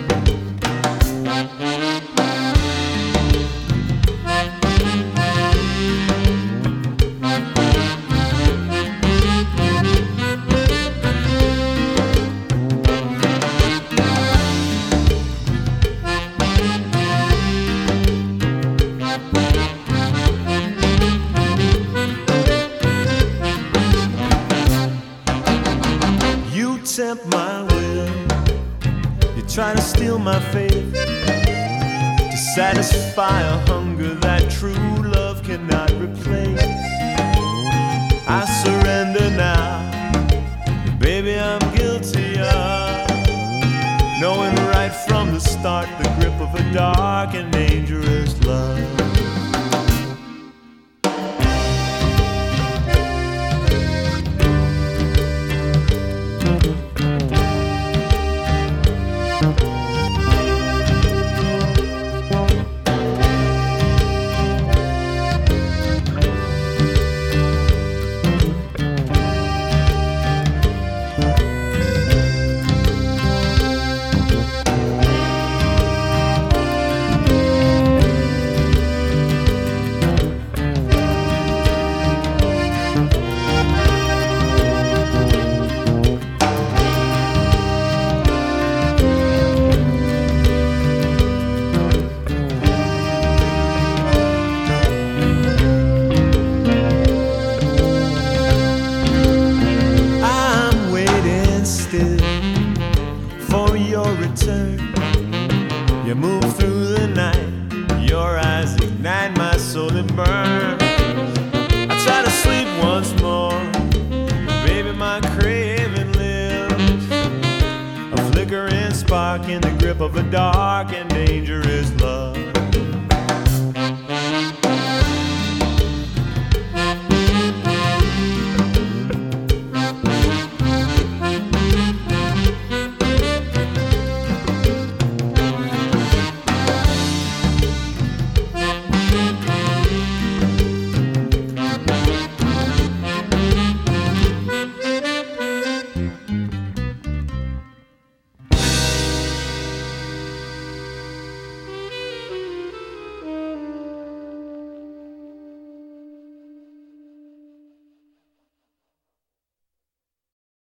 A 33.19 33.72